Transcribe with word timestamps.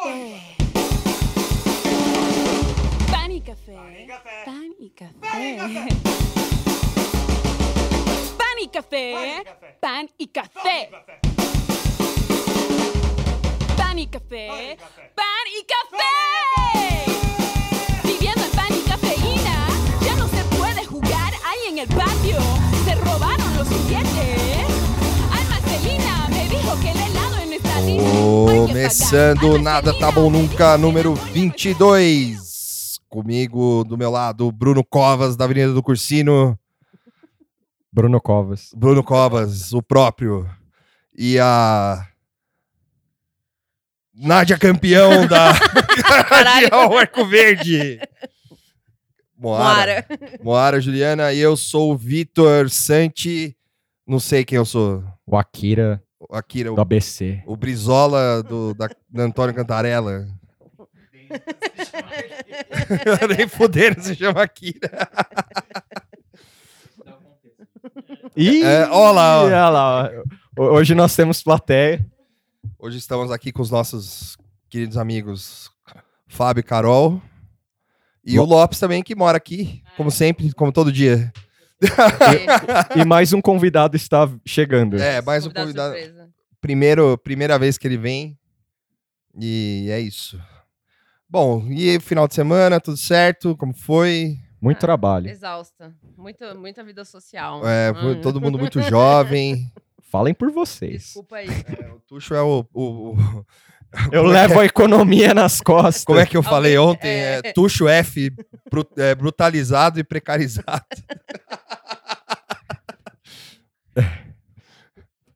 café. 0.00 0.56
Pan 3.10 3.30
y 3.30 3.40
café. 3.40 3.76
Pan 4.44 4.74
y 4.78 4.90
café. 4.90 5.14
Pan 8.38 8.58
y 8.58 8.68
café. 8.68 9.44
Pan 9.80 10.08
y 10.18 10.26
café. 10.26 10.90
Pan 13.76 13.98
y 13.98 14.06
café. 14.06 14.78
Pan 15.14 15.46
y 15.58 15.64
café. 15.66 16.12
Viviendo 18.04 18.44
en 18.44 18.50
pan 18.52 18.72
y 18.72 18.80
cafeína, 18.88 19.68
ya 20.02 20.14
no 20.16 20.26
se 20.28 20.44
puede 20.56 20.84
jugar 20.86 21.34
ahí 21.44 21.68
en 21.68 21.78
el 21.78 21.88
patio. 21.88 22.38
Se 22.84 22.94
robaron 22.94 23.56
los 23.56 23.68
juguetes. 23.68 24.66
Ay, 25.30 25.44
Marcelina 25.48 26.28
me 26.30 26.48
dijo 26.48 26.80
que 26.80 26.90
el 26.90 27.09
Começando 27.84 29.58
Nada 29.58 29.98
Tá 29.98 30.12
Bom 30.12 30.28
Nunca, 30.30 30.76
número 30.76 31.12
el 31.12 31.16
helado- 31.16 31.32
22. 31.32 33.00
Comigo, 33.08 33.84
do 33.84 33.96
meu 33.96 34.10
lado, 34.10 34.52
Bruno 34.52 34.84
Covas, 34.84 35.34
da 35.34 35.46
Avenida 35.46 35.72
do 35.72 35.82
Cursino. 35.82 36.58
Bruno 37.90 38.20
Covas. 38.20 38.70
Bruno 38.76 39.02
Covas, 39.02 39.72
o 39.72 39.82
próprio. 39.82 40.46
E 41.16 41.38
a. 41.38 42.06
Nádia 44.14 44.58
campeão 44.58 45.26
da 45.26 45.54
Cardeal 46.28 46.98
Arco 46.98 47.24
Verde. 47.24 47.98
Moara. 49.38 50.04
Moara. 50.06 50.06
Moara 50.44 50.80
Juliana. 50.80 51.32
E 51.32 51.38
eu 51.40 51.56
sou 51.56 51.92
o 51.92 51.96
Vitor 51.96 52.68
Santi. 52.68 53.56
Não 54.06 54.20
sei 54.20 54.44
quem 54.44 54.56
eu 54.56 54.66
sou. 54.66 55.02
O 55.26 55.36
Akira 55.36 56.02
Akira, 56.30 56.70
do 56.70 56.76
o, 56.76 56.80
ABC. 56.80 57.42
o 57.46 57.56
Brizola 57.56 58.42
do, 58.42 58.74
da, 58.74 58.88
do 59.08 59.22
Antônio 59.22 59.54
Cantarella. 59.54 60.26
Nem 63.36 63.48
fuderam 63.48 64.02
se 64.02 64.14
chama 64.14 64.42
Akira. 64.42 65.08
Ih, 68.36 68.62
É, 68.62 68.88
ó 68.90 69.10
lá, 69.12 69.40
ó. 69.40 69.44
olha 69.44 69.68
lá, 69.68 70.10
ó. 70.56 70.62
Hoje 70.72 70.94
nós 70.94 71.14
temos 71.14 71.42
plateia. 71.42 72.04
Hoje 72.78 72.98
estamos 72.98 73.30
aqui 73.30 73.52
com 73.52 73.62
os 73.62 73.70
nossos 73.70 74.36
queridos 74.68 74.96
amigos 74.96 75.70
Fábio 76.26 76.60
e 76.60 76.64
Carol. 76.64 77.20
E 78.24 78.38
o 78.38 78.44
Lopes 78.44 78.78
também, 78.78 79.02
que 79.02 79.14
mora 79.14 79.38
aqui, 79.38 79.82
como 79.96 80.10
sempre, 80.10 80.52
como 80.52 80.70
todo 80.70 80.92
dia. 80.92 81.32
E 82.96 83.04
mais 83.04 83.32
um 83.32 83.40
convidado 83.40 83.96
está 83.96 84.28
chegando. 84.46 84.96
É, 85.00 85.20
mais 85.22 85.46
um 85.46 85.50
Convidado 85.50 85.94
convidado. 85.94 86.30
Primeiro, 86.60 87.16
primeira 87.18 87.58
vez 87.58 87.78
que 87.78 87.86
ele 87.88 87.96
vem. 87.96 88.38
E 89.38 89.88
é 89.90 89.98
isso. 90.00 90.40
Bom, 91.28 91.66
e 91.70 91.90
aí, 91.90 92.00
final 92.00 92.26
de 92.28 92.34
semana, 92.34 92.80
tudo 92.80 92.96
certo? 92.96 93.56
Como 93.56 93.72
foi? 93.72 94.36
Muito 94.60 94.78
Ah, 94.78 94.80
trabalho. 94.80 95.28
Exausta. 95.30 95.94
Muita, 96.18 96.54
muita 96.54 96.84
vida 96.84 97.04
social. 97.04 97.66
É, 97.66 97.92
Hum. 97.92 98.20
todo 98.20 98.40
mundo 98.40 98.58
muito 98.58 98.82
jovem. 98.82 99.72
Falem 100.10 100.34
por 100.34 100.50
vocês. 100.50 101.04
Desculpa 101.04 101.36
aí. 101.36 101.48
É, 101.48 101.86
o 101.92 102.00
Tuxo 102.00 102.34
é 102.34 102.42
o. 102.42 102.66
o- 102.74 103.12
o- 103.14 103.46
Eu 104.12 104.22
Como 104.22 104.32
é 104.32 104.34
levo 104.46 104.60
a 104.60 104.64
economia 104.64 105.34
nas 105.34 105.60
costas. 105.60 106.04
Como 106.04 106.18
é 106.20 106.26
que 106.26 106.36
eu 106.36 106.42
falei 106.42 106.78
ontem? 106.78 107.08
É, 107.08 107.40
é. 107.44 107.52
Tuxo 107.52 107.88
F, 107.88 108.30
bru- 108.70 108.86
é, 108.96 109.14
brutalizado 109.14 109.98
e 109.98 110.04
precarizado. 110.04 110.84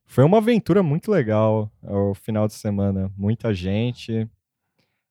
Foi 0.05 0.23
uma 0.23 0.37
aventura 0.37 0.81
muito 0.81 1.11
legal 1.11 1.69
o 1.83 2.13
final 2.13 2.47
de 2.47 2.53
semana. 2.53 3.11
Muita 3.17 3.53
gente. 3.53 4.29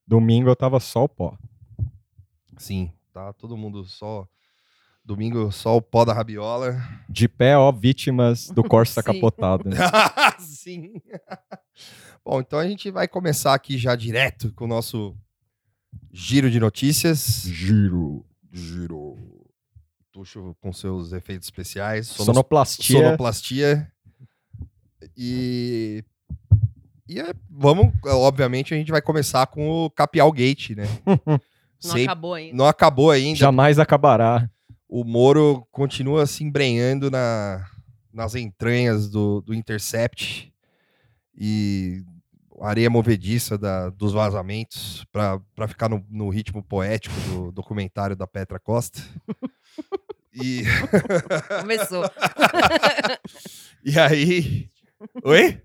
Domingo 0.06 0.48
eu 0.48 0.56
tava 0.56 0.80
só 0.80 1.04
o 1.04 1.08
pó. 1.08 1.36
Sim, 2.56 2.90
tá 3.12 3.32
todo 3.34 3.56
mundo 3.56 3.84
só. 3.84 4.26
Domingo 5.04 5.52
só 5.52 5.76
o 5.76 5.82
pó 5.82 6.02
da 6.06 6.14
rabiola. 6.14 6.80
De 7.06 7.28
pé, 7.28 7.58
ó, 7.58 7.70
vítimas 7.70 8.48
do 8.48 8.64
Corsa 8.64 9.02
Sim. 9.04 9.12
capotado. 9.12 9.68
Sim. 10.38 10.94
Bom, 12.24 12.40
então 12.40 12.58
a 12.58 12.66
gente 12.66 12.90
vai 12.90 13.06
começar 13.06 13.52
aqui 13.54 13.76
já 13.76 13.94
direto 13.94 14.52
com 14.54 14.64
o 14.64 14.68
nosso 14.68 15.14
giro 16.12 16.50
de 16.50 16.58
notícias. 16.58 17.42
Giro. 17.44 18.24
Giro. 18.52 19.16
Tuxo 20.10 20.56
com 20.60 20.72
seus 20.72 21.12
efeitos 21.12 21.46
especiais. 21.46 22.06
Sonoplastia. 22.06 22.96
Sonoplastia. 23.02 23.92
E. 25.16 26.02
E 27.06 27.20
é- 27.20 27.34
vamos, 27.50 27.92
obviamente, 28.06 28.72
a 28.72 28.76
gente 28.76 28.90
vai 28.90 29.02
começar 29.02 29.46
com 29.48 29.68
o 29.68 29.90
Capial 29.90 30.32
Gate, 30.32 30.70
né? 30.70 30.84
Não 31.84 31.90
Sempre- 31.90 32.04
acabou 32.04 32.32
ainda. 32.32 32.56
não 32.56 32.66
acabou 32.66 33.10
ainda. 33.10 33.38
Jamais 33.38 33.78
acabará. 33.78 34.48
o 34.88 35.04
Moro 35.04 35.66
continua 35.70 36.24
se 36.24 36.42
embrenhando 36.42 37.10
na, 37.10 37.62
nas 38.10 38.34
entranhas 38.34 39.10
do, 39.10 39.42
do 39.42 39.52
Intercept 39.52 40.50
e 41.36 42.02
areia 42.60 42.88
movediça 42.90 43.56
da- 43.58 43.90
dos 43.90 44.12
vazamentos 44.12 45.04
para 45.12 45.40
ficar 45.68 45.88
no, 45.88 46.04
no 46.10 46.28
ritmo 46.28 46.62
poético 46.62 47.14
do 47.28 47.52
documentário 47.52 48.14
da 48.16 48.26
Petra 48.26 48.58
Costa. 48.60 49.00
e, 50.32 50.62
Começou. 51.60 52.04
e 53.84 53.98
aí. 53.98 54.68
Oi? 55.22 55.60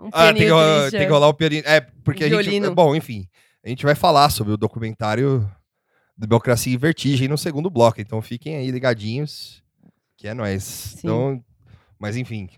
Um 0.00 0.10
Ah, 0.12 0.26
tem 0.32 0.42
que, 0.42 0.48
rolar- 0.48 0.90
tem 0.90 1.00
que 1.00 1.06
é. 1.06 1.08
rolar 1.08 1.28
o 1.28 1.34
pianinho. 1.34 1.62
É, 1.66 1.80
porque 1.80 2.24
Um 2.24 2.26
a 2.26 2.30
gente. 2.30 2.42
violino. 2.50 2.74
Bom, 2.74 2.94
enfim. 2.94 3.26
A 3.64 3.68
gente 3.68 3.84
vai 3.84 3.94
falar 3.96 4.30
sobre 4.30 4.52
o 4.52 4.56
documentário 4.56 5.50
Democracia 6.16 6.72
em 6.72 6.78
Vertigem 6.78 7.26
no 7.28 7.36
segundo 7.36 7.68
bloco. 7.68 8.00
Então 8.00 8.22
fiquem 8.22 8.56
aí 8.56 8.70
ligadinhos, 8.70 9.62
que 10.16 10.28
é 10.28 10.34
nóis. 10.34 10.96
Então, 10.98 11.42
mas 11.98 12.16
enfim. 12.16 12.48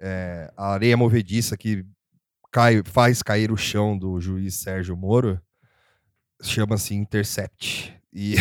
é, 0.00 0.50
a 0.56 0.72
areia 0.72 0.96
movediça 0.96 1.56
que 1.56 1.84
cai, 2.56 2.80
faz 2.86 3.22
cair 3.22 3.52
o 3.52 3.56
chão 3.56 3.98
do 3.98 4.18
juiz 4.18 4.54
Sérgio 4.54 4.96
Moro 4.96 5.38
chama-se 6.42 6.94
Intercept. 6.94 7.92
E, 8.10 8.36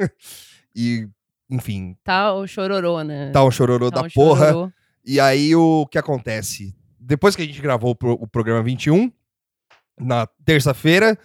e, 0.74 1.06
enfim, 1.50 1.94
Tá 2.02 2.32
o 2.32 2.46
chororô, 2.46 3.02
né? 3.02 3.30
tá 3.32 3.44
um 3.44 3.50
chororô 3.50 3.90
Tá 3.90 4.00
da 4.00 4.08
porra. 4.08 4.46
chororô. 4.46 4.72
E 5.04 5.20
aí 5.20 5.54
o 5.54 5.86
que 5.86 5.98
acontece? 5.98 6.74
Depois 6.98 7.36
que 7.36 7.42
a 7.42 7.44
gente 7.44 7.60
gravou 7.60 7.90
o, 7.90 7.94
pro- 7.94 8.14
o 8.18 8.26
programa 8.26 8.62
21, 8.62 9.12
na 10.00 10.26
terça-feira, 10.46 11.18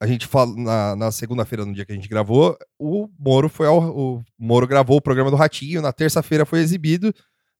a 0.00 0.06
gente 0.06 0.26
fala 0.26 0.54
na, 0.56 0.96
na 0.96 1.12
segunda-feira, 1.12 1.66
no 1.66 1.74
dia 1.74 1.84
que 1.84 1.92
a 1.92 1.94
gente 1.94 2.08
gravou, 2.08 2.56
o 2.78 3.06
Moro 3.18 3.50
foi 3.50 3.66
ao, 3.66 3.80
o 3.94 4.24
Moro 4.38 4.66
gravou 4.66 4.96
o 4.96 5.02
programa 5.02 5.30
do 5.30 5.36
Ratinho, 5.36 5.82
na 5.82 5.92
terça-feira 5.92 6.46
foi 6.46 6.60
exibido, 6.60 7.12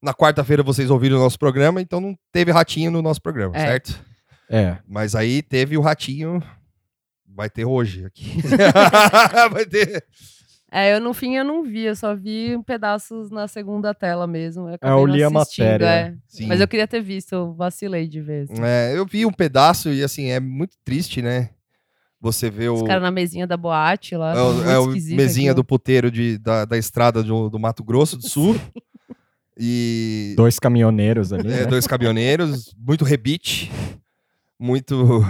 na 0.05 0.15
quarta-feira 0.15 0.63
vocês 0.63 0.91
ouviram 0.91 1.17
o 1.17 1.21
nosso 1.21 1.39
programa, 1.39 1.81
então 1.81 2.01
não 2.01 2.17
teve 2.31 2.53
Ratinho 2.53 2.91
no 2.91 3.03
nosso 3.03 3.21
programa, 3.23 3.57
É. 3.57 3.61
certo? 3.61 4.05
É. 4.51 4.77
Mas 4.87 5.15
aí 5.15 5.43
teve 5.43 5.77
o 5.77 5.81
Ratinho, 5.81 6.43
vai 7.27 7.49
ter 7.51 7.65
hoje 7.65 8.05
aqui. 8.05 8.37
vai 9.51 9.65
ter. 9.67 10.05
É, 10.71 10.95
eu 10.97 11.01
no 11.01 11.15
fim 11.15 11.37
eu 11.37 11.45
não 11.45 11.63
vi, 11.63 11.85
eu 11.85 11.95
só 11.95 12.15
vi 12.17 12.61
pedaços 12.67 13.31
na 13.31 13.47
segunda 13.47 13.95
tela 13.95 14.27
mesmo. 14.27 14.69
Eu, 14.69 14.79
É, 14.83 14.91
eu 14.91 15.07
li 15.07 15.23
a 15.23 15.29
assistindo, 15.29 15.65
matéria. 15.65 15.87
é. 15.87 16.15
Sim. 16.29 16.47
Mas 16.47 16.61
eu 16.61 16.67
queria 16.69 16.87
ter 16.89 17.01
visto, 17.01 17.33
eu 17.33 17.55
vacilei 17.55 18.09
de 18.09 18.21
vez. 18.21 18.51
É, 18.51 18.93
eu 18.97 19.07
vi 19.07 19.25
um 19.25 19.33
pedaço 19.33 19.89
e 19.91 20.03
assim, 20.03 20.27
é 20.31 20.41
muito 20.41 20.77
triste, 20.85 21.23
né? 21.23 21.51
Você 22.21 22.51
vê 22.51 22.69
o. 22.69 22.75
Os 22.75 22.83
caras 22.83 23.03
na 23.03 23.11
mesinha 23.11 23.47
da 23.47 23.57
boate 23.57 24.17
lá. 24.17 24.33
É 24.35 24.73
é 24.75 24.79
o 24.79 24.87
mesinha 24.89 25.51
aquilo. 25.53 25.63
do 25.63 25.65
puteiro 25.65 26.11
de, 26.11 26.39
da, 26.39 26.65
da 26.65 26.77
estrada 26.77 27.23
do, 27.23 27.49
do 27.51 27.59
Mato 27.59 27.85
Grosso 27.85 28.17
do 28.17 28.27
Sul. 28.29 28.59
E 29.59 30.35
Dois 30.37 30.59
caminhoneiros 30.59 31.33
ali. 31.33 31.47
é, 31.53 31.61
né? 31.61 31.67
dois 31.67 31.87
caminhoneiros, 31.87 32.75
muito 32.79 33.05
rebite, 33.05 33.71
muito, 34.59 35.25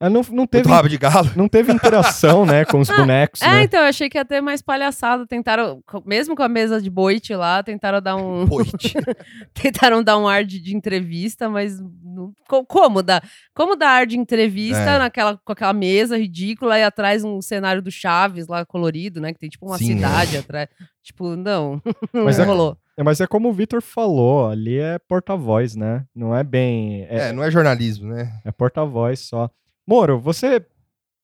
não, 0.00 0.20
não, 0.30 0.46
teve, 0.46 0.68
rabo 0.68 0.88
de 0.88 0.96
galo. 0.98 1.28
não 1.34 1.48
teve 1.48 1.72
interação, 1.72 2.46
né, 2.46 2.64
com 2.64 2.78
os 2.78 2.88
bonecos, 2.94 3.42
É, 3.42 3.48
né? 3.48 3.62
então, 3.64 3.80
eu 3.80 3.86
achei 3.86 4.08
que 4.08 4.16
ia 4.18 4.24
ter 4.24 4.40
mais 4.40 4.62
palhaçada. 4.62 5.26
Tentaram, 5.26 5.82
mesmo 6.06 6.36
com 6.36 6.42
a 6.42 6.48
mesa 6.48 6.80
de 6.80 6.88
boite 6.90 7.34
lá, 7.34 7.62
tentaram 7.62 8.00
dar 8.00 8.14
um, 8.16 8.46
Poit. 8.46 8.94
tentaram 9.54 10.02
dar 10.02 10.18
um 10.18 10.28
ar 10.28 10.44
de, 10.44 10.60
de 10.60 10.76
entrevista, 10.76 11.48
mas 11.48 11.80
não- 11.80 12.32
co- 12.48 12.64
como 12.64 13.02
dar, 13.02 13.22
como 13.54 13.74
dar 13.74 13.90
ar 13.90 14.06
de 14.06 14.16
entrevista 14.18 14.82
É. 14.82 14.98
naquela, 14.98 15.36
com 15.44 15.52
aquela 15.52 15.72
mesa 15.72 16.16
ridícula 16.16 16.78
e 16.78 16.82
atrás 16.84 17.24
um 17.24 17.40
cenário 17.42 17.82
do 17.82 17.90
Chaves 17.90 18.46
lá 18.46 18.64
colorido, 18.64 19.20
né? 19.20 19.32
Que 19.32 19.38
tem 19.38 19.48
tipo 19.48 19.66
uma 19.66 19.78
Sim. 19.78 19.96
cidade 19.96 20.36
atrás. 20.36 20.68
Tipo, 21.02 21.34
não, 21.36 21.80
não 22.12 22.24
Mas 22.24 22.38
é- 22.38 22.44
rolou. 22.44 22.76
É, 22.96 23.02
Mas 23.02 23.20
é 23.20 23.26
como 23.28 23.48
o 23.48 23.52
Vitor 23.52 23.80
falou, 23.80 24.48
ali 24.48 24.76
é 24.78 24.98
porta-voz, 25.08 25.76
né? 25.76 26.04
Não 26.14 26.34
é 26.36 26.42
bem. 26.42 27.04
É, 27.08 27.28
É, 27.28 27.32
não 27.32 27.42
é 27.44 27.50
jornalismo, 27.50 28.08
né? 28.12 28.32
é 28.44 28.50
porta-voz 28.50 29.20
só. 29.20 29.48
Moro, 29.88 30.20
você. 30.20 30.64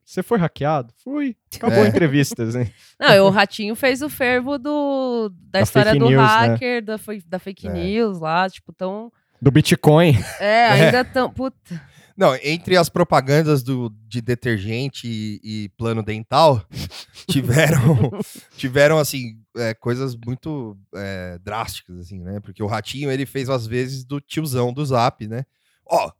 Você 0.06 0.22
foi 0.22 0.38
hackeado? 0.38 0.92
Fui. 1.02 1.34
Acabou 1.56 1.78
É. 1.78 1.82
a 1.86 1.88
entrevista, 1.88 2.44
né? 2.46 2.70
Não, 3.00 3.26
o 3.26 3.30
Ratinho 3.30 3.74
fez 3.74 4.02
o 4.02 4.08
fervo 4.10 4.58
do, 4.58 5.30
da, 5.30 5.58
Da 5.58 5.62
história 5.62 5.92
do 5.92 6.08
news, 6.10 6.20
né? 6.22 6.26
hacker, 6.26 6.84
da, 6.84 6.98
foi- 6.98 7.22
da 7.26 7.38
fake 7.38 7.66
É. 7.68 7.72
news 7.72 8.20
lá, 8.20 8.48
tipo, 8.50 8.70
tão. 8.72 9.10
Do 9.40 9.50
Bitcoin. 9.50 10.14
É, 10.40 10.66
ainda 10.66 11.04
tão. 11.04 11.30
Puta. 11.30 11.80
Não, 12.16 12.34
entre 12.44 12.76
as 12.76 12.88
propagandas 12.88 13.62
do, 13.62 13.90
de 14.06 14.20
detergente 14.20 15.08
e, 15.08 15.40
e 15.42 15.68
plano 15.70 16.02
dental, 16.02 16.64
tiveram, 17.28 18.10
tiveram 18.56 18.98
assim, 18.98 19.38
é, 19.56 19.74
coisas 19.74 20.14
muito 20.16 20.76
é, 20.94 21.38
drásticas, 21.42 21.98
assim, 21.98 22.20
né? 22.20 22.40
Porque 22.40 22.62
o 22.62 22.66
Ratinho, 22.66 23.10
ele 23.10 23.26
fez 23.26 23.48
às 23.48 23.66
vezes 23.66 24.04
do 24.04 24.20
tiozão 24.20 24.72
do 24.72 24.84
Zap, 24.84 25.26
né? 25.26 25.44
Ó, 25.86 26.10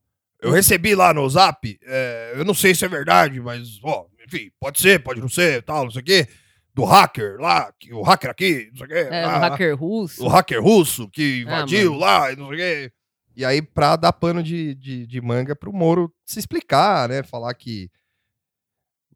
eu 0.42 0.50
recebi 0.50 0.94
lá 0.94 1.12
no 1.14 1.28
Zap, 1.28 1.78
é, 1.82 2.32
eu 2.36 2.44
não 2.44 2.54
sei 2.54 2.74
se 2.74 2.84
é 2.84 2.88
verdade, 2.88 3.40
mas, 3.40 3.78
ó, 3.82 4.06
enfim, 4.26 4.50
pode 4.60 4.80
ser, 4.80 5.02
pode 5.02 5.20
não 5.20 5.28
ser, 5.28 5.62
tal, 5.62 5.84
não 5.84 5.90
sei 5.90 6.02
o 6.02 6.04
quê, 6.04 6.28
do 6.74 6.84
hacker 6.84 7.36
lá, 7.38 7.72
que, 7.78 7.92
o 7.92 8.02
hacker 8.02 8.30
aqui, 8.30 8.68
não 8.72 8.78
sei 8.78 8.86
o 8.86 8.88
quê. 8.88 9.08
É, 9.14 9.26
lá, 9.26 9.36
o 9.36 9.40
hacker 9.40 9.76
russo. 9.76 10.24
o 10.24 10.28
hacker 10.28 10.62
russo 10.62 11.08
que 11.10 11.40
Ah, 11.40 11.42
invadiu 11.42 11.90
mano. 11.92 12.00
lá 12.00 12.32
e 12.32 12.36
não 12.36 12.48
sei 12.48 12.54
o 12.54 12.58
quê. 12.58 12.92
E 13.36 13.44
aí, 13.44 13.60
pra 13.62 13.96
dar 13.96 14.12
pano 14.12 14.42
de, 14.42 14.74
de, 14.76 15.06
de 15.06 15.20
manga 15.20 15.56
pro 15.56 15.72
Moro 15.72 16.12
se 16.24 16.38
explicar, 16.38 17.08
né? 17.08 17.22
Falar 17.24 17.52
que, 17.54 17.90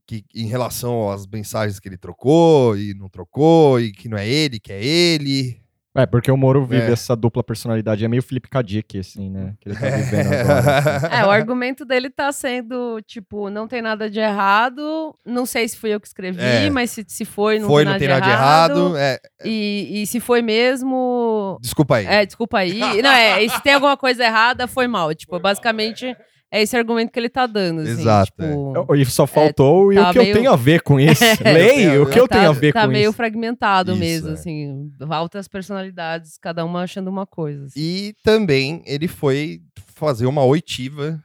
que 0.07 0.25
em 0.35 0.47
relação 0.47 1.11
às 1.11 1.27
mensagens 1.27 1.79
que 1.79 1.89
ele 1.89 1.97
trocou 1.99 2.77
e 2.77 2.95
não 2.95 3.09
trocou, 3.09 3.81
e 3.81 3.93
que 3.93 4.09
não 4.09 4.19
é 4.19 4.27
ele, 4.29 4.59
que 4.59 4.73
é 4.73 4.85
ele. 4.85 5.61
É, 5.99 6.07
porque 6.07 6.31
o 6.31 6.37
Moro 6.37 6.65
vive 6.65 6.89
É. 6.89 6.93
essa 6.93 7.17
dupla 7.17 7.43
personalidade. 7.43 8.05
É 8.05 8.09
meio 8.09 8.23
Felipe 8.23 8.49
Kadik, 8.49 8.99
assim, 8.99 9.29
né? 9.31 9.55
Que 9.61 9.69
ele 9.71 9.77
tá 9.79 9.87
vivendo 9.89 10.33
agora. 10.33 10.79
assim. 10.97 11.07
É, 11.11 11.27
o 11.27 11.31
argumento 11.31 11.85
dele 11.85 12.09
tá 12.09 12.31
sendo, 12.31 13.01
tipo, 13.07 13.51
não 13.51 13.67
tem 13.67 13.83
nada 13.83 14.09
de 14.09 14.21
errado. 14.21 15.15
Não 15.27 15.45
sei 15.45 15.67
se 15.69 15.77
fui 15.77 15.91
eu 15.93 16.01
que 16.01 16.07
escrevi, 16.07 16.41
É. 16.41 16.71
mas 16.71 16.91
se, 16.93 17.05
se 17.09 17.25
foi, 17.25 17.59
não 17.59 17.69
Foi, 17.69 17.85
tem 17.85 17.85
não 17.87 17.93
nada, 17.93 17.99
tem 17.99 18.09
de, 18.09 18.15
nada 18.15 18.25
de 18.27 18.31
errado. 18.31 18.79
errado. 18.81 18.97
É, 18.97 19.19
E, 19.45 20.03
e 20.03 20.07
se 20.07 20.21
foi 20.21 20.41
mesmo. 20.43 21.59
desculpa 21.61 21.97
aí. 21.97 22.07
É, 22.07 22.25
desculpa 22.27 22.59
aí. 22.59 22.79
Não, 23.03 23.11
é, 23.11 23.43
e 23.43 23.51
se 23.51 23.63
tem 23.63 23.75
alguma 23.75 23.97
coisa 23.97 24.25
errada, 24.25 24.67
foi 24.67 24.87
mal. 24.87 25.13
Tipo, 25.15 25.39
basicamente, 25.41 26.17
é 26.51 26.63
esse 26.63 26.77
argumento 26.77 27.11
que 27.13 27.19
ele 27.19 27.29
tá 27.29 27.47
dando. 27.47 27.81
Assim, 27.83 27.91
Exato, 27.91 28.33
tipo, 28.33 28.95
E 28.95 29.05
só 29.07 29.27
faltou 29.27 29.93
e 29.93 29.97
tá 29.97 30.11
o 30.11 30.13
que 30.13 30.19
eu 30.19 30.23
meio- 30.23 30.35
tenho 30.37 30.53
a 30.53 30.57
ver 30.57 30.83
com 30.83 30.99
isso. 31.01 31.23
Leio, 31.45 32.05
o 32.05 32.11
que 32.11 32.19
eu 32.19 32.27
tá, 32.27 32.39
tenho 32.39 32.51
a 32.51 32.53
ver 32.55 32.73
tá 32.73 32.83
com 32.83 32.89
meio 32.93 33.09
isso. 33.11 33.17
fragmentado 33.17 33.93
Isso, 33.93 34.01
mesmo, 34.01 34.29
é. 34.31 34.33
assim. 34.33 34.91
Altas 35.11 35.47
personalidades, 35.49 36.39
cada 36.39 36.65
uma 36.65 36.83
achando 36.83 37.09
uma 37.09 37.27
coisa. 37.27 37.67
assim. 37.67 37.79
E 37.81 38.15
também 38.25 38.83
ele 38.87 39.09
foi 39.09 39.61
fazer 39.95 40.27
uma 40.27 40.45
oitiva 40.45 41.23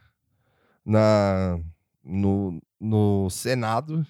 na, 0.85 1.57
no, 2.03 2.61
no 2.79 3.29
Senado, 3.29 4.05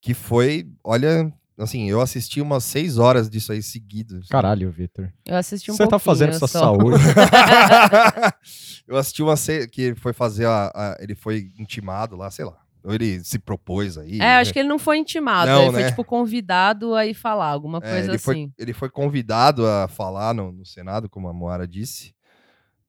que 0.00 0.12
foi, 0.14 0.66
olha, 0.82 1.32
assim, 1.58 1.88
eu 1.88 2.00
assisti 2.00 2.40
umas 2.40 2.64
seis 2.64 2.98
horas 2.98 3.28
disso 3.30 3.52
aí 3.52 3.62
seguidas. 3.62 4.26
Caralho, 4.28 4.70
Vitor. 4.70 5.12
Eu 5.26 5.36
assisti 5.36 5.70
um 5.70 5.74
Você 5.76 5.84
tá 5.84 5.90
pouquinho 5.90 6.04
fazendo 6.16 6.38
sua 6.38 6.48
só. 6.48 6.60
saúde. 6.60 6.98
eu 8.86 8.96
assisti 8.96 9.22
uma 9.22 9.36
se- 9.36 9.68
que 9.68 9.82
ele 9.82 9.94
foi 9.96 10.12
fazer 10.12 10.46
a, 10.46 10.70
a- 10.74 10.96
ele 11.00 11.14
foi 11.14 11.50
intimado 11.58 12.16
lá, 12.16 12.30
sei 12.30 12.44
lá. 12.44 12.56
Ou 12.82 12.92
ele 12.92 13.24
se 13.24 13.38
propôs 13.38 13.96
aí. 13.96 14.20
É, 14.20 14.36
acho 14.36 14.52
que 14.52 14.58
ele 14.58 14.68
não 14.68 14.78
foi 14.78 14.98
intimado, 14.98 15.50
Não, 15.50 15.62
ele 15.62 15.72
foi, 15.72 15.82
né? 15.82 15.88
tipo, 15.88 16.04
convidado 16.04 16.94
a 16.94 17.06
ir 17.06 17.14
falar 17.14 17.46
alguma 17.48 17.78
É, 17.78 17.90
coisa 17.90 18.08
ele, 18.08 18.16
assim. 18.16 18.24
foi, 18.24 18.50
ele 18.58 18.72
foi 18.74 18.90
convidado 18.90 19.66
a 19.66 19.88
falar 19.88 20.34
no, 20.34 20.52
no 20.52 20.66
Senado, 20.66 21.08
como 21.08 21.26
a 21.28 21.32
Moara 21.32 21.66
disse. 21.66 22.12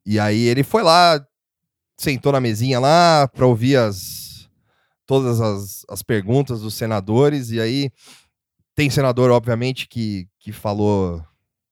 E 0.05 0.19
aí 0.19 0.41
ele 0.43 0.63
foi 0.63 0.83
lá, 0.83 1.25
sentou 1.97 2.33
na 2.33 2.41
mesinha 2.41 2.77
lá 2.77 3.25
para 3.29 3.45
ouvir 3.47 3.77
as, 3.77 4.49
todas 5.05 5.39
as, 5.39 5.85
as 5.89 6.03
perguntas 6.03 6.59
dos 6.59 6.73
senadores. 6.73 7.51
E 7.51 7.61
aí 7.61 7.89
tem 8.75 8.89
senador, 8.89 9.31
obviamente, 9.31 9.87
que, 9.87 10.27
que 10.39 10.51
falou. 10.51 11.23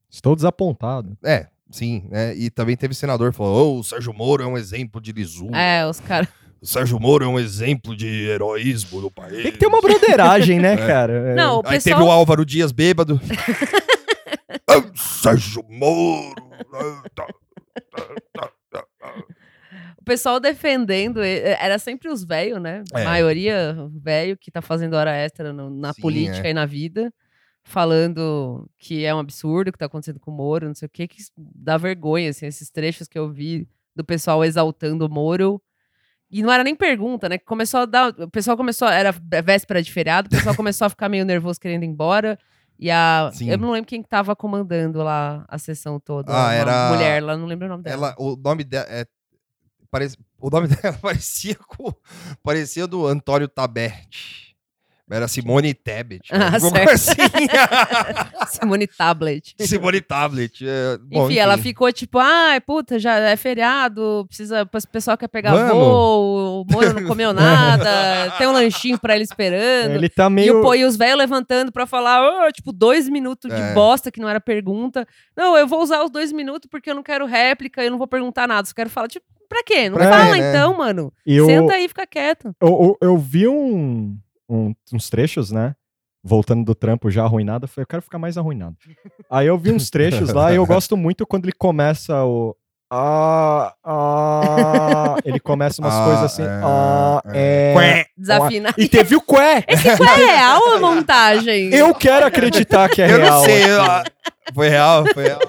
Estou 0.09 0.35
desapontado. 0.35 1.17
É, 1.23 1.47
sim, 1.69 2.05
né? 2.09 2.35
E 2.35 2.49
também 2.49 2.77
teve 2.77 2.93
senador 2.93 3.31
que 3.31 3.37
falou: 3.37 3.75
"Ô, 3.75 3.79
o 3.79 3.83
Sérgio 3.83 4.13
Moro 4.13 4.41
é 4.43 4.47
um 4.47 4.57
exemplo 4.57 5.01
de 5.01 5.11
lisura. 5.11 5.57
É, 5.57 5.85
os 5.87 5.99
caras. 5.99 6.27
O 6.61 6.65
Sérgio 6.65 6.97
Moro 6.97 7.25
é 7.25 7.27
um 7.27 7.37
exemplo 7.37 7.93
de 7.93 8.07
heroísmo 8.07 9.01
do 9.01 9.11
país. 9.11 9.43
Tem 9.43 9.51
que 9.51 9.57
ter 9.57 9.67
uma 9.67 9.81
broderagem, 9.81 10.59
né, 10.61 10.77
cara? 10.87 11.31
É. 11.31 11.35
Não, 11.35 11.57
o 11.57 11.61
Aí 11.65 11.73
pessoal. 11.73 11.97
teve 11.97 12.07
o 12.07 12.09
Álvaro 12.09 12.45
Dias 12.45 12.71
bêbado. 12.71 13.19
Sérgio 14.95 15.61
Moro. 15.67 16.33
tá, 17.13 17.27
tá, 17.27 17.27
tá, 17.91 18.15
tá. 18.33 18.49
O 20.03 20.05
pessoal 20.05 20.37
defendendo, 20.37 21.23
eh, 21.23 21.57
era 21.63 21.79
sempre 21.79 22.09
os 22.09 22.25
velhos, 22.25 22.61
né? 22.61 22.83
A 22.93 22.99
É. 22.99 23.05
maioria 23.05 23.73
velho 23.89 24.37
que 24.37 24.51
tá 24.51 24.61
fazendo 24.61 24.95
hora 24.95 25.15
extra 25.15 25.53
no- 25.53 25.69
na 25.69 25.93
Sim, 25.93 26.01
política 26.01 26.45
é. 26.45 26.51
e 26.51 26.53
na 26.53 26.65
vida, 26.65 27.09
falando 27.63 28.69
que 28.77 29.05
é 29.05 29.15
um 29.15 29.19
absurdo 29.19 29.69
o 29.69 29.71
que 29.71 29.77
tá 29.79 29.85
acontecendo 29.85 30.19
com 30.19 30.29
o 30.29 30.33
Moro, 30.35 30.67
não 30.67 30.75
sei 30.75 30.85
o 30.85 30.89
que, 30.89 31.07
que 31.07 31.23
dá 31.37 31.77
vergonha, 31.77 32.29
assim, 32.29 32.45
esses 32.45 32.69
trechos 32.69 33.07
que 33.07 33.17
eu 33.17 33.31
vi 33.31 33.67
do 33.95 34.03
pessoal 34.03 34.43
exaltando 34.43 35.05
o 35.05 35.09
Moro. 35.09 35.61
E 36.29 36.41
não 36.43 36.51
era 36.51 36.63
nem 36.63 36.75
pergunta, 36.75 37.29
né? 37.29 37.37
Começou 37.37 37.79
a 37.81 37.85
dar. 37.85 38.09
O 38.19 38.29
pessoal 38.29 38.57
começou. 38.57 38.87
Era 38.87 39.11
véspera 39.43 39.81
de 39.83 39.91
feriado, 39.91 40.27
o 40.27 40.31
pessoal 40.31 40.55
começou 40.57 40.85
a 40.85 40.89
ficar 40.89 41.07
meio 41.07 41.23
nervoso 41.25 41.59
querendo 41.59 41.83
ir 41.83 41.87
embora. 41.87 42.37
E 42.79 42.89
a. 42.89 43.29
Sim. 43.33 43.49
Eu 43.51 43.57
não 43.57 43.71
lembro 43.71 43.87
quem 43.87 44.01
que 44.01 44.09
tava 44.09 44.35
comandando 44.35 45.01
lá 45.03 45.45
a 45.47 45.57
sessão 45.59 45.99
toda. 45.99 46.31
Ah, 46.35 46.51
era- 46.53 46.89
mulher 46.89 47.21
lá, 47.23 47.37
não 47.37 47.45
lembro 47.45 47.67
o 47.67 47.69
nome 47.69 47.83
dela. 47.83 48.07
Ela, 48.07 48.15
o 48.17 48.35
nome 48.35 48.63
dela 48.63 48.87
é, 48.89 49.05
parece, 49.93 50.17
o 50.41 50.49
nome 50.49 50.67
dela 50.81 50.97
parecia 50.99 51.55
com 51.67 51.93
parecia 52.43 52.87
do 52.87 53.05
Antônio 53.05 53.47
Tabet. 53.47 54.41
Era 55.11 55.27
Simone 55.27 55.75
Tebet. 55.75 56.27
Ah, 56.31 56.55
assim. 56.91 57.11
Simone 58.49 58.87
Tablet. 58.87 59.53
Simone 59.59 60.01
Tablet. 60.01 60.65
é, 60.67 60.97
bom, 60.97 61.25
enfim, 61.25 61.37
ela 61.37 61.55
ficou 61.57 61.91
tipo, 61.91 62.17
ai, 62.17 62.59
puta, 62.59 62.97
já 62.97 63.17
é 63.19 63.35
feriado, 63.35 64.25
precisa, 64.27 64.63
o 64.63 64.87
pessoal 64.91 65.15
quer 65.17 65.27
pegar 65.27 65.51
Vamos. 65.51 65.73
voo, 65.73 66.61
o 66.61 66.65
Moro 66.71 66.93
não 66.99 67.07
comeu 67.07 67.31
nada, 67.33 68.31
tem 68.39 68.47
um 68.47 68.53
lanchinho 68.53 68.97
pra 68.97 69.13
ele 69.13 69.23
esperando. 69.25 69.91
Ele 69.93 70.09
tá 70.09 70.25
E, 70.25 70.29
meio. 70.29 70.59
o, 70.59 70.61
pô, 70.63 70.73
e 70.73 70.83
os 70.83 70.95
velhos 70.95 71.17
levantando 71.19 71.71
pra 71.71 71.85
falar, 71.85 72.47
"Ô, 72.47 72.51
tipo, 72.51 72.71
dois 72.71 73.07
minutos 73.07 73.53
de 73.53 73.61
É. 73.61 73.73
bosta 73.73 74.09
que 74.09 74.19
não 74.21 74.29
era 74.29 74.41
pergunta. 74.41 75.05
Não, 75.37 75.55
eu 75.55 75.67
vou 75.67 75.83
usar 75.83 76.03
os 76.03 76.09
dois 76.09 76.31
minutos 76.31 76.67
porque 76.71 76.89
eu 76.89 76.95
não 76.95 77.03
quero 77.03 77.25
réplica, 77.27 77.83
eu 77.83 77.91
não 77.91 77.97
vou 77.99 78.07
perguntar 78.07 78.47
nada, 78.47 78.65
só 78.67 78.73
quero 78.73 78.89
falar. 78.89 79.09
Tipo, 79.09 79.25
pra 79.53 79.63
quê? 79.63 79.89
Não 79.89 79.97
Pra 79.97 80.09
fala 80.09 80.35
quê, 80.35 80.41
né? 80.41 80.49
então, 80.49 80.77
mano. 80.77 81.13
e 81.25 81.39
o- 81.41 81.45
Senta 81.45 81.73
aí 81.73 81.85
e 81.85 81.87
fica 81.87 82.05
quieto. 82.07 82.53
Eu, 82.61 82.97
eu, 83.01 83.09
eu 83.09 83.17
vi 83.17 83.47
um, 83.47 84.17
um- 84.49 84.73
uns 84.93 85.09
trechos, 85.09 85.51
né? 85.51 85.75
Voltando 86.25 86.63
do 86.63 86.73
trampo 86.73 87.11
já 87.11 87.23
arruinado, 87.23 87.65
eu 87.65 87.67
falei, 87.69 87.83
eu 87.83 87.87
quero 87.87 88.01
ficar 88.01 88.17
mais 88.17 88.37
arruinado. 88.37 88.75
Aí 89.29 89.45
eu 89.47 89.57
vi 89.57 89.71
uns 89.71 89.89
trechos 89.89 90.31
lá 90.31 90.51
e 90.53 90.55
eu 90.55 90.65
gosto 90.65 90.95
muito 90.95 91.27
quando 91.27 91.45
ele 91.45 91.51
começa 91.53 92.23
o. 92.23 92.55
Ah, 92.95 93.73
ah, 93.83 95.15
ele 95.25 95.39
começa 95.39 95.81
umas 95.81 95.93
Ah, 95.97 96.03
coisas 96.05 96.23
assim. 96.25 96.43
é, 96.43 96.61
Ah, 96.63 97.21
é. 97.33 97.73
é. 97.99 98.05
Desafina. 98.15 98.73
E 98.77 98.87
teve 98.87 99.15
o 99.15 99.21
Qué! 99.21 99.63
Esse 99.67 99.97
qual 99.97 100.09
é 100.15 100.25
real 100.35 100.61
ou 100.73 100.79
montagem? 100.79 101.73
Eu 101.73 101.93
quero 101.95 102.25
acreditar 102.25 102.87
que 102.89 103.01
é 103.01 103.11
Eu 103.11 103.17
real. 103.19 103.37
não 103.39 103.45
sei. 103.45 103.63
eu- 103.63 104.53
foi 104.53 104.69
real, 104.69 105.03
foi 105.13 105.23
real. 105.23 105.39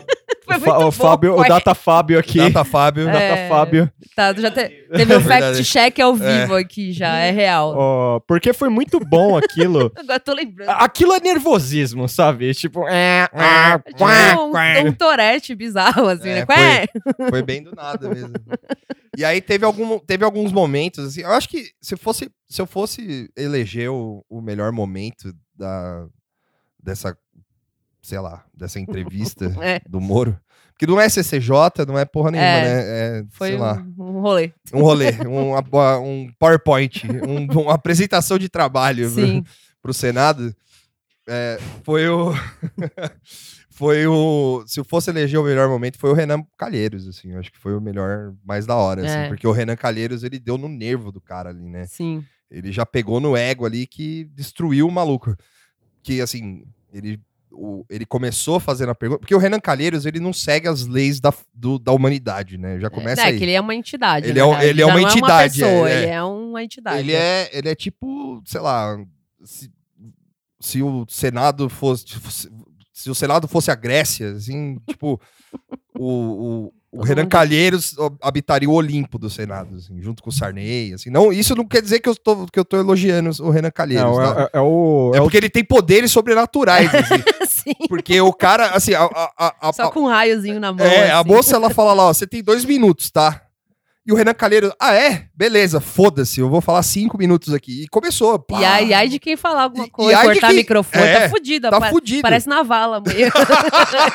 Foi 0.44 0.56
O, 0.56 0.58
muito 0.60 0.70
Fa- 0.72 0.78
bom, 0.78 0.86
o 0.88 0.92
Fábio, 0.92 1.38
o. 1.38 1.44
Data 1.48 1.74
Fábio 1.74 2.18
aqui. 2.18 2.38
Data 2.38 2.64
Fábio. 2.64 3.08
É. 3.08 3.12
Data 3.12 3.48
Fábio. 3.48 3.90
Tá, 4.14 4.32
já 4.34 4.50
te- 4.50 4.68
teve 4.94 5.16
um 5.16 5.20
fact-check 5.20 5.98
ao 6.00 6.14
vivo 6.14 6.54
aqui 6.54 6.92
já, 6.92 7.16
é 7.18 7.30
real. 7.30 7.74
Ó, 7.76 8.20
porque 8.20 8.52
foi 8.52 8.68
muito 8.68 9.00
bom 9.00 9.36
aquilo. 9.36 9.90
Agora 9.96 10.20
tô 10.20 10.34
lembrando. 10.34 10.68
Aquilo 10.70 11.14
é 11.14 11.20
nervosismo, 11.20 12.08
sabe? 12.08 12.52
Tipo, 12.54 12.86
é, 12.88 13.26
é, 13.32 13.72
É 13.74 13.78
tipo 13.78 14.04
um, 14.04 14.88
um 14.88 14.92
torete 14.92 15.54
bizarro, 15.54 16.08
assim, 16.08 16.28
É, 16.28 16.34
né? 16.40 16.46
Qué? 16.46 16.86
Foi 17.30 17.42
bem 17.42 17.62
do 17.62 17.72
nada 17.74 18.08
mesmo. 18.08 18.34
E 19.16 19.24
aí 19.24 19.40
teve, 19.40 19.64
algum, 19.64 19.98
teve 19.98 20.24
alguns 20.24 20.52
momentos, 20.52 21.04
assim, 21.06 21.20
eu 21.22 21.30
acho 21.30 21.48
que 21.48 21.70
se, 21.80 21.96
fosse, 21.96 22.28
se 22.48 22.60
eu 22.60 22.66
fosse 22.66 23.30
eleger 23.36 23.88
o, 23.90 24.24
o 24.28 24.40
melhor 24.40 24.72
momento 24.72 25.32
da, 25.56 26.04
dessa, 26.82 27.16
sei 28.04 28.18
lá, 28.20 28.44
dessa 28.54 28.78
entrevista 28.80 29.46
É. 29.62 29.80
do 29.88 30.00
Moro, 30.00 30.38
porque 30.72 30.86
não 30.86 31.00
é 31.00 31.08
CCJ, 31.08 31.84
não 31.86 31.98
é 31.98 32.04
porra 32.04 32.30
nenhuma, 32.30 32.48
É. 32.48 32.62
né? 32.62 32.82
É, 33.20 33.24
Foi 33.30 33.48
sei 33.48 33.56
lá, 33.58 33.84
um, 33.98 34.02
um 34.18 34.20
rolê. 34.20 34.52
um 34.72 34.80
rolê, 34.82 35.10
um, 35.26 35.56
um 36.04 36.32
PowerPoint, 36.38 37.02
um- 37.26 37.60
uma 37.62 37.74
apresentação 37.74 38.38
de 38.38 38.48
trabalho 38.48 39.08
Sim. 39.08 39.42
pro 39.80 39.94
Senado, 39.94 40.54
é, 41.28 41.58
foi 41.84 42.06
o. 42.08 42.32
foi 43.70 44.06
o. 44.06 44.62
Se 44.66 44.78
eu 44.80 44.84
fosse 44.84 45.10
eleger 45.10 45.38
o 45.40 45.44
melhor 45.44 45.68
momento, 45.68 45.98
foi 45.98 46.10
o 46.10 46.14
Renan 46.14 46.44
Calheiros, 46.56 47.08
assim. 47.08 47.32
Eu 47.32 47.40
acho 47.40 47.50
que 47.52 47.58
foi 47.58 47.74
o 47.74 47.80
melhor, 47.80 48.34
mais 48.44 48.66
da 48.66 48.74
hora, 48.76 49.04
assim. 49.04 49.16
É. 49.18 49.28
Porque 49.28 49.46
o 49.46 49.52
Renan 49.52 49.76
Calheiros, 49.76 50.22
ele 50.22 50.38
deu 50.38 50.58
no 50.58 50.68
nervo 50.68 51.10
do 51.10 51.20
cara 51.20 51.50
ali, 51.50 51.68
né? 51.68 51.86
Sim. 51.86 52.24
Ele 52.50 52.70
já 52.70 52.84
pegou 52.86 53.20
no 53.20 53.36
ego 53.36 53.64
ali 53.66 53.86
que 53.86 54.24
destruiu 54.34 54.86
o 54.86 54.92
maluco. 54.92 55.34
Que, 56.02 56.20
assim, 56.20 56.64
ele. 56.92 57.20
O- 57.54 57.84
ele 57.88 58.04
começou 58.04 58.58
fazendo 58.60 58.90
a 58.90 58.94
pergunta. 58.94 59.20
Porque 59.20 59.34
o 59.34 59.38
Renan 59.38 59.60
Calheiros, 59.60 60.04
ele 60.06 60.20
não 60.20 60.32
segue 60.32 60.68
as 60.68 60.86
leis 60.86 61.20
da, 61.20 61.32
do- 61.54 61.78
da 61.78 61.92
humanidade, 61.92 62.58
né? 62.58 62.78
Já 62.80 62.90
começa 62.90 63.22
é, 63.22 63.26
aí. 63.26 63.38
que 63.38 63.44
ele 63.44 63.52
é 63.52 63.60
uma 63.60 63.74
entidade. 63.74 64.28
Ele 64.28 64.38
é 64.38 64.44
um- 64.44 64.60
ele 64.60 64.82
é 64.82 64.86
Já 64.86 64.92
uma 64.92 65.02
entidade, 65.02 65.62
É 65.62 65.66
uma 65.66 65.72
pessoa, 65.72 65.90
é, 65.90 65.92
é. 65.94 66.02
ele 66.02 66.10
é 66.12 66.22
uma 66.22 66.62
entidade. 66.62 66.98
Ele 66.98 67.12
é, 67.12 67.50
ele 67.52 67.68
é 67.68 67.74
tipo, 67.74 68.42
sei 68.44 68.60
lá, 68.60 68.96
se, 69.44 69.70
se 70.60 70.82
o 70.82 71.06
Senado 71.08 71.68
fosse, 71.68 72.04
se, 72.30 72.50
se 72.92 73.10
o 73.10 73.14
Senado 73.14 73.46
fosse 73.48 73.70
a 73.70 73.74
Grécia, 73.74 74.30
assim, 74.32 74.78
tipo, 74.88 75.20
o, 75.98 76.08
o, 76.66 76.74
o 76.94 76.98
Todo 76.98 77.06
Renan 77.08 77.22
mundo- 77.22 77.30
Calheiros 77.32 77.96
habitaria 78.22 78.68
o 78.70 78.72
Olimpo 78.72 79.18
do 79.18 79.28
Senado, 79.28 79.76
assim, 79.76 80.00
junto 80.00 80.22
com 80.22 80.30
o 80.30 80.32
Sarney, 80.32 80.94
assim. 80.94 81.10
Não, 81.10 81.32
isso 81.32 81.54
não 81.54 81.66
quer 81.66 81.82
dizer 81.82 82.00
que 82.00 82.08
eu 82.08 82.14
tô, 82.14 82.46
que 82.46 82.58
eu 82.58 82.64
tô 82.64 82.76
elogiando 82.76 83.30
o 83.42 83.50
Renan 83.50 83.70
Calheiros, 83.70 84.04
Não, 84.10 84.16
tá? 84.16 84.40
é, 84.40 84.44
é- 84.44 84.58
é 84.58 84.60
o. 84.60 85.10
É 85.14 85.18
É 85.18 85.20
o 85.20 85.24
porque 85.24 85.36
ele 85.36 85.50
tem 85.50 85.64
poderes 85.64 86.10
sobrenaturais, 86.12 86.88
assim. 87.42 87.64
Sim. 87.64 87.74
porque 87.88 88.20
o 88.20 88.32
cara, 88.32 88.68
assim, 88.70 88.92
a, 88.94 89.04
a, 89.04 89.30
a- 89.38 89.54
a- 89.68 89.72
Só 89.72 89.90
com 89.90 90.00
um 90.00 90.06
raiozinho 90.06 90.60
na 90.60 90.72
mão. 90.72 90.84
é, 90.84 91.10
a 91.10 91.20
assim. 91.20 91.28
moça, 91.28 91.56
ela 91.56 91.70
fala 91.70 91.92
lá, 91.94 92.04
ó, 92.08 92.12
você 92.12 92.26
tem 92.26 92.42
dois 92.42 92.64
minutos, 92.64 93.10
tá? 93.10 93.40
E 94.06 94.12
o 94.12 94.14
Renan 94.14 94.34
Calheiros, 94.34 94.70
ah, 94.78 94.92
é? 94.94 95.28
Beleza, 95.34 95.80
foda-se, 95.80 96.38
eu 96.38 96.50
vou 96.50 96.60
falar 96.60 96.82
cinco 96.82 97.16
minutos 97.16 97.54
aqui. 97.54 97.84
E 97.84 97.88
começou. 97.88 98.38
pá. 98.38 98.60
E 98.60 98.64
aí, 98.64 98.92
ai 98.92 99.08
de 99.08 99.18
quem 99.18 99.34
falar 99.34 99.62
alguma 99.62 99.84
E- 99.84 99.88
e 99.88 99.90
coisa, 99.90 100.18
ai 100.18 100.26
de 100.26 100.32
cortar 100.34 100.46
quem- 100.48 100.56
microfone, 100.56 101.04
É, 101.04 101.20
tá 101.20 101.28
fudido. 101.30 101.70
Tá 101.70 101.80
pa- 101.80 101.88
fudido. 101.88 102.20
Parece 102.22 102.46
na 102.46 102.62
vala. 102.62 103.02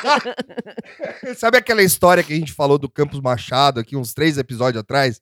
Sabe 1.36 1.58
aquela 1.58 1.82
história 1.82 2.22
que 2.22 2.32
a 2.32 2.36
gente 2.36 2.52
falou 2.52 2.78
do 2.78 2.88
Campos 2.88 3.20
Machado 3.20 3.80
aqui 3.80 3.96
uns 3.96 4.14
três 4.14 4.38
episódios 4.38 4.80
atrás? 4.80 5.20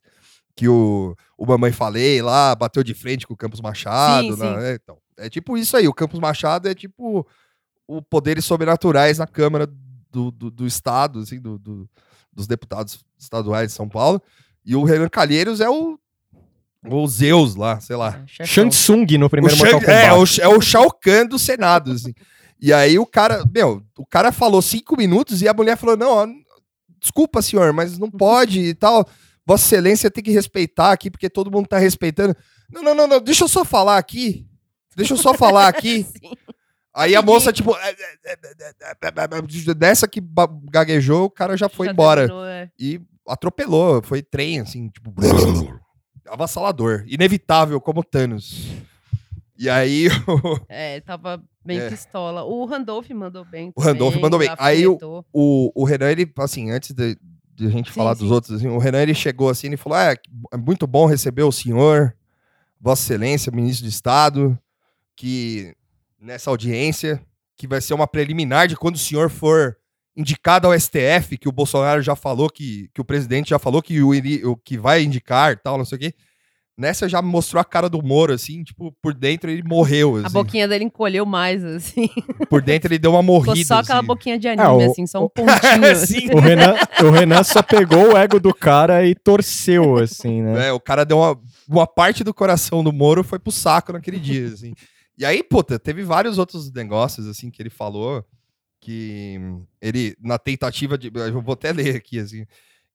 Que 0.55 0.69
o, 0.69 1.15
o 1.37 1.47
Mamãe 1.47 1.73
Falei 1.73 2.21
lá 2.21 2.55
bateu 2.55 2.83
de 2.83 2.93
frente 2.93 3.27
com 3.27 3.35
o 3.35 3.37
Campos 3.37 3.61
Machado. 3.61 4.35
Sim, 4.35 4.41
né? 4.43 4.61
sim. 4.61 4.67
É, 4.67 4.75
então, 4.75 4.99
é 5.17 5.31
tipo 5.31 5.57
isso 5.57 5.77
aí. 5.77 5.87
O 5.87 5.95
Campos 5.95 6.19
Machado 6.19 6.69
é 6.69 6.75
tipo 6.75 7.27
o 7.87 8.03
poderes 8.03 8.45
sobrenaturais 8.45 9.19
na 9.19 9.27
Câmara 9.27 9.67
do, 10.11 10.31
do, 10.31 10.51
do 10.51 10.67
Estado, 10.67 11.21
assim, 11.21 11.41
do, 11.41 11.59
do- 11.59 11.89
dos 12.33 12.47
deputados 12.47 13.05
estaduais 13.19 13.69
de 13.69 13.75
São 13.75 13.89
Paulo. 13.89 14.21
E 14.69 14.77
o 14.77 14.85
Renan 14.85 15.09
Calheiros 15.09 15.61
é 15.63 15.69
o, 15.71 15.99
o 16.87 17.07
Zeus 17.09 17.55
lá, 17.57 17.81
sei 17.81 17.97
lá. 17.97 18.23
Chefão. 18.27 18.47
Shang 18.47 18.69
Tsung 18.71 19.19
no 19.19 19.31
primeiro 19.31 19.57
O 19.57 19.59
Mortal 19.59 19.81
Shang- 19.81 19.91
é, 19.91 20.11
Kombat. 20.11 20.41
o, 20.41 20.45
é 20.45 20.49
o 20.49 20.61
Shao 20.61 20.91
Kahn 20.93 21.27
do 21.27 21.39
Senado, 21.39 21.93
assim. 21.93 22.15
E 22.61 22.73
aí 22.73 22.99
o 22.99 23.07
cara, 23.07 23.45
meu, 23.53 23.83
o 23.97 24.05
cara 24.05 24.31
falou 24.31 24.61
cinco 24.61 24.97
minutos 24.97 25.41
e 25.41 25.49
a 25.49 25.55
mulher 25.55 25.77
falou, 25.79 25.97
não, 25.97 26.11
ó, 26.13 26.27
desculpa, 27.01 27.41
senhor, 27.41 27.73
mas 27.73 27.99
não 27.99 28.11
pode 28.11 28.61
e 28.61 28.75
tal. 28.75 29.09
Vossa 29.47 29.65
Excelência 29.65 30.11
tem 30.11 30.23
que 30.23 30.31
respeitar 30.33 30.93
aqui, 30.93 31.11
porque 31.11 31.31
todo 31.31 31.51
mundo 31.51 31.67
tá 31.67 31.79
respeitando. 31.79 32.37
Não, 32.71 32.83
não, 32.83 32.95
não, 32.95 33.07
não, 33.07 33.21
deixa 33.21 33.45
eu 33.45 33.49
só 33.49 33.65
falar 33.65 33.97
aqui. 33.97 34.47
Deixa 34.95 35.15
eu 35.15 35.17
só 35.17 35.33
falar 35.33 35.69
aqui. 35.69 36.05
Aí 36.95 37.15
a 37.17 37.23
moça, 37.23 37.53
tipo, 37.53 37.75
dessa 39.77 40.09
que 40.09 40.21
gaguejou, 40.71 41.25
o 41.27 41.31
cara 41.31 41.57
já 41.57 41.69
foi 41.69 41.87
Já 41.87 41.93
embora. 41.93 42.21
terminou, 42.23 42.45
é. 42.47 42.71
E 42.79 43.01
atropelou, 43.28 44.02
foi 44.02 44.23
trem, 44.23 44.61
assim, 44.61 44.88
tipo. 44.88 45.12
avassalador. 46.28 47.04
Inevitável, 47.06 47.80
como 47.80 48.02
Thanos. 48.04 48.68
E 49.58 49.68
aí. 49.68 50.08
É, 50.68 51.00
tava 51.00 51.42
bem 51.64 51.78
É. 51.78 51.88
pistola. 51.88 52.44
O 52.44 52.64
Randolph 52.64 53.08
mandou 53.11 53.44
bem. 53.44 53.73
O 53.75 53.80
Randolph 53.80 54.16
mandou 54.16 54.38
bem. 54.38 54.49
Aí 54.58 54.87
o- 54.87 54.99
o, 55.32 55.73
o 55.75 55.85
Renan, 55.85 56.11
ele, 56.11 56.30
assim, 56.38 56.70
antes 56.70 56.92
de, 56.94 57.16
de 57.54 57.66
a 57.66 57.70
gente 57.70 57.88
Sim, 57.90 57.94
falar 57.97 58.14
dos 58.14 58.28
sim. 58.28 58.32
outros, 58.35 58.52
assim, 58.56 58.68
o 58.68 58.78
Renan, 58.78 59.02
ele 59.02 59.14
chegou 59.14 59.49
assim 59.49 59.73
e 59.73 59.76
falou: 59.76 59.99
ah, 59.99 60.12
é 60.52 60.56
muito 60.56 60.87
bom 60.87 61.06
receber 61.06 61.42
o 61.42 61.52
senhor, 61.52 62.14
Vossa 62.80 63.02
Excelência, 63.02 63.50
ministro 63.52 63.85
de 63.85 63.90
Estado, 63.90 64.56
que 65.16 65.75
nessa 66.20 66.50
audiência, 66.50 67.20
que 67.56 67.66
vai 67.66 67.80
ser 67.80 67.94
uma 67.94 68.06
preliminar 68.06 68.68
de 68.68 68.76
quando 68.76 68.94
o 68.94 68.99
senhor 68.99 69.28
for 69.30 69.76
indicado 70.19 70.67
ao 70.67 70.79
STF, 70.79 71.39
que 71.39 71.49
o 71.49 71.53
Bolsonaro 71.53 72.03
já 72.03 72.17
falou, 72.17 72.51
que, 72.51 72.91
que 72.93 73.01
o 73.01 73.05
presidente 73.05 73.51
já 73.51 73.59
falou 73.59 73.81
que, 73.81 74.03
o, 74.03 74.11
o 74.51 74.57
que 74.57 74.77
vai 74.77 75.05
indicar 75.05 75.53
e 75.53 75.57
tal, 75.57 75.79
não 75.79 75.85
sei 75.85 75.97
o 75.97 76.01
quê. 76.01 76.13
Nessa 76.77 77.09
já 77.09 77.21
mostrou 77.21 77.61
a 77.61 77.65
cara 77.65 77.89
do 77.89 78.01
Moro, 78.01 78.33
assim, 78.33 78.63
tipo, 78.63 78.95
por 79.03 79.13
dentro 79.13 79.51
ele 79.51 79.65
morreu. 79.65 80.17
A 80.17 80.21
assim. 80.27 80.33
boquinha 80.33 80.69
dele 80.69 80.85
encolheu 80.85 81.27
mais, 81.27 81.65
assim. 81.65 82.09
Por 82.49 82.63
dentro 82.63 82.89
ele 82.89 83.01
deu 83.01 83.11
uma 83.13 83.23
morrida. 83.23 83.57
Ficou 83.57 83.67
só 83.67 83.81
aquela 83.81 83.99
assim. 83.99 84.07
boquinha 84.07 84.39
de 84.39 84.47
anime, 84.47 84.85
É, 84.85 84.87
o- 84.87 84.91
assim, 84.93 85.05
só 85.05 85.25
um 85.25 85.29
pontinho. 85.31 85.97
Sim. 85.97 86.31
O 86.33 86.39
Renan, 86.39 86.77
o 87.03 87.11
Renan 87.11 87.43
só 87.43 87.63
pegou 87.63 88.13
o 88.13 88.17
ego 88.17 88.39
do 88.39 88.55
cara 88.55 89.05
e 89.05 89.15
torceu, 89.15 89.97
assim, 89.99 90.41
né? 90.43 90.69
É, 90.69 90.73
o 90.73 90.79
cara 90.79 91.05
deu 91.05 91.19
uma, 91.19 91.37
uma 91.69 91.87
parte 91.87 92.23
do 92.23 92.33
coração 92.33 92.85
do 92.85 92.93
Moro 92.93 93.25
foi 93.25 93.41
pro 93.41 93.51
saco 93.51 93.93
naquele 93.93 94.21
dia, 94.21 94.47
assim. 94.47 94.73
E 95.19 95.25
aí, 95.25 95.43
puta, 95.43 95.81
teve 95.81 96.05
vários 96.05 96.39
outros 96.39 96.73
negócios, 96.73 97.27
assim, 97.27 97.51
que 97.51 97.61
ele 97.61 97.71
falou 97.71 98.25
que 98.80 99.38
ele, 99.80 100.16
na 100.20 100.38
tentativa 100.38 100.97
de. 100.97 101.11
Eu 101.14 101.42
vou 101.42 101.52
até 101.54 101.73
ler 101.73 101.97
aqui, 101.97 102.18
assim. 102.18 102.47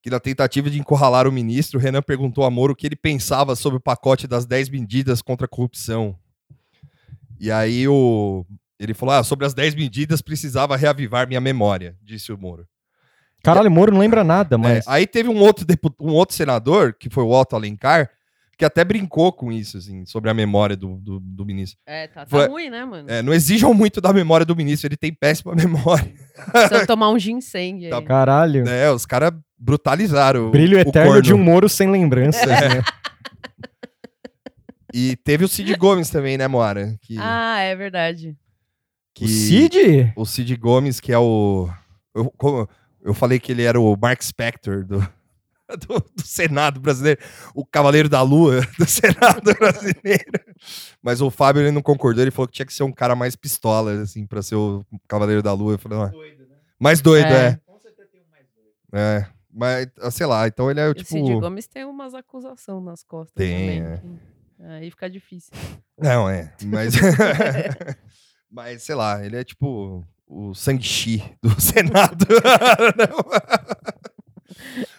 Que 0.02 0.10
na 0.10 0.20
tentativa 0.20 0.70
de 0.70 0.80
encurralar 0.80 1.28
o 1.28 1.32
ministro, 1.32 1.80
o 1.80 1.82
Renan 1.82 2.02
perguntou 2.02 2.44
a 2.44 2.52
Moro 2.52 2.74
o 2.74 2.76
que 2.76 2.86
ele 2.88 2.96
pensava 2.96 3.56
sobre 3.56 3.78
o 3.78 3.82
pacote 3.82 4.28
das 4.28 4.46
10 4.46 4.70
medidas 4.70 5.22
contra 5.22 5.46
a 5.46 5.48
corrupção. 5.50 6.18
E 7.40 7.52
aí 7.52 7.88
o. 7.88 8.46
Ele 8.80 8.94
falou: 8.94 9.16
ah, 9.16 9.24
sobre 9.24 9.46
as 9.46 9.54
10 9.54 9.76
medidas 9.76 10.22
precisava 10.22 10.76
reavivar 10.76 11.28
minha 11.28 11.40
memória, 11.42 11.96
disse 12.02 12.32
o 12.34 12.38
Moro. 12.38 12.68
Caralho, 13.44 13.70
o 13.70 13.72
Moro 13.72 13.92
não 13.92 14.00
lembra 14.00 14.24
nada, 14.24 14.56
É, 14.56 14.58
mas. 14.58 14.88
aí 14.88 15.06
teve 15.06 15.30
um 15.30 15.38
outro, 15.40 15.66
um 16.00 16.12
outro 16.14 16.36
senador, 16.36 16.94
que 16.94 17.10
foi 17.10 17.24
o 17.24 17.30
Otto 17.30 17.56
Alencar, 17.56 18.10
que 18.58 18.64
até 18.66 18.84
brincou 18.84 19.32
com 19.34 19.52
isso, 19.52 19.78
assim, 19.78 20.06
sobre 20.06 20.30
a 20.30 20.34
memória 20.34 20.76
do, 20.76 20.98
do, 20.98 21.20
do 21.20 21.46
ministro. 21.46 21.80
É, 21.86 22.08
tá, 22.08 22.22
tá 22.22 22.26
Foi- 22.28 22.48
ruim, 22.48 22.70
né, 22.70 22.86
mano? 22.86 23.10
É, 23.10 23.22
não 23.22 23.34
exijam 23.34 23.74
muito 23.74 24.00
da 24.00 24.14
memória 24.14 24.46
do 24.46 24.56
ministro, 24.56 24.88
ele 24.88 24.98
tem 24.98 25.14
péssima 25.14 25.54
memória. 25.56 26.14
Eu 26.72 26.86
tomar 26.88 27.10
um 27.10 27.18
ginseng 27.20 27.86
aí. 27.86 27.90
Tá 27.90 28.02
Caralho. 28.02 28.68
É, 28.68 28.92
os 28.92 29.06
caras 29.06 29.32
brutalizaram. 29.58 30.48
o- 30.48 30.52
Brilho 30.52 30.78
o 30.78 30.80
eterno 30.82 31.08
corno. 31.10 31.22
de 31.22 31.34
um 31.34 31.38
Moro 31.38 31.68
sem 31.68 31.90
lembranças, 31.90 32.44
É. 32.44 32.70
né? 32.76 32.84
E 34.94 35.16
teve 35.18 35.44
o 35.44 35.48
Cid 35.48 35.76
Gomes 35.76 36.10
também, 36.10 36.38
né, 36.38 36.48
Moara? 36.48 36.96
Que, 37.02 37.18
Ah, 37.20 37.60
é 37.62 37.76
verdade. 37.76 38.36
que- 39.16 39.26
O 39.26 39.28
Cid? 39.28 40.14
O 40.16 40.26
Cid 40.26 40.56
Gomes, 40.56 41.00
que 41.00 41.12
é 41.12 41.18
o. 41.18 41.68
Eu, 42.16 42.32
como- 42.38 42.68
eu 43.04 43.14
falei 43.14 43.40
que 43.40 43.52
ele 43.52 43.64
era 43.64 43.80
o 43.80 43.98
Mark 44.00 44.22
Spector 44.22 44.86
do, 44.86 45.00
do, 45.88 46.00
do 46.00 46.24
Senado 46.24 46.80
brasileiro, 46.80 47.20
o 47.56 47.66
Cavaleiro 47.66 48.10
da 48.10 48.22
Lua 48.22 48.62
do 48.78 48.86
Senado 48.86 49.54
brasileiro. 49.58 50.32
Mas 51.02 51.22
o 51.22 51.30
Fábio 51.30 51.62
ele 51.62 51.72
não 51.72 51.82
concordou, 51.82 52.22
ele 52.22 52.32
falou 52.32 52.48
que 52.48 52.54
tinha 52.54 52.66
que 52.66 52.74
ser 52.74 52.84
um 52.84 52.92
cara 52.92 53.16
mais 53.16 53.36
pistola, 53.36 54.02
assim, 54.02 54.26
pra 54.26 54.42
ser 54.42 54.56
o 54.56 54.86
Cavaleiro 55.08 55.42
da 55.42 55.54
Lua. 55.54 55.74
Eu 55.74 55.80
falei, 55.80 56.00
ah, 56.00 56.12
mais 56.80 57.02
doido, 57.02 57.28
é. 57.28 57.60
É. 58.92 59.00
é. 59.00 59.28
Mas, 59.56 59.88
ah, 60.02 60.10
sei 60.10 60.26
lá, 60.26 60.48
então 60.48 60.70
ele 60.70 60.80
é 60.80 60.90
O 60.90 60.94
tipo. 60.94 61.10
Cid 61.10 61.40
Gomes 61.40 61.68
tem 61.68 61.86
umas 61.86 62.14
acusações 62.16 62.84
nas 62.84 63.04
costas 63.04 63.36
Tem, 63.36 63.84
também. 63.84 64.20
é. 64.60 64.78
Aí 64.78 64.90
fica 64.90 65.10
difícil. 65.10 65.52
Não, 65.98 66.28
é. 66.28 66.52
Mas. 66.64 66.96
mas, 68.50 68.82
sei 68.82 68.96
lá, 68.96 69.24
ele 69.24 69.36
é 69.36 69.44
tipo 69.44 70.04
o 70.28 70.54
Shang-Chi 70.56 71.24
do 71.42 71.62
Senado. 71.62 72.26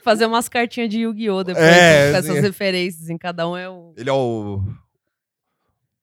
Fazer 0.02 0.26
umas 0.26 0.48
cartinhas 0.48 0.90
de 0.90 1.00
Yu-Gi-Oh! 1.00 1.44
depois 1.44 1.64
É, 1.64 2.12
com 2.12 2.18
assim, 2.18 2.28
essas 2.30 2.36
é. 2.36 2.46
referências 2.46 3.08
em 3.08 3.16
cada 3.16 3.48
um 3.48 3.56
é 3.56 3.68
o. 3.68 3.94
ele 3.96 4.10
é 4.10 4.12
o. 4.12 4.62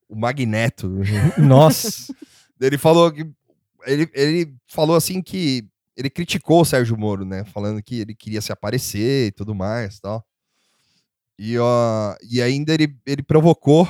O 0.10 0.15
Magneto. 0.15 0.89
Nossa. 1.38 2.13
Ele 2.60 2.77
falou 2.77 3.12
que. 3.12 3.29
Ele, 3.86 4.10
ele 4.13 4.55
falou 4.67 4.96
assim 4.96 5.22
que. 5.22 5.67
Ele 5.96 6.10
criticou 6.10 6.62
o 6.62 6.65
Sérgio 6.65 6.98
Moro, 6.98 7.25
né? 7.25 7.43
Falando 7.46 7.81
que 7.84 8.00
ele 8.00 8.15
queria 8.15 8.41
se 8.41 8.51
aparecer 8.51 9.27
e 9.27 9.31
tudo 9.31 9.53
mais 9.53 10.00
tal. 10.00 10.25
E, 11.38 11.58
ó, 11.58 12.15
e 12.29 12.41
ainda 12.41 12.74
ele, 12.74 12.96
ele 13.05 13.24
provocou 13.24 13.88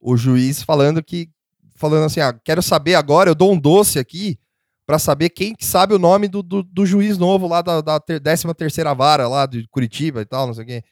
o 0.00 0.16
juiz 0.16 0.62
falando 0.62 1.02
que. 1.02 1.30
Falando 1.74 2.04
assim: 2.04 2.20
ah, 2.20 2.32
quero 2.32 2.62
saber 2.62 2.94
agora, 2.94 3.30
eu 3.30 3.34
dou 3.34 3.52
um 3.52 3.58
doce 3.58 3.98
aqui 3.98 4.38
pra 4.86 4.98
saber 4.98 5.30
quem 5.30 5.54
que 5.54 5.64
sabe 5.66 5.92
o 5.94 5.98
nome 5.98 6.28
do, 6.28 6.42
do, 6.42 6.62
do 6.62 6.86
juiz 6.86 7.18
novo 7.18 7.46
lá 7.48 7.60
da, 7.60 7.80
da 7.80 7.98
ter, 8.00 8.20
13 8.20 8.54
terceira 8.54 8.94
vara 8.94 9.26
lá 9.28 9.44
de 9.46 9.66
Curitiba 9.68 10.20
e 10.20 10.24
tal, 10.24 10.46
não 10.46 10.54
sei 10.54 10.64
o 10.64 10.66
quê. 10.66 10.82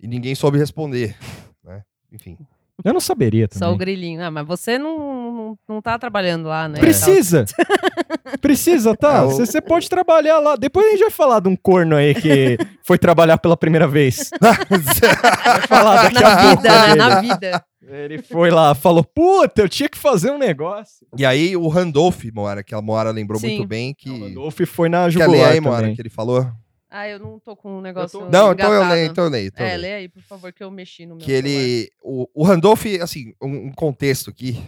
E 0.00 0.06
ninguém 0.06 0.34
soube 0.34 0.58
responder, 0.58 1.16
né? 1.64 1.82
Enfim. 2.12 2.36
Eu 2.84 2.92
não 2.92 3.00
saberia 3.00 3.48
Só 3.52 3.58
o 3.58 3.60
também. 3.60 3.78
grilinho. 3.78 4.22
Ah, 4.24 4.30
mas 4.32 4.44
você 4.46 4.78
não, 4.78 4.98
não, 4.98 5.58
não 5.68 5.80
tá 5.82 5.96
trabalhando 5.98 6.48
lá, 6.48 6.68
né? 6.68 6.80
Precisa! 6.80 7.44
Precisa, 8.40 8.96
tá? 8.96 9.18
É, 9.18 9.22
o- 9.22 9.30
Você 9.30 9.60
pode 9.60 9.88
trabalhar 9.88 10.38
lá. 10.40 10.56
Depois 10.56 10.86
a 10.86 10.90
gente 10.90 11.00
vai 11.00 11.10
falar 11.10 11.40
de 11.40 11.48
um 11.48 11.56
corno 11.56 11.94
aí 11.96 12.14
que 12.14 12.58
foi 12.84 12.98
trabalhar 12.98 13.38
pela 13.38 13.56
primeira 13.56 13.86
vez. 13.86 14.28
Vai 14.40 15.60
falar 15.68 16.02
daqui 16.02 16.20
Na 16.20 16.32
a 16.32 16.36
pouco. 16.48 16.62
vida, 16.62 16.70
né? 16.72 16.86
dele. 16.86 16.96
Na 16.98 17.20
vida. 17.20 17.64
Ele 17.88 18.22
foi 18.22 18.50
lá, 18.50 18.74
falou: 18.74 19.04
Puta, 19.04 19.62
eu 19.62 19.68
tinha 19.68 19.88
que 19.88 19.98
fazer 19.98 20.30
um 20.30 20.38
negócio. 20.38 21.06
E 21.16 21.24
aí 21.24 21.56
o 21.56 21.68
Randolph, 21.68 22.24
Moara, 22.32 22.62
que 22.62 22.74
a 22.74 22.80
Moara 22.80 23.10
lembrou 23.10 23.40
Sim. 23.40 23.56
muito 23.56 23.68
bem 23.68 23.92
que. 23.94 24.08
O 24.10 24.20
Randolph 24.20 24.60
foi 24.66 24.88
na 24.88 25.08
Quer 25.10 25.18
ler 25.18 25.24
jugular 25.26 25.52
aí, 25.52 25.60
Moara, 25.60 25.80
também. 25.82 25.94
que 25.94 26.02
ele 26.02 26.10
falou? 26.10 26.50
Ah, 26.90 27.08
eu 27.08 27.18
não 27.18 27.40
tô 27.40 27.56
com 27.56 27.78
um 27.78 27.80
negócio. 27.80 28.28
Não, 28.30 28.52
então 28.52 28.72
eu 28.72 28.88
leio, 28.88 29.06
então 29.10 29.24
eu 29.24 29.30
leio. 29.30 29.48
Então 29.48 29.66
eu 29.66 29.72
É, 29.72 29.76
leio. 29.76 29.82
lê 29.82 29.94
aí, 30.02 30.08
por 30.08 30.22
favor, 30.22 30.52
que 30.52 30.62
eu 30.62 30.70
mexi 30.70 31.04
no 31.06 31.16
meu 31.16 31.24
Que 31.24 31.32
ele. 31.32 31.90
O, 32.00 32.28
o 32.32 32.44
Randolph, 32.44 32.84
assim, 33.02 33.32
um, 33.42 33.66
um 33.66 33.72
contexto 33.72 34.30
aqui. 34.30 34.62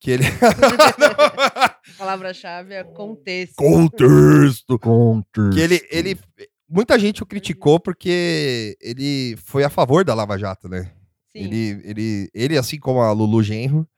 Que 0.00 0.12
ele. 0.12 0.24
celular. 0.24 1.78
Palavra-chave 1.98 2.74
é 2.74 2.82
contexto. 2.84 3.56
contexto! 3.56 4.78
Conter. 4.78 5.50
Que 5.52 5.60
ele, 5.60 5.86
ele. 5.90 6.18
Muita 6.68 6.98
gente 6.98 7.22
o 7.22 7.26
criticou 7.26 7.78
porque 7.78 8.76
ele 8.80 9.36
foi 9.44 9.62
a 9.62 9.68
favor 9.68 10.04
da 10.04 10.14
Lava 10.14 10.38
Jato, 10.38 10.68
né? 10.70 10.90
Sim. 11.34 11.44
Ele, 11.44 11.80
ele, 11.84 12.30
ele, 12.34 12.58
assim 12.58 12.78
como 12.78 13.00
a 13.00 13.12
Lulu 13.12 13.42
Genro, 13.42 13.88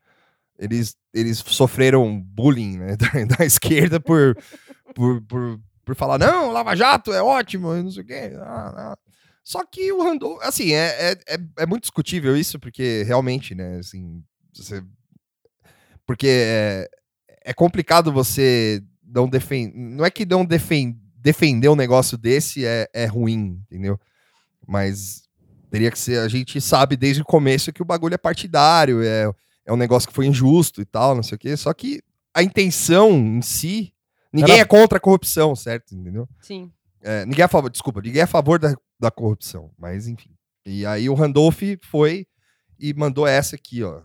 eles, 0.59 0.97
eles 1.13 1.39
sofreram 1.39 2.21
bullying 2.21 2.79
né, 2.79 2.97
da, 3.29 3.37
da 3.37 3.45
esquerda 3.45 4.01
por, 4.01 4.37
por, 4.95 5.21
por 5.23 5.61
por 5.85 5.95
falar, 5.95 6.19
não, 6.19 6.51
Lava 6.51 6.75
Jato 6.75 7.13
é 7.13 7.23
ótimo, 7.23 7.75
não 7.75 7.91
sei 7.91 8.03
o 8.03 8.07
quê. 8.07 8.33
Ah, 8.41 8.93
ah. 8.93 8.99
Só 9.45 9.65
que 9.65 9.93
o 9.93 10.03
Randolph, 10.03 10.43
assim, 10.43 10.73
é, 10.73 11.13
é, 11.13 11.35
é, 11.35 11.39
é, 11.59 11.67
muito 11.67 11.83
discutível 11.83 12.37
isso, 12.37 12.59
porque 12.59 13.03
realmente, 13.07 13.55
né, 13.55 13.79
assim, 13.79 14.25
você... 14.55 14.83
Porque 16.07 16.29
é, 16.29 16.89
é 17.45 17.53
complicado 17.53 18.13
você 18.13 18.83
não 19.03 19.29
defender. 19.29 19.77
Não 19.77 20.05
é 20.05 20.11
que 20.11 20.25
não 20.25 20.45
defend, 20.45 20.99
defender 21.17 21.69
um 21.69 21.77
negócio 21.77 22.17
desse 22.17 22.65
é, 22.65 22.89
é 22.93 23.07
ruim, 23.07 23.61
entendeu? 23.67 23.99
Mas 24.67 25.24
teria 25.75 25.91
que 25.91 25.99
ser. 25.99 26.21
A 26.21 26.29
gente 26.29 26.61
sabe 26.61 26.97
desde 26.97 27.23
o 27.23 27.25
começo 27.25 27.73
que 27.73 27.83
o 27.83 27.85
bagulho 27.85 28.15
é 28.15 28.19
partidário, 28.19 29.03
é, 29.03 29.29
é 29.67 29.73
um 29.73 29.77
negócio 29.77 30.09
que 30.09 30.15
foi 30.15 30.27
injusto 30.27 30.81
e 30.81 30.85
tal, 30.85 31.17
não 31.17 31.23
sei 31.23 31.35
o 31.35 31.39
quê. 31.39 31.57
Só 31.57 31.75
que 31.75 32.01
a 32.33 32.43
intenção 32.43 33.11
em 33.11 33.43
si. 33.43 33.93
Ninguém 34.33 34.55
Era... 34.55 34.63
é 34.63 34.65
contra 34.65 34.99
a 34.99 35.01
corrupção, 35.01 35.55
certo? 35.57 35.95
Entendeu? 35.95 36.29
Sim. 36.41 36.71
É, 37.03 37.25
ninguém 37.27 37.43
é 37.43 37.45
a 37.45 37.49
favor, 37.49 37.69
desculpa, 37.71 38.01
ninguém 38.01 38.21
é 38.21 38.25
a 38.25 38.29
favor 38.29 38.59
da, 38.59 38.75
da 38.99 39.11
corrupção, 39.11 39.71
mas 39.77 40.07
enfim. 40.07 40.31
E 40.65 40.87
aí 40.87 41.11
o 41.11 41.15
Randolph 41.15 41.61
foi 41.83 42.27
e 42.79 42.95
mandou 42.95 43.27
essa 43.27 43.57
aqui, 43.57 43.83
ó 43.83 44.03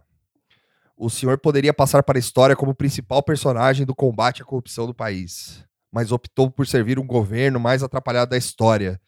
o 0.99 1.09
senhor 1.09 1.37
poderia 1.37 1.73
passar 1.73 2.03
para 2.03 2.17
a 2.17 2.19
história 2.19 2.57
como 2.57 2.73
o 2.73 2.75
principal 2.75 3.23
personagem 3.23 3.85
do 3.85 3.95
combate 3.95 4.41
à 4.41 4.45
corrupção 4.45 4.85
do 4.85 4.93
país, 4.93 5.63
mas 5.89 6.11
optou 6.11 6.51
por 6.51 6.67
servir 6.67 6.99
um 6.99 7.07
governo 7.07 7.57
mais 7.57 7.81
atrapalhado 7.81 8.31
da 8.31 8.37
história, 8.37 8.99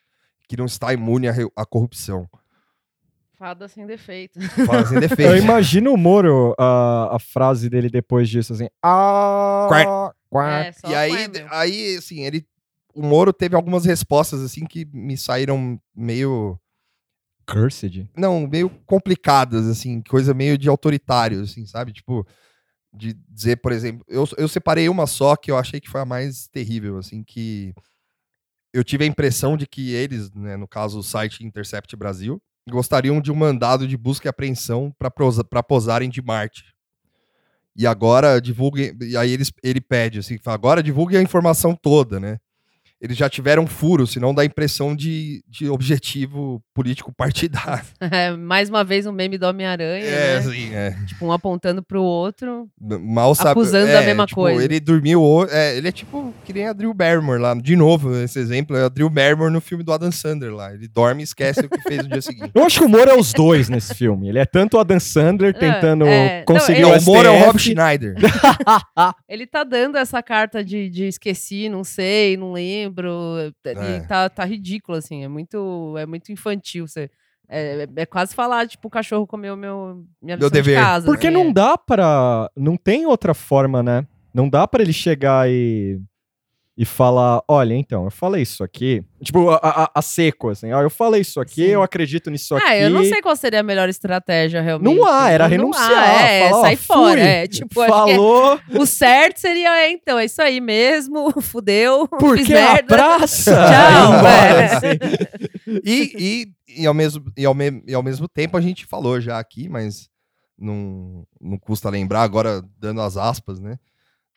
que 0.47 0.55
não 0.55 0.65
está 0.65 0.93
imune 0.93 1.27
à, 1.27 1.33
à 1.53 1.65
corrupção. 1.65 2.29
Fada 3.41 3.67
sem 3.67 3.87
defeito. 3.87 4.39
Fada 4.67 4.85
sem 4.85 4.99
defeito. 4.99 5.23
Eu 5.23 5.35
imagino 5.35 5.91
o 5.91 5.97
Moro, 5.97 6.53
a, 6.59 7.15
a 7.15 7.19
frase 7.19 7.71
dele 7.71 7.89
depois 7.89 8.29
disso, 8.29 8.53
assim. 8.53 8.67
Ah, 8.83 9.65
É, 10.85 10.91
e 10.91 10.93
aí, 10.93 11.11
aí, 11.49 11.95
assim, 11.97 12.21
ele. 12.21 12.45
O 12.93 13.01
Moro 13.01 13.33
teve 13.33 13.55
algumas 13.55 13.83
respostas, 13.83 14.41
assim, 14.41 14.63
que 14.63 14.85
me 14.93 15.17
saíram 15.17 15.81
meio 15.95 16.55
Cursed? 17.47 18.07
Não, 18.15 18.45
meio 18.47 18.69
complicadas, 18.85 19.65
assim, 19.65 20.03
coisa 20.03 20.35
meio 20.35 20.55
de 20.55 20.69
autoritário, 20.69 21.41
assim, 21.41 21.65
sabe? 21.65 21.93
Tipo, 21.93 22.23
de 22.93 23.15
dizer, 23.27 23.55
por 23.55 23.71
exemplo, 23.71 24.05
eu, 24.07 24.23
eu 24.37 24.47
separei 24.47 24.87
uma 24.87 25.07
só 25.07 25.35
que 25.35 25.49
eu 25.49 25.57
achei 25.57 25.79
que 25.79 25.89
foi 25.89 26.01
a 26.01 26.05
mais 26.05 26.47
terrível, 26.47 26.99
assim, 26.99 27.23
que 27.23 27.73
eu 28.71 28.83
tive 28.83 29.03
a 29.03 29.07
impressão 29.07 29.57
de 29.57 29.65
que 29.65 29.93
eles, 29.93 30.31
né, 30.31 30.55
no 30.57 30.67
caso 30.67 30.99
o 30.99 31.03
site 31.03 31.43
Intercept 31.43 31.95
Brasil, 31.95 32.39
gostariam 32.69 33.21
de 33.21 33.31
um 33.31 33.35
mandado 33.35 33.87
de 33.87 33.97
busca 33.97 34.27
e 34.27 34.29
apreensão 34.29 34.93
para 34.97 35.63
posarem 35.63 36.09
de 36.09 36.21
Marte. 36.21 36.63
E 37.75 37.87
agora 37.87 38.41
divulguem, 38.41 38.95
e 39.01 39.15
aí 39.15 39.31
eles, 39.31 39.51
ele 39.63 39.79
pede 39.79 40.19
assim, 40.19 40.37
agora 40.45 40.83
divulgue 40.83 41.15
a 41.17 41.21
informação 41.21 41.73
toda, 41.73 42.19
né? 42.19 42.37
Eles 43.01 43.17
já 43.17 43.27
tiveram 43.27 43.65
furo, 43.65 44.05
senão 44.05 44.31
dá 44.31 44.43
a 44.43 44.45
impressão 44.45 44.95
de, 44.95 45.43
de 45.47 45.67
objetivo 45.67 46.61
político 46.71 47.11
partidário. 47.17 47.83
É, 47.99 48.31
mais 48.31 48.69
uma 48.69 48.83
vez 48.83 49.07
um 49.07 49.11
meme 49.11 49.39
do 49.39 49.47
Homem-Aranha, 49.47 50.05
é, 50.05 50.35
né? 50.35 50.41
Sim, 50.41 50.73
é. 50.75 50.95
Tipo, 51.07 51.25
um 51.25 51.31
apontando 51.31 51.81
pro 51.81 52.03
outro, 52.03 52.69
Mal 52.79 53.33
sabe, 53.33 53.51
acusando 53.51 53.87
é, 53.87 53.97
a 53.97 54.01
mesma 54.01 54.27
tipo, 54.27 54.41
coisa. 54.41 54.63
Ele 54.63 54.79
dormiu, 54.79 55.47
é, 55.49 55.77
ele 55.77 55.87
é 55.87 55.91
tipo 55.91 56.31
que 56.45 56.53
nem 56.53 56.67
a 56.67 56.73
Drew 56.73 56.93
Barrymore 56.93 57.39
lá, 57.39 57.55
de 57.55 57.75
novo, 57.75 58.15
esse 58.17 58.37
exemplo, 58.37 58.77
é 58.77 58.85
a 58.85 58.89
Drew 58.89 59.09
Barrymore 59.09 59.51
no 59.51 59.61
filme 59.61 59.83
do 59.83 59.91
Adam 59.91 60.11
Sandler 60.11 60.53
lá, 60.53 60.71
ele 60.71 60.87
dorme 60.87 61.21
e 61.21 61.23
esquece 61.23 61.61
o 61.61 61.69
que 61.69 61.81
fez 61.81 62.03
no 62.03 62.09
dia 62.09 62.21
seguinte. 62.21 62.51
Eu 62.53 62.63
acho 62.63 62.77
que 62.77 62.85
o 62.85 62.87
humor 62.87 63.07
é 63.07 63.15
os 63.15 63.33
dois 63.33 63.67
nesse 63.67 63.95
filme, 63.95 64.29
ele 64.29 64.37
é 64.37 64.45
tanto 64.45 64.77
o 64.77 64.79
Adam 64.79 64.99
Sandler 64.99 65.55
é, 65.55 65.59
tentando 65.59 66.05
é, 66.05 66.43
conseguir 66.43 66.81
não, 66.81 66.91
o 66.91 66.99
humor 66.99 67.25
é 67.25 67.29
o 67.29 67.45
Rob 67.45 67.57
Schneider. 67.57 68.15
ele 69.27 69.47
tá 69.47 69.63
dando 69.63 69.97
essa 69.97 70.21
carta 70.21 70.63
de, 70.63 70.89
de 70.89 71.05
esqueci, 71.05 71.67
não 71.67 71.83
sei, 71.83 72.37
não 72.37 72.51
lembro, 72.51 72.90
é. 73.65 73.97
E 73.97 74.07
tá, 74.07 74.29
tá 74.29 74.45
ridículo, 74.45 74.97
assim. 74.97 75.23
É 75.23 75.27
muito, 75.27 75.95
é 75.97 76.05
muito 76.05 76.31
infantil. 76.31 76.87
Você, 76.87 77.09
é, 77.47 77.87
é 77.95 78.05
quase 78.05 78.33
falar, 78.33 78.67
tipo, 78.67 78.87
o 78.87 78.91
cachorro 78.91 79.27
comeu 79.27 79.55
meu, 79.57 80.05
minha 80.21 80.37
meu 80.37 80.49
dever. 80.49 80.77
de 80.77 80.81
casa. 80.81 81.05
Porque 81.05 81.27
assim, 81.27 81.35
não 81.35 81.49
é. 81.49 81.53
dá 81.53 81.77
pra... 81.77 82.49
Não 82.55 82.77
tem 82.77 83.05
outra 83.05 83.33
forma, 83.33 83.81
né? 83.83 84.05
Não 84.33 84.49
dá 84.49 84.67
para 84.67 84.81
ele 84.81 84.93
chegar 84.93 85.49
e 85.49 85.99
e 86.81 86.85
falar: 86.85 87.43
olha, 87.47 87.75
então, 87.75 88.05
eu 88.05 88.09
falei 88.09 88.41
isso 88.41 88.63
aqui. 88.63 89.05
Tipo, 89.23 89.51
a, 89.51 89.59
a, 89.61 89.91
a 89.93 90.01
seco, 90.01 90.49
assim, 90.49 90.71
ó, 90.71 90.81
eu 90.81 90.89
falei 90.89 91.21
isso 91.21 91.39
aqui, 91.39 91.67
Sim. 91.67 91.73
eu 91.73 91.83
acredito 91.83 92.31
nisso 92.31 92.55
aqui. 92.55 92.65
Ah, 92.67 92.75
eu 92.75 92.89
não 92.89 93.03
sei 93.03 93.21
qual 93.21 93.35
seria 93.35 93.59
a 93.59 93.63
melhor 93.63 93.87
estratégia, 93.87 94.63
realmente. 94.63 94.95
Não 94.95 95.05
há, 95.05 95.29
era 95.29 95.43
não 95.43 95.51
renunciar. 95.51 95.91
Há, 95.91 96.27
é, 96.27 96.49
falar, 96.49 96.61
sai 96.61 96.75
fora. 96.75 97.21
É, 97.21 97.45
tipo, 97.45 97.85
Falou. 97.85 98.59
o 98.79 98.85
certo 98.87 99.37
seria, 99.37 99.69
é, 99.77 99.91
então, 99.91 100.17
é 100.17 100.25
isso 100.25 100.41
aí 100.41 100.59
mesmo, 100.59 101.29
fudeu. 101.39 102.07
Porque 102.07 102.55
a 102.55 102.81
praça. 102.81 103.51
Tchau, 103.61 104.13
embora, 104.15 104.65
assim. 104.65 105.81
e, 105.85 106.11
e, 106.17 106.81
e, 106.81 106.87
ao 106.87 106.95
mesmo, 106.95 107.23
e, 107.37 107.45
ao 107.45 107.53
me, 107.53 107.83
e 107.85 107.93
ao 107.93 108.01
mesmo 108.01 108.27
tempo 108.27 108.57
a 108.57 108.61
gente 108.61 108.87
falou 108.87 109.21
já 109.21 109.37
aqui, 109.37 109.69
mas 109.69 110.09
não, 110.57 111.27
não 111.39 111.59
custa 111.59 111.91
lembrar, 111.91 112.23
agora 112.23 112.63
dando 112.79 113.01
as 113.01 113.17
aspas, 113.17 113.59
né? 113.59 113.77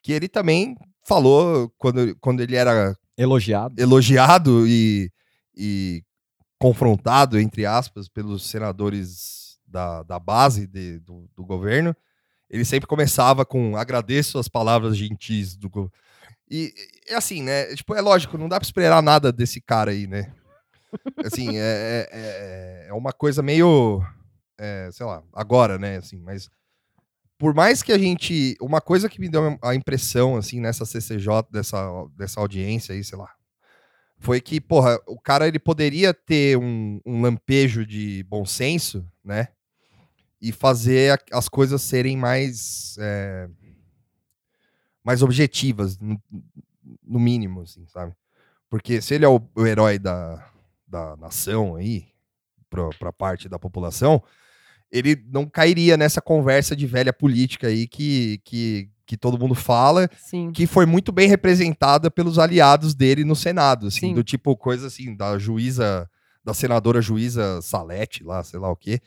Que 0.03 0.11
ele 0.11 0.27
também 0.27 0.75
falou 1.05 1.71
quando, 1.77 2.15
quando 2.19 2.41
ele 2.41 2.55
era 2.55 2.97
elogiado, 3.17 3.79
elogiado 3.79 4.67
e, 4.67 5.11
e 5.55 6.03
confrontado, 6.59 7.39
entre 7.39 7.65
aspas, 7.65 8.09
pelos 8.09 8.49
senadores 8.49 9.57
da, 9.65 10.03
da 10.03 10.19
base 10.19 10.67
de, 10.67 10.99
do, 10.99 11.29
do 11.35 11.45
governo, 11.45 11.95
ele 12.49 12.65
sempre 12.65 12.87
começava 12.87 13.45
com 13.45 13.77
agradeço 13.77 14.37
as 14.37 14.47
palavras 14.47 14.97
gentis 14.97 15.55
do 15.55 15.69
e 16.49 16.73
é 17.07 17.15
assim, 17.15 17.41
né? 17.41 17.75
Tipo, 17.75 17.95
é 17.95 18.01
lógico, 18.01 18.37
não 18.37 18.47
dá 18.47 18.59
pra 18.59 18.65
esperar 18.65 19.01
nada 19.01 19.31
desse 19.31 19.59
cara 19.59 19.91
aí, 19.91 20.05
né? 20.05 20.31
Assim, 21.25 21.57
é, 21.57 21.61
é, 21.61 22.09
é, 22.11 22.87
é 22.89 22.93
uma 22.93 23.11
coisa 23.11 23.41
meio. 23.41 24.01
É, 24.57 24.89
sei 24.91 25.05
lá, 25.05 25.23
agora, 25.33 25.77
né? 25.77 25.97
Assim, 25.97 26.19
mas 26.19 26.49
por 27.37 27.53
mais 27.53 27.83
que 27.83 27.91
a 27.91 27.97
gente. 27.97 28.55
Uma 28.61 28.81
coisa 28.81 29.09
que 29.09 29.19
me 29.19 29.29
deu 29.29 29.57
a 29.61 29.75
impressão, 29.75 30.35
assim, 30.35 30.59
nessa 30.59 30.85
CCJ, 30.85 31.43
dessa, 31.51 31.77
dessa 32.15 32.39
audiência 32.39 32.93
aí, 32.93 33.03
sei 33.03 33.17
lá, 33.17 33.29
foi 34.17 34.39
que, 34.39 34.61
porra, 34.61 34.99
o 35.07 35.19
cara 35.19 35.47
ele 35.47 35.59
poderia 35.59 36.13
ter 36.13 36.57
um, 36.57 36.99
um 37.05 37.21
lampejo 37.21 37.85
de 37.85 38.23
bom 38.23 38.45
senso, 38.45 39.05
né? 39.23 39.49
E 40.41 40.51
fazer 40.51 41.19
as 41.31 41.49
coisas 41.49 41.81
serem 41.81 42.17
mais. 42.17 42.97
É, 42.99 43.49
mais 45.03 45.21
objetivas, 45.21 45.99
no, 45.99 46.19
no, 47.03 47.19
mínimo, 47.19 47.61
assim, 47.61 47.85
sabe? 47.85 48.15
Porque 48.67 49.01
se 49.01 49.13
ele 49.13 49.23
é 49.23 49.27
o, 49.27 49.39
o 49.55 49.67
herói 49.67 49.99
da, 49.99 50.51
da 50.87 51.15
nação 51.15 51.75
aí, 51.75 52.07
pra, 52.69 52.89
pra 52.97 53.13
parte 53.13 53.47
da 53.47 53.59
população, 53.59 54.23
ele 54.91 55.21
não 55.31 55.45
cairia 55.45 55.97
nessa 55.97 56.21
conversa 56.21 56.75
de 56.75 56.85
velha 56.85 57.11
política 57.11 57.67
aí 57.67 57.87
que, 57.87 58.39
que, 58.43 58.89
que 59.05 59.17
todo 59.17 59.39
mundo 59.39 59.55
fala, 59.55 60.09
Sim. 60.17 60.51
que 60.51 60.65
foi 60.65 60.85
muito 60.85 61.11
bem 61.11 61.27
representada 61.27 62.09
pelos 62.09 62.39
aliados 62.39 62.93
dele 62.93 63.23
no 63.23 63.35
Senado, 63.35 63.87
assim, 63.87 64.07
Sim. 64.07 64.13
do 64.13 64.23
tipo 64.23 64.55
coisa 64.55 64.87
assim, 64.87 65.15
da 65.15 65.37
juíza, 65.37 66.09
da 66.43 66.53
senadora 66.53 67.01
juíza 67.01 67.61
Salete 67.61 68.23
lá, 68.23 68.43
sei 68.43 68.59
lá 68.59 68.71
o 68.71 68.75
quê, 68.75 69.01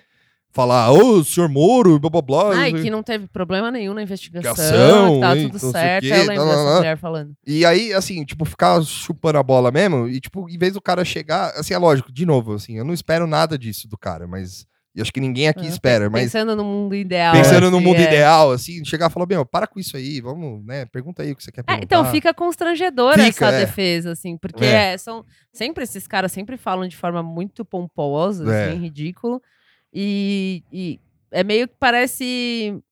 falar, 0.51 0.91
ô, 0.91 1.23
senhor 1.23 1.49
Moro, 1.49 1.99
blá 1.99 2.11
blá 2.11 2.23
blá. 2.23 2.57
Ai, 2.57 2.73
que 2.73 2.91
não 2.91 3.03
teve 3.03 3.29
problema 3.29 3.71
nenhum 3.71 3.95
na 3.95 4.03
investigação, 4.03 5.15
que 5.15 5.21
tá 5.21 5.37
tudo 5.37 5.59
certo, 5.73 6.07
eu 6.07 6.27
lembro 6.27 6.45
dessa 6.47 6.77
mulher 6.77 6.99
falando. 6.99 7.33
E 7.47 7.65
aí, 7.65 7.93
assim, 7.93 8.25
tipo, 8.25 8.45
ficar 8.45 8.83
chupando 8.83 9.39
a 9.39 9.43
bola 9.43 9.71
mesmo, 9.71 10.09
e 10.09 10.21
tipo, 10.21 10.49
em 10.49 10.59
vez 10.59 10.73
do 10.73 10.81
cara 10.81 11.05
chegar, 11.05 11.51
assim, 11.51 11.75
é 11.75 11.79
lógico, 11.79 12.13
de 12.13 12.27
novo, 12.27 12.55
assim, 12.55 12.77
eu 12.77 12.85
não 12.85 12.95
espero 12.95 13.27
nada 13.27 13.59
disso 13.59 13.89
do 13.89 13.97
cara, 13.97 14.27
mas 14.27 14.67
e 14.99 15.01
acho 15.01 15.13
que 15.13 15.21
ninguém 15.21 15.47
aqui 15.47 15.65
é, 15.65 15.69
espera, 15.69 16.11
mas. 16.11 16.25
Pensando 16.25 16.57
no 16.57 16.65
mundo 16.65 16.93
ideal. 16.97 17.33
Pensando 17.33 17.67
assim, 17.67 17.71
no 17.71 17.81
mundo 17.81 18.01
é. 18.01 18.03
ideal, 18.03 18.51
assim, 18.51 18.85
chegar 18.85 19.09
e 19.09 19.13
falar, 19.13 19.27
meu, 19.27 19.47
para 19.47 19.65
com 19.65 19.79
isso 19.79 19.97
aí, 19.97 20.21
vamos, 20.21 20.67
né? 20.67 20.87
Pergunta 20.87 21.23
aí 21.23 21.31
o 21.31 21.37
que 21.37 21.45
você 21.45 21.53
quer 21.53 21.63
perguntar. 21.63 21.81
É, 21.81 21.85
então 21.85 22.05
fica 22.11 22.35
constrangedora 22.35 23.23
fica, 23.23 23.47
essa 23.47 23.55
é. 23.55 23.61
defesa, 23.61 24.11
assim, 24.11 24.37
porque 24.37 24.65
é. 24.65 24.99
são. 24.99 25.25
Sempre 25.53 25.85
esses 25.85 26.09
caras 26.09 26.33
sempre 26.33 26.57
falam 26.57 26.89
de 26.89 26.97
forma 26.97 27.23
muito 27.23 27.65
pomposa, 27.65 28.45
assim, 28.45 28.79
ridículo. 28.81 29.41
E, 29.95 30.65
e 30.73 31.01
é 31.31 31.45
meio 31.45 31.69
que 31.69 31.75
parece 31.79 32.83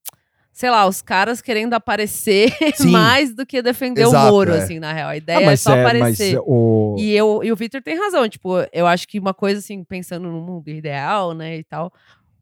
sei 0.57 0.71
lá, 0.71 0.87
os 0.87 1.03
caras 1.03 1.43
querendo 1.43 1.75
aparecer 1.75 2.51
mais 2.89 3.35
do 3.35 3.45
que 3.45 3.61
defender 3.61 4.07
Exato, 4.07 4.27
o 4.27 4.31
Moro, 4.31 4.55
é. 4.55 4.59
assim, 4.59 4.79
na 4.79 4.91
real. 4.91 5.11
A 5.11 5.17
ideia 5.19 5.51
ah, 5.51 5.53
é 5.53 5.57
só 5.57 5.77
é, 5.77 5.83
aparecer. 5.83 6.39
O... 6.47 6.97
E, 6.99 7.13
eu, 7.13 7.45
e 7.45 7.53
o 7.53 7.57
Victor 7.57 7.83
tem 7.83 7.95
razão, 7.95 8.27
tipo, 8.27 8.55
eu 8.73 8.87
acho 8.87 9.07
que 9.07 9.19
uma 9.19 9.35
coisa, 9.35 9.59
assim, 9.59 9.85
pensando 9.85 10.31
no 10.31 10.41
mundo 10.41 10.71
ideal, 10.71 11.35
né, 11.35 11.59
e 11.59 11.63
tal, 11.63 11.93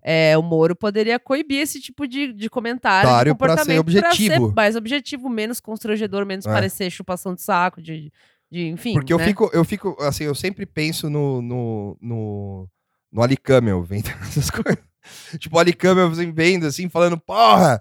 é, 0.00 0.38
o 0.38 0.42
Moro 0.42 0.76
poderia 0.76 1.18
coibir 1.18 1.60
esse 1.60 1.80
tipo 1.80 2.06
de, 2.06 2.32
de 2.32 2.48
comentário, 2.48 3.08
claro, 3.08 3.24
de 3.24 3.32
comportamento, 3.32 3.64
pra 3.66 3.74
ser 3.74 3.80
objetivo. 3.80 4.46
Ser 4.46 4.54
mais 4.54 4.76
objetivo, 4.76 5.28
menos 5.28 5.58
constrangedor, 5.58 6.24
menos 6.24 6.46
é. 6.46 6.52
parecer 6.52 6.88
chupação 6.92 7.34
de 7.34 7.42
saco, 7.42 7.82
de, 7.82 8.12
de 8.48 8.68
enfim. 8.68 8.92
Porque 8.92 9.12
né? 9.12 9.20
eu 9.20 9.26
fico, 9.26 9.50
eu 9.52 9.64
fico, 9.64 9.96
assim, 9.98 10.22
eu 10.22 10.36
sempre 10.36 10.64
penso 10.64 11.10
no, 11.10 11.42
no, 11.42 11.98
no, 12.00 12.68
no 13.10 13.22
Ali 13.24 13.36
Camel 13.36 13.82
vendo 13.82 14.08
essas 14.22 14.50
coisas. 14.50 14.78
tipo, 15.36 15.56
o 15.56 15.58
Ali 15.58 15.72
Camel 15.72 16.08
vendo, 16.32 16.66
assim, 16.66 16.88
falando, 16.88 17.18
porra, 17.18 17.80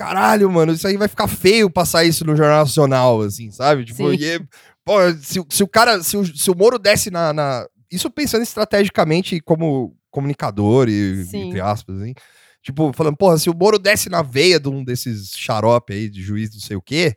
caralho, 0.00 0.50
mano, 0.50 0.72
isso 0.72 0.86
aí 0.88 0.96
vai 0.96 1.08
ficar 1.08 1.28
feio 1.28 1.68
passar 1.70 2.04
isso 2.04 2.24
no 2.24 2.34
Jornal 2.34 2.60
Nacional, 2.64 3.20
assim, 3.20 3.50
sabe? 3.50 3.84
Tipo, 3.84 4.12
e, 4.14 4.40
Pô, 4.82 4.94
se, 5.20 5.44
se 5.50 5.62
o 5.62 5.68
cara, 5.68 6.02
se 6.02 6.16
o, 6.16 6.24
se 6.24 6.50
o 6.50 6.54
Moro 6.56 6.78
desce 6.78 7.10
na, 7.10 7.32
na- 7.34 7.66
Isso 7.92 8.10
pensando 8.10 8.42
estrategicamente 8.42 9.40
como 9.40 9.94
comunicador 10.10 10.88
e, 10.88 11.24
Sim. 11.26 11.48
entre 11.48 11.60
aspas, 11.60 12.00
assim. 12.00 12.14
Tipo, 12.62 12.92
falando, 12.94 13.16
porra, 13.16 13.36
se 13.38 13.50
o 13.50 13.54
Moro 13.54 13.78
desce 13.78 14.08
na 14.08 14.22
veia 14.22 14.58
de 14.58 14.68
um 14.70 14.82
desses 14.82 15.32
xarope 15.36 15.92
aí, 15.92 16.08
de 16.08 16.22
juiz 16.22 16.50
não 16.52 16.60
sei 16.60 16.76
o 16.76 16.82
quê, 16.82 17.14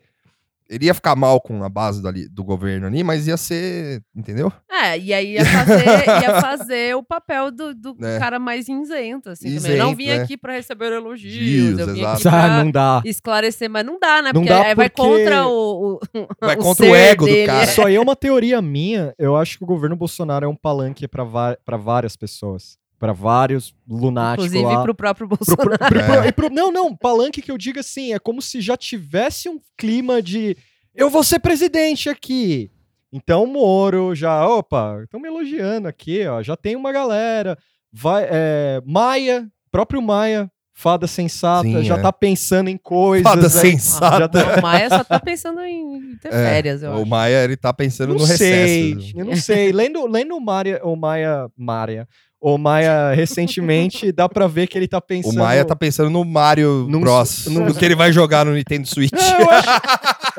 ele 0.69 0.85
ia 0.85 0.93
ficar 0.93 1.15
mal 1.15 1.39
com 1.41 1.63
a 1.63 1.69
base 1.69 2.01
dali- 2.01 2.27
do 2.29 2.43
governo 2.43 2.87
ali, 2.87 3.03
mas 3.03 3.27
ia 3.27 3.37
ser, 3.37 4.01
entendeu? 4.15 4.51
É, 4.71 4.97
e 4.97 5.13
aí 5.13 5.33
ia 5.33 5.43
fazer, 5.45 5.85
ia 6.23 6.41
fazer 6.41 6.95
o 6.95 7.03
papel 7.03 7.51
do, 7.51 7.73
do 7.75 7.95
É. 8.05 8.17
cara 8.19 8.39
mais 8.39 8.67
isento, 8.67 9.29
assim, 9.29 9.55
também. 9.55 9.71
Eu 9.73 9.77
não 9.85 9.95
vim 9.95 10.03
Isento, 10.05 10.19
é. 10.21 10.23
aqui 10.23 10.37
pra 10.37 10.53
receber 10.53 10.91
elogios, 10.91 11.33
Gios, 11.33 11.79
eu 11.79 11.87
vim 11.93 11.99
exato. 12.01 12.15
aqui 12.17 12.27
Ah, 12.27 12.31
pra 12.31 12.63
não 12.63 12.71
dá. 12.71 13.01
esclarecer, 13.05 13.69
mas 13.69 13.85
não 13.85 13.99
dá, 13.99 14.21
né? 14.21 14.31
Não 14.33 14.41
Porque 14.41 14.49
dá 14.49 14.63
aí 14.63 14.75
vai 14.75 14.89
porque- 14.89 15.01
contra 15.01 15.47
o, 15.47 15.95
o- 15.95 15.99
Vai 16.41 16.55
o 16.55 16.59
contra 16.59 16.85
o 16.85 16.95
ego 16.95 17.25
do 17.25 17.31
dele, 17.31 17.47
cara. 17.47 17.59
é. 17.61 17.63
Isso 17.65 17.81
aí 17.85 17.95
é 17.95 17.99
uma 18.01 18.15
teoria 18.15 18.61
minha. 18.61 19.13
Eu 19.17 19.35
acho 19.35 19.57
que 19.57 19.63
o 19.63 19.67
governo 19.67 19.95
Bolsonaro 19.95 20.45
é 20.45 20.47
um 20.49 20.55
palanque 20.55 21.07
pra 21.07 21.77
várias 21.77 22.15
pessoas. 22.15 22.77
Pra 23.03 23.11
vários 23.11 23.75
lunáticos 23.85 24.45
Inclusive 24.45 24.75
lá. 24.77 24.81
pro 24.83 24.95
próprio 24.95 25.27
Bolsonaro. 25.27 25.77
pro- 25.77 25.77
pro- 25.89 25.99
É. 25.99 26.31
pro- 26.31 26.47
pro- 26.47 26.55
não, 26.55 26.71
não, 26.71 26.95
palanque 26.95 27.41
que 27.41 27.51
eu 27.51 27.57
digo 27.57 27.77
assim, 27.81 28.13
é 28.13 28.19
como 28.19 28.41
se 28.41 28.61
já 28.61 28.77
tivesse 28.77 29.49
um 29.49 29.59
clima 29.77 30.21
de 30.21 30.55
eu 30.95 31.09
vou 31.09 31.21
ser 31.21 31.39
presidente 31.39 32.07
aqui. 32.07 32.71
Então, 33.11 33.45
Moro 33.45 34.15
já, 34.15 34.47
opa, 34.47 35.01
estão 35.03 35.19
me 35.19 35.27
elogiando 35.27 35.85
aqui, 35.87 36.25
ó, 36.25 36.41
já 36.41 36.55
tem 36.55 36.77
uma 36.77 36.93
galera. 36.93 37.57
Vai, 37.91 38.25
é, 38.29 38.81
Maia, 38.85 39.47
próprio 39.69 40.01
Maia, 40.01 40.49
fada 40.73 41.05
sensata, 41.05 41.67
Sim, 41.67 41.83
já 41.83 41.95
é. 41.97 42.01
tá 42.01 42.11
pensando 42.13 42.69
em 42.69 42.77
coisas. 42.77 43.29
Fada 43.29 43.47
aí. 43.47 43.49
sensata. 43.51 44.17
Já 44.19 44.27
tá- 44.29 44.55
O 44.59 44.61
Maia 44.61 44.89
só 44.89 45.03
tá 45.03 45.19
pensando 45.19 45.61
em 45.61 46.15
ter 46.21 46.29
É, 46.29 46.31
férias, 46.31 46.81
eu 46.81 46.89
o 46.91 46.95
acho. 46.95 47.05
Maia, 47.05 47.43
ele 47.43 47.57
tá 47.57 47.73
pensando 47.73 48.13
não 48.15 48.21
no 48.21 48.25
sei, 48.25 48.93
recesso. 48.93 49.19
eu 49.19 49.25
não 49.25 49.35
sei. 49.35 49.71
Lendo, 49.73 50.07
lendo 50.07 50.35
o 50.35 50.39
Maia, 50.39 50.79
o 50.83 50.95
Maia, 50.95 51.47
Maia, 51.57 52.07
o 52.45 52.57
Maia 52.57 53.13
recentemente, 53.13 54.11
dá 54.11 54.27
pra 54.27 54.47
ver 54.47 54.67
que 54.67 54.77
ele 54.77 54.85
tá 54.87 54.97
O 54.97 55.01
pensando. 55.01 55.35
Maia 55.37 55.63
tá 55.63 55.73
pensando 55.77 56.09
no 56.09 56.25
Mario 56.25 56.85
Num- 56.89 56.99
Bros. 56.99 57.47
num- 57.47 57.65
No 57.67 57.73
que 57.73 57.85
ele 57.85 57.95
vai 57.95 58.11
jogar 58.11 58.45
no 58.45 58.53
Nintendo 58.53 58.85
Switch. 58.85 59.13
Não, 59.13 59.39
eu, 59.39 59.49
acho, 59.49 59.69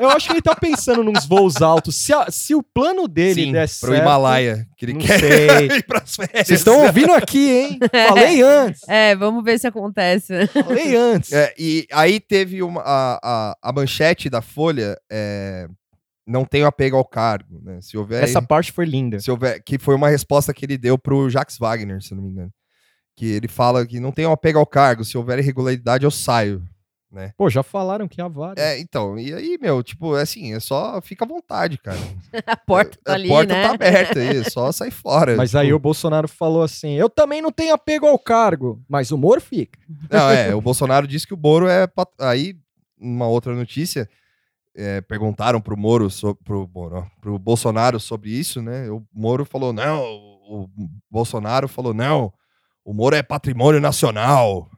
eu 0.01 0.09
acho 0.11 0.27
que 0.27 0.33
ele 0.33 0.41
tá 0.43 0.55
pensando 0.55 1.03
nos 1.03 1.25
voos 1.25 1.63
altos. 1.63 1.95
Se, 1.95 2.13
a- 2.13 2.27
se 2.29 2.53
o 2.53 2.61
plano 2.61 3.07
dele 3.07 3.45
Sim, 3.45 3.51
der 3.53 3.67
pro 3.67 3.89
certo, 3.89 3.95
Himalaia. 4.03 4.67
Que 4.77 4.85
ele 4.85 4.93
não 4.93 5.01
quer 5.01 5.19
sei. 5.19 5.65
ir 5.77 5.83
pras 5.87 6.15
férias. 6.15 6.45
Vocês 6.47 6.59
estão 6.59 6.83
ouvindo 6.85 7.11
aqui, 7.13 7.49
hein? 7.51 7.79
Falei 8.07 8.41
antes. 8.43 8.81
É, 8.87 9.15
vamos 9.15 9.43
ver 9.43 9.57
se 9.59 9.65
acontece. 9.65 10.45
Falei 10.47 10.95
antes. 10.95 11.31
É, 11.31 11.53
e 11.57 11.87
aí 11.91 12.19
teve 12.19 12.61
uma, 12.61 12.81
a, 12.85 13.19
a, 13.23 13.55
a 13.63 13.73
manchete 13.73 14.29
da 14.29 14.43
Folha, 14.43 14.95
é, 15.11 15.67
não 16.27 16.43
tenho 16.45 16.65
apego 16.65 16.97
ao 16.97 17.05
cargo, 17.05 17.61
né? 17.63 17.79
Se 17.81 17.97
houver, 17.97 18.23
Essa 18.23 18.41
parte 18.41 18.71
foi 18.71 18.85
linda. 18.85 19.19
se 19.19 19.29
houver, 19.29 19.61
que 19.63 19.77
foi 19.77 19.95
uma 19.95 20.09
resposta 20.09 20.53
que 20.53 20.65
ele 20.65 20.77
deu 20.77 20.97
pro 20.97 21.29
Jax 21.29 21.57
Wagner, 21.57 22.01
se 22.01 22.13
não 22.15 22.23
me 22.23 22.29
engano. 22.29 22.51
Que 23.15 23.25
ele 23.27 23.47
fala 23.47 23.85
que 23.85 23.99
não 23.99 24.11
tenho 24.11 24.31
apego 24.31 24.59
ao 24.59 24.65
cargo, 24.65 25.05
se 25.05 25.17
houver 25.17 25.39
irregularidade 25.39 26.03
eu 26.03 26.11
saio. 26.11 26.63
Pô, 27.37 27.49
já 27.49 27.63
falaram 27.63 28.09
que 28.09 28.19
há 28.21 28.27
vários. 28.27 28.61
É, 28.61 28.77
então, 28.77 29.17
e 29.17 29.33
aí, 29.33 29.57
meu, 29.61 29.81
tipo, 29.81 30.17
é 30.17 30.23
assim, 30.23 30.53
é 30.53 30.59
só 30.59 30.99
fica 31.01 31.23
à 31.23 31.27
vontade, 31.27 31.77
cara. 31.77 31.97
A 32.45 32.57
porta 32.57 32.97
tá 33.01 33.13
a 33.13 33.15
ali, 33.15 33.29
porta 33.29 33.53
né? 33.53 33.61
tá 33.63 33.73
aberta 33.73 34.19
aí, 34.19 34.35
é 34.39 34.43
só 34.43 34.69
sair 34.73 34.91
fora. 34.91 35.33
Mas 35.37 35.51
tipo. 35.51 35.61
aí 35.61 35.71
o 35.71 35.79
Bolsonaro 35.79 36.27
falou 36.27 36.61
assim: 36.61 36.95
eu 36.95 37.09
também 37.09 37.41
não 37.41 37.53
tenho 37.53 37.73
apego 37.73 38.05
ao 38.05 38.19
cargo, 38.19 38.83
mas 38.89 39.11
o 39.11 39.17
Moro 39.17 39.39
fica. 39.39 39.79
Não, 40.11 40.29
é, 40.29 40.53
o 40.53 40.59
Bolsonaro 40.59 41.07
disse 41.07 41.25
que 41.25 41.33
o 41.33 41.37
Moro 41.37 41.69
é. 41.69 41.87
pat- 41.87 42.11
Aí, 42.19 42.57
uma 42.99 43.29
outra 43.29 43.55
notícia, 43.55 44.09
é, 44.75 45.01
perguntaram 45.01 45.61
pro 45.61 45.77
Moro, 45.77 46.09
so, 46.09 46.35
pro, 46.43 46.69
Moro, 46.73 47.05
pro 47.21 47.39
Bolsonaro 47.39 47.99
sobre 47.99 48.29
isso, 48.31 48.61
né? 48.61 48.89
O 48.89 49.03
Moro 49.13 49.45
falou, 49.45 49.71
não, 49.73 50.01
o, 50.03 50.63
o 50.63 50.69
Bolsonaro 51.09 51.67
falou, 51.67 51.93
não, 51.93 52.31
o 52.83 52.93
Moro 52.93 53.15
é 53.15 53.23
patrimônio 53.23 53.79
nacional. 53.81 54.69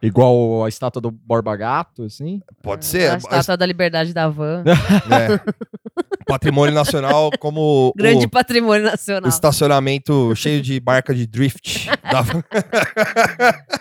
Igual 0.00 0.64
a 0.64 0.68
estátua 0.68 1.02
do 1.02 1.10
Borba 1.10 1.56
Gato, 1.56 2.04
assim. 2.04 2.40
Pode 2.62 2.84
ser, 2.86 3.10
A 3.10 3.16
estátua 3.16 3.56
da 3.56 3.66
liberdade 3.66 4.14
da 4.14 4.28
van. 4.28 4.62
né, 4.62 5.40
patrimônio 6.24 6.72
nacional 6.72 7.30
como 7.40 7.92
Grande 7.96 8.26
o, 8.26 8.30
patrimônio 8.30 8.86
o 8.86 8.90
nacional. 8.92 9.28
estacionamento 9.28 10.36
cheio 10.36 10.62
de 10.62 10.80
marca 10.84 11.12
de 11.12 11.26
drift. 11.26 11.88
da- 12.12 12.24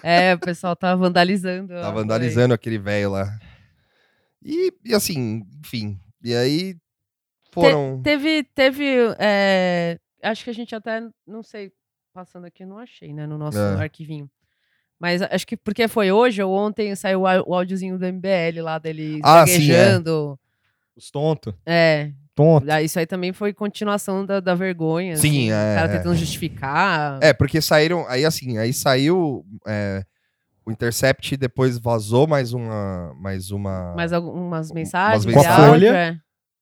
É, 0.02 0.34
o 0.34 0.40
pessoal 0.40 0.76
tá 0.76 0.96
vandalizando. 0.96 1.74
Tá 1.74 1.92
vandalizando 1.92 2.54
aquele 2.54 2.80
velho 2.80 3.12
lá. 3.12 3.38
E, 4.50 4.72
e 4.86 4.94
assim, 4.96 5.44
enfim. 5.60 6.00
E 6.24 6.34
aí 6.34 6.78
foram. 7.52 8.02
Teve, 8.02 8.44
teve, 8.56 8.86
é, 9.20 10.00
acho 10.24 10.44
que 10.46 10.50
a 10.50 10.54
gente 10.54 10.74
até, 10.74 11.02
não 11.28 11.44
sei, 11.44 11.72
passando 12.14 12.46
aqui, 12.46 12.66
não 12.66 12.78
achei, 12.80 13.14
né, 13.14 13.28
no 13.28 13.38
nosso 13.38 13.58
É. 13.58 13.82
arquivinho. 13.84 14.30
Mas 15.00 15.22
acho 15.22 15.46
que 15.46 15.56
porque 15.58 15.88
foi 15.88 16.12
hoje 16.12 16.42
ou 16.42 16.52
ontem 16.52 16.96
saiu 16.96 17.22
o 17.22 17.54
áudiozinho 17.54 18.00
do 18.00 18.06
MBL 18.06 18.62
lá 18.64 18.80
dele 18.80 19.20
Ah, 19.24 19.44
é. 19.48 20.00
Os 20.96 21.12
tontos. 21.12 21.54
É, 21.64 22.12
Tonto. 22.34 22.72
ah, 22.72 22.82
isso 22.82 22.98
aí 22.98 23.06
também 23.06 23.32
foi 23.34 23.54
continuação 23.54 24.26
da, 24.26 24.40
da 24.40 24.56
vergonha. 24.56 25.16
Sim, 25.18 25.52
assim, 25.52 25.52
é, 25.52 25.74
O 25.74 25.76
cara 25.76 25.94
é. 25.94 25.98
tentando 25.98 26.16
justificar. 26.16 27.20
É, 27.22 27.32
porque 27.34 27.62
saíram. 27.62 28.08
Aí 28.08 28.26
assim, 28.26 28.58
aí 28.58 28.74
saiu. 28.74 29.46
é, 29.68 30.04
o 30.68 30.72
Intercept 30.72 31.38
depois 31.38 31.78
vazou 31.78 32.28
mais 32.28 32.54
uma. 32.54 33.14
Mais 33.20 33.52
uma. 33.52 33.94
Mais 33.96 34.12
algumas 34.14 34.72
mensagens. 34.72 35.24
umas 35.26 35.34
Com 35.34 35.40
a 35.40 35.44
de 35.44 35.48
áudio, 35.48 35.70
Folha. 35.72 35.98
é. 35.98 36.12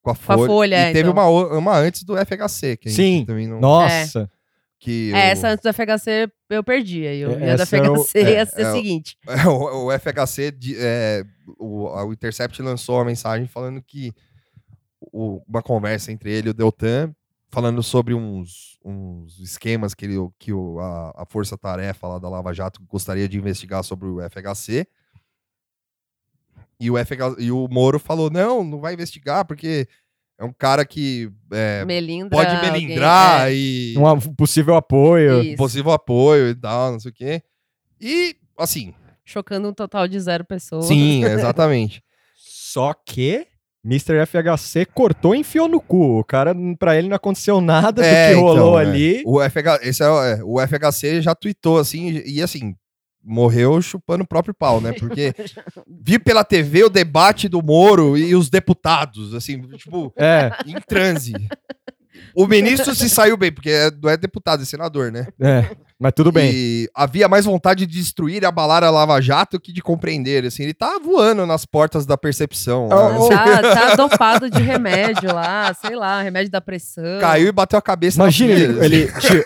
com 0.02 0.10
a 0.10 0.14
com 0.14 0.32
a 0.32 0.36
Folha. 0.36 0.46
Folha, 0.46 0.76
e 0.76 0.78
é, 0.78 0.92
teve 0.92 1.08
então. 1.10 1.12
uma, 1.12 1.58
uma 1.58 1.76
antes 1.78 2.02
do 2.04 2.16
FHC. 2.16 2.76
Que 2.76 2.88
a 2.88 2.92
gente 2.92 2.96
Sim. 3.02 3.24
também 3.26 3.46
não. 3.48 3.58
Nossa. 3.60 4.30
Que 4.78 5.10
É, 5.12 5.14
o- 5.14 5.16
essa 5.18 5.48
antes 5.48 5.62
do 5.62 5.68
FHC 5.72 6.28
eu 6.50 6.62
perdi. 6.62 7.06
Aí 7.06 7.18
eu 7.20 7.30
É, 7.32 7.32
ia 7.48 7.56
da 7.56 7.62
essa 7.64 7.76
é 7.76 7.80
o- 7.90 7.94
FHC 7.96 8.18
é, 8.18 8.30
ia 8.34 8.46
ser 8.46 8.60
é 8.60 8.64
a 8.64 8.70
o- 8.70 8.72
seguinte. 8.76 9.16
o, 9.48 9.86
o 9.86 9.92
FHC, 9.92 10.50
de- 10.52 10.76
é, 10.78 11.24
o, 11.58 11.88
a- 11.88 12.04
o 12.04 12.12
Intercept 12.12 12.60
lançou 12.62 12.96
uma 12.98 13.04
mensagem 13.06 13.46
falando 13.48 13.82
que 13.82 14.12
o- 15.12 15.40
uma 15.48 15.62
conversa 15.62 16.12
entre 16.12 16.30
ele 16.32 16.48
e 16.48 16.50
o 16.50 16.54
Deltan, 16.54 17.10
falando 17.56 17.82
sobre 17.82 18.12
uns, 18.12 18.78
uns 18.84 19.40
esquemas 19.40 19.94
que, 19.94 20.04
ele, 20.04 20.16
que 20.38 20.52
o, 20.52 20.78
a, 20.78 21.22
a 21.22 21.24
Força 21.24 21.56
Tarefa 21.56 22.06
lá 22.06 22.18
da 22.18 22.28
Lava 22.28 22.52
Jato 22.52 22.82
gostaria 22.86 23.26
de 23.26 23.38
investigar 23.38 23.82
sobre 23.82 24.06
o 24.06 24.18
FHC. 24.28 24.86
E 26.78 26.90
o, 26.90 26.98
FH, 26.98 27.38
e 27.38 27.50
o 27.50 27.66
Moro 27.70 27.98
falou: 27.98 28.28
não, 28.28 28.62
não 28.62 28.78
vai 28.78 28.92
investigar, 28.92 29.46
porque 29.46 29.88
é 30.38 30.44
um 30.44 30.52
cara 30.52 30.84
que 30.84 31.32
é, 31.50 31.82
Melindra. 31.86 32.28
pode 32.28 32.54
alguém- 32.54 32.72
melindrar 32.72 33.50
é, 33.50 33.54
e 33.54 33.94
Um 33.96 34.34
possível 34.34 34.74
apoio. 34.76 35.40
Isso. 35.42 35.56
possível 35.56 35.92
apoio 35.92 36.50
e 36.50 36.54
tal, 36.54 36.92
não 36.92 37.00
sei 37.00 37.10
o 37.10 37.14
quê. 37.14 37.42
E, 37.98 38.36
assim, 38.58 38.92
Chocando 39.24 39.66
um 39.70 39.72
total 39.72 40.06
de 40.06 40.20
zero 40.20 40.44
pessoas. 40.44 40.84
sim, 40.84 41.24
exatamente. 41.24 42.04
Só 42.36 42.92
que 42.92 43.46
Mr. 43.86 44.26
FHC 44.26 44.84
cortou 44.84 45.34
e 45.34 45.38
enfiou 45.38 45.68
no 45.68 45.80
cu. 45.80 46.18
O 46.18 46.24
cara, 46.24 46.54
pra 46.78 46.96
ele 46.96 47.08
não 47.08 47.14
aconteceu 47.16 47.60
nada 47.60 48.04
É, 48.04 48.30
do 48.30 48.34
que 48.34 48.40
rolou 48.40 48.54
então, 48.56 48.78
é. 48.80 48.82
ali. 48.82 49.22
O, 49.24 49.40
FH, 49.40 49.78
esse 49.82 50.02
é, 50.02 50.08
o- 50.08 50.22
é, 50.24 50.40
o 50.44 50.60
FHC 50.60 51.22
já 51.22 51.34
tweetou 51.34 51.78
assim, 51.78 52.20
e 52.26 52.42
assim, 52.42 52.74
morreu 53.22 53.80
chupando 53.80 54.24
o 54.24 54.26
próprio 54.26 54.52
pau, 54.54 54.80
né? 54.80 54.92
Porque 54.92 55.32
vi 56.02 56.18
pela 56.18 56.44
TV 56.44 56.84
o 56.84 56.88
debate 56.90 57.48
do 57.48 57.62
Moro 57.62 58.16
e 58.18 58.34
os 58.34 58.50
deputados, 58.50 59.32
assim, 59.34 59.60
tipo, 59.76 60.12
É, 60.16 60.50
em 60.66 60.80
transe. 60.86 61.32
O 62.34 62.46
ministro 62.46 62.94
se 62.94 63.08
saiu 63.10 63.36
bem, 63.36 63.52
porque 63.52 63.70
é- 63.70 63.90
não 64.02 64.08
é 64.10 64.16
deputado, 64.16 64.62
é 64.62 64.64
senador, 64.64 65.12
né? 65.12 65.26
é. 65.40 65.70
Mas 65.98 66.12
tudo 66.14 66.30
bem. 66.30 66.50
E 66.54 66.90
havia 66.94 67.26
mais 67.26 67.46
vontade 67.46 67.86
de 67.86 67.98
destruir 67.98 68.42
e 68.42 68.46
abalar 68.46 68.84
a 68.84 68.90
Lava 68.90 69.18
Jato 69.20 69.58
que 69.58 69.72
de 69.72 69.80
compreender, 69.80 70.44
assim. 70.44 70.62
Ele 70.62 70.74
tá 70.74 70.98
voando 71.02 71.46
nas 71.46 71.64
portas 71.64 72.04
da 72.04 72.18
percepção. 72.18 72.88
Ah, 72.92 73.12
né? 73.12 73.26
Tá, 73.36 73.86
tá 73.86 73.94
dopado 73.96 74.50
de 74.50 74.60
remédio 74.62 75.32
lá, 75.34 75.72
sei 75.74 75.96
lá, 75.96 76.20
remédio 76.22 76.50
da 76.50 76.60
pressão. 76.60 77.18
Caiu 77.20 77.48
e 77.48 77.52
bateu 77.52 77.78
a 77.78 77.82
cabeça 77.82 78.18
Imagina 78.20 78.54
na 78.54 78.84
ele, 78.84 79.06
pia, 79.06 79.28
ele, 79.34 79.44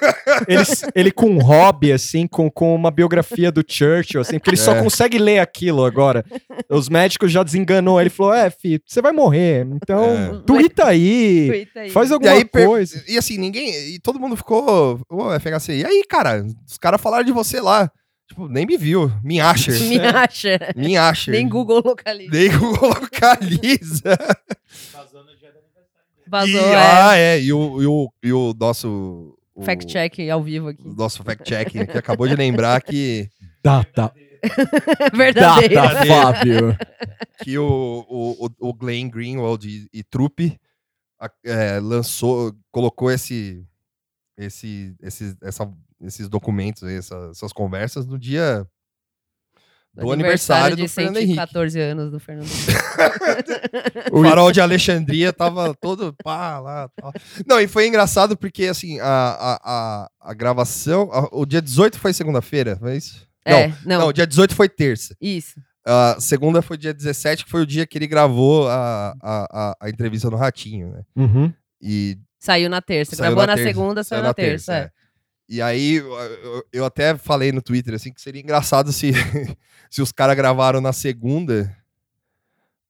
ele, 0.49 0.63
ele 0.95 1.11
com 1.13 1.27
um 1.31 1.39
hobby, 1.39 1.93
assim, 1.93 2.27
com, 2.27 2.51
com 2.51 2.75
uma 2.75 2.91
biografia 2.91 3.51
do 3.53 3.65
Churchill, 3.67 4.21
assim, 4.21 4.39
porque 4.39 4.51
ele 4.51 4.57
só 4.57 4.75
É. 4.75 4.83
consegue 4.83 5.19
ler 5.19 5.39
aquilo 5.39 5.85
agora. 5.85 6.25
Os 6.69 6.89
médicos 6.89 7.31
já 7.31 7.43
desenganou. 7.43 8.01
Ele 8.01 8.11
falou: 8.11 8.35
É, 8.35 8.51
filho, 8.51 8.81
você 8.87 9.01
vai 9.01 9.13
morrer. 9.13 9.67
Então, 9.73 10.05
É. 10.05 10.43
tuita 10.47 10.87
aí. 10.87 11.49
Tuita 11.49 11.81
aí. 11.81 11.91
Faz 11.91 12.11
E 12.11 12.13
alguma 12.13 12.33
aí, 12.33 12.45
per- 12.45 12.67
coisa. 12.67 13.03
e 13.09 13.17
assim, 13.17 13.39
ninguém. 13.39 13.71
E 13.95 13.99
todo 14.01 14.19
mundo 14.19 14.37
ficou. 14.37 15.01
Ô, 15.09 15.31
FHC, 15.39 15.79
e 15.79 15.85
aí, 15.85 16.03
cara? 16.09 16.40
Os 16.67 16.79
caras 16.79 17.01
falaram 17.01 17.25
de 17.25 17.33
você 17.33 17.61
lá. 17.61 17.91
Tipo, 18.29 18.47
nem 18.49 18.65
me 18.65 18.77
viu. 18.77 19.11
Me 19.25 19.41
acha. 19.41 19.73
Me 19.73 19.99
acha. 19.99 20.59
Me 20.77 20.97
acha. 20.97 21.31
Nem 21.33 21.49
Google 21.49 21.83
localiza. 21.85 22.31
Nem 22.33 22.49
Google 22.57 22.89
localiza. 22.91 24.17
Vazou, 26.27 26.49
e, 26.61 26.65
é. 26.65 26.77
Ah, 26.77 27.17
é. 27.17 27.41
E 27.41 27.53
o, 27.53 27.83
e 27.83 27.87
o, 27.87 28.13
e 28.23 28.33
o 28.33 28.55
nosso. 28.59 29.37
o- 29.55 29.63
Fact-check 29.65 30.31
ao 30.31 30.43
vivo 30.43 30.69
aqui. 30.69 30.87
O 30.87 30.95
nosso 30.95 31.23
fact-checking 31.25 31.85
que 31.87 31.99
acabou 31.99 32.29
de 32.29 32.37
lembrar 32.37 32.81
que, 32.83 33.29
Data. 33.63 34.13
Verdadeiro. 35.13 35.75
Data, 35.75 36.07
Fábio. 36.07 36.77
que 37.43 37.59
o, 37.59 38.07
o, 38.09 38.49
o- 38.69 38.73
Glenn 38.75 39.09
Greenwald 39.11 39.69
e, 39.69 39.89
e 39.93 40.03
Trupe 40.05 40.57
é, 41.45 41.79
lançou, 41.81 42.55
colocou 42.71 43.11
esse, 43.11 43.63
esse, 44.39 44.95
esses, 45.03 45.37
essa- 45.43 45.71
esses 46.03 46.29
documentos, 46.29 46.83
aí, 46.83 46.97
essa- 46.97 47.29
essas 47.31 47.53
conversas 47.53 48.07
no 48.07 48.19
dia 48.19 48.67
do 49.95 50.13
aniversário 50.13 50.77
do, 50.77 50.83
de 50.83 50.89
Fernando 50.89 51.17
Henrique. 51.17 51.35
114 51.35 51.81
anos 51.81 52.11
do 52.13 52.21
Fernando 52.21 52.47
O 54.13 54.23
farol 54.23 54.53
de 54.53 54.61
Alexandria 54.61 55.33
tava 55.33 55.75
todo 55.75 56.15
pá 56.23 56.59
lá. 56.61 56.91
Não, 57.47 57.61
e 57.61 57.67
foi 57.67 57.87
engraçado 57.89 58.37
porque, 58.37 58.67
assim, 58.67 59.01
a, 59.01 59.07
a, 59.07 59.61
a, 59.65 60.11
a 60.31 60.35
gravação. 60.35 61.11
a- 61.13 61.29
o 61.33 61.45
dia 61.45 61.61
18 61.61 61.99
foi 61.99 62.13
segunda-feira, 62.13 62.77
foi 62.77 62.97
isso? 62.97 63.29
É, 63.45 63.69
não, 63.69 63.75
não, 63.85 63.99
não, 64.01 64.09
o 64.09 64.13
dia 64.13 64.27
18 64.27 64.55
foi 64.55 64.69
terça. 64.69 65.17
isso. 65.21 65.61
A 65.85 66.17
segunda 66.21 66.61
foi 66.61 66.77
dia 66.77 66.93
17, 66.93 67.45
que 67.47 67.51
foi 67.51 67.63
o 67.63 67.67
dia 67.67 67.87
que 67.87 67.97
ele 67.97 68.07
gravou 68.07 68.69
a, 68.69 69.15
a, 69.21 69.47
a, 69.51 69.77
a 69.81 69.89
entrevista 69.91 70.29
no 70.31 70.37
Ratinho, 70.37 70.93
né? 70.93 71.03
Uhum. 71.17 71.53
E 71.81 72.19
Saiu 72.39 72.69
na 72.71 72.83
terça. 72.83 73.17
Saiu 73.17 73.31
Gravou 73.35 73.43
na 73.43 73.53
na, 73.53 73.55
terça, 73.57 73.69
segunda, 73.69 74.05
saiu 74.05 74.23
na, 74.23 74.35
terça. 74.35 74.75
é. 74.75 74.91
E 75.53 75.61
aí, 75.61 76.01
eu, 76.73 76.85
até 76.85 77.17
falei 77.17 77.51
no 77.51 77.61
Twitter, 77.61 77.93
assim, 77.95 78.13
que 78.13 78.21
seria 78.23 78.41
engraçado 78.41 78.93
se, 78.93 79.11
se 79.91 80.01
os 80.01 80.13
caras 80.13 80.37
gravaram 80.37 80.81
na 80.81 80.93
segunda 80.93 81.77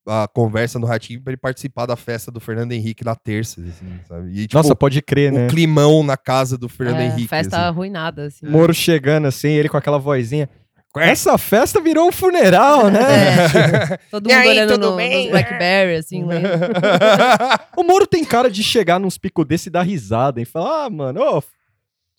a 0.06 0.26
conversa 0.28 0.78
no 0.78 0.86
Ratinho 0.86 1.22
pra 1.22 1.30
ele 1.30 1.36
participar 1.38 1.86
da 1.86 1.94
festa 1.96 2.30
do 2.30 2.40
Fernando 2.40 2.72
Henrique 2.72 3.04
na 3.04 3.14
terça, 3.14 3.60
assim, 3.60 4.00
sabe? 4.08 4.30
E, 4.32 4.42
tipo, 4.42 4.56
Nossa, 4.56 4.74
pode 4.74 5.00
crer, 5.00 5.32
um 5.32 5.36
né? 5.36 5.46
climão 5.48 6.02
na 6.02 6.16
casa 6.16 6.58
do 6.58 6.68
Fernando 6.68 7.00
É, 7.00 7.06
Henrique. 7.06 7.28
Festa 7.28 7.56
assim. 7.56 7.66
arruinada, 7.66 8.26
assim. 8.26 8.46
Moro 8.46 8.74
chegando 8.74 9.26
assim, 9.26 9.48
ele 9.50 9.68
com 9.68 9.76
aquela 9.76 9.98
vozinha. 9.98 10.48
Essa 10.96 11.38
festa 11.38 11.80
virou 11.80 12.08
um 12.08 12.12
funeral, 12.12 12.90
né? 12.90 13.00
É. 13.00 13.96
Todo 14.10 14.28
E 14.28 14.34
mundo 14.34 14.42
aí, 14.42 14.48
olhando 14.48 14.72
tudo 14.72 14.90
no, 14.90 14.96
bem? 14.96 15.22
nos 15.22 15.30
Blackberry, 15.30 15.96
assim. 15.96 16.24
O 17.76 17.84
Moro 17.84 18.06
tem 18.06 18.24
cara 18.24 18.50
de 18.50 18.62
chegar 18.64 18.98
nos 18.98 19.16
picos 19.16 19.46
desse 19.46 19.68
e 19.68 19.72
dar 19.72 19.82
risada 19.82 20.40
e 20.40 20.44
falar: 20.44 20.86
ah, 20.86 20.90
mano, 20.90 21.20
ô, 21.22 21.42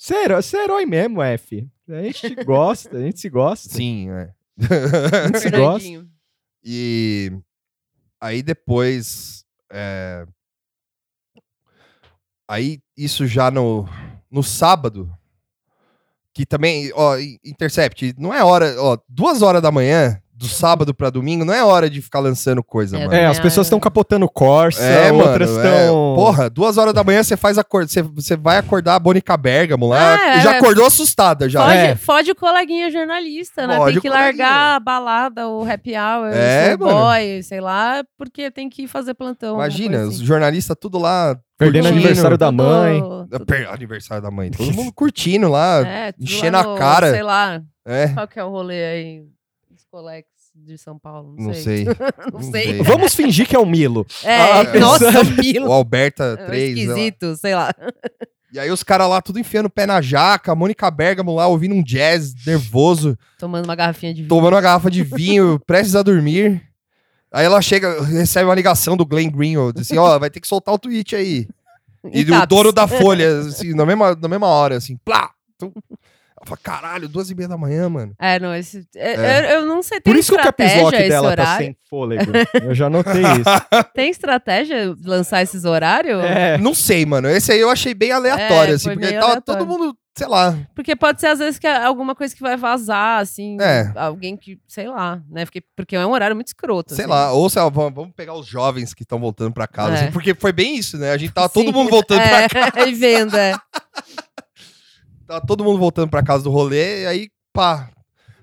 você 0.03 0.15
é 0.15 0.23
herói, 0.25 0.41
você 0.41 0.57
é 0.57 0.63
herói 0.63 0.85
mesmo, 0.85 1.21
F. 1.21 1.69
A 1.89 2.01
gente 2.03 2.35
gosta, 2.43 2.97
a 2.97 3.01
gente 3.01 3.19
se 3.19 3.29
gosta. 3.29 3.69
Sim, 3.69 4.09
é. 4.09 4.33
A 4.59 5.27
gente 5.27 5.39
se 5.39 5.49
gosta. 5.51 6.07
E 6.63 7.31
aí 8.19 8.41
depois. 8.41 9.45
é, 9.71 10.25
Aí 12.47 12.79
isso 12.97 13.25
já 13.27 13.49
no, 13.51 13.87
no 14.29 14.43
sábado. 14.43 15.11
Que 16.33 16.45
também, 16.45 16.91
ó, 16.95 17.17
In- 17.17 17.37
Intercept, 17.43 18.15
não 18.17 18.33
é 18.33 18.43
hora, 18.43 18.75
ó, 18.81 18.97
duas 19.07 19.41
horas 19.41 19.61
da 19.61 19.69
manhã, 19.71 20.21
do 20.41 20.47
sábado 20.47 20.93
pra 20.93 21.09
domingo, 21.09 21.45
não 21.45 21.53
é 21.53 21.63
hora 21.63 21.89
de 21.89 22.01
ficar 22.01 22.19
lançando 22.19 22.63
coisa, 22.63 22.97
É, 22.97 23.05
mano. 23.05 23.13
É, 23.13 23.25
as 23.27 23.37
É, 23.37 23.41
pessoas 23.41 23.67
estão 23.67 23.79
capotando 23.79 24.27
Corsa, 24.27 24.81
É, 24.83 25.11
outras 25.11 25.49
mano, 25.51 25.63
é. 25.63 25.81
estão. 25.83 26.13
Porra, 26.15 26.49
duas 26.49 26.77
horas 26.77 26.93
da 26.93 27.03
manhã 27.03 27.23
você 27.23 27.37
faz 27.37 27.57
acor... 27.57 27.87
você, 27.87 28.01
você 28.01 28.35
vai 28.35 28.57
acordar 28.57 28.95
a 28.95 28.99
Bonica 28.99 29.37
Bergamo 29.37 29.87
lá. 29.87 30.15
Ah, 30.15 30.37
é, 30.37 30.41
já 30.41 30.53
é. 30.55 30.57
acordou 30.57 30.85
assustada 30.85 31.47
já. 31.47 31.61
Fode, 31.63 31.77
É. 31.77 31.95
fode 31.95 32.31
o 32.31 32.35
coleguinha 32.35 32.89
jornalista, 32.91 33.67
né? 33.67 33.77
Fode 33.77 33.93
tem 33.93 34.01
que 34.01 34.09
largar 34.09 34.75
a 34.75 34.79
balada, 34.79 35.47
o 35.47 35.63
happy 35.63 35.91
hour, 35.95 36.31
É, 36.33 36.73
o 36.73 36.77
boy, 36.79 37.43
sei 37.43 37.61
lá, 37.61 38.03
porque 38.17 38.49
tem 38.49 38.69
que 38.69 38.87
fazer 38.87 39.13
plantão. 39.13 39.49
alguma 39.49 39.65
Imagina, 39.67 40.03
os 40.05 40.15
assim. 40.15 40.25
jornalistas 40.25 40.75
tudo 40.79 40.97
lá. 40.97 41.37
Perdendo 41.57 41.83
curtindo. 41.83 41.99
aniversário 42.07 42.37
da 42.39 42.51
mãe. 42.51 42.99
Tudo- 43.01 43.27
Aniversário 43.71 44.23
da 44.23 44.31
mãe. 44.31 44.49
Todo 44.49 44.71
mundo 44.73 44.91
curtindo 44.91 45.47
lá. 45.47 45.81
É, 45.87 46.13
enchendo 46.19 46.57
lá 46.57 46.63
a 46.63 46.67
no- 46.67 46.75
cara. 46.75 47.11
Sei 47.11 47.21
lá, 47.21 47.61
É, 47.85 48.07
qual 48.07 48.27
que 48.27 48.39
é 48.39 48.43
o 48.43 48.49
rolê 48.49 48.83
aí 48.83 49.21
colex 49.91 50.27
de 50.55 50.77
São 50.77 50.97
Paulo? 50.97 51.35
Não, 51.37 51.47
não 51.47 51.53
sei. 51.53 51.63
sei. 51.63 51.85
não 52.31 52.41
sei. 52.41 52.63
sei. 52.63 52.83
Vamos 52.83 53.13
fingir 53.13 53.47
que 53.47 53.55
é 53.55 53.59
o 53.59 53.65
Milo. 53.65 54.05
É, 54.23 54.35
Ah, 54.41 54.63
nossa, 54.79 55.05
pensando- 55.11 55.37
Milo. 55.43 55.67
O 55.67 55.71
Alberta 55.73 56.37
É 56.39 56.45
3. 56.45 56.77
esquisito, 56.79 57.35
sei 57.35 57.53
lá. 57.55 57.73
E 58.53 58.59
aí 58.59 58.69
os 58.71 58.83
caras 58.83 59.07
lá 59.09 59.21
tudo 59.21 59.39
enfiando 59.39 59.67
o 59.67 59.69
pé 59.69 59.85
na 59.85 60.01
jaca, 60.01 60.51
a 60.51 60.55
Mônica 60.55 60.89
Bergamo 60.91 61.33
lá 61.35 61.47
ouvindo 61.47 61.73
um 61.75 61.83
jazz 61.83 62.33
nervoso, 62.45 63.17
Tomando 63.39 63.65
uma 63.65 63.75
garrafinha 63.75 64.13
de 64.13 64.21
vinho. 64.21 64.29
tomando 64.29 64.53
uma 64.55 64.61
garrafa 64.61 64.89
de 64.91 65.03
vinho, 65.03 65.59
prestes 65.67 65.95
a 65.95 66.01
dormir. 66.03 66.61
Aí 67.33 67.45
ela 67.45 67.61
chega, 67.61 68.01
recebe 68.03 68.45
uma 68.45 68.55
ligação 68.55 68.97
do 68.97 69.05
Glenn 69.05 69.29
Greenwald, 69.29 69.79
assim, 69.79 69.97
ó, 69.97 70.19
vai 70.19 70.29
ter 70.29 70.41
que 70.41 70.47
soltar 70.49 70.73
o 70.75 70.79
tweet 70.79 71.15
aí. 71.15 71.47
Em 72.03 72.19
E 72.21 72.31
o 72.31 72.45
dono 72.45 72.73
da 72.73 72.87
Folha, 72.87 73.39
assim, 73.39 73.73
na 73.73 73.85
mesma, 73.85 74.15
na 74.15 74.27
mesma 74.27 74.47
hora, 74.47 74.75
assim, 74.75 74.97
plá! 74.97 75.31
Tum. 75.57 75.71
Ela 76.41 76.47
fala, 76.47 76.59
caralho, 76.63 77.07
duas 77.07 77.29
e 77.29 77.35
meia 77.35 77.47
da 77.47 77.57
manhã, 77.57 77.87
mano. 77.87 78.13
É, 78.19 78.39
não, 78.39 78.55
esse. 78.55 78.83
é- 78.95 79.13
É. 79.13 79.53
Eu, 79.55 79.59
eu 79.59 79.65
não 79.67 79.83
sei, 79.83 80.01
tem 80.01 80.11
Por 80.11 80.19
isso 80.19 80.31
que 80.35 80.37
o 80.41 80.41
esse 80.63 81.07
dela 81.09 81.35
tá 81.35 81.43
horário? 81.43 81.65
sem 81.65 81.77
fôlego. 81.87 82.31
Eu 82.63 82.73
já 82.73 82.89
notei 82.89 83.21
isso. 83.21 83.83
Tem 83.93 84.09
estratégia 84.09 84.95
de 84.95 85.07
lançar 85.07 85.43
esses 85.43 85.65
horários? 85.65 86.23
É. 86.23 86.57
Não 86.57 86.73
sei, 86.73 87.05
mano. 87.05 87.29
Esse 87.29 87.51
aí 87.51 87.59
eu 87.59 87.69
achei 87.69 87.93
bem 87.93 88.11
aleatório, 88.11 88.71
É, 88.71 88.75
assim, 88.75 88.89
porque 88.89 89.13
tava 89.13 89.25
aleatório. 89.25 89.43
todo 89.65 89.67
mundo, 89.67 89.95
sei 90.17 90.27
lá. 90.27 90.57
Porque 90.73 90.95
pode 90.95 91.19
ser, 91.21 91.27
às 91.27 91.37
vezes, 91.37 91.59
que 91.59 91.67
é 91.67 91.83
alguma 91.83 92.15
coisa 92.15 92.33
que 92.35 92.41
vai 92.41 92.57
vazar, 92.57 93.19
assim. 93.21 93.57
É. 93.61 93.91
Alguém 93.95 94.35
que, 94.35 94.57
sei 94.67 94.87
lá, 94.87 95.21
né? 95.29 95.45
Porque, 95.45 95.61
porque 95.75 95.95
é 95.95 96.03
um 96.05 96.11
horário 96.11 96.35
muito 96.35 96.47
escroto. 96.47 96.95
Sei 96.95 97.05
assim. 97.05 97.11
lá, 97.13 97.31
ou 97.33 97.47
sei 97.51 97.61
lá, 97.61 97.69
vamos, 97.69 98.09
pegar 98.15 98.33
os 98.33 98.47
jovens 98.47 98.95
que 98.95 99.03
estão 99.03 99.19
voltando 99.19 99.53
pra 99.53 99.67
casa, 99.67 99.91
É. 99.93 99.95
assim, 100.03 100.11
porque 100.11 100.33
foi 100.33 100.51
bem 100.51 100.75
isso, 100.75 100.97
né? 100.97 101.11
A 101.11 101.17
gente 101.17 101.33
tava 101.33 101.49
Sim. 101.49 101.53
todo 101.65 101.71
mundo 101.73 101.89
voltando 101.91 102.19
pra 102.21 102.49
casa. 102.49 102.79
É, 102.79 102.87
e 102.89 102.93
vendo, 102.95 103.37
é. 103.37 103.53
Tava 105.27 105.45
todo 105.45 105.63
mundo 105.63 105.79
voltando 105.79 106.09
pra 106.09 106.23
casa 106.23 106.43
do 106.43 106.49
rolê, 106.51 107.03
e 107.03 107.05
aí, 107.07 107.29
pá. 107.53 107.89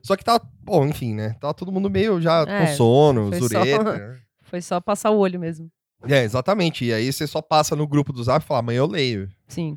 Só 0.03 0.17
que 0.17 0.25
tava, 0.25 0.43
bom, 0.63 0.87
enfim, 0.87 1.15
né? 1.15 1.35
Tava 1.41 1.53
todo 1.55 1.73
mundo 1.73 1.91
meio 1.91 2.21
já 2.21 2.43
É, 2.49 2.67
com 2.67 2.73
sono, 2.75 3.29
foi 3.29 3.41
só- 3.41 3.47
zureta. 3.49 3.93
né? 3.99 4.19
Foi 4.43 4.61
só 4.63 4.81
passar 4.81 5.11
o 5.11 5.19
olho 5.19 5.39
mesmo. 5.39 5.71
É, 6.09 6.23
exatamente. 6.23 6.85
E 6.85 6.93
aí 6.93 7.13
você 7.13 7.27
só 7.27 7.43
passa 7.43 7.75
no 7.77 7.87
grupo 7.87 8.13
do 8.13 8.23
Zap 8.23 8.43
e 8.43 8.47
fala, 8.47 8.61
amanhã 8.61 8.79
eu 8.79 8.87
leio. 8.87 9.29
Sim. 9.49 9.77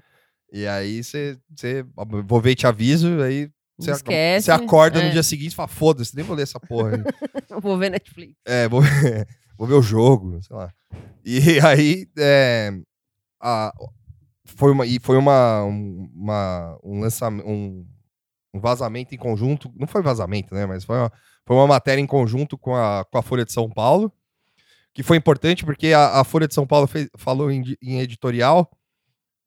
E 0.53 0.67
aí 0.67 1.03
você, 1.03 1.37
você 1.55 1.83
vou 2.25 2.39
ver 2.39 2.51
e 2.51 2.55
te 2.55 2.67
aviso, 2.67 3.21
aí 3.21 3.49
você, 3.77 3.91
esquece. 3.91 4.45
você 4.45 4.51
acorda 4.51 5.01
é. 5.01 5.05
no 5.05 5.11
dia 5.11 5.23
seguinte 5.23 5.53
e 5.53 5.55
fala, 5.55 5.67
foda-se, 5.67 6.15
nem 6.15 6.23
vou 6.23 6.35
ler 6.35 6.43
essa 6.43 6.59
porra. 6.59 6.91
Vou 7.61 7.77
ver 7.77 7.89
Netflix. 7.89 8.33
É, 8.45 8.67
vou, 8.69 8.81
vou 9.57 9.67
ver 9.67 9.73
o 9.73 9.81
jogo, 9.81 10.41
sei 10.41 10.55
lá. 10.55 10.71
E 11.25 11.59
aí, 11.59 12.07
é, 12.17 12.71
a- 13.41 13.73
foi 14.55 14.71
uma, 14.71 14.85
e 14.85 14.99
foi 14.99 15.17
uma, 15.17 15.63
um- 15.65 16.09
uma, 16.15 16.79
um 16.83 16.99
lançamento, 17.01 17.47
um, 17.47 17.85
um 18.53 18.59
vazamento 18.59 19.13
em 19.15 19.17
conjunto, 19.17 19.71
não 19.75 19.87
foi 19.87 20.01
vazamento, 20.01 20.53
né, 20.55 20.65
mas 20.65 20.83
foi 20.83 20.97
uma, 20.97 21.11
foi 21.45 21.55
uma 21.55 21.67
matéria 21.67 22.01
em 22.01 22.07
conjunto 22.07 22.57
com 22.57 22.75
a, 22.75 23.05
com 23.05 23.17
a 23.17 23.21
Folha 23.21 23.45
de 23.45 23.53
São 23.53 23.69
Paulo, 23.69 24.11
que 24.93 25.03
foi 25.03 25.17
importante 25.17 25.65
porque 25.65 25.93
a, 25.93 26.19
a 26.19 26.23
Folha 26.23 26.47
de 26.47 26.53
São 26.53 26.67
Paulo 26.67 26.87
fez- 26.87 27.09
falou 27.17 27.49
em, 27.51 27.63
em 27.81 27.99
editorial 27.99 28.69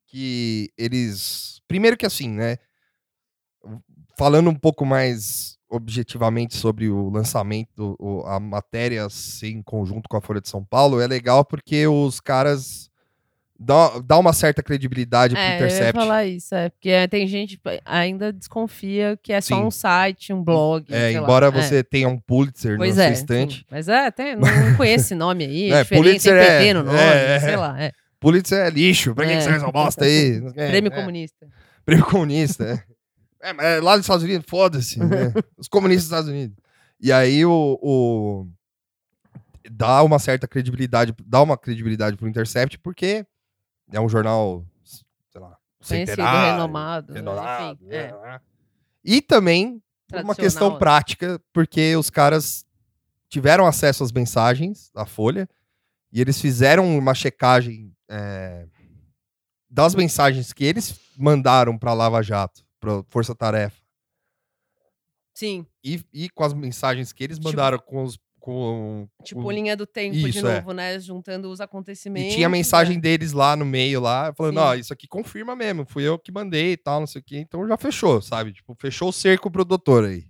que 0.07 0.71
eles, 0.77 1.61
primeiro 1.67 1.97
que 1.97 2.05
assim, 2.05 2.29
né, 2.29 2.57
falando 4.17 4.49
um 4.49 4.55
pouco 4.55 4.85
mais 4.85 5.57
objetivamente 5.69 6.55
sobre 6.55 6.89
o 6.89 7.09
lançamento, 7.09 7.95
o- 7.99 8.21
a 8.25 8.39
matéria 8.39 9.09
ser 9.09 9.49
em 9.49 9.61
conjunto 9.63 10.07
com 10.07 10.15
a 10.17 10.21
Folha 10.21 10.39
de 10.41 10.49
São 10.49 10.63
Paulo, 10.63 10.99
é 11.01 11.07
legal 11.07 11.43
porque 11.43 11.87
os 11.87 12.19
caras 12.19 12.89
dá, 13.59 13.99
dá 14.05 14.17
uma 14.17 14.33
certa 14.33 14.61
credibilidade 14.61 15.33
pro 15.35 15.41
É, 15.41 15.45
eu 15.47 15.49
ia 15.51 15.55
Intercept. 15.57 15.93
falar 15.99 16.25
isso, 16.25 16.53
é. 16.55 16.69
Porque 16.69 16.89
é, 16.89 17.07
tem 17.07 17.27
gente 17.27 17.57
que 17.57 17.81
ainda 17.85 18.31
desconfia 18.33 19.17
que 19.21 19.31
é 19.33 19.39
só 19.41 19.55
Sim. 19.55 19.63
um 19.63 19.71
site, 19.71 20.33
um 20.33 20.43
blog. 20.43 20.85
É, 20.93 21.11
sei 21.11 21.19
lá. 21.19 21.23
embora 21.23 21.47
É. 21.47 21.51
você 21.51 21.83
tenha 21.83 22.07
um 22.09 22.19
Pulitzer 22.19 22.77
Pois 22.77 22.95
na 22.97 23.05
é, 23.05 23.11
estante. 23.13 23.59
sim. 23.59 23.65
Mas 23.69 23.87
é, 23.87 24.11
tem, 24.11 24.35
não 24.71 24.75
conheço 24.77 25.05
esse 25.05 25.15
nome 25.15 25.45
aí, 25.45 25.71
é, 25.71 25.79
É, 25.79 25.83
Pulitzer 25.83 26.45
tem 26.59 26.69
é- 26.69 26.73
no 26.73 26.83
nome, 26.83 26.97
é, 26.99 27.35
é. 27.35 27.39
sei 27.39 27.55
lá. 27.55 27.81
É. 27.81 27.91
Pulitzer 28.19 28.65
é 28.65 28.69
lixo, 28.69 29.13
pra 29.13 29.25
que, 29.25 29.31
É. 29.33 29.37
que 29.37 29.43
serve 29.43 29.57
essa 29.59 29.71
bosta 29.71 30.05
aí? 30.05 30.41
É, 30.55 30.67
Prêmio 30.69 30.91
é. 30.91 30.95
comunista. 30.95 31.47
Prêmio 31.85 32.05
comunista, 32.05 32.63
é. 32.63 33.49
É, 33.49 33.53
mas 33.53 33.65
é 33.65 33.79
lá 33.79 33.95
nos 33.95 34.05
Estados 34.05 34.23
Unidos, 34.23 34.45
foda-se. 34.49 34.97
né? 34.99 35.31
Os 35.57 35.67
comunistas 35.67 36.05
dos 36.09 36.11
Estados 36.17 36.29
Unidos. 36.29 36.57
E 36.99 37.11
aí 37.11 37.45
o, 37.45 37.77
o- 37.81 38.47
Dá 39.71 40.03
uma 40.03 40.19
certa 40.19 40.47
credibilidade, 40.47 41.13
dá 41.25 41.41
uma 41.41 41.57
credibilidade 41.57 42.15
pro 42.15 42.27
Intercept, 42.27 42.77
porque 42.79 43.25
é 43.91 43.99
um 43.99 44.09
jornal, 44.09 44.65
sei 44.83 45.41
lá, 45.41 45.57
centenário, 45.81 46.53
renomado. 46.53 47.13
né, 47.13 47.19
renomado, 47.19 47.83
enfim, 47.83 47.93
é. 47.93 48.11
né? 48.11 48.41
E 49.03 49.21
também 49.21 49.81
uma 50.13 50.35
questão 50.35 50.77
prática, 50.77 51.39
porque 51.53 51.95
os 51.95 52.09
caras 52.09 52.65
tiveram 53.29 53.65
acesso 53.65 54.03
às 54.03 54.11
mensagens 54.11 54.91
da 54.93 55.05
Folha 55.05 55.47
e 56.11 56.21
eles 56.21 56.39
fizeram 56.39 56.97
uma 56.97 57.13
checagem 57.13 57.93
é, 58.09 58.67
das 59.69 59.93
mensagens 59.93 60.53
que 60.53 60.63
eles 60.63 60.99
mandaram 61.17 61.77
para 61.77 61.93
Lava 61.93 62.21
Jato, 62.21 62.65
para 62.79 63.03
Força 63.09 63.35
Tarefa, 63.35 63.85
Sim, 65.35 65.65
e, 65.83 66.01
e 66.13 66.29
com 66.29 66.45
as 66.45 66.53
mensagens 66.53 67.11
que 67.11 67.21
eles 67.23 67.37
Tipo- 67.37 67.49
mandaram 67.49 67.77
com 67.77 68.03
os. 68.03 68.17
Com, 68.45 69.07
tipo 69.23 69.41
com- 69.41 69.51
linha 69.51 69.75
do 69.75 69.87
tempo 69.87 70.15
de 70.15 70.29
Isso, 70.29 70.45
é. 70.47 70.57
novo, 70.59 70.71
né? 70.71 70.99
Juntando 70.99 71.49
os 71.49 71.59
acontecimentos. 71.59 72.33
E 72.33 72.35
tinha 72.35 72.45
a 72.45 72.49
mensagem 72.49 72.97
né? 72.97 73.01
deles 73.01 73.31
lá 73.31 73.55
no 73.55 73.65
meio, 73.65 73.99
lá, 73.99 74.31
falando, 74.37 74.59
ó, 74.59 74.75
isso 74.75 74.93
aqui 74.93 75.07
confirma 75.07 75.55
mesmo, 75.55 75.83
fui 75.83 76.03
eu 76.03 76.19
que 76.19 76.31
mandei 76.31 76.73
e 76.73 76.77
tal, 76.77 76.99
não 76.99 77.07
sei 77.07 77.21
o 77.21 77.23
quê. 77.23 77.37
Então 77.39 77.67
já 77.67 77.75
fechou, 77.75 78.21
sabe? 78.21 78.53
Tipo, 78.53 78.75
fechou 78.79 79.09
o 79.09 79.11
cerco 79.11 79.49
pro 79.49 79.65
doutor 79.65 80.05
aí. 80.05 80.25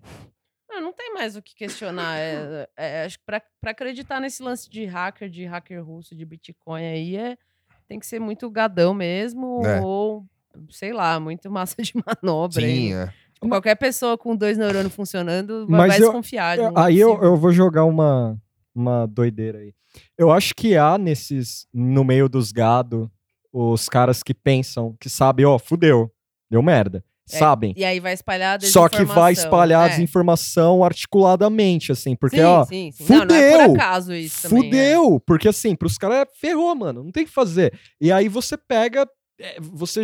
Não, 0.69 0.80
não 0.80 0.93
tem 0.93 1.13
mais 1.13 1.36
o 1.36 1.41
que 1.41 1.54
questionar. 1.54 2.17
é- 2.17 2.69
é, 2.78 3.04
acho 3.04 3.19
que 3.19 3.25
pra, 3.25 3.41
pra 3.60 3.71
acreditar 3.71 4.21
nesse 4.21 4.41
lance 4.41 4.69
de 4.69 4.86
hacker, 4.86 5.30
de 5.30 5.43
hacker 5.43 5.84
russo, 5.84 6.15
de 6.15 6.23
Bitcoin 6.23 6.86
aí, 6.86 7.17
é, 7.17 7.38
tem 7.86 7.99
que 7.99 8.08
ser 8.08 8.19
muito 8.21 8.49
gadão 8.49 8.93
mesmo, 8.93 9.62
É. 9.65 9.82
ou, 9.82 10.25
sei 10.69 10.93
lá, 10.93 11.19
muito 11.19 11.51
massa 11.51 11.82
de 11.82 11.91
manobra. 12.23 12.62
Sim, 12.62 12.65
hein? 12.67 12.93
é. 12.95 13.13
Tipo, 13.36 13.50
qualquer 13.50 13.76
pessoa 13.76 14.17
com 14.17 14.36
dois 14.36 14.58
neurônios 14.58 14.93
funcionando 14.93 15.67
vai, 15.67 15.89
vai 15.89 15.98
eu- 15.98 16.04
desconfiar. 16.04 16.58
É 16.58 16.71
Aí 16.76 17.00
eu, 17.00 17.21
eu 17.21 17.36
vou 17.38 17.52
jogar 17.52 17.86
uma, 17.86 18.38
uma 18.74 19.06
doideira 19.06 19.60
aí. 19.60 19.74
Eu 20.17 20.32
acho 20.32 20.54
que 20.56 20.76
há 20.76 20.98
nesses, 20.98 21.67
no 21.74 22.04
meio 22.04 22.28
dos 22.28 22.52
gado, 22.52 23.10
os 23.52 23.88
caras 23.88 24.21
que 24.24 24.34
pensam, 24.34 24.95
que 25.00 25.10
sabem, 25.10 25.45
ó, 25.45 25.58
fudeu, 25.58 26.12
deu 26.50 26.62
merda. 26.62 27.04
É, 27.32 27.39
Sabem. 27.39 27.74
E 27.76 27.84
aí 27.84 28.00
vai 28.00 28.13
espalhar 28.13 28.58
a 28.58 28.62
Só 28.62 28.88
que 28.88 29.04
vai 29.04 29.34
espalhar 29.34 29.82
a 29.82 29.86
É. 29.88 29.89
desinformação 29.89 30.84
articuladamente, 30.84 31.91
assim, 31.91 32.15
porque, 32.15 32.38
sim, 32.38 32.43
ó, 32.43 32.63
sim, 32.65 32.91
sim. 32.91 33.06
Não, 33.10 33.26
não 33.26 33.36
é 33.36 33.52
fudeu! 33.52 33.67
por 33.69 33.76
acaso 33.78 34.13
isso 34.13 34.41
também. 34.43 34.60
é. 34.60 34.63
fudeu! 34.65 35.19
Porque 35.26 35.48
assim, 35.48 35.76
pros 35.76 35.98
caras 35.98 36.17
é 36.19 36.26
ferrou, 36.39 36.76
mano, 36.76 37.04
não 37.04 37.12
tem 37.12 37.24
o 37.24 37.26
que 37.26 37.32
fazer. 37.32 37.74
E 38.00 38.12
aí 38.12 38.28
você 38.30 38.56
pega, 38.56 39.08
é, 39.39 39.58
você 39.60 40.04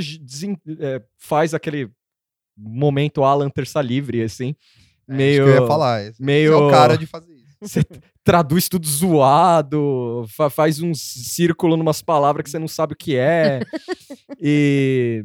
é, 0.80 1.00
faz 1.20 1.54
aquele 1.54 1.92
momento 2.62 3.24
Alan 3.24 3.50
terça 3.50 3.82
livre, 3.82 4.22
assim, 4.24 4.56
É 5.10 5.14
meio... 5.14 5.48
Eu 5.48 5.62
ia 5.62 5.68
falar. 5.68 6.04
Esse, 6.04 6.22
meio- 6.22 6.54
é 6.54 6.56
o 6.56 6.70
cara 6.70 6.98
de 6.98 7.06
fazer 7.06 7.34
isso. 7.34 7.42
Você 7.62 7.84
traduz 8.24 8.68
tudo 8.68 8.88
zoado, 8.88 10.26
fa- 10.36 10.50
faz 10.50 10.82
um 10.82 10.94
círculo 10.96 11.78
numas 11.78 12.02
palavras 12.02 12.44
que 12.44 12.50
você 12.50 12.58
não 12.58 12.68
sabe 12.68 12.94
o 12.94 12.96
que 12.98 13.16
é. 13.16 13.60
e, 14.42 15.24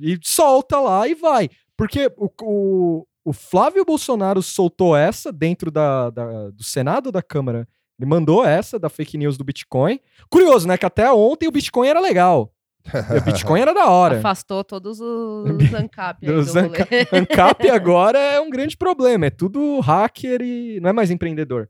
e 0.00 0.18
solta 0.22 0.78
lá 0.80 1.08
e 1.08 1.14
vai. 1.14 1.48
Porque 1.76 2.12
o, 2.16 2.28
o, 2.42 3.06
o 3.24 3.32
Flávio 3.32 3.84
Bolsonaro 3.84 4.42
soltou 4.42 4.94
essa 4.96 5.32
dentro 5.32 5.70
da, 5.70 6.10
da- 6.10 6.50
do 6.50 6.62
Senado 6.62 7.10
da 7.10 7.22
Câmara. 7.22 7.66
Ele 7.98 8.08
mandou 8.08 8.44
essa 8.44 8.78
da 8.78 8.88
fake 8.88 9.16
news 9.16 9.36
do 9.38 9.44
Bitcoin. 9.44 9.98
Curioso, 10.30 10.68
né? 10.68 10.76
Que 10.76 10.86
até 10.86 11.10
ontem 11.10 11.48
o 11.48 11.52
Bitcoin 11.52 11.88
era 11.88 12.00
legal. 12.00 12.52
O 12.86 13.20
Bitcoin 13.24 13.60
era 13.60 13.74
da 13.74 13.86
hora. 13.90 14.18
Afastou 14.18 14.64
todos 14.64 14.98
os 15.00 15.46
ANCAP 15.74 16.26
rolê. 16.26 16.60
Anca- 16.60 16.88
ANCAP 17.12 17.68
agora 17.70 18.18
é 18.18 18.40
um 18.40 18.48
grande 18.48 18.76
problema. 18.76 19.26
É 19.26 19.30
tudo 19.30 19.80
hacker 19.80 20.40
e 20.40 20.80
não 20.80 20.90
é 20.90 20.92
mais 20.92 21.10
empreendedor. 21.10 21.68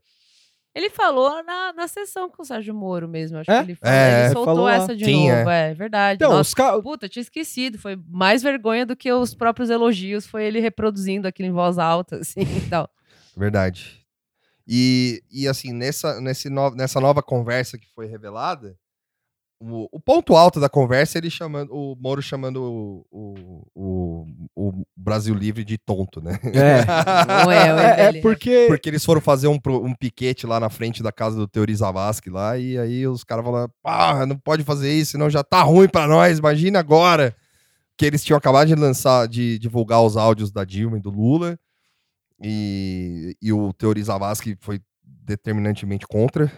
Ele 0.73 0.89
falou 0.89 1.43
na, 1.43 1.73
na 1.73 1.87
sessão 1.87 2.29
com 2.29 2.41
o 2.43 2.45
Sérgio 2.45 2.73
Moro 2.73 3.07
mesmo. 3.07 3.37
Acho 3.39 3.51
É? 3.51 3.57
que 3.57 3.71
ele, 3.71 3.75
falou, 3.75 3.95
É, 3.95 4.19
ele 4.25 4.33
soltou 4.33 4.45
falou 4.45 4.69
essa 4.69 4.95
de 4.95 5.03
Sim, 5.03 5.29
novo. 5.29 5.49
É, 5.49 5.73
verdade. 5.73 6.15
Então, 6.17 6.29
Nossa, 6.29 6.41
os 6.49 6.53
caras. 6.53 6.81
Puta, 6.81 7.09
tinha 7.09 7.21
esquecido. 7.21 7.77
Foi 7.79 7.99
mais 8.07 8.41
vergonha 8.43 8.85
do 8.85 8.95
que 8.95 9.11
os 9.11 9.33
próprios 9.33 9.69
elogios. 9.69 10.25
Foi 10.27 10.45
ele 10.45 10.59
reproduzindo 10.59 11.27
aquilo 11.27 11.49
em 11.49 11.51
voz 11.51 11.77
alta, 11.79 12.17
assim 12.17 12.41
e 12.41 12.69
tal. 12.69 12.87
Verdade. 13.35 14.05
E, 14.67 15.21
e 15.31 15.47
assim, 15.47 15.73
nessa, 15.73 16.21
nesse 16.21 16.49
no- 16.49 16.71
nessa 16.75 17.01
nova 17.01 17.23
conversa 17.23 17.77
que 17.77 17.87
foi 17.95 18.05
revelada, 18.05 18.77
o, 19.61 19.89
o 19.91 19.99
ponto 19.99 20.35
alto 20.37 20.59
da 20.59 20.69
conversa 20.69 21.17
é 21.17 21.19
ele 21.19 21.29
chamando, 21.29 21.73
o 21.73 21.95
Moro 21.99 22.21
chamando 22.21 22.63
o, 22.63 23.05
o, 23.11 23.65
o, 23.75 24.25
o 24.55 24.83
Brasil 24.95 25.35
Livre 25.35 25.65
de 25.65 25.77
tonto, 25.77 26.21
né? 26.21 26.39
É. 26.45 26.85
Não 27.43 27.51
é, 27.51 28.01
É, 28.01 28.17
é 28.17 28.21
porque. 28.21 28.65
Porque 28.67 28.89
eles 28.89 29.03
foram 29.03 29.19
fazer 29.19 29.47
um, 29.47 29.59
um 29.67 29.93
piquete 29.93 30.47
lá 30.47 30.59
na 30.59 30.69
frente 30.69 31.03
da 31.03 31.11
casa 31.11 31.35
do 31.35 31.47
Teori 31.47 31.75
Zavascki 31.75 32.29
lá, 32.29 32.57
e 32.57 32.77
aí 32.77 33.05
os 33.05 33.23
caras 33.25 33.43
falaram, 33.43 33.71
pá, 33.83 34.25
não 34.25 34.37
pode 34.37 34.63
fazer 34.63 34.93
isso, 34.93 35.11
senão 35.11 35.29
já 35.29 35.43
tá 35.43 35.61
ruim 35.61 35.89
pra 35.89 36.07
nós, 36.07 36.39
imagina 36.39 36.79
agora. 36.79 37.35
Que 37.97 38.05
eles 38.05 38.23
tinham 38.23 38.37
acabado 38.37 38.67
de 38.69 38.75
lançar, 38.75 39.27
de 39.27 39.59
divulgar 39.59 40.01
os 40.01 40.15
áudios 40.15 40.53
da 40.53 40.63
Dilma 40.63 40.97
e 40.97 41.01
do 41.01 41.09
Lula, 41.09 41.59
e, 42.41 43.35
e 43.41 43.51
o 43.51 43.73
Teori 43.73 44.01
Zavascki 44.01 44.57
foi 44.61 44.79
determinantemente 45.03 46.07
contra, 46.07 46.49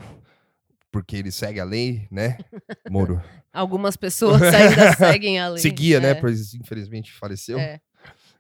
porque 0.92 1.16
ele 1.16 1.32
segue 1.32 1.60
a 1.60 1.64
lei, 1.64 2.08
né, 2.12 2.38
Moro? 2.90 3.22
Algumas 3.54 3.96
pessoas 3.98 4.42
ainda 4.42 4.94
seguem 4.98 5.40
a 5.40 5.50
lei. 5.50 5.62
Seguia, 5.62 6.00
né, 6.00 6.10
É, 6.12 6.14
pois 6.16 6.54
infelizmente 6.54 7.12
faleceu. 7.12 7.60
é. 7.60 7.80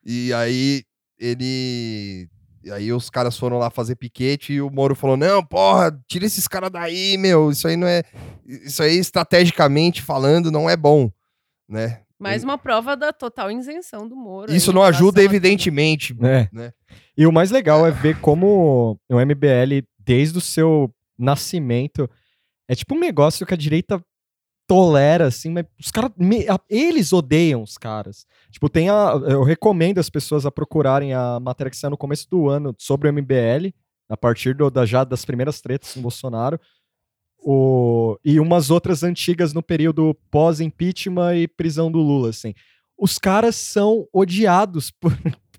E 0.06 0.34
aí 0.34 0.84
ele. 1.20 2.28
E 2.64 2.72
aí 2.72 2.92
os 2.94 3.10
caras 3.10 3.38
foram 3.38 3.58
lá 3.58 3.70
fazer 3.70 3.96
piquete 3.96 4.54
e 4.54 4.62
o 4.62 4.70
Moro 4.70 4.96
falou: 4.96 5.16
não, 5.18 5.44
porra, 5.46 5.92
tira 6.08 6.26
esses 6.26 6.48
caras 6.48 6.72
daí, 6.72 7.18
meu. 7.18 7.52
Isso 7.52 7.68
aí 7.68 7.76
não 7.76 7.88
é. 7.88 8.04
Isso 8.46 8.82
aí, 8.84 8.98
estrategicamente 8.98 10.02
falando, 10.02 10.52
não 10.52 10.70
é 10.70 10.76
bom. 10.76 11.12
Né? 11.70 12.02
Mais 12.20 12.44
uma 12.44 12.58
prova 12.58 12.96
da 12.96 13.12
total 13.12 13.50
isenção 13.52 14.08
do 14.08 14.16
Moro. 14.16 14.54
Isso 14.54 14.72
não 14.72 14.84
ajuda, 14.84 15.24
evidentemente. 15.24 16.16
É. 16.22 16.48
Né? 16.52 16.72
E 17.18 17.26
o 17.26 17.32
mais 17.32 17.50
legal 17.50 17.86
é 17.86 17.92
ver 17.92 18.20
como 18.20 19.00
o 19.10 19.20
MBL, 19.20 19.84
desde 20.00 20.38
o 20.38 20.42
seu 20.42 20.94
nascimento, 21.18 22.10
é 22.71 22.75
tipo 22.75 22.95
um 22.95 22.99
negócio 22.99 23.45
que 23.45 23.53
a 23.53 23.57
direita 23.57 24.01
tolera, 24.67 25.27
assim, 25.27 25.49
mas 25.51 25.65
os 25.77 25.91
caras. 25.91 26.12
Eles 26.69 27.12
odeiam 27.12 27.62
os 27.62 27.77
caras. 27.77 28.25
Tipo, 28.49 28.69
tem 28.69 28.89
a. 28.89 29.19
Eu 29.27 29.43
recomendo 29.43 29.97
as 29.99 30.10
pessoas 30.10 30.45
a 30.45 30.51
procurarem 30.51 31.13
a 31.13 31.39
matéria 31.41 31.69
que 31.69 31.75
saiu 31.75 31.91
no 31.91 31.97
começo 31.97 32.29
do 32.29 32.47
ano 32.47 32.73
sobre 32.77 33.10
o 33.10 33.12
MBL, 33.13 33.73
a 34.07 34.15
partir 34.15 34.55
do- 34.55 34.69
da, 34.71 34.86
já 34.86 35.03
das 35.03 35.25
primeiras 35.25 35.60
tretas 35.60 35.93
com 35.93 36.01
Bolsonaro. 36.01 36.57
O, 37.43 38.17
e 38.23 38.39
umas 38.39 38.69
outras 38.69 39.03
antigas 39.03 39.51
no 39.51 39.63
período 39.63 40.15
pós-impeachment 40.29 41.36
e 41.38 41.47
prisão 41.47 41.91
do 41.91 41.99
Lula, 41.99 42.29
assim. 42.29 42.53
Os 42.97 43.17
caras 43.17 43.55
são 43.55 44.07
odiados 44.13 44.91
por- 45.01 45.12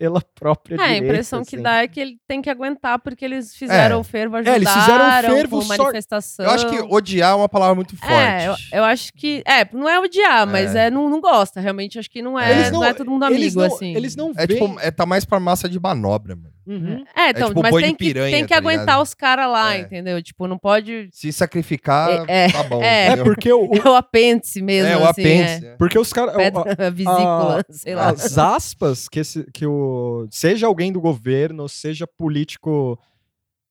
pela 0.03 0.21
própria 0.35 0.75
É, 0.75 0.77
direita. 0.79 0.93
a 1.01 1.07
impressão 1.07 1.43
que 1.45 1.55
assim. 1.55 1.63
dá 1.63 1.75
é 1.83 1.87
que 1.87 1.97
ele 1.97 2.17
tem 2.27 2.41
que 2.41 2.49
aguentar 2.49 2.99
porque 2.99 3.23
eles 3.23 3.55
fizeram 3.55 3.95
É. 3.95 3.99
o 3.99 4.03
fervo, 4.03 4.35
É, 4.35 4.39
ajudaram 4.39 4.55
eles 4.57 4.69
fizeram 4.69 5.07
o 5.07 5.35
fervo 5.37 5.61
só- 5.61 5.77
manifestação. 5.77 6.45
Eu 6.45 6.51
acho 6.51 6.69
que 6.69 6.79
odiar 6.93 7.31
é 7.31 7.35
uma 7.35 7.47
palavra 7.47 7.73
muito 7.75 7.95
forte. 7.95 8.11
É, 8.13 8.47
eu, 8.49 8.55
eu 8.73 8.83
acho 8.83 9.13
que. 9.13 9.41
É, 9.47 9.65
não 9.71 9.87
é 9.87 9.97
odiar, 9.97 10.45
mas 10.45 10.75
É. 10.75 10.87
é, 10.87 10.91
não, 10.91 11.09
não 11.09 11.21
gosta. 11.21 11.61
Realmente, 11.61 11.97
acho 11.97 12.09
que 12.09 12.21
não 12.21 12.37
é, 12.37 12.51
Eles 12.51 12.69
não, 12.71 12.83
é 12.83 12.93
todo 12.93 13.09
mundo 13.09 13.23
amigo, 13.23 13.41
eles 13.41 13.55
não, 13.55 13.63
assim. 13.63 13.95
Eles 13.95 14.15
não 14.17 14.31
É 14.35 14.45
veem. 14.45 14.59
tipo, 14.59 14.79
é, 14.81 14.91
tá 14.91 15.05
mais 15.05 15.23
pra 15.23 15.39
massa 15.39 15.69
de 15.69 15.79
manobra, 15.79 16.35
mano. 16.35 16.51
Uhum. 16.65 17.03
É, 17.15 17.31
então, 17.31 17.49
tipo 17.49 17.61
mas 17.61 17.75
tem 17.75 17.91
que, 17.91 17.97
piranha, 18.05 18.31
tem 18.35 18.43
que 18.43 18.49
tá 18.49 18.57
aguentar 18.57 18.85
ligado? 18.85 19.01
os 19.03 19.13
caras 19.13 19.51
lá, 19.51 19.75
É. 19.75 19.79
entendeu? 19.79 20.21
Tipo, 20.23 20.47
não 20.47 20.57
pode. 20.57 21.09
Se 21.11 21.31
sacrificar, 21.33 22.23
É, 22.29 22.49
tá 22.49 22.63
bom. 22.63 22.81
é. 22.83 23.07
É 23.09 23.17
porque 23.23 23.51
o, 23.51 23.65
o- 23.69 23.75
É 23.85 23.89
o 23.89 23.95
apêndice 23.95 24.61
mesmo, 24.61 24.89
É, 24.89 24.95
o 24.97 25.03
assim. 25.07 25.21
apêndice. 25.21 25.65
é. 25.67 25.75
porque 25.75 25.99
os 25.99 26.13
caras. 26.13 26.35
Pedra 26.35 26.63
vesícula, 26.91 27.59
a- 27.69 27.73
sei 27.73 27.95
lá. 27.95 28.09
As 28.11 28.37
aspas 28.37 29.09
que, 29.09 29.19
esse, 29.19 29.43
que 29.53 29.65
o. 29.65 30.25
Seja 30.31 30.67
alguém 30.67 30.91
do 30.91 31.01
governo, 31.01 31.67
seja 31.67 32.07
político, 32.07 32.97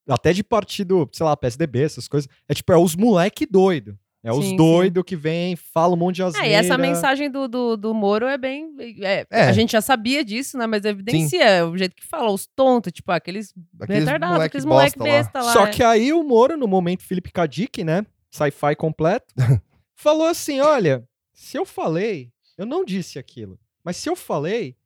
até 0.08 0.32
de 0.32 0.44
partido, 0.44 1.08
sei 1.12 1.24
lá, 1.24 1.36
PSDB, 1.36 1.82
essas 1.84 2.06
coisas. 2.08 2.28
É 2.48 2.52
tipo, 2.54 2.72
é 2.72 2.76
os 2.76 2.94
moleque 2.94 3.46
doido. 3.46 3.98
É 4.24 4.30
os 4.30 4.44
Sim, 4.44 4.50
sim. 4.50 4.56
doidos 4.56 5.02
que 5.04 5.16
vem, 5.16 5.56
fala 5.56 5.94
um 5.94 5.96
monte 5.96 6.16
de 6.16 6.22
asneira. 6.22 6.46
É, 6.46 6.50
e 6.50 6.54
essa 6.54 6.78
mensagem 6.78 7.28
do, 7.28 7.48
do, 7.48 7.76
do 7.76 7.92
Moro 7.92 8.26
é 8.26 8.38
bem. 8.38 8.72
é, 9.00 9.26
É. 9.28 9.42
A 9.42 9.52
gente 9.52 9.72
já 9.72 9.80
sabia 9.80 10.24
disso, 10.24 10.56
né? 10.56 10.66
Mas 10.66 10.84
evidencia 10.84 11.42
é 11.42 11.64
o 11.64 11.76
jeito 11.76 11.96
que 11.96 12.06
fala, 12.06 12.30
os 12.30 12.46
tontos, 12.46 12.92
tipo, 12.92 13.10
aqueles 13.10 13.52
Aqueles 13.80 14.04
retardados, 14.04 14.34
moleque 14.34 14.46
aqueles 14.46 14.64
moleque 14.64 14.98
bosta 14.98 15.12
lá. 15.12 15.18
besta 15.18 15.42
lá. 15.42 15.52
Só 15.52 15.66
é. 15.66 15.70
que 15.70 15.82
aí 15.82 16.12
o 16.12 16.22
Moro, 16.22 16.56
no 16.56 16.68
momento 16.68 17.02
Felipe 17.02 17.32
Kadik, 17.32 17.82
né? 17.82 18.06
Sci-fi 18.30 18.76
completo, 18.76 19.34
falou 19.96 20.28
assim: 20.28 20.60
olha, 20.60 21.02
se 21.34 21.58
eu 21.58 21.66
falei, 21.66 22.30
eu 22.56 22.64
não 22.64 22.84
disse 22.84 23.18
aquilo. 23.18 23.58
Mas 23.84 23.96
se 23.96 24.08
eu 24.08 24.14
falei, 24.14 24.76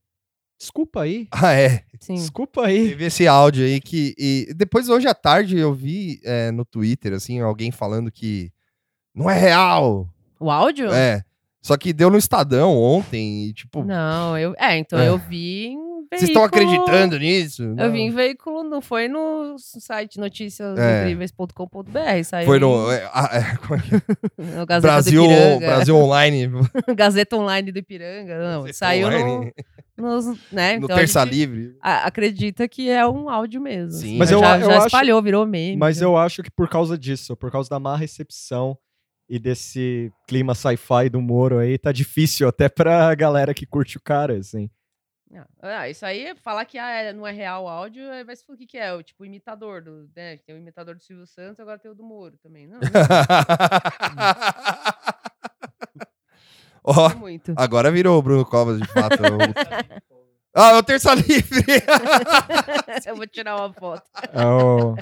desculpa 0.59 1.03
aí. 1.03 1.29
Ah, 1.44 1.53
é. 1.53 1.85
Sim. 2.01 2.14
Desculpa 2.14 2.66
aí. 2.66 2.88
Teve 2.88 3.05
esse 3.05 3.27
áudio 3.29 3.66
aí 3.66 3.81
que. 3.83 4.14
E 4.18 4.49
depois, 4.57 4.88
hoje 4.88 5.07
à 5.07 5.14
tarde, 5.14 5.59
eu 5.59 5.75
vi 5.75 6.20
é, 6.25 6.51
no 6.51 6.64
Twitter, 6.64 7.12
assim, 7.12 7.38
alguém 7.40 7.70
falando 7.70 8.11
que 8.11 8.51
não 9.16 9.29
é 9.31 9.38
real. 9.38 10.07
O 10.38 10.50
áudio? 10.50 10.92
É. 10.92 11.22
Só 11.62 11.76
que 11.76 11.92
deu 11.92 12.11
no 12.11 12.18
Estadão 12.18 12.76
ontem 12.76 13.46
e, 13.46 13.52
tipo, 13.52 13.83
Não, 13.83 14.38
eu. 14.38 14.55
É, 14.59 14.76
então 14.79 14.98
É. 15.00 15.09
eu 15.09 15.18
vi 15.18 15.66
em 15.68 15.87
vocês 16.12 16.29
estão 16.31 16.42
veículo- 16.42 16.62
acreditando 16.85 17.18
nisso? 17.18 17.62
Eu 17.64 17.74
Não. 17.74 17.90
vi 17.90 17.98
em 18.02 18.11
veículo, 18.12 18.62
não 18.62 18.81
foi 18.81 19.09
no 19.09 19.57
site 19.59 20.18
É. 20.18 20.20
noticiasincríveis.com.br, 20.20 22.24
saiu 22.24 22.46
Foi 22.46 22.59
no. 22.59 22.90
é, 22.90 23.09
ah, 23.12 23.31
é, 23.33 23.57
como 23.57 23.74
é 23.74 23.82
que 23.82 23.95
é? 23.97 23.99
no 24.61 24.66
Gazeta 24.66 24.80
Brasil, 24.93 25.22
do 25.24 25.30
Ipiranga. 25.32 25.66
Brasil 25.66 25.97
Online. 25.97 26.51
Gazeta 26.97 27.36
Online 27.36 27.72
do 27.72 27.78
Ipiranga. 27.78 28.38
Não, 28.38 28.61
Gazeta 28.62 28.78
saiu 28.78 29.11
no, 29.11 29.16
Online, 29.16 29.53
nos, 29.97 30.26
né? 30.53 30.78
no 30.78 30.84
então 30.84 30.97
Terça 30.97 31.24
gente 31.24 31.34
Livre. 31.34 31.76
a- 31.82 32.07
acredita 32.07 32.68
que 32.68 32.88
é 32.88 33.07
um 33.07 33.28
áudio 33.28 33.61
mesmo. 33.61 33.93
Sim. 33.93 34.07
assim, 34.07 34.18
Mas 34.18 34.30
eu- 34.30 34.40
já, 34.40 34.59
eu 34.61 34.66
já 34.66 34.76
acho- 34.78 34.86
espalhou, 34.86 35.22
virou 35.22 35.47
meme. 35.47 35.76
Mas 35.76 36.01
eu 36.01 36.16
acho 36.16 36.43
que 36.43 36.51
por 36.51 36.68
causa 36.68 36.97
disso, 36.97 37.36
por 37.36 37.51
causa 37.51 37.68
da 37.68 37.80
má 37.80 37.97
recepção 37.97 38.76
e 39.29 39.39
desse 39.39 40.12
clima 40.27 40.55
sci-fi 40.55 41.09
do 41.11 41.20
Moro 41.20 41.59
aí, 41.59 41.79
tá 41.79 41.93
difícil 41.93 42.49
até 42.49 42.68
pra 42.68 43.14
galera 43.14 43.55
que 43.55 43.66
curte 43.66 43.97
o 43.97 44.01
cara, 44.01 44.37
assim. 44.39 44.70
Não. 45.29 45.45
Ah, 45.61 45.89
isso 45.91 46.07
aí, 46.07 46.37
falar 46.37 46.64
que 46.64 46.79
ah, 46.79 46.89
é- 46.89 47.12
não 47.12 47.27
é 47.27 47.33
real 47.33 47.64
o 47.64 47.68
áudio, 47.68 48.05
vai 48.24 48.37
se 48.37 48.47
falar 48.47 48.55
o 48.55 48.59
que, 48.59 48.66
que 48.66 48.79
é, 48.79 48.95
o 48.95 49.03
tipo 49.03 49.24
imitador 49.24 49.83
do, 49.83 50.09
né? 50.14 50.37
Tem 50.47 50.55
o 50.55 50.59
imitador 50.59 50.95
do 50.95 51.03
Silvio 51.03 51.27
Santos, 51.27 51.59
agora 51.59 51.81
tem 51.81 51.91
o 51.91 51.95
do 51.95 52.05
Moro 52.05 52.37
também. 52.41 52.68
Não, 52.68 52.79
não 56.85 57.07
muito. 57.18 57.53
agora 57.57 57.91
virou 57.91 58.18
o 58.18 58.22
Bruno 58.22 58.45
Covas 58.45 58.81
de 58.81 58.87
fato. 58.87 59.18
O- 59.20 59.27
ah, 60.55 60.70
é 60.70 60.74
o 60.77 60.83
Terça 60.83 61.14
Livre! 61.14 61.64
eu 63.05 63.16
vou 63.16 63.27
tirar 63.27 63.57
uma 63.57 63.72
foto. 63.72 64.05
É 64.33 64.47
o- 64.47 64.95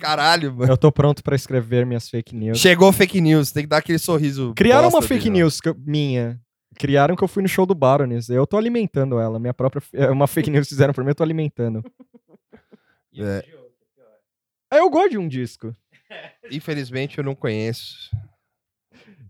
Caralho, 0.00 0.54
mano. 0.54 0.72
Eu 0.72 0.76
tô 0.76 0.90
pronto 0.90 1.22
pra 1.22 1.36
escrever 1.36 1.84
minhas 1.86 2.08
fake 2.08 2.34
news. 2.34 2.58
Chegou 2.58 2.90
fake 2.92 3.20
news, 3.20 3.52
tem 3.52 3.62
que 3.64 3.68
dar 3.68 3.76
aquele 3.78 3.98
sorriso. 3.98 4.52
Criaram 4.56 4.88
uma 4.88 5.02
fake 5.02 5.24
dele, 5.24 5.38
news 5.40 5.58
eu- 5.64 5.76
minha. 5.78 6.40
Criaram 6.78 7.14
que 7.14 7.22
eu 7.22 7.28
fui 7.28 7.42
no 7.42 7.48
show 7.48 7.66
do 7.66 7.74
Baroness. 7.74 8.28
Eu 8.30 8.46
tô 8.46 8.56
alimentando 8.56 9.18
ela. 9.20 9.38
Minha 9.38 9.52
própria. 9.52 9.82
É 9.92 10.08
uma 10.10 10.26
fake 10.26 10.50
news 10.50 10.66
que 10.66 10.74
fizeram 10.74 10.94
pra 10.94 11.04
mim, 11.04 11.10
eu 11.10 11.14
tô 11.14 11.22
alimentando. 11.22 11.82
É, 14.72 14.78
eu 14.78 14.88
gosto 14.88 15.10
de 15.10 15.18
um 15.18 15.26
disco. 15.26 15.74
infelizmente 16.50 17.18
eu 17.18 17.24
não 17.24 17.34
conheço. 17.34 18.08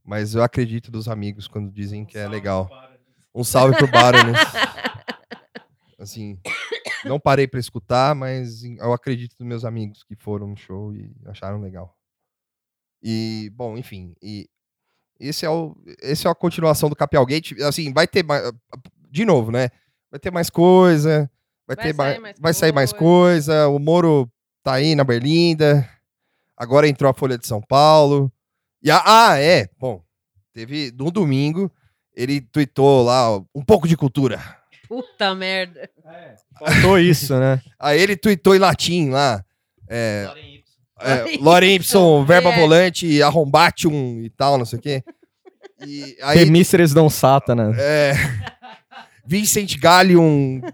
Mas 0.04 0.34
eu 0.34 0.42
acredito 0.42 0.90
dos 0.90 1.08
amigos 1.08 1.48
quando 1.48 1.70
dizem 1.72 2.04
que 2.04 2.18
é 2.18 2.28
legal. 2.28 2.68
Um 3.34 3.42
salve 3.42 3.74
pro 3.76 3.86
Baroness. 3.88 4.38
Assim, 6.00 6.38
não 7.04 7.20
parei 7.20 7.46
pra 7.46 7.60
escutar, 7.60 8.14
mas 8.14 8.64
eu 8.64 8.92
acredito 8.92 9.36
nos 9.38 9.48
meus 9.48 9.64
amigos 9.64 10.02
que 10.02 10.16
foram 10.16 10.48
no 10.48 10.56
show 10.56 10.94
e 10.94 11.14
acharam 11.26 11.60
legal. 11.60 11.96
E, 13.02 13.50
bom, 13.54 13.76
enfim, 13.76 14.14
e 14.22 14.48
esse 15.18 15.44
é 15.44 15.50
o 15.50 15.76
esse 16.02 16.26
é 16.26 16.30
a 16.30 16.34
continuação 16.34 16.88
do 16.88 16.96
Capial 16.96 17.24
Gate, 17.26 17.52
assim, 17.60 17.92
vai 17.92 18.06
ter 18.06 18.24
mais 18.24 18.50
de 19.10 19.24
novo, 19.24 19.50
né? 19.50 19.68
Vai 20.10 20.18
ter 20.18 20.30
mais 20.30 20.50
coisa, 20.50 21.30
vai, 21.66 21.76
Vai 21.76 21.76
ter 21.76 21.82
sair 21.82 21.96
mais, 21.96 22.18
mais 22.20 22.36
vai 22.40 22.54
sair 22.54 22.72
mais 22.72 22.92
coisa. 22.92 23.68
o 23.68 23.78
Moro 23.78 24.30
tá 24.62 24.74
aí 24.74 24.94
na 24.94 25.04
Berlinda. 25.04 25.88
Agora 26.56 26.88
entrou 26.88 27.10
a 27.10 27.14
Folha 27.14 27.38
de 27.38 27.46
São 27.46 27.60
Paulo. 27.60 28.32
E 28.82 28.90
a, 28.90 29.02
ah, 29.04 29.38
é, 29.38 29.68
bom, 29.78 30.02
teve 30.52 30.92
no 30.92 31.10
domingo 31.10 31.70
ele 32.14 32.40
tweetou 32.40 33.02
lá 33.02 33.36
um 33.54 33.64
pouco 33.64 33.88
de 33.88 33.96
cultura. 33.96 34.59
Puta 34.90 35.36
merda. 35.36 35.88
Faltou 36.58 36.98
isso, 36.98 37.38
né? 37.38 37.62
Aí 37.78 38.00
ele 38.00 38.16
tweetou 38.16 38.56
em 38.56 38.58
latim 38.58 39.08
lá. 39.10 39.44
É, 39.88 40.28
é, 41.00 41.36
Lorem 41.38 41.76
ipsum, 41.76 42.24
verba 42.24 42.50
É. 42.50 42.58
volante, 42.58 43.22
arrombatium 43.22 44.20
e 44.20 44.30
tal, 44.30 44.58
não 44.58 44.64
sei 44.64 44.80
o 44.80 44.82
quê. 44.82 45.04
E 45.86 46.16
aí, 46.22 46.44
Temíceres 46.44 46.92
Dom 46.92 47.08
Sátana. 47.08 47.72
é, 47.78 48.14
Vincent 49.24 49.78
Gallium. 49.78 50.60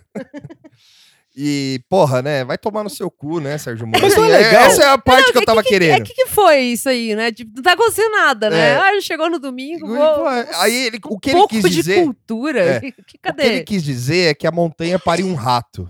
e, 1.42 1.80
porra, 1.88 2.20
né? 2.20 2.44
Vai 2.44 2.58
tomar 2.58 2.82
no 2.84 2.90
seu 2.90 3.10
cu, 3.10 3.40
né, 3.40 3.56
Sérgio 3.56 3.86
Moro? 3.86 3.98
Mas 4.02 4.14
não 4.14 4.24
é 4.24 4.36
Assim, 4.36 4.44
legal? 4.44 4.62
Essa 4.64 4.82
é 4.82 4.88
a 4.90 4.98
parte 4.98 5.32
que 5.32 5.38
eu 5.38 5.44
tava 5.44 5.60
É 5.60 5.64
querendo. 5.64 6.04
que 6.04 6.12
que 6.12 6.26
foi 6.26 6.58
isso 6.60 6.88
aí, 6.88 7.14
né? 7.14 7.32
Tipo, 7.32 7.52
não 7.56 7.62
tá 7.62 7.72
acontecendo 7.72 8.10
nada, 8.12 8.50
né? 8.50 8.70
É. 8.72 8.76
Ah, 8.76 8.92
ele 8.92 9.00
chegou 9.00 9.30
no 9.30 9.38
domingo, 9.38 9.86
vou... 9.86 10.26
Aí 10.28 10.74
ele, 10.86 11.00
o 11.04 11.18
que 11.18 11.30
ele 11.30 11.38
pouco 11.38 11.54
quis 11.54 11.62
de 11.62 11.70
dizer. 11.70 12.04
cultura. 12.04 12.60
É. 12.62 12.80
Que, 12.92 13.00
O 13.00 13.04
que 13.04 13.18
cadê? 13.18 13.46
ele 13.46 13.62
quis 13.64 13.82
dizer 13.82 14.30
é 14.30 14.34
que 14.34 14.46
a 14.46 14.50
montanha 14.52 14.98
pariu 14.98 15.26
um 15.26 15.34
rato. 15.34 15.88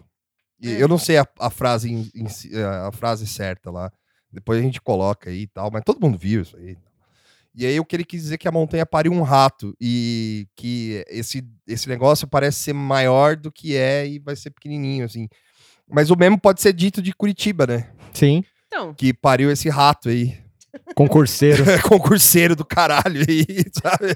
E 0.61 0.73
É. 0.75 0.83
Eu 0.83 0.87
não 0.89 0.99
sei 0.99 1.17
a, 1.19 1.27
a 1.39 1.51
frase 1.51 1.91
em- 1.91 2.11
em 2.15 2.27
a 2.87 2.93
frase 2.93 3.27
certa 3.27 3.71
lá. 3.71 3.91
Depois 4.33 4.59
a 4.61 4.63
gente 4.63 4.81
coloca 4.81 5.31
aí 5.31 5.43
e 5.43 5.47
tal, 5.49 5.71
mas 5.73 5.83
todo 5.85 6.01
mundo 6.01 6.17
viu 6.17 6.43
isso 6.43 6.57
aí. 6.57 6.77
E 7.55 7.67
aí 7.67 7.81
o 7.81 7.85
que 7.85 7.97
ele 7.97 8.05
quis 8.05 8.23
dizer 8.23 8.35
é 8.37 8.39
que 8.39 8.47
a 8.49 8.53
montanha 8.53 8.87
pariu 8.87 9.13
um 9.13 9.23
rato 9.23 9.75
e 9.81 10.47
que 10.55 11.05
esse, 11.09 11.45
esse 11.67 11.89
negócio 11.89 12.29
parece 12.29 12.59
ser 12.61 12.73
maior 12.73 13.35
do 13.37 13.51
que 13.51 13.75
é 13.77 14.07
e 14.07 14.19
vai 14.21 14.37
ser 14.37 14.51
pequenininho 14.51 15.05
assim. 15.05 15.29
Mas 15.89 16.11
o 16.11 16.17
mesmo 16.17 16.39
pode 16.41 16.61
ser 16.63 16.73
dito 16.73 17.03
de 17.03 17.13
Curitiba, 17.13 17.67
né? 17.67 17.91
Sim. 18.13 18.45
Então, 18.69 18.95
Que 18.95 19.13
pariu 19.13 19.51
esse 19.51 19.69
rato 19.69 20.09
aí. 20.09 20.39
Concurseiro. 20.95 21.65
Concurseiro 21.89 22.55
do 22.55 22.65
caralho 22.65 23.25
aí, 23.29 23.45
sabe? 23.75 24.15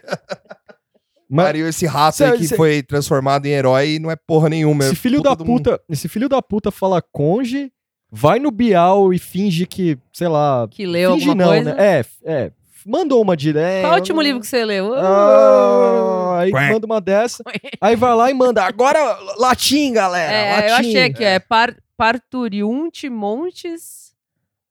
Mas 1.28 1.46
Pariu 1.46 1.68
esse 1.68 1.86
rato 1.86 2.18
Cê- 2.18 2.24
aí 2.26 2.38
que 2.38 2.46
cê- 2.48 2.56
foi 2.56 2.82
transformado 2.82 3.46
em 3.46 3.50
herói 3.50 3.94
e 3.94 3.98
não 3.98 4.10
é 4.10 4.16
porra 4.16 4.48
nenhuma. 4.48 4.84
é 4.84 4.86
esse 4.88 4.96
filho 4.96 5.16
puta 5.22 5.36
da 5.36 5.44
puta, 5.44 5.80
esse 5.88 6.08
filho 6.08 6.28
da 6.28 6.40
puta 6.42 6.70
fala 6.70 7.02
conge, 7.02 7.72
vai 8.10 8.38
no 8.38 8.50
Bial 8.52 9.12
e 9.12 9.18
finge 9.18 9.66
que, 9.66 9.98
sei 10.12 10.28
lá, 10.28 10.68
que 10.70 10.86
leu 10.86 11.14
finge 11.14 11.28
alguma 11.28 11.44
não, 11.44 11.52
coisa. 11.52 11.74
né? 11.74 11.82
É, 11.98 12.04
é, 12.24 12.52
mandou 12.84 13.20
uma 13.22 13.36
direita. 13.36 13.82
Qual 13.82 13.92
é 13.92 13.96
o 13.96 13.98
último 13.98 14.20
livro 14.22 14.40
que 14.40 14.46
você 14.46 14.64
leu? 14.64 14.94
Ah, 14.94 16.38
aí 16.40 16.50
Quack. 16.50 16.72
manda 16.72 16.86
uma 16.86 17.00
dessa, 17.00 17.42
aí 17.80 17.96
vai 17.96 18.14
lá 18.14 18.30
e 18.30 18.34
manda, 18.34 18.62
agora 18.64 18.98
latim, 19.38 19.92
galera, 19.92 20.32
É, 20.32 20.52
latim. 20.54 20.68
eu 20.68 20.74
achei 20.76 21.04
aqui, 21.04 21.24
é, 21.24 21.38
par, 21.38 21.74
Parturiunte 21.96 23.08
Montes 23.08 24.12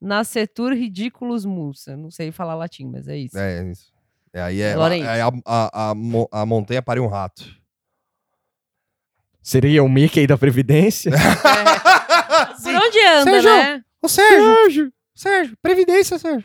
Nascetur 0.00 0.72
Ridiculus 0.72 1.44
Musa. 1.46 1.96
Não 1.96 2.10
sei 2.10 2.30
falar 2.30 2.54
latim, 2.54 2.86
mas 2.90 3.08
é 3.08 3.16
isso. 3.16 3.38
É, 3.38 3.70
isso. 3.70 3.92
É, 4.32 4.42
aí 4.42 4.60
é, 4.60 4.76
Lorente. 4.76 5.06
aí 5.06 5.20
a, 5.20 5.28
a, 5.46 5.90
a, 5.90 5.94
a 6.42 6.46
montanha 6.46 6.82
pariu 6.82 7.04
um 7.04 7.08
rato. 7.08 7.44
Seria 9.42 9.82
o 9.82 9.88
Mickey 9.88 10.26
da 10.26 10.36
Previdência? 10.36 11.12
Por 12.62 12.74
onde 12.74 12.98
anda, 13.06 13.30
Sérgio! 13.30 13.50
né? 13.50 13.82
Ô, 14.02 14.08
Sérgio! 14.08 14.54
Sérgio! 14.54 14.92
Sérgio! 15.14 15.56
Previdência, 15.62 16.18
Sérgio! 16.18 16.42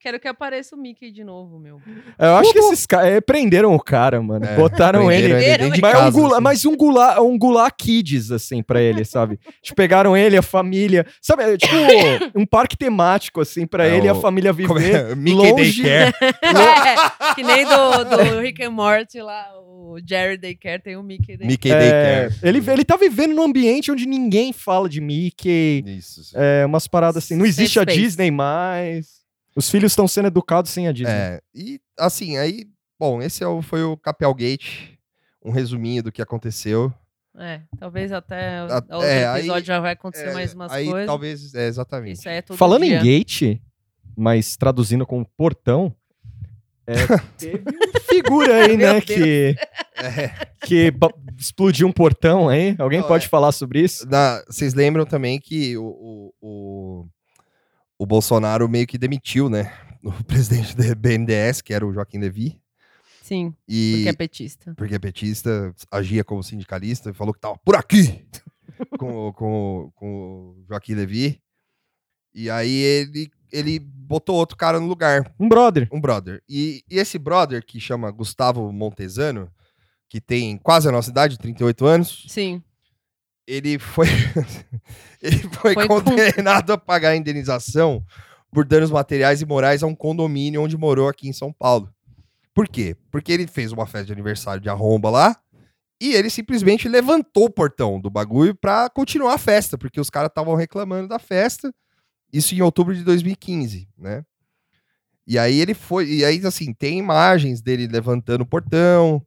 Quero 0.00 0.20
que 0.20 0.28
apareça 0.28 0.76
o 0.76 0.78
Mickey 0.78 1.10
de 1.10 1.24
novo, 1.24 1.58
meu. 1.58 1.80
Eu 2.18 2.36
acho 2.36 2.52
que 2.52 2.58
esses 2.60 2.86
caras 2.86 3.20
prenderam 3.26 3.74
o 3.74 3.80
cara, 3.80 4.22
mano. 4.22 4.44
É, 4.44 4.54
Botaram 4.56 5.10
ele. 5.10 5.34
Mas, 5.80 5.94
é 5.94 5.98
um 5.98 6.12
gula, 6.12 6.34
assim. 6.34 6.42
mas 6.42 6.64
um 6.64 6.76
gulá, 6.76 7.20
um 7.20 7.36
gulá 7.36 7.68
kids, 7.70 8.30
assim, 8.30 8.62
pra 8.62 8.80
ele, 8.80 9.04
sabe? 9.04 9.38
tipo, 9.60 9.74
pegaram 9.76 10.16
ele, 10.16 10.36
a 10.36 10.42
família. 10.42 11.04
Sabe, 11.20 11.42
é 11.42 11.56
tipo, 11.56 11.74
um 12.38 12.46
parque 12.46 12.76
temático, 12.76 13.40
assim, 13.40 13.66
pra 13.66 13.86
É 13.88 13.96
ele 13.96 14.06
e 14.06 14.10
a 14.10 14.14
família 14.14 14.52
viver. 14.52 14.94
é? 15.10 15.14
Mickey 15.16 15.34
longe- 15.36 15.82
Daycare. 15.82 16.12
É, 17.32 17.34
que 17.34 17.42
nem 17.42 17.64
do, 17.64 18.04
do 18.04 18.40
Rick 18.40 18.62
and 18.62 18.70
Morty 18.70 19.20
lá, 19.20 19.44
o 19.64 19.96
Jerry 20.06 20.36
Daycare 20.36 20.80
tem 20.82 20.96
o 20.96 21.02
Mickey 21.02 21.36
Daycare. 21.36 21.48
Mickey 21.48 21.70
É, 21.72 21.78
Daycare. 22.28 22.34
ele, 22.42 22.70
ele 22.70 22.84
tá 22.84 22.96
vivendo 22.96 23.34
num 23.34 23.42
ambiente 23.42 23.90
onde 23.90 24.06
ninguém 24.06 24.52
fala 24.52 24.88
de 24.88 25.00
Mickey. 25.00 25.82
Isso. 25.86 26.22
É, 26.34 26.64
umas 26.66 26.86
paradas 26.86 27.24
assim. 27.24 27.36
Não 27.36 27.44
existe 27.46 27.71
a 27.78 27.82
Safe 27.82 27.92
space. 27.92 28.00
Disney 28.08 28.30
mais. 28.30 29.22
Os 29.54 29.70
filhos 29.70 29.92
estão 29.92 30.08
sendo 30.08 30.28
educados 30.28 30.70
sem 30.70 30.88
a 30.88 30.92
Disney. 30.92 31.12
É, 31.12 31.40
e 31.54 31.80
assim, 31.98 32.38
aí, 32.38 32.66
bom, 32.98 33.20
esse 33.22 33.44
é 33.44 33.62
foi 33.62 33.82
o 33.82 33.96
Capel 33.96 34.32
Gate, 34.34 34.94
um 35.44 35.50
resuminho 35.50 36.02
do 36.02 36.10
que 36.12 36.22
aconteceu. 36.22 36.92
É, 37.38 37.60
talvez 37.78 38.12
até 38.12 38.62
o 38.64 38.66
A- 38.72 38.74
outro 38.76 39.02
é, 39.02 39.26
aí- 39.26 39.40
episódio 39.40 39.66
já 39.66 39.80
vai 39.80 39.92
acontecer 39.92 40.28
É, 40.28 40.32
mais 40.34 40.52
umas 40.54 40.70
aí 40.72 40.86
coisas. 40.86 41.06
talvez, 41.06 41.54
é, 41.54 41.66
exatamente. 41.66 42.18
Isso 42.18 42.28
aí 42.28 42.36
é 42.36 42.42
todo 42.42 42.56
Falando 42.56 42.84
dia. 42.84 42.98
em 42.98 43.02
gate, 43.02 43.58
mas 44.16 44.54
traduzindo 44.56 45.06
com 45.06 45.24
portão, 45.24 45.94
é, 46.86 46.92
teve 47.38 47.62
uma 47.70 48.00
figura 48.00 48.64
aí, 48.64 48.76
né, 48.76 49.00
que, 49.00 49.54
É, 49.96 50.28
que 50.66 50.92
explodiu 51.38 51.86
um 51.86 51.92
portão 51.92 52.48
aí. 52.48 52.74
Alguém 52.78 53.00
Não, 53.00 53.06
pode 53.08 53.26
é. 53.26 53.28
falar 53.28 53.52
sobre 53.52 53.80
isso? 53.80 54.06
vocês 54.48 54.74
lembram 54.74 55.04
também 55.06 55.38
que 55.40 55.76
o, 55.76 55.84
o, 55.84 56.34
o, 56.40 57.06
o 58.02 58.06
Bolsonaro 58.06 58.68
meio 58.68 58.86
que 58.86 58.98
demitiu, 58.98 59.48
né? 59.48 59.72
O 60.04 60.10
presidente 60.24 60.74
do 60.76 60.96
BNDES, 60.96 61.62
que 61.62 61.72
era 61.72 61.86
o 61.86 61.92
Joaquim 61.92 62.18
Levy. 62.18 62.60
Sim, 63.22 63.54
E, 63.68 63.92
porque 63.94 64.08
é 64.08 64.12
petista. 64.12 64.74
porque 64.76 64.94
é 64.96 64.98
petista, 64.98 65.72
agia 65.92 66.24
como 66.24 66.42
sindicalista 66.42 67.10
e 67.10 67.14
falou 67.14 67.32
que 67.32 67.38
tava 67.38 67.56
por 67.64 67.76
aqui 67.76 68.26
com, 68.98 69.28
o- 69.28 69.32
com, 69.32 69.92
com 69.94 70.06
o 70.58 70.64
Joaquim 70.68 70.94
Levy. 70.94 71.40
E 72.34 72.50
aí 72.50 72.68
ele, 72.74 73.30
ele 73.52 73.78
botou 73.78 74.34
outro 74.34 74.56
cara 74.56 74.80
no 74.80 74.88
lugar, 74.88 75.32
Um 75.38 75.48
brother. 75.48 75.88
um 75.92 76.00
brother. 76.00 76.42
E, 76.48 76.82
e 76.90 76.98
esse 76.98 77.16
brother, 77.16 77.64
que 77.64 77.78
chama 77.78 78.10
Gustavo 78.10 78.72
Montesano, 78.72 79.48
que 80.08 80.20
tem 80.20 80.58
quase 80.58 80.88
a 80.88 80.92
nossa 80.92 81.10
idade, 81.10 81.38
38 81.38 81.86
anos, 81.86 82.24
Sim. 82.28 82.60
Ele 83.46 83.78
foi, 83.78 84.06
ele 85.22 85.38
foi, 85.38 85.74
Foi 85.74 85.88
com- 85.88 86.00
condenado 86.02 86.72
a 86.72 86.78
pagar 86.78 87.10
a 87.10 87.16
indenização 87.16 88.04
por 88.50 88.64
danos 88.64 88.90
materiais 88.90 89.40
e 89.40 89.46
morais 89.46 89.82
a 89.82 89.86
um 89.86 89.94
condomínio 89.94 90.62
onde 90.62 90.76
morou 90.76 91.08
aqui 91.08 91.28
em 91.28 91.32
São 91.32 91.52
Paulo. 91.52 91.92
Por 92.54 92.68
quê? 92.68 92.96
Porque 93.10 93.32
ele 93.32 93.46
fez 93.46 93.72
uma 93.72 93.86
festa 93.86 94.06
de 94.06 94.12
aniversário 94.12 94.60
de 94.60 94.68
arromba 94.68 95.08
lá 95.10 95.36
e 96.00 96.12
ele 96.14 96.28
simplesmente 96.28 96.88
levantou 96.88 97.46
o 97.46 97.50
portão 97.50 97.98
do 98.00 98.10
bagulho 98.10 98.54
pra 98.54 98.90
continuar 98.90 99.34
a 99.34 99.38
festa, 99.38 99.78
porque 99.78 100.00
os 100.00 100.10
caras 100.10 100.28
estavam 100.28 100.54
reclamando 100.54 101.08
da 101.08 101.18
festa. 101.18 101.72
Isso 102.32 102.54
em 102.54 102.60
outubro 102.60 102.94
de 102.94 103.02
2015, 103.04 103.88
né? 103.96 104.24
E 105.26 105.38
aí 105.38 105.60
ele 105.60 105.72
foi, 105.72 106.06
e 106.10 106.24
aí 106.24 106.44
assim, 106.44 106.74
tem 106.74 106.98
imagens 106.98 107.62
dele 107.62 107.86
levantando 107.86 108.42
o 108.42 108.46
portão, 108.46 109.24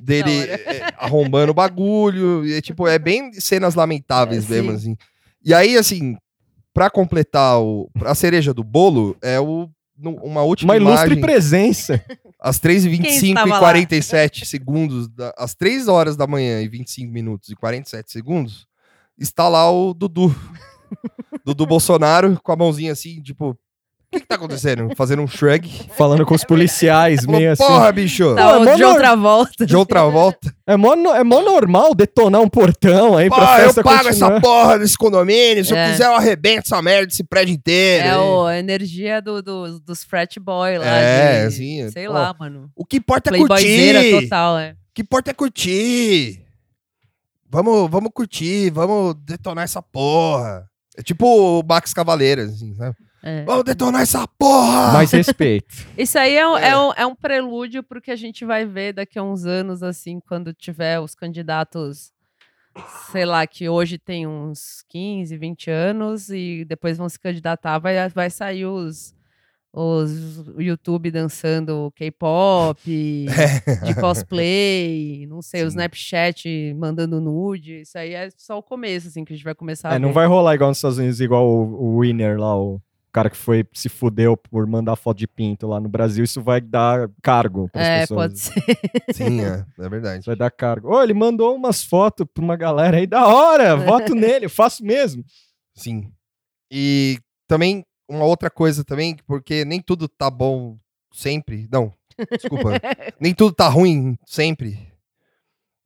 dele 0.04 0.30
é, 0.50 0.92
arrombando 0.98 1.52
o 1.52 1.54
bagulho, 1.54 2.44
e 2.46 2.54
é, 2.54 2.60
tipo, 2.60 2.86
é 2.88 2.98
bem 2.98 3.32
cenas 3.34 3.74
lamentáveis 3.74 4.50
É, 4.50 4.54
mesmo, 4.54 4.70
sim. 4.70 4.76
assim. 4.76 4.96
E 5.44 5.54
aí, 5.54 5.76
assim, 5.76 6.16
pra 6.74 6.90
completar 6.90 7.60
o, 7.60 7.90
a 8.04 8.14
cereja 8.14 8.52
do 8.54 8.62
bolo, 8.64 9.16
é 9.22 9.38
o, 9.40 9.68
no- 9.98 10.16
uma 10.16 10.42
última 10.42 10.72
Uma 10.72 10.76
ilustre 10.76 11.06
imagem, 11.14 11.20
presença. 11.20 12.04
às 12.40 12.58
3h25 12.60 13.02
Quem 13.02 13.12
e 13.12 13.28
estava 13.30 13.48
lá? 13.50 13.58
47 13.58 14.46
segundos, 14.46 15.08
da- 15.08 15.34
às 15.36 15.54
3 15.54 15.88
horas 15.88 16.16
da 16.16 16.26
manhã 16.26 16.60
e 16.62 16.68
25 16.68 17.12
minutos 17.12 17.48
e 17.50 17.54
47 17.56 18.10
segundos, 18.12 18.66
está 19.18 19.48
lá 19.48 19.70
o 19.70 19.92
Dudu. 19.94 20.34
Dudu 21.44 21.66
Bolsonaro 21.66 22.38
com 22.42 22.52
a 22.52 22.56
mãozinha 22.56 22.92
assim, 22.92 23.20
tipo, 23.22 23.56
O 24.12 24.16
que, 24.16 24.20
que 24.22 24.26
tá 24.26 24.34
acontecendo? 24.34 24.88
Fazendo 24.96 25.22
um 25.22 25.28
shrug. 25.28 25.70
Falando 25.96 26.26
com 26.26 26.34
os 26.34 26.42
policiais, 26.42 27.24
meio 27.26 27.52
assim. 27.52 27.62
Porra, 27.64 27.92
bicho! 27.92 28.34
Tá, 28.34 28.58
Pô, 28.58 28.64
é 28.64 28.74
de 28.74 28.82
outra 28.82 29.14
volta. 29.14 29.64
De 29.66 29.76
outra 29.76 30.02
volta. 30.06 30.52
É 30.66 30.76
mó, 30.76 30.94
é 31.14 31.22
mó 31.22 31.40
normal 31.40 31.94
detonar 31.94 32.40
um 32.40 32.48
portão 32.48 33.16
aí 33.16 33.28
Pô, 33.28 33.36
pra 33.36 33.60
eu 33.60 33.66
festa 33.66 33.84
pago 33.84 34.04
continuar. 34.08 34.32
essa 34.32 34.40
porra 34.40 34.78
desse 34.80 34.98
condomínio. 34.98 35.64
Se 35.64 35.72
É. 35.76 35.86
eu 35.86 35.92
quiser, 35.92 36.06
eu 36.06 36.14
arrebento 36.16 36.62
essa 36.66 36.82
merda 36.82 37.06
desse 37.06 37.22
prédio 37.22 37.54
inteiro. 37.54 38.04
É 38.08 38.18
o, 38.18 38.46
a 38.46 38.58
energia 38.58 39.22
do, 39.22 39.40
do- 39.40 39.78
dos 39.78 40.02
frat 40.02 40.36
boy 40.40 40.78
lá. 40.78 40.86
É, 40.86 41.42
de- 41.42 41.46
assim, 41.46 41.90
Sei 41.92 42.06
pô. 42.08 42.12
lá, 42.12 42.34
mano. 42.36 42.68
O 42.74 42.84
que 42.84 42.96
importa 42.96 43.30
é 43.32 43.38
curtir. 43.38 44.22
total, 44.22 44.58
é. 44.58 44.70
O 44.72 44.74
que 44.92 45.02
importa 45.02 45.30
é 45.30 45.34
curtir. 45.34 46.44
Vamos, 47.48 47.88
vamos 47.88 48.10
curtir, 48.12 48.70
vamos 48.70 49.14
detonar 49.24 49.62
essa 49.64 49.80
porra. 49.80 50.64
É 50.96 51.02
tipo 51.02 51.60
o 51.60 51.62
Max 51.64 51.92
Cavaleiras, 51.94 52.54
assim, 52.54 52.74
sabe? 52.74 52.96
É. 53.22 53.44
Vamos 53.44 53.64
detonar 53.64 54.00
essa 54.00 54.26
porra! 54.26 54.92
Mais 54.92 55.10
respeito. 55.12 55.74
Isso 55.96 56.18
aí 56.18 56.36
é 56.36 56.46
um, 56.46 56.56
É. 56.56 56.68
é. 56.68 56.78
um, 56.78 56.92
é 56.96 57.06
um 57.06 57.14
prelúdio 57.14 57.82
pro 57.82 58.00
que 58.00 58.10
a 58.10 58.16
gente 58.16 58.44
vai 58.44 58.64
ver 58.64 58.94
daqui 58.94 59.18
a 59.18 59.22
uns 59.22 59.44
anos, 59.44 59.82
assim, 59.82 60.20
quando 60.20 60.54
tiver 60.54 60.98
os 61.00 61.14
candidatos, 61.14 62.12
sei 63.12 63.26
lá, 63.26 63.46
que 63.46 63.68
hoje 63.68 63.98
tem 63.98 64.26
uns 64.26 64.82
15, 64.88 65.36
20 65.36 65.70
anos 65.70 66.30
e 66.30 66.64
depois 66.64 66.96
vão 66.96 67.08
se 67.08 67.18
candidatar, 67.18 67.78
vai, 67.78 68.08
vai 68.08 68.30
sair 68.30 68.64
os, 68.64 69.14
os 69.70 70.38
o 70.56 70.62
YouTube 70.62 71.10
dançando 71.10 71.92
K-pop, 71.94 72.80
de 73.84 73.94
cosplay, 74.00 75.26
não 75.28 75.42
sei, 75.42 75.62
o 75.62 75.64
Sim. 75.64 75.76
Snapchat 75.76 76.74
mandando 76.74 77.20
nude. 77.20 77.82
Isso 77.82 77.98
aí 77.98 78.14
é 78.14 78.30
só 78.34 78.56
o 78.56 78.62
começo, 78.62 79.08
assim, 79.08 79.26
que 79.26 79.34
a 79.34 79.36
gente 79.36 79.44
vai 79.44 79.54
começar 79.54 79.90
a 79.90 79.96
É, 79.96 79.98
não 79.98 80.14
vai 80.14 80.26
rolar 80.26 80.54
igual 80.54 80.70
nos 80.70 80.78
Estados 80.78 80.96
Unidos, 80.96 81.20
igual 81.20 81.46
o, 81.46 81.96
o 81.96 82.00
Winner 82.00 82.38
lá, 82.40 82.56
o 82.58 82.80
cara 83.12 83.28
que 83.30 83.36
foi 83.36 83.66
se 83.72 83.88
fudeu 83.88 84.36
por 84.36 84.66
mandar 84.66 84.96
foto 84.96 85.18
de 85.18 85.26
pinto 85.26 85.66
lá 85.66 85.80
no 85.80 85.88
Brasil. 85.88 86.24
Isso 86.24 86.40
vai 86.42 86.60
dar 86.60 87.10
cargo 87.22 87.68
pras 87.70 87.86
É, 87.86 88.00
pessoas. 88.00 88.18
pode 88.20 88.38
ser. 88.38 88.78
Sim, 89.12 89.40
é, 89.42 89.64
é 89.78 89.88
verdade. 89.88 90.24
Vai 90.26 90.36
dar 90.36 90.50
cargo. 90.50 90.94
Ô, 90.94 91.02
ele 91.02 91.14
mandou 91.14 91.54
umas 91.54 91.82
fotos 91.82 92.26
pra 92.32 92.42
uma 92.44 92.56
galera 92.56 92.96
aí, 92.98 93.06
da 93.06 93.26
hora, 93.26 93.76
voto 93.76 94.14
nele, 94.14 94.46
eu 94.46 94.50
faço 94.50 94.84
mesmo. 94.84 95.24
Sim. 95.74 96.10
E 96.70 97.18
também, 97.48 97.84
uma 98.08 98.24
outra 98.24 98.50
coisa 98.50 98.84
também, 98.84 99.16
porque 99.26 99.64
nem 99.64 99.80
tudo 99.80 100.08
tá 100.08 100.30
bom 100.30 100.76
sempre. 101.12 101.68
Não, 101.72 101.92
desculpa. 102.32 102.70
nem 103.20 103.34
tudo 103.34 103.54
tá 103.54 103.68
ruim 103.68 104.16
sempre. 104.26 104.89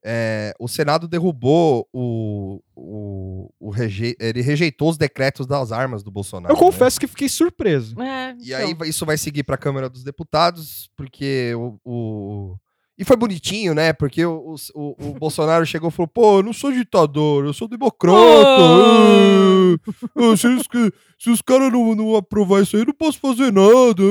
É, 0.07 0.52
o 0.61 0.68
Senado 0.68 1.09
derrubou 1.09 1.88
o. 1.92 2.61
o, 2.76 3.50
o 3.59 3.70
reje- 3.70 4.14
ele 4.20 4.42
rejeitou 4.42 4.90
os 4.90 4.98
decretos 4.98 5.46
das 5.46 5.72
armas 5.72 6.02
do 6.02 6.11
Bolsonaro. 6.11 6.52
Eu 6.52 6.59
né? 6.59 6.62
confesso 6.62 7.00
que 7.00 7.07
fiquei 7.07 7.28
surpreso. 7.28 7.98
É, 8.00 8.36
E 8.40 8.52
aí 8.55 8.64
então. 8.66 8.78
vai- 8.78 8.88
isso 8.88 9.07
vai 9.07 9.16
seguir 9.16 9.44
para 9.44 9.55
a 9.55 9.59
Câmara 9.59 9.88
dos 9.88 10.05
Deputados, 10.05 10.90
porque 10.94 11.55
o, 11.57 11.78
o- 11.84 12.57
E 12.97 13.05
foi 13.05 13.16
bonitinho, 13.16 13.74
né? 13.74 13.92
Porque 13.92 14.24
o, 14.24 14.55
o, 14.74 14.97
o- 15.09 15.14
Bolsonaro 15.18 15.66
chegou 15.66 15.88
e 15.88 15.92
falou: 15.92 16.07
pô, 16.09 16.38
eu 16.38 16.42
não 16.45 16.53
sou 16.53 16.70
ditador, 16.70 17.45
eu 17.45 17.53
sou 17.53 17.66
democrata. 17.68 18.16
Oh! 20.16 20.36
Se, 20.36 20.47
os, 20.47 20.62
se 21.18 21.30
os 21.30 21.42
caras 21.42 21.72
não, 21.72 21.95
não 21.95 22.16
aprovar 22.16 22.62
isso 22.62 22.76
aí, 22.76 22.84
não 22.86 22.92
posso 22.95 23.18
fazer 23.18 23.53
nada. 23.53 24.03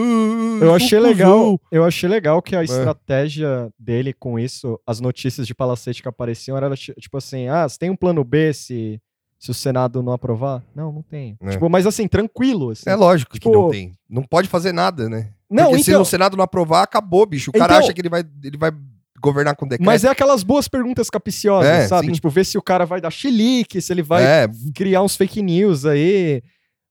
Eu 0.62 0.74
achei 0.74 0.98
cuzão." 1.00 1.02
legal, 1.12 1.62
eu 1.72 1.84
achei 1.86 2.10
legal 2.10 2.42
que 2.42 2.56
É. 2.56 2.60
a 2.60 2.64
estratégia 2.64 3.70
dele 3.80 4.14
com 4.14 4.38
isso, 4.38 4.80
as 4.86 5.00
notícias 5.00 5.48
de 5.48 5.56
palacete 5.56 6.02
que 6.02 6.08
apareciam, 6.10 6.58
era 6.58 6.76
ti- 6.76 6.94
tipo 7.00 7.18
assim, 7.18 7.48
ah, 7.48 7.68
você 7.68 7.78
tem 7.78 7.90
um 7.90 7.96
plano 7.96 8.24
B 8.24 8.54
se, 8.54 9.00
se 9.44 9.52
o 9.52 9.54
Senado 9.54 10.02
não 10.02 10.14
aprovar? 10.14 10.64
Não, 10.74 10.90
não 10.90 11.02
tem. 11.02 11.38
É. 11.42 11.50
Tipo, 11.50 11.70
mas 11.70 11.86
assim, 11.86 12.08
tranquilo, 12.08 12.70
assim. 12.70 12.90
É 12.90 12.96
lógico 12.96 13.34
Tipo- 13.34 13.52
que 13.52 13.58
não 13.58 13.70
tem. 13.70 13.92
Não 14.10 14.24
pode 14.24 14.48
fazer 14.48 14.72
nada, 14.72 15.10
né? 15.10 15.32
não, 15.50 15.66
Porque 15.72 15.84
se 15.84 15.92
então, 15.92 16.02
o 16.02 16.06
Senado 16.06 16.38
não 16.38 16.44
aprovar, 16.46 16.82
acabou, 16.84 17.26
bicho. 17.26 17.50
O 17.50 17.54
cara 17.54 17.74
Então- 17.74 17.84
acha 17.84 17.94
que 17.94 18.00
ele 18.00 18.08
vai, 18.08 18.24
ele 18.42 18.58
vai 18.58 18.72
governar 19.22 19.54
com 19.58 19.66
decreto. 19.68 19.86
mas 19.86 20.06
é 20.06 20.08
aquelas 20.10 20.44
boas 20.44 20.70
perguntas 20.70 21.10
capciosas, 21.10 21.70
É, 21.70 21.88
sabe? 21.90 22.08
sim. 22.08 22.14
Tipo, 22.14 22.30
ver 22.30 22.46
se 22.46 22.58
o 22.58 22.62
cara 22.62 22.86
vai 22.86 23.02
dar 23.02 23.12
chilique, 23.12 23.82
se 23.82 23.92
ele 23.92 24.02
vai 24.02 24.24
É, 24.24 24.48
criar 24.74 25.02
uns 25.02 25.18
fake 25.18 25.42
news 25.42 25.86
aí, 25.86 26.42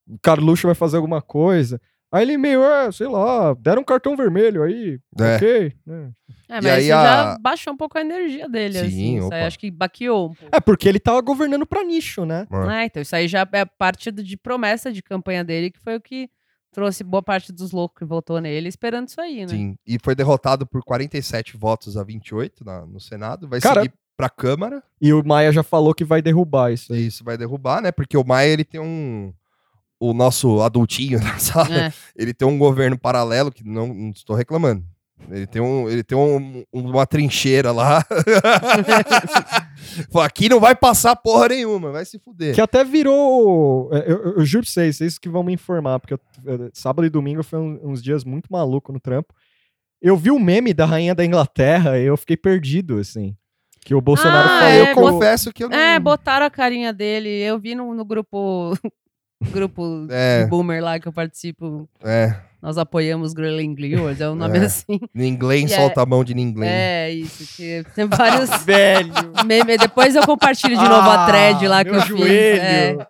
o 0.06 0.18
Carluxo 0.20 0.66
vai 0.66 0.74
fazer 0.74 0.96
alguma 0.96 1.22
coisa. 1.22 1.80
Aí 2.12 2.22
ele 2.22 2.36
meio, 2.36 2.62
é, 2.62 2.92
sei 2.92 3.06
lá, 3.08 3.54
deram 3.54 3.80
um 3.80 3.84
cartão 3.84 4.14
vermelho 4.14 4.62
aí, 4.62 5.00
É. 5.18 5.36
ok. 5.36 5.72
né? 5.86 6.10
É, 6.48 6.58
E 6.58 6.62
mas 6.62 6.66
aí 6.66 6.82
isso 6.84 6.92
a- 6.94 7.02
já 7.04 7.38
baixou 7.40 7.72
um 7.72 7.76
pouco 7.76 7.96
a 7.96 8.02
energia 8.02 8.46
dele, 8.48 8.74
Sim, 8.74 8.86
assim. 8.86 9.18
Isso 9.18 9.32
aí 9.32 9.42
acho 9.44 9.58
que 9.58 9.70
baqueou 9.70 10.26
um 10.30 10.34
pouco. 10.34 10.54
É, 10.54 10.60
porque 10.60 10.86
ele 10.88 11.00
tava 11.00 11.20
governando 11.22 11.64
pra 11.66 11.82
nicho, 11.82 12.26
né? 12.26 12.46
É. 12.68 12.82
É, 12.82 12.84
então 12.84 13.00
isso 13.00 13.16
aí 13.16 13.26
já 13.26 13.48
é 13.52 13.64
parte 13.64 14.10
de 14.12 14.36
promessa 14.36 14.92
de 14.92 15.02
campanha 15.02 15.42
dele, 15.42 15.70
que 15.70 15.80
foi 15.80 15.96
o 15.96 16.00
que 16.00 16.28
trouxe 16.70 17.02
boa 17.02 17.22
parte 17.22 17.50
dos 17.52 17.72
loucos 17.72 17.98
que 17.98 18.04
votou 18.04 18.40
nele 18.40 18.68
esperando 18.68 19.08
isso 19.08 19.20
aí, 19.20 19.40
né? 19.42 19.48
Sim, 19.48 19.74
e 19.86 19.98
foi 20.02 20.14
derrotado 20.14 20.66
por 20.66 20.82
47 20.84 21.56
votos 21.56 21.96
a 21.96 22.02
28 22.04 22.64
na- 22.64 22.84
no 22.86 23.00
Senado. 23.00 23.48
Vai 23.48 23.60
Cara- 23.60 23.82
seguir 23.82 23.94
pra 24.16 24.28
Câmara. 24.28 24.82
E 25.00 25.12
o 25.14 25.24
Maia 25.24 25.50
já 25.52 25.62
falou 25.62 25.94
que 25.94 26.04
vai 26.04 26.20
derrubar 26.20 26.70
isso 26.72 26.92
E 26.92 26.96
aí. 26.96 27.06
isso 27.06 27.24
vai 27.24 27.36
derrubar, 27.38 27.80
né? 27.80 27.90
Porque 27.90 28.16
o 28.16 28.24
Maia, 28.24 28.48
ele 28.50 28.64
tem 28.64 28.80
um... 28.80 29.32
O 30.04 30.12
nosso 30.12 30.60
adultinho 30.62 31.18
na 31.22 31.38
sala, 31.38 31.76
É. 31.86 31.92
ele 32.16 32.34
tem 32.34 32.48
um 32.48 32.58
governo 32.58 32.98
paralelo, 32.98 33.52
que 33.52 33.62
não, 33.64 33.86
não 33.94 34.10
estou 34.10 34.34
reclamando. 34.34 34.82
Ele 35.30 35.46
tem, 35.46 35.62
um, 35.62 35.88
ele 35.88 36.02
tem 36.02 36.18
um- 36.18 36.64
uma 36.72 37.06
trincheira 37.06 37.70
lá. 37.70 38.04
Aqui 40.24 40.48
não 40.48 40.60
vai 40.60 40.74
passar 40.74 41.16
porra 41.16 41.48
nenhuma, 41.48 41.90
vai 41.92 42.04
se 42.04 42.18
fuder. 42.18 42.54
Que 42.54 42.60
até 42.60 42.84
virou. 42.84 43.90
é, 43.92 43.98
Eu, 44.10 44.22
eu, 44.24 44.32
eu 44.38 44.44
juro 44.44 44.64
pra 44.64 44.72
vocês, 44.72 44.96
vocês 44.96 45.18
que 45.18 45.28
vão 45.28 45.42
me 45.42 45.52
informar, 45.52 45.98
porque 46.00 46.14
eu- 46.14 46.20
eu- 46.44 46.70
sábado 46.72 47.06
e 47.06 47.10
domingo 47.10 47.42
foi 47.42 47.58
um- 47.58 47.78
uns 47.84 48.02
dias 48.02 48.24
muito 48.24 48.46
maluco 48.50 48.92
no 48.92 49.00
trampo. 49.00 49.34
Eu 50.00 50.16
vi 50.16 50.30
o 50.30 50.38
meme 50.38 50.74
da 50.74 50.84
rainha 50.84 51.14
da 51.14 51.24
Inglaterra 51.24 51.98
e 51.98 52.04
eu 52.04 52.16
fiquei 52.16 52.36
perdido, 52.36 52.98
assim. 52.98 53.36
Que 53.84 53.94
o 53.94 54.00
Bolsonaro 54.00 54.48
Ah, 54.48 54.58
falou 54.60 54.74
eu 54.74 54.84
é, 54.86 54.94
com. 54.94 55.00
confesso 55.00 55.52
que 55.52 55.64
eu 55.64 55.68
não... 55.68 55.76
É, 55.76 55.98
botaram 55.98 56.46
a 56.46 56.50
carinha 56.50 56.92
dele. 56.92 57.28
Eu 57.28 57.58
vi 57.58 57.74
no, 57.74 57.94
no 57.94 58.04
grupo. 58.04 58.76
Grupo 59.50 60.06
É. 60.10 60.44
de 60.44 60.50
boomer 60.50 60.82
lá 60.82 60.98
que 60.98 61.06
eu 61.08 61.12
participo. 61.12 61.88
É, 62.04 62.34
Nós 62.60 62.78
apoiamos 62.78 63.32
Grelin 63.32 63.74
Gleward, 63.74 64.22
é 64.22 64.30
um 64.30 64.36
nome 64.36 64.58
É. 64.58 64.64
assim. 64.66 65.00
ninguém 65.12 65.64
é- 65.64 65.68
solta 65.68 66.02
a 66.02 66.06
mão 66.06 66.22
de 66.22 66.32
ninguém. 66.34 66.68
É, 66.68 67.10
isso. 67.10 67.56
Que 67.56 67.84
tem 67.94 68.06
vários 68.06 68.48
Velho! 68.64 69.12
memes. 69.44 69.78
Depois 69.78 70.14
eu 70.14 70.22
compartilho 70.24 70.76
de 70.78 70.88
novo 70.88 71.10
a 71.10 71.26
thread 71.26 71.66
lá 71.66 71.84
que 71.84 71.90
Ah, 71.90 71.94
eu 71.94 72.00
fiz. 72.02 72.08
joelho. 72.18 72.60
É. 72.60 73.06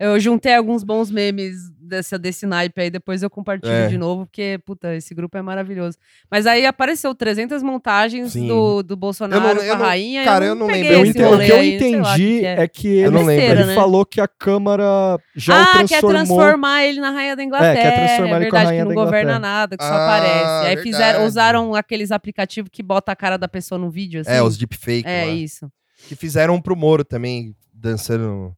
Eu 0.00 0.18
juntei 0.20 0.54
alguns 0.54 0.82
bons 0.84 1.10
memes 1.10 1.54
dessa, 1.88 2.18
desse 2.18 2.46
naipe 2.46 2.80
aí, 2.80 2.90
depois 2.90 3.22
eu 3.22 3.30
compartilho 3.30 3.72
É. 3.72 3.88
de 3.88 3.98
novo, 3.98 4.26
porque, 4.26 4.60
puta, 4.64 4.94
esse 4.94 5.14
grupo 5.14 5.36
é 5.36 5.42
maravilhoso. 5.42 5.96
Mas 6.30 6.46
aí 6.46 6.64
apareceu 6.66 7.14
300 7.14 7.62
montagens 7.62 8.32
Sim. 8.32 8.46
do, 8.46 8.82
do 8.82 8.96
Bolsonaro 8.96 9.42
Eu 9.42 9.54
não- 9.54 9.62
eu 9.62 9.66
com 9.68 9.72
a 9.72 9.78
não- 9.78 9.86
rainha. 9.86 10.24
cara, 10.24 10.44
eu 10.44 10.54
não 10.54 10.66
peguei 10.66 10.82
lembro. 10.82 10.96
Eu 10.96 11.02
esse 11.02 11.10
ente- 11.10 11.22
o 11.22 11.38
que 11.38 11.50
eu 11.52 11.58
o 11.58 11.62
entendi 11.64 12.44
é. 12.44 12.62
é. 12.62 12.68
que 12.68 12.86
ele, 12.88 13.10
não 13.10 13.24
lembro. 13.24 13.44
ele 13.44 13.64
né? 13.64 13.74
falou 13.74 14.04
que 14.06 14.20
a 14.20 14.28
Câmara 14.28 15.18
já 15.34 15.54
o 15.54 15.62
ah, 15.62 15.66
quer 15.66 15.72
transformou. 16.00 16.10
transformar 16.38 16.84
ele 16.84 17.00
na 17.00 17.10
rainha 17.10 17.34
da 17.34 17.42
Inglaterra. 17.42 17.72
É, 17.78 17.82
quer 17.82 17.94
transformar 18.06 18.36
é 18.36 18.40
ele 18.42 18.50
com 18.50 18.56
a 18.56 18.58
verdade 18.60 18.66
rainha 18.66 18.82
que 18.82 18.88
não 18.88 18.94
da 18.94 19.04
governa 19.04 19.30
Inglaterra. 19.32 19.52
nada, 19.54 19.76
que 19.76 19.84
só 19.84 19.92
Ah, 19.92 20.04
aparece. 20.16 20.66
Aí 20.68 20.76
fizeram, 20.82 21.04
verdade. 21.06 21.26
usaram 21.28 21.74
aqueles 21.74 22.12
aplicativos 22.12 22.70
que 22.72 22.82
bota 22.82 23.12
a 23.12 23.16
cara 23.16 23.36
da 23.38 23.48
pessoa 23.48 23.78
no 23.78 23.90
vídeo, 23.90 24.20
assim. 24.20 24.30
É, 24.30 24.42
os 24.42 24.56
deepfake 24.58 25.08
É, 25.08 25.24
lá. 25.24 25.30
isso. 25.32 25.70
Que 26.08 26.14
fizeram 26.14 26.60
pro 26.60 26.76
Moro 26.76 27.04
também, 27.04 27.54
dançando. 27.74 28.54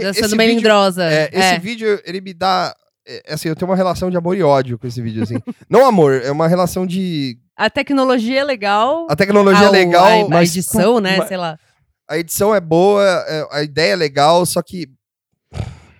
Que 0.00 0.02
Dançando 0.06 0.26
esse 0.26 0.36
melindrosa. 0.36 1.08
vídeo, 1.08 1.18
é, 1.20 1.30
esse 1.52 1.58
vídeo, 1.60 2.00
ele 2.04 2.20
me 2.20 2.34
dá. 2.34 2.74
é, 3.06 3.22
assim, 3.32 3.48
eu 3.48 3.56
tenho 3.56 3.70
uma 3.70 3.76
relação 3.76 4.10
de 4.10 4.16
amor 4.16 4.36
e 4.36 4.42
ódio 4.42 4.78
com 4.78 4.86
esse 4.86 5.00
vídeo, 5.00 5.22
assim. 5.22 5.36
Não 5.70 5.86
amor, 5.86 6.20
é 6.22 6.30
uma 6.30 6.46
relação 6.48 6.86
de. 6.86 7.38
A 7.56 7.70
tecnologia 7.70 8.40
é 8.40 8.44
legal. 8.44 9.06
A 9.08 9.16
tecnologia 9.16 9.64
a, 9.66 9.68
é 9.68 9.70
legal, 9.70 10.04
a, 10.04 10.24
a 10.24 10.28
mas- 10.28 10.50
edição, 10.50 11.00
né? 11.00 11.16
mas- 11.18 11.28
Sei 11.28 11.36
lá. 11.36 11.58
a 12.08 12.18
edição 12.18 12.54
é 12.54 12.60
boa, 12.60 13.02
é, 13.26 13.46
a 13.50 13.62
ideia 13.62 13.92
é 13.92 13.96
legal, 13.96 14.44
só 14.44 14.60
que 14.62 14.86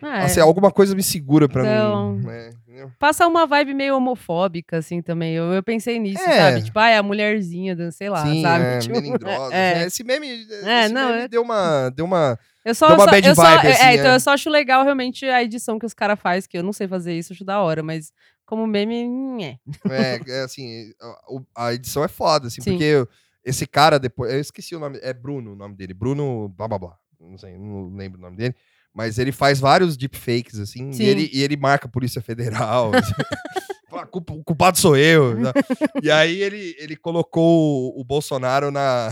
Ah, 0.02 0.20
é. 0.20 0.24
assim, 0.24 0.40
alguma 0.40 0.70
coisa 0.70 0.94
me 0.94 1.02
segura 1.02 1.48
pra 1.48 1.62
Então- 1.62 2.12
não. 2.14 2.18
né? 2.20 2.50
Passa 2.98 3.26
uma 3.26 3.46
vibe 3.46 3.72
meio 3.72 3.96
homofóbica, 3.96 4.76
assim, 4.76 5.00
também. 5.00 5.32
Eu, 5.34 5.44
eu 5.54 5.62
pensei 5.62 5.98
nisso, 5.98 6.22
É. 6.22 6.36
sabe? 6.52 6.62
Tipo, 6.62 6.78
ah, 6.78 6.90
é 6.90 6.98
a 6.98 7.02
mulherzinha, 7.02 7.74
sei 7.90 8.10
lá, 8.10 8.22
Sim, 8.22 8.42
sabe? 8.42 8.64
é, 8.64 8.78
Tipo, 8.80 8.94
melindrosa. 9.00 9.54
é. 9.56 9.72
assim, 9.78 9.86
Esse 9.86 10.04
meme, 10.04 10.46
É, 10.62 10.84
esse 10.84 10.92
não, 10.92 11.08
meme 11.08 11.20
é- 11.22 11.28
deu 11.28 11.40
uma. 11.42 11.88
Deu 11.90 12.04
uma. 12.04 12.38
Eu 12.66 12.74
só, 12.74 12.88
uma 12.94 13.06
bad 13.06 13.26
eu 13.28 13.34
só- 13.34 13.42
vibe, 13.42 13.66
é, 13.68 13.72
assim, 13.72 13.98
então 14.00 14.10
é. 14.10 14.14
eu 14.16 14.20
só 14.20 14.32
acho 14.32 14.50
legal 14.50 14.82
realmente 14.82 15.24
a 15.24 15.42
edição 15.42 15.78
que 15.78 15.86
os 15.86 15.94
caras 15.94 16.18
fazem, 16.18 16.50
que 16.50 16.58
eu 16.58 16.62
não 16.64 16.72
sei 16.72 16.88
fazer 16.88 17.16
isso, 17.16 17.32
acho 17.32 17.44
da 17.44 17.60
hora, 17.60 17.80
mas 17.82 18.12
como 18.44 18.66
meme. 18.66 19.58
É, 19.88 20.20
é 20.28 20.40
assim, 20.42 20.92
a, 21.54 21.66
a 21.66 21.74
edição 21.74 22.02
é 22.02 22.08
foda, 22.08 22.48
assim, 22.48 22.60
Sim. 22.60 22.72
porque 22.72 23.06
esse 23.44 23.66
cara 23.66 23.98
depois. 23.98 24.32
Eu 24.32 24.40
esqueci 24.40 24.74
o 24.74 24.80
nome. 24.80 24.98
É 25.00 25.12
Bruno 25.14 25.52
o 25.52 25.56
nome 25.56 25.76
dele. 25.76 25.94
Bruno. 25.94 26.48
blá 26.48 26.66
blá 26.66 26.78
blá. 26.78 26.96
Não 27.20 27.38
sei, 27.38 27.56
não 27.56 27.94
lembro 27.94 28.18
o 28.18 28.22
nome 28.22 28.36
dele. 28.36 28.54
Mas 28.92 29.18
ele 29.18 29.30
faz 29.30 29.60
vários 29.60 29.96
deepfakes, 29.96 30.58
assim, 30.58 30.92
Sim. 30.92 31.02
e 31.02 31.06
ele, 31.06 31.30
e 31.32 31.42
ele 31.42 31.56
marca 31.56 31.86
a 31.86 31.90
Polícia 31.90 32.20
Federal. 32.20 32.90
assim. 32.94 33.12
Fala, 33.88 34.06
"Culpa- 34.06 34.32
o 34.34 34.42
culpado 34.42 34.76
sou 34.78 34.96
eu. 34.96 35.34
e 36.02 36.10
aí 36.10 36.42
ele, 36.42 36.74
ele 36.78 36.96
colocou 36.96 37.94
o, 37.96 38.00
o 38.00 38.04
Bolsonaro 38.04 38.70
na, 38.72 39.10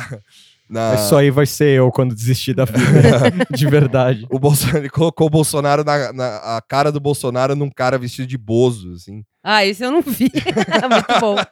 Na... 0.75 0.95
Isso 0.97 1.15
aí 1.17 1.31
vai 1.31 1.47
ser 1.47 1.79
eu 1.79 1.91
quando 1.93 2.15
desistir 2.15 2.53
da 2.53 2.65
vida. 2.65 2.79
de 3.55 3.67
verdade. 3.69 4.27
O 4.29 4.39
Bolsonaro 4.41 4.79
ele 4.79 4.91
colocou 4.91 5.29
o 5.29 5.31
Bolsonaro 5.31 5.85
na, 5.85 6.13
na- 6.13 6.57
a 6.57 6.61
cara 6.61 6.91
do 6.91 6.99
Bolsonaro 6.99 7.55
num 7.55 7.71
cara 7.71 7.97
vestido 7.97 8.27
de 8.27 8.37
bozo, 8.37 8.93
assim. 8.95 9.23
Ah, 9.43 9.65
esse 9.65 9.85
eu 9.85 9.91
não 9.93 10.01
vi. 10.03 10.31
Muito 10.91 11.21
bom. 11.21 11.37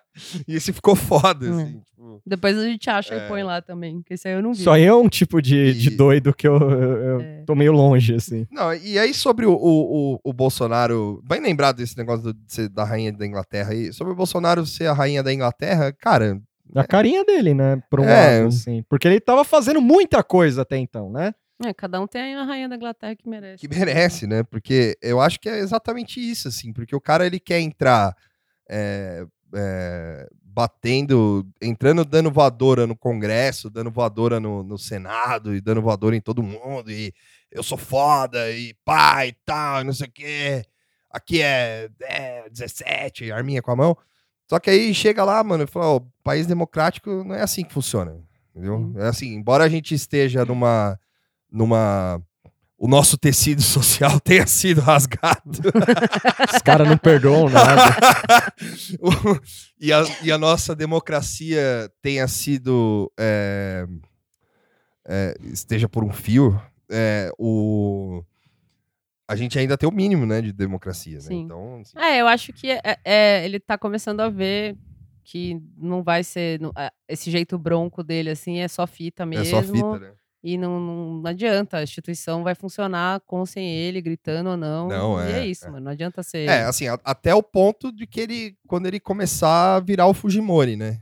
E 0.47 0.57
esse 0.57 0.75
ficou 0.75 0.95
foda, 0.95 1.47
Hum. 1.47 1.57
assim. 1.63 1.81
tipo, 1.87 2.21
Depois 2.27 2.59
a 2.59 2.65
gente 2.65 2.91
acha 2.91 3.15
É. 3.15 3.25
e 3.25 3.29
põe 3.29 3.43
lá 3.43 3.63
também. 3.63 4.03
Que 4.03 4.13
esse 4.13 4.29
aí 4.29 4.35
eu 4.35 4.43
não 4.43 4.53
vi. 4.53 4.61
Isso 4.61 4.71
aí 4.71 4.83
é 4.85 4.93
um 4.95 5.09
tipo 5.09 5.41
de, 5.41 5.73
de 5.73 5.89
E- 5.89 5.97
doido 5.97 6.35
que 6.35 6.47
eu, 6.47 6.55
eu, 6.59 6.93
eu 6.99 7.21
É. 7.23 7.43
tô 7.47 7.55
meio 7.55 7.73
longe, 7.73 8.15
assim. 8.15 8.47
Não, 8.51 8.75
e 8.75 8.99
aí 8.99 9.15
sobre 9.15 9.47
o, 9.47 9.53
o, 9.55 10.15
o, 10.15 10.21
o 10.23 10.33
Bolsonaro, 10.35 11.23
bem 11.27 11.41
lembrado 11.41 11.77
desse 11.79 11.97
negócio 11.97 12.25
do- 12.25 12.35
de 12.35 12.41
ser 12.53 12.69
da 12.69 12.85
rainha 12.85 13.11
da 13.11 13.27
Inglaterra 13.27 13.71
aí, 13.71 13.91
sobre 13.91 14.13
o 14.13 14.17
Bolsonaro 14.17 14.67
ser 14.67 14.87
a 14.87 14.93
rainha 14.93 15.23
da 15.23 15.33
Inglaterra, 15.33 15.91
cara, 15.99 16.39
A 16.75 16.85
carinha 16.87 17.25
dele, 17.25 17.55
né? 17.55 17.83
Por 17.91 18.01
um 18.01 18.05
É. 18.05 18.39
lado, 18.41 18.49
assim. 18.49 18.83
Porque 18.89 19.07
ele 19.07 19.21
tava 19.21 19.45
fazendo 19.45 19.81
muita 19.81 20.23
coisa 20.23 20.63
até 20.63 20.77
então, 20.77 21.11
né? 21.11 21.35
É, 21.65 21.73
cada 21.73 22.01
um 22.01 22.07
tem 22.07 22.35
a 22.35 22.43
rainha 22.45 22.69
da 22.69 22.75
Inglaterra 22.77 23.15
que 23.15 23.29
merece. 23.29 23.61
que 23.69 23.73
merece, 23.73 24.27
né? 24.27 24.43
Porque 24.43 24.97
eu 25.01 25.21
acho 25.21 25.39
que 25.39 25.49
é 25.49 25.59
exatamente 25.59 26.19
isso, 26.19 26.49
assim, 26.49 26.73
porque 26.73 26.95
o 26.97 27.01
cara 27.01 27.25
ele 27.27 27.39
quer 27.39 27.61
entrar 27.61 28.17
é, 28.69 29.25
é, 29.55 30.29
batendo, 30.43 31.47
entrando 31.61 32.05
dando 32.05 32.31
voadora 32.33 32.87
no 32.87 32.97
Congresso, 32.97 33.71
dando 33.71 33.91
voadora 33.91 34.41
no, 34.41 34.63
no 34.65 34.77
Senado 34.77 35.55
e 35.55 35.61
dando 35.61 35.83
voadora 35.83 36.17
em 36.17 36.21
todo 36.21 36.43
mundo, 36.43 36.91
e 36.91 37.13
eu 37.51 37.63
sou 37.63 37.79
foda, 37.79 38.51
e 38.51 38.75
pá, 38.85 39.25
e 39.27 39.33
tal, 39.45 39.83
e 39.83 39.85
não 39.85 39.93
sei 39.93 40.09
o 40.09 40.13
quê. 40.13 40.65
Aqui 41.11 41.43
é, 41.43 41.89
é 42.03 42.49
17, 42.51 43.31
arminha 43.31 43.63
com 43.63 43.71
a 43.71 43.77
mão. 43.77 43.97
Só 44.49 44.59
que 44.59 44.71
aí 44.71 44.95
chega 44.95 45.25
lá, 45.25 45.43
mano, 45.43 45.65
e 45.65 45.67
fala, 45.67 45.87
ó, 45.87 46.01
país 46.23 46.47
democrático 46.47 47.25
não 47.25 47.35
é 47.35 47.43
assim 47.43 47.65
que 47.65 47.73
funciona, 47.73 48.17
entendeu? 48.51 48.79
Sim. 48.79 48.95
É 48.99 49.07
assim, 49.09 49.35
embora 49.35 49.65
a 49.65 49.69
gente 49.69 49.95
esteja 49.95 50.45
numa 50.45 50.99
numa 51.51 52.21
o 52.79 52.89
nosso 52.89 53.17
tecido 53.17 53.63
social 53.63 54.19
tenha 54.19 54.47
sido 54.47 54.81
rasgado 54.81 55.61
Os 56.53 56.63
caras 56.63 56.89
não 56.89 56.99
perdoam 56.99 57.49
nada. 57.49 57.83
E, 59.81 59.93
a, 59.93 60.05
e 60.23 60.31
a 60.31 60.39
nossa 60.39 60.77
democracia 60.77 61.91
tenha 62.01 62.29
sido 62.29 63.13
é, 63.19 63.85
é, 65.05 65.35
esteja 65.43 65.89
por 65.89 66.05
um 66.05 66.13
fio, 66.13 66.61
é, 66.89 67.33
o 67.37 68.23
a 69.33 69.37
gente 69.37 69.59
ainda 69.59 69.77
tem 69.77 69.89
o 69.89 69.93
mínimo, 69.93 70.25
né, 70.27 70.41
de 70.41 70.53
democracia, 70.53 71.17
né? 71.17 71.21
Sim. 71.23 71.41
Então, 71.43 71.81
assim, 71.81 71.99
É, 71.99 72.21
eu 72.21 72.29
acho 72.29 72.53
que 72.53 72.71
é, 72.71 72.81
é, 73.05 73.45
ele 73.45 73.59
tá 73.59 73.77
começando 73.79 74.21
a 74.21 74.29
ver 74.29 74.77
que 75.25 75.61
não 75.77 76.03
vai 76.03 76.23
ser. 76.25 76.61
não- 76.61 76.73
é, 76.77 76.91
esse 77.09 77.31
jeito 77.31 77.59
bronco 77.59 78.03
dele, 78.03 78.31
assim, 78.31 78.59
é 78.59 78.69
só 78.69 78.87
fita 78.87 79.25
mesmo. 79.25 79.45
é 79.59 79.63
só 79.63 79.63
fita, 79.63 79.99
né? 79.99 80.13
E 80.45 80.59
não, 80.59 80.81
não, 80.81 81.15
não 81.21 81.31
adianta, 81.31 81.77
a 81.77 81.83
instituição 81.85 82.43
vai 82.43 82.57
funcionar 82.57 83.21
com 83.21 83.39
ou 83.39 83.47
sem 83.47 83.65
ele, 83.69 84.01
gritando 84.03 84.51
ou 84.51 84.57
não. 84.57 84.89
Não, 84.89 85.21
e 85.21 85.31
é, 85.33 85.39
é 85.43 85.47
isso, 85.47 85.67
é. 85.67 85.71
mano. 85.71 85.85
Não 85.85 85.93
adianta 85.93 86.21
ser. 86.25 86.49
É, 86.49 86.65
assim, 86.65 86.89
a- 86.89 86.99
até 87.05 87.33
o 87.33 87.43
ponto 87.45 87.93
de 87.93 88.09
que 88.09 88.21
ele 88.21 88.57
quando 88.67 88.87
ele 88.87 88.99
começar 88.99 89.77
a 89.77 89.81
virar 89.81 90.09
o 90.09 90.15
Fujimori, 90.15 90.75
né? 90.75 91.01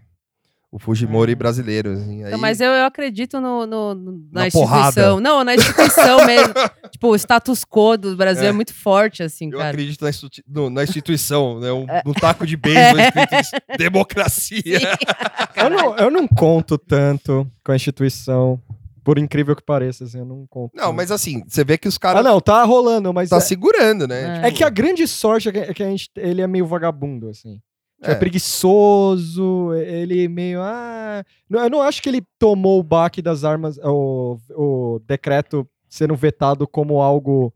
O 0.72 0.78
Fujimori 0.78 1.32
É. 1.32 1.34
brasileiro, 1.34 1.90
assim, 1.92 2.22
aí... 2.22 2.28
Então, 2.28 2.38
mas 2.38 2.60
eu, 2.60 2.70
eu 2.70 2.84
acredito 2.84 3.40
no, 3.40 3.66
no- 3.66 3.92
no- 3.94 4.12
na, 4.30 4.42
Na 4.42 4.46
instituição. 4.46 4.68
porrada. 4.68 5.20
Não, 5.20 5.42
na 5.42 5.54
instituição 5.56 6.24
mesmo. 6.26 6.54
tipo, 6.92 7.08
o 7.08 7.16
status 7.16 7.64
quo 7.64 7.96
do 7.96 8.16
Brasil 8.16 8.44
é, 8.44 8.48
É. 8.50 8.52
muito 8.52 8.72
forte, 8.72 9.20
assim, 9.22 9.46
Eu 9.50 9.58
cara. 9.58 9.70
acredito 9.70 10.00
na, 10.02 10.10
institui- 10.10 10.44
no- 10.46 10.70
na 10.70 10.84
instituição, 10.84 11.58
né? 11.58 11.72
Um, 11.72 11.86
É. 11.90 12.02
um 12.06 12.12
taco 12.12 12.46
de 12.46 12.56
beisebol 12.56 13.00
escrito 13.02 13.62
democracia. 13.78 14.62
Eu 15.56 15.68
não, 15.70 15.96
eu 15.96 16.10
não 16.10 16.26
conto 16.28 16.78
tanto 16.78 17.50
com 17.64 17.72
a 17.72 17.76
instituição. 17.76 18.62
Por 19.02 19.18
incrível 19.18 19.56
que 19.56 19.62
pareça, 19.64 20.04
assim, 20.04 20.18
eu 20.18 20.24
não 20.26 20.46
conto. 20.48 20.72
Não, 20.74 20.92
mas 20.92 21.10
assim, 21.10 21.42
você 21.48 21.64
vê 21.64 21.76
que 21.78 21.88
os 21.88 21.96
Ah, 21.96 22.00
caras 22.00 22.24
não, 22.24 22.38
tá 22.40 22.62
rolando, 22.64 23.12
mas 23.12 23.28
tá 23.30 23.38
é, 23.38 23.40
segurando, 23.40 24.06
né? 24.06 24.42
É. 24.44 24.48
é 24.48 24.50
que 24.52 24.62
a 24.62 24.68
grande 24.70 25.06
sorte 25.08 25.48
é 25.48 25.52
que, 25.52 25.58
é 25.58 25.74
que 25.74 25.82
a 25.82 25.88
gente, 25.90 26.10
ele 26.16 26.40
é 26.42 26.46
meio 26.46 26.66
vagabundo, 26.66 27.28
assim. 27.28 27.58
É. 28.02 28.12
É. 28.12 28.14
preguiçoso, 28.14 29.74
ele 29.74 30.26
meio. 30.28 30.60
Ah, 30.62 31.22
não, 31.48 31.60
eu 31.60 31.70
não 31.70 31.82
acho 31.82 32.02
que 32.02 32.08
ele 32.08 32.22
tomou 32.38 32.80
o 32.80 32.82
baque 32.82 33.20
das 33.20 33.44
armas, 33.44 33.78
o, 33.78 34.38
o 34.50 35.00
decreto 35.06 35.68
sendo 35.88 36.14
vetado 36.16 36.66
como 36.66 37.02
algo. 37.02 37.52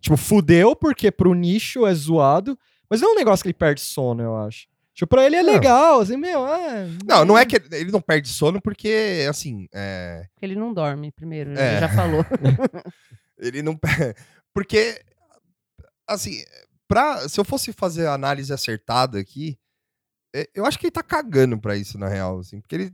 Tipo, 0.00 0.16
fudeu, 0.16 0.74
porque 0.74 1.10
pro 1.10 1.34
nicho 1.34 1.86
é 1.86 1.92
zoado, 1.92 2.58
mas 2.88 3.00
não 3.00 3.10
é 3.10 3.12
um 3.12 3.16
negócio 3.16 3.42
que 3.42 3.48
ele 3.48 3.54
perde 3.54 3.80
sono, 3.80 4.22
eu 4.22 4.36
acho. 4.36 4.66
Tipo, 4.94 5.08
pra 5.08 5.24
ele 5.26 5.36
é 5.36 5.42
Não. 5.42 5.52
legal, 5.52 6.00
assim, 6.00 6.16
meu. 6.16 6.44
Ah, 6.44 6.86
Não, 7.06 7.24
não 7.24 7.38
é 7.38 7.44
que 7.46 7.56
ele 7.72 7.90
não 7.90 8.00
perde 8.00 8.28
sono 8.28 8.60
porque, 8.60 9.26
assim, 9.28 9.66
é, 9.72 10.24
Porque 10.34 10.46
ele 10.46 10.56
não 10.56 10.72
dorme, 10.72 11.12
primeiro. 11.12 11.58
É. 11.58 11.72
Ele 11.72 11.80
já 11.80 11.88
falou. 11.88 12.24
ele 13.38 13.62
não. 13.62 13.78
Porque, 14.52 15.00
assim, 16.06 16.42
pra, 16.90 17.28
se 17.28 17.38
eu 17.38 17.44
fosse 17.44 17.72
fazer 17.72 18.06
a 18.08 18.14
análise 18.14 18.52
acertada 18.52 19.16
aqui, 19.16 19.56
é, 20.34 20.50
eu 20.52 20.66
acho 20.66 20.76
que 20.76 20.86
ele 20.86 20.90
tá 20.90 21.04
cagando 21.04 21.56
pra 21.56 21.76
isso, 21.76 21.96
na 21.96 22.08
real, 22.08 22.40
assim, 22.40 22.60
porque 22.60 22.74
ele, 22.74 22.92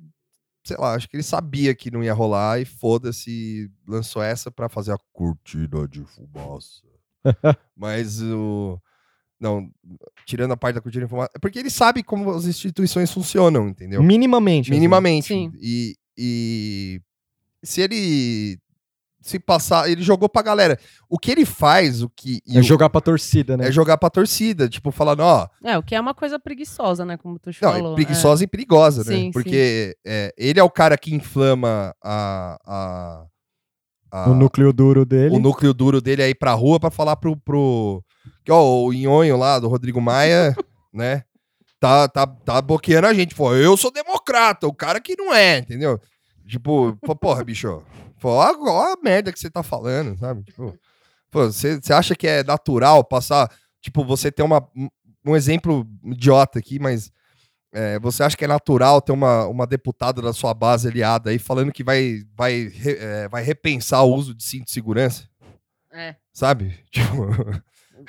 sei 0.63 0.77
lá, 0.77 0.93
acho 0.95 1.09
que 1.09 1.17
ele 1.17 1.23
sabia 1.23 1.75
que 1.75 1.91
não 1.91 2.05
ia 2.05 2.13
rolar 2.13 2.61
e 2.61 2.67
foda-se, 2.67 3.71
lançou 3.89 4.23
essa 4.23 4.51
pra 4.51 4.69
fazer 4.69 4.93
a 4.93 4.99
cortina 5.15 5.89
de 5.89 6.05
fumaça. 6.05 6.83
Mas 7.75 8.21
o. 8.21 8.79
Não, 9.41 9.71
tirando 10.27 10.53
a 10.53 10.57
parte 10.59 10.75
da 10.75 10.81
cortina 10.83 11.07
de 11.07 11.11
fumaça. 11.11 11.31
É 11.35 11.39
porque 11.39 11.59
ele 11.59 11.71
sabe 11.71 12.03
como 12.03 12.31
as 12.31 12.45
instituições 12.45 13.11
funcionam, 13.11 13.67
entendeu? 13.67 14.03
minimamente. 14.03 14.71
Minimamente. 14.71 15.29
Sim. 15.29 15.53
E, 15.59 15.97
e 16.17 17.01
se 17.63 17.81
ele 17.81 18.59
se 19.21 19.39
passar, 19.41 19.91
ele 19.91 20.03
jogou 20.03 20.29
pra 20.29 20.43
galera. 20.43 20.79
O 21.09 21.19
que 21.19 21.31
ele 21.33 21.45
faz, 21.45 22.03
o 22.03 22.09
que 22.09 22.41
É 22.49 22.61
o- 22.61 22.63
jogar 22.63 22.89
pra 22.91 23.01
torcida, 23.01 23.57
né? 23.57 23.69
é 23.69 23.73
jogar 23.73 23.99
pra 23.99 24.09
torcida, 24.11 24.69
tipo 24.69 24.91
falando, 24.93 25.21
ó, 25.21 25.49
É, 25.65 25.77
o 25.77 25.83
que 25.83 25.95
é 25.95 26.01
uma 26.01 26.15
coisa 26.15 26.39
preguiçosa, 26.39 27.05
né? 27.05 27.17
Como 27.17 27.39
tu 27.39 27.51
não, 27.61 27.73
falou. 27.73 27.93
é 27.93 27.95
preguiçosa 27.97 28.45
e 28.45 28.47
perigosa, 28.47 29.03
né? 29.05 29.17
Sim, 29.17 29.31
Porque 29.33 29.97
é, 30.07 30.33
ele 30.39 30.61
é 30.61 30.63
o 30.63 30.71
cara 30.71 30.97
que 30.97 31.15
inflama 31.15 31.95
a, 32.03 32.57
a, 32.65 33.27
a- 34.13 34.31
O 34.31 34.35
núcleo 34.35 34.73
duro 34.73 35.05
dele. 35.05 35.35
o 35.35 35.39
núcleo 35.41 35.75
duro 35.75 36.01
dele 36.01 36.23
aí 36.23 36.35
pra 36.35 36.53
rua 36.53 36.79
pra 36.79 36.91
falar 36.91 37.17
pro, 37.17 37.37
pro 37.37 38.03
que 38.45 38.53
ó, 38.53 38.63
o 38.85 38.93
Nhonho 38.93 39.37
lá 39.37 39.59
do 39.59 39.67
Rodrigo 39.69 40.01
Maia, 40.01 40.55
né? 40.95 41.25
Tá, 41.81 42.09
tá, 42.09 42.27
tá 42.27 42.63
bloqueando 42.63 43.07
a 43.09 43.13
gente. 43.13 43.35
Pô, 43.35 43.55
eu 43.55 43.77
sou 43.77 43.93
democrata, 43.93 44.67
o 44.67 44.73
cara 44.73 45.01
que 45.01 45.15
não 45.17 45.35
é, 45.35 45.59
entendeu? 45.59 46.01
Tipo, 46.47 46.97
porra, 47.21 47.45
bicho. 47.45 47.83
Pô, 48.21 48.31
ó, 48.31 48.93
a 48.93 48.97
merda 49.03 49.33
que 49.33 49.39
você 49.39 49.51
tá 49.51 49.63
falando, 49.63 50.19
sabe? 50.19 50.43
Tipo, 50.45 50.77
pô, 51.31 51.45
você 51.47 51.81
você 51.81 51.93
acha 51.93 52.15
que 52.15 52.27
é 52.27 52.43
natural 52.45 53.05
passar. 53.05 53.51
Tipo, 53.81 54.05
você 54.05 54.31
ter 54.33 54.43
uma. 54.43 54.67
um- 54.77 55.37
exemplo 55.37 55.87
idiota 56.05 56.59
aqui, 56.59 56.79
mas. 56.79 57.11
é, 57.73 57.99
você 57.99 58.23
acha 58.23 58.37
que 58.37 58.45
é 58.45 58.49
natural 58.49 59.01
ter 59.03 59.13
uma, 59.13 59.47
uma 59.47 59.67
deputada 59.67 60.23
da 60.23 60.33
sua 60.33 60.55
base 60.55 60.89
aliada 60.89 61.31
aí 61.31 61.39
falando 61.39 61.73
que 61.73 61.85
vai, 61.85 62.23
vai, 62.37 62.69
re- 62.73 62.97
é, 62.99 63.29
vai 63.29 63.43
repensar 63.43 64.03
o 64.03 64.15
uso 64.15 64.35
de 64.35 64.43
cinto 64.45 64.65
de 64.67 64.73
segurança? 64.73 65.25
É. 65.93 66.15
Sabe? 66.33 66.79
Tipo, 66.91 67.27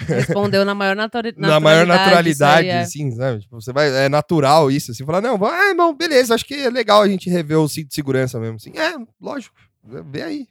Respondeu 0.05 0.63
na 0.65 0.75
maior 0.75 0.95
natura- 0.95 1.33
naturalidade. 1.35 1.53
na 1.53 1.59
maior 1.59 1.87
naturalidade, 1.87 2.67
é. 2.67 2.79
assim, 2.81 3.11
sabe? 3.15 3.41
Tipo, 3.41 3.59
você 3.59 3.73
vai, 3.73 3.89
é 4.05 4.09
natural 4.09 4.69
isso, 4.69 4.91
assim, 4.91 5.05
falar, 5.05 5.21
não, 5.21 5.43
ah, 5.45 5.73
não, 5.73 5.95
beleza, 5.95 6.35
acho 6.35 6.45
que 6.45 6.53
é 6.53 6.69
legal 6.69 7.01
a 7.01 7.07
gente 7.07 7.29
rever 7.29 7.57
o 7.57 7.67
cinto 7.67 7.87
de 7.87 7.95
segurança 7.95 8.39
mesmo, 8.39 8.57
assim, 8.57 8.71
é, 8.77 8.93
lógico, 9.19 9.55
vê 10.05 10.21
aí. 10.23 10.47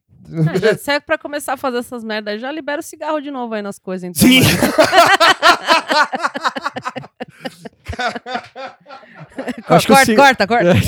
É, 0.54 0.58
já, 0.58 0.74
se 0.78 0.90
é 0.92 0.98
pra 1.00 1.16
começar 1.18 1.52
a 1.52 1.56
fazer 1.56 1.78
essas 1.78 2.02
merdas, 2.02 2.40
já 2.40 2.50
libera 2.50 2.80
o 2.80 2.84
cigarro 2.84 3.20
de 3.20 3.30
novo 3.30 3.54
aí 3.54 3.62
nas 3.62 3.78
coisas, 3.78 4.08
então. 4.08 4.26
Sim! 4.28 4.40
né? 4.40 4.46
Acho 9.68 9.86
que 9.86 9.92
o 9.92 9.96
corta, 9.96 10.04
ci- 10.06 10.16
corta, 10.16 10.46
corta. 10.46 10.72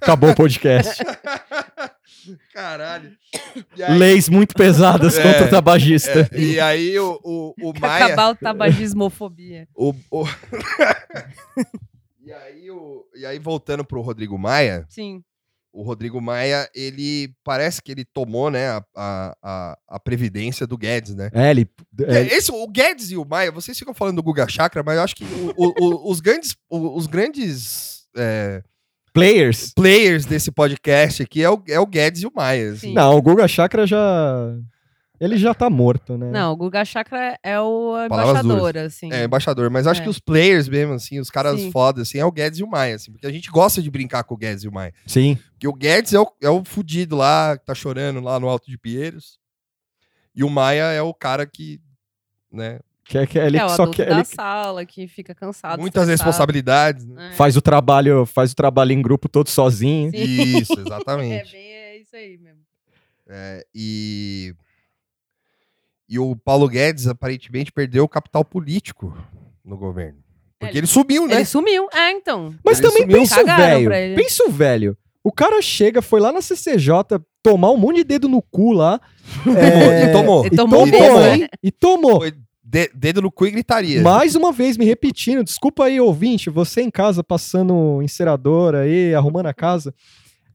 Acabou 0.00 0.30
o 0.30 0.34
podcast. 0.34 1.02
Caralho. 2.52 3.12
Aí, 3.80 3.98
Leis 3.98 4.28
muito 4.28 4.54
pesadas 4.54 5.16
É, 5.18 5.22
contra 5.22 5.46
o 5.46 5.50
tabagista. 5.50 6.28
é, 6.32 6.38
e 6.38 6.60
aí 6.60 6.98
o, 6.98 7.20
o, 7.22 7.54
o 7.70 7.80
Maia... 7.80 8.06
Acabar 8.06 8.30
o 8.30 8.34
tabagismofobia. 8.34 9.68
O, 9.74 9.94
o- 10.10 10.26
e, 12.24 12.32
aí, 12.32 12.70
o, 12.70 13.06
e 13.14 13.24
aí, 13.24 13.38
voltando 13.38 13.84
pro 13.84 14.00
Rodrigo 14.00 14.36
Maia, 14.38 14.84
Sim. 14.88 15.22
O 15.78 15.82
Rodrigo 15.82 16.20
Maia, 16.20 16.68
ele 16.74 17.32
parece 17.44 17.82
que 17.82 17.92
ele 17.92 18.04
tomou, 18.04 18.50
né, 18.50 18.68
a, 18.68 18.84
a, 18.96 19.36
a, 19.42 19.78
a 19.88 20.00
previdência 20.00 20.66
do 20.66 20.78
Guedes, 20.78 21.14
né? 21.14 21.28
É, 21.34 21.50
ele. 21.50 21.68
É, 22.00 22.18
é, 22.18 22.26
esse, 22.34 22.50
o 22.50 22.66
Guedes 22.68 23.10
e 23.10 23.16
o 23.16 23.24
Maia, 23.24 23.52
vocês 23.52 23.78
ficam 23.78 23.92
falando 23.94 24.16
do 24.16 24.22
Guga 24.22 24.48
Chakra, 24.48 24.82
mas 24.82 24.96
eu 24.96 25.02
acho 25.02 25.14
que 25.16 25.24
o- 25.56 25.74
o- 25.78 26.10
os 26.10 26.20
grandes, 26.20 26.56
os 26.70 27.06
grandes 27.06 28.06
é, 28.16 28.62
players. 29.12 29.72
players 29.74 30.24
desse 30.24 30.50
podcast 30.50 31.22
aqui 31.22 31.42
é 31.42 31.50
o, 31.50 31.62
é 31.68 31.78
o 31.80 31.86
Guedes 31.86 32.22
e 32.22 32.26
o 32.26 32.32
Maia. 32.34 32.70
assim. 32.72 32.88
Sim. 32.88 32.94
Não, 32.94 33.16
o 33.16 33.22
Guga 33.22 33.46
Chakra 33.46 33.86
já. 33.86 33.98
Ele 35.18 35.36
já 35.38 35.54
tá 35.54 35.70
morto, 35.70 36.18
né? 36.18 36.30
Não, 36.30 36.52
o 36.52 36.56
Guga 36.56 36.84
Chakra 36.84 37.38
é 37.42 37.58
o 37.60 37.94
Palavras 38.08 38.44
embaixador, 38.44 38.76
assim. 38.78 39.12
É, 39.12 39.24
embaixador. 39.24 39.70
Mas 39.70 39.86
acho 39.86 40.00
É. 40.00 40.04
que 40.04 40.10
os 40.10 40.18
players 40.18 40.68
mesmo, 40.68 40.92
assim, 40.94 41.18
os 41.18 41.30
caras 41.30 41.58
Sim. 41.58 41.70
fodas, 41.72 42.08
assim, 42.08 42.18
é 42.18 42.24
o 42.24 42.30
Guedes 42.32 42.58
e 42.58 42.62
o 42.62 42.66
Maia, 42.68 42.96
assim. 42.96 43.10
Porque 43.12 43.26
a 43.26 43.32
gente 43.32 43.50
gosta 43.50 43.80
de 43.80 43.90
brincar 43.90 44.24
com 44.24 44.34
o 44.34 44.36
Guedes 44.36 44.64
e 44.64 44.68
o 44.68 44.72
Maia. 44.72 44.92
Sim. 45.06 45.38
Porque 45.52 45.66
o 45.68 45.72
Guedes 45.72 46.12
é 46.12 46.20
o, 46.20 46.30
é 46.42 46.50
o 46.50 46.62
fudido 46.64 47.16
lá, 47.16 47.56
que 47.56 47.64
tá 47.64 47.74
chorando 47.74 48.20
lá 48.20 48.38
no 48.38 48.48
Alto 48.48 48.70
de 48.70 48.76
Pinheiros. 48.76 49.38
E 50.34 50.44
o 50.44 50.50
Maia 50.50 50.92
é 50.92 51.00
o 51.00 51.14
cara 51.14 51.46
que, 51.46 51.80
né, 52.52 52.78
Que, 53.04 53.16
é- 53.18 53.26
que 53.26 53.38
ele 53.38 53.56
é 53.56 53.64
o 53.64 53.68
só 53.70 53.82
adulto 53.84 53.96
quer. 53.96 54.08
da 54.10 54.16
Ele 54.16 54.24
sala, 54.24 54.84
que 54.84 55.08
fica 55.08 55.34
cansado. 55.34 55.80
muitas 55.80 56.02
estressado. 56.02 56.28
responsabilidades. 56.28 57.06
Né? 57.06 57.30
É. 57.30 57.32
faz 57.32 57.56
o 57.56 57.62
trabalho, 57.62 58.26
faz 58.26 58.52
o 58.52 58.54
trabalho 58.54 58.92
em 58.92 59.00
grupo 59.00 59.28
todo 59.30 59.48
sozinho. 59.48 60.10
Sim. 60.10 60.16
Isso, 60.60 60.74
É 60.78 60.80
exatamente. 60.82 61.52
bem 61.52 61.72
é 61.72 61.96
isso 61.98 62.14
aí 62.16 62.36
mesmo. 62.36 62.60
É, 63.28 63.64
e, 63.74 64.54
e 66.08 66.18
o 66.18 66.36
Paulo 66.36 66.68
Guedes 66.68 67.06
aparentemente 67.06 67.72
perdeu 67.72 68.04
o 68.04 68.08
capital 68.08 68.44
político 68.44 69.16
no 69.64 69.76
governo. 69.76 70.18
Porque 70.58 70.76
É, 70.76 70.78
ele 70.78 70.86
subiu, 70.86 71.26
né? 71.26 71.36
Ele 71.36 71.44
sumiu. 71.44 71.86
É, 71.92 72.10
então. 72.12 72.54
Mas 72.64 72.78
Ele 72.78 72.88
também 72.88 73.02
sumiu. 73.02 73.18
pensa 73.18 73.42
o 73.42 73.46
velho. 73.46 73.92
ele. 73.92 74.14
Pensa 74.22 74.44
o 74.46 74.50
velho. 74.50 74.96
O 75.22 75.32
cara 75.32 75.60
chega, 75.60 76.00
foi 76.00 76.20
lá 76.20 76.32
na 76.32 76.40
CCJ 76.40 76.88
tomar 77.42 77.70
um 77.72 77.76
monte 77.76 77.96
de 77.96 78.04
dedo 78.04 78.28
no 78.28 78.40
cu 78.40 78.72
lá. 78.72 79.00
é, 79.46 80.04
E 80.08 80.12
tomou. 80.12 80.46
Ele 80.46 80.54
E 80.54 80.56
tomou 80.56 80.84
tomou, 80.86 81.00
mesmo, 81.00 81.20
hein? 81.20 81.48
E 81.62 81.70
tomou. 81.70 82.20
Foi 82.20 82.32
de- 82.62 82.90
dedo 82.94 83.20
no 83.22 83.30
cu 83.30 83.46
e 83.46 83.50
gritaria. 83.50 84.00
Mais 84.02 84.34
uma 84.34 84.50
vez, 84.52 84.76
me 84.76 84.84
repetindo, 84.84 85.42
desculpa 85.44 85.84
aí, 85.84 86.00
ouvinte, 86.00 86.48
você 86.48 86.80
em 86.80 86.90
casa 86.90 87.22
passando 87.24 88.00
encerador 88.02 88.74
aí, 88.76 89.14
arrumando 89.14 89.46
a 89.46 89.54
casa, 89.54 89.92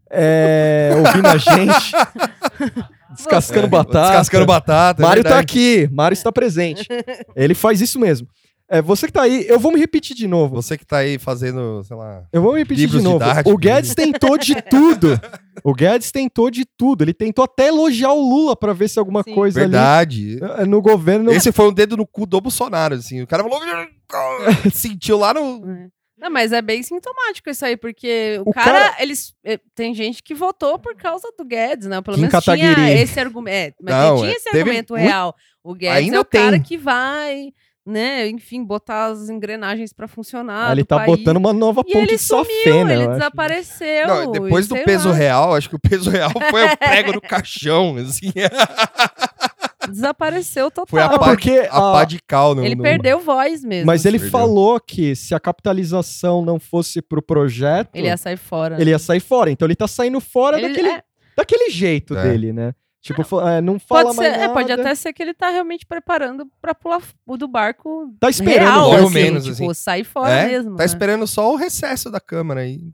é, 0.10 0.91
ouvindo 0.97 1.28
a 1.28 1.38
gente, 1.38 1.91
descascando 3.16 3.68
É, 3.68 3.70
batata. 3.70 4.07
Descascando 4.07 4.45
batata. 4.45 5.01
é 5.01 5.05
Mário 5.05 5.24
tá 5.24 5.30
verdade. 5.30 5.43
aqui, 5.45 5.89
Mário 5.91 6.14
está 6.14 6.32
presente. 6.32 6.88
Ele 7.36 7.53
faz 7.53 7.82
isso 7.82 7.99
mesmo. 7.99 8.28
É, 8.74 8.82
você 8.82 9.05
que 9.05 9.12
tá 9.12 9.24
aí, 9.24 9.45
eu 9.49 9.59
vou 9.59 9.70
me 9.74 9.78
repetir 9.78 10.16
de 10.16 10.26
novo. 10.28 10.55
Você 10.55 10.78
que 10.78 10.86
tá 10.86 10.99
aí 10.99 11.20
fazendo, 11.20 11.84
sei 11.84 11.97
lá. 11.97 12.24
Eu 12.32 12.41
vou 12.41 12.53
me 12.53 12.59
repetir 12.59 12.88
de 12.88 13.01
novo. 13.01 13.20
didáticos. 13.20 13.51
O 13.53 13.57
Guedes 13.57 13.93
tentou 13.93 14.38
de 14.38 14.55
tudo. 14.64 15.20
O 15.62 15.74
Guedes 15.74 16.09
tentou 16.09 16.49
de 16.49 16.64
tudo. 16.78 17.03
Ele 17.03 17.14
tentou 17.14 17.43
até 17.43 17.68
elogiar 17.68 18.14
o 18.14 18.22
Lula 18.22 18.55
pra 18.55 18.72
ver 18.72 18.88
se 18.88 18.97
alguma 18.97 19.24
Sim. 19.24 19.36
coisa 19.36 19.59
Verdade. 19.59 20.39
ali 20.41 20.62
eh, 20.62 20.66
no 20.66 20.82
governo. 20.82 21.34
Esse 21.34 21.51
foi 21.51 21.68
um 21.68 21.74
dedo 21.74 21.97
no 21.97 22.07
cu 22.07 22.26
do 22.26 22.39
Bolsonaro, 22.39 22.95
assim. 22.95 23.22
O 23.22 23.28
cara 23.28 23.43
falou. 23.43 23.59
sentiu 24.74 25.18
lá 25.18 25.34
no. 25.34 25.89
Não, 26.22 26.30
mas 26.30 26.54
é 26.54 26.62
bem 26.62 26.84
sintomático 26.84 27.50
isso 27.50 27.66
aí, 27.66 27.76
porque 27.76 28.40
o, 28.46 28.50
O 28.50 28.54
cara, 28.54 28.72
cara- 28.92 28.96
eles. 29.04 29.34
eh, 29.44 29.60
Tem 29.74 29.94
gente 29.96 30.22
que 30.22 30.36
votou 30.36 30.78
por 30.78 30.96
causa 30.96 31.28
do 31.38 31.44
Guedes, 31.44 31.88
né? 31.88 32.00
Pelo 32.02 32.16
Kim 32.16 32.22
menos 32.28 32.44
tinha 32.44 32.58
Kataguiri. 32.58 32.92
esse 33.00 33.20
argumento. 33.20 33.76
Mas 33.82 33.96
Não, 33.96 34.18
tinha 34.18 34.30
é, 34.30 34.34
esse 34.36 34.50
argumento 34.50 34.94
muito- 34.94 35.04
real. 35.04 35.36
O 35.64 35.74
Guedes 35.74 35.98
Ainda 35.98 36.18
é 36.18 36.20
o 36.20 36.26
cara 36.26 36.52
tem. 36.52 36.62
que 36.62 36.78
vai, 36.78 37.50
né? 37.86 38.28
Enfim, 38.28 38.64
botar 38.64 39.06
as 39.06 39.30
engrenagens 39.30 39.92
pra 39.92 40.08
funcionar. 40.08 40.70
Ah, 40.70 40.72
ele 40.74 40.84
do 40.84 40.88
tá 40.88 40.98
país. 40.98 41.18
botando 41.18 41.38
uma 41.38 41.54
nova 41.54 41.82
E 41.88 41.92
ponte 41.92 41.98
ele 41.98 42.18
de 42.18 42.18
sumiu, 42.20 42.88
ele 42.90 42.94
acho. 43.04 43.12
desapareceu. 43.14 44.08
Não, 44.08 44.32
depois 44.32 44.66
e 44.68 44.70
do 44.70 44.76
peso 44.84 45.10
lá, 45.10 45.16
real, 45.16 45.56
acho 45.56 45.70
que 45.70 45.76
o 45.76 45.80
peso 45.80 46.10
real 46.12 46.32
foi 46.52 46.66
o 46.66 46.78
prego 46.78 47.14
no 47.14 47.22
caixão, 47.22 47.96
assim. 47.98 48.32
Desapareceu 49.92 50.72
total. 50.72 50.88
Foi 50.88 51.02
a, 51.02 51.10
pá, 51.10 51.20
porque 51.20 51.68
a 51.70 51.78
a- 51.78 51.92
pá 51.94 52.06
de 52.06 52.20
cal 52.28 52.56
no, 52.56 52.66
Ele 52.66 52.76
no- 52.76 52.84
perdeu 52.84 53.20
voz 53.20 53.64
mesmo. 53.64 53.86
Mas 53.86 54.06
ele 54.06 54.18
Perdeu. 54.18 54.32
falou 54.39 54.80
que 54.80 55.16
se 55.16 55.36
a 55.36 55.39
capitalização 55.39 56.44
não 56.44 56.60
fosse 56.60 57.02
pro 57.02 57.22
projeto, 57.22 57.89
Ele 57.94 58.08
ia 58.08 58.18
sair 58.18 58.38
fora. 58.38 58.80
ele 58.82 58.89
ia 58.92 59.00
sair 59.00 59.20
fora. 59.20 59.52
Então 59.52 59.66
ele 59.68 59.76
tá 59.76 59.88
saindo 59.88 60.20
fora 60.20 60.58
Ele- 60.58 60.70
daquele, 60.70 60.89
é, 60.89 61.04
daquele 61.38 61.70
jeito 61.70 62.16
É. 62.18 62.24
dele, 62.24 62.52
né? 62.54 62.74
Tipo, 63.04 63.24
fa- 63.24 63.54
é, 63.54 63.62
não 63.62 63.80
fala 63.80 64.04
pode, 64.04 64.16
ser, 64.16 64.22
mais 64.22 64.34
é, 64.34 64.38
nada. 64.42 64.54
pode 64.54 64.72
até 64.72 64.94
ser 64.94 65.12
que 65.12 65.24
ele 65.24 65.34
tá 65.34 65.50
realmente 65.50 65.88
preparando 65.88 66.46
pra 66.62 66.76
pular 66.76 67.02
do 67.36 67.48
barco 67.48 68.14
Tá 68.20 68.30
esperando, 68.30 68.62
real, 68.70 68.92
pelo 68.92 69.06
assim, 69.08 69.14
menos, 69.16 69.44
tipo, 69.46 69.72
assim. 69.72 69.74
sair 69.74 70.04
fora 70.04 70.30
É, 70.32 70.48
mesmo. 70.48 70.72
Tá 70.76 70.84
né? 70.84 70.86
esperando 70.86 71.26
só 71.26 71.52
o 71.52 71.56
recesso 71.56 72.12
da 72.12 72.20
Câmara 72.20 72.60
aí. 72.62 72.94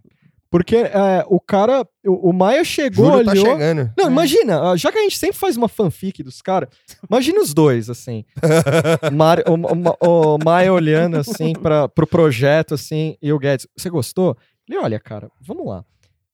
Porque 0.49 0.77
é, 0.77 1.25
o 1.27 1.39
cara, 1.39 1.85
o, 2.05 2.29
o 2.29 2.33
Maia 2.33 2.63
chegou, 2.63 3.23
tá 3.23 3.31
olhou... 3.31 3.45
chegando. 3.45 3.91
Não, 3.97 4.05
É. 4.05 4.11
imagina, 4.11 4.71
ah, 4.71 4.77
já 4.77 4.91
que 4.91 4.97
a 4.97 5.01
gente 5.01 5.17
sempre 5.17 5.35
faz 5.37 5.57
uma 5.57 5.67
fanfic 5.67 6.23
dos 6.23 6.41
caras, 6.41 6.69
imagina 7.09 7.41
os 7.41 7.53
dois, 7.53 7.89
assim. 7.89 8.23
Mar- 9.13 9.43
o, 9.47 9.53
o- 9.53 10.35
o 10.35 10.37
Maia 10.43 10.71
olhando, 10.73 11.17
assim, 11.17 11.53
pra, 11.53 11.87
pro 11.89 12.07
projeto, 12.07 12.73
assim, 12.73 13.17
e 13.21 13.31
o 13.33 13.39
Guedes, 13.39 13.67
você 13.77 13.89
gostou? 13.89 14.37
Ele, 14.69 14.79
olha, 14.79 14.99
cara, 14.99 15.29
vamos 15.41 15.65
lá. 15.67 15.83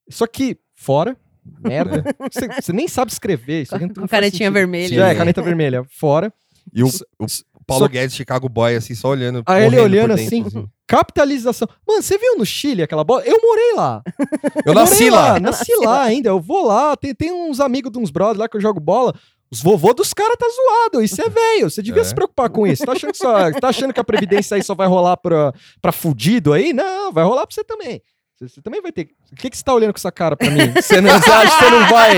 Isso 0.08 0.24
aqui, 0.24 0.58
fora, 0.76 1.16
merda. 1.64 2.04
Você, 2.32 2.48
você 2.48 2.74
nem 2.74 2.88
sabe 2.88 3.12
escrever. 3.12 3.64
Isso 3.64 3.76
aqui 3.76 3.86
não 3.86 3.94
Com 3.94 4.02
faz 4.02 4.12
canetinha 4.12 4.50
sentido. 4.50 4.54
vermelha. 4.54 5.04
É, 5.06 5.16
caneta 5.16 5.42
vermelha, 5.42 5.84
fora. 5.90 6.32
E 6.74 6.82
o, 6.84 6.88
S- 6.88 7.04
o 7.20 7.26
Paulo 7.66 7.86
só- 7.86 7.90
Guedes, 7.92 8.16
Chicago 8.16 8.48
Boy, 8.50 8.76
assim, 8.76 8.94
só 8.96 9.10
olhando. 9.10 9.44
Aí 9.46 9.66
ele 9.66 9.80
olhando 9.80 10.10
por 10.12 10.18
dentro, 10.18 10.48
assim, 10.48 10.70
Capitalização. 10.88 11.68
Mano, 11.88 12.02
você 12.04 12.18
viu 12.18 12.38
no 12.38 12.46
Chile 12.46 12.84
aquela 12.84 13.04
bola? 13.04 13.24
Eu 13.26 13.40
morei 13.42 13.74
lá. 13.76 14.02
Eu 14.66 14.74
nasci 14.74 15.10
morei 15.10 15.10
lá. 15.12 15.40
Nasci 15.40 15.76
lá 15.78 16.04
ainda. 16.04 16.30
Eu 16.30 16.40
vou 16.40 16.66
lá. 16.66 16.96
Tem, 16.96 17.14
tem 17.16 17.32
uns 17.32 17.60
amigos 17.60 17.92
de 17.92 17.98
uns 17.98 18.12
brothers 18.12 18.38
lá 18.38 18.48
que 18.48 18.58
eu 18.58 18.62
jogo 18.62 18.80
bola. 18.80 19.14
Os 19.52 19.62
vovô 19.62 19.94
dos 19.94 20.14
caras 20.14 20.36
tá 20.38 20.46
zoado. 20.48 21.04
Isso 21.04 21.22
é 21.22 21.30
velho. 21.30 21.70
Você 21.70 21.82
devia 21.82 22.02
É. 22.02 22.06
se 22.06 22.14
preocupar 22.14 22.50
com 22.50 22.66
isso. 22.68 22.84
Tá 22.86 22.92
achando, 22.92 23.12
que 23.12 23.18
só, 23.18 23.52
tá 23.52 23.70
achando 23.70 23.94
que 23.94 24.00
a 24.00 24.04
Previdência 24.04 24.56
aí 24.56 24.64
só 24.64 24.74
vai 24.76 24.88
rolar 24.88 25.16
pra, 25.18 25.54
pra 25.82 25.92
fudido 25.92 26.54
aí? 26.54 26.74
Não, 26.74 27.12
vai 27.12 27.24
rolar 27.24 27.46
pra 27.48 27.54
você 27.56 27.64
também. 27.64 28.02
Você, 28.36 28.50
você 28.50 28.62
também 28.62 28.82
vai 28.82 28.92
ter. 28.92 29.10
O 29.32 29.36
que, 29.36 29.50
que 29.50 29.58
você 29.58 29.64
tá 29.64 29.74
olhando 29.74 29.94
com 29.94 30.00
essa 30.00 30.12
cara 30.12 30.36
pra 30.36 30.50
mim? 30.50 30.72
Você, 30.76 31.00
não, 31.00 31.12
você 31.22 31.30
acha 31.30 31.58
que 31.58 31.64
você 31.64 31.70
não 31.70 31.88
vai. 31.88 32.14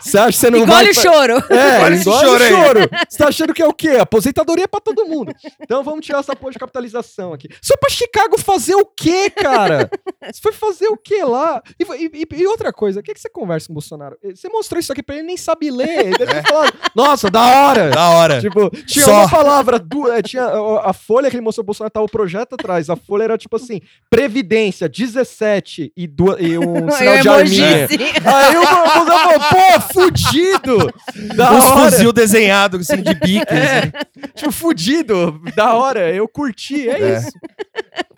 Você 0.00 0.18
acha 0.18 0.32
que 0.32 0.38
você 0.38 0.50
não 0.50 0.66
vai. 0.66 0.84
Engole 0.84 0.90
o 0.90 0.94
choro. 1.02 1.32
É, 1.50 1.76
engole 1.94 2.02
choro 2.02 2.44
o 2.44 2.48
choro. 2.48 2.80
Você 3.08 3.18
tá 3.18 3.28
achando 3.28 3.52
que 3.54 3.62
é 3.62 3.66
o 3.66 3.72
quê? 3.72 3.90
Aposentadoria 4.00 4.66
pra 4.68 4.80
todo 4.80 5.06
mundo. 5.06 5.32
Então 5.60 5.82
vamos 5.82 6.04
tirar 6.04 6.18
essa 6.20 6.34
porra 6.36 6.52
de 6.52 6.58
capitalização 6.58 7.32
aqui. 7.32 7.48
Só 7.62 7.76
pra 7.76 7.90
Chicago 7.90 8.38
fazer 8.38 8.74
o 8.74 8.84
quê, 8.86 9.30
cara? 9.30 9.90
Você 10.24 10.40
foi 10.42 10.52
fazer 10.52 10.88
o 10.88 10.96
quê 10.96 11.22
lá? 11.24 11.62
E, 11.78 11.84
e- 12.22 12.26
e 12.40 12.46
outra 12.46 12.72
coisa, 12.72 13.00
o 13.00 13.02
que, 13.02 13.12
que 13.14 13.20
você 13.20 13.28
conversa 13.28 13.66
com 13.66 13.72
o 13.72 13.74
Bolsonaro? 13.74 14.16
Você 14.34 14.48
mostrou 14.48 14.78
isso 14.80 14.92
aqui 14.92 15.02
pra 15.02 15.16
ele, 15.16 15.24
nem 15.26 15.36
sabe 15.36 15.70
ler. 15.70 16.06
Ele 16.06 16.18
deve 16.18 16.32
ter 16.34 16.46
falado, 16.48 16.72
nossa, 16.94 17.30
da 17.30 17.46
hora. 17.46 17.90
Da 17.90 18.08
hora. 18.10 18.40
Tipo, 18.40 18.70
tinha 18.86 19.04
Só. 19.04 19.12
uma 19.20 19.28
palavra, 19.30 19.78
du- 19.78 20.10
é, 20.10 20.22
tinha 20.22 20.44
a, 20.44 20.90
a 20.90 20.92
folha 20.92 21.28
que 21.30 21.36
ele 21.36 21.42
mostrou 21.44 21.64
pro 21.64 21.68
Bolsonaro, 21.70 21.90
tava 21.92 22.06
o 22.06 22.10
projeto 22.10 22.54
atrás. 22.54 22.88
A 22.90 22.96
folha 22.96 23.24
era 23.24 23.38
tipo 23.38 23.56
assim, 23.56 23.80
Previdência, 24.08 24.88
17 24.88 25.92
e, 25.96 26.06
du- 26.06 26.36
e 26.38 26.58
um 26.58 26.90
sinal 26.92 27.18
de 27.18 27.28
arminha. 27.28 27.88
Aí 28.24 28.56
o 28.56 28.60
Bolsonaro 28.60 28.90
falou, 29.10 29.40
pô, 29.40 29.80
fudido! 29.92 30.92
Da 31.36 31.52
Uns 31.52 31.64
hora. 31.64 31.90
fuzil 31.90 32.12
desenhado, 32.12 32.76
assim, 32.78 33.02
de 33.02 33.14
bico. 33.14 33.52
É, 33.52 33.78
assim. 33.78 33.90
tipo, 34.34 34.52
fudido, 34.52 35.40
da 35.54 35.74
hora, 35.74 36.12
eu 36.12 36.26
curti, 36.28 36.88
é, 36.88 37.00
É. 37.00 37.18
isso. 37.18 37.30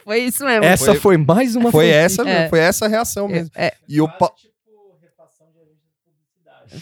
Foi 0.04 0.18
isso 0.18 0.44
mesmo. 0.44 0.64
Essa 0.64 0.86
Foi- 0.86 0.96
foi, 0.96 1.16
mais 1.16 1.54
uma 1.56 1.70
Foi 1.70 1.88
essa, 1.88 2.28
É. 2.28 2.48
foi 2.48 2.58
essa 2.58 2.86
a 2.86 2.88
reação 2.88 3.28
mesmo. 3.28 3.50
É, 3.56 3.72
E 3.88 4.00
o 4.00 4.08
Pa- 4.08 4.32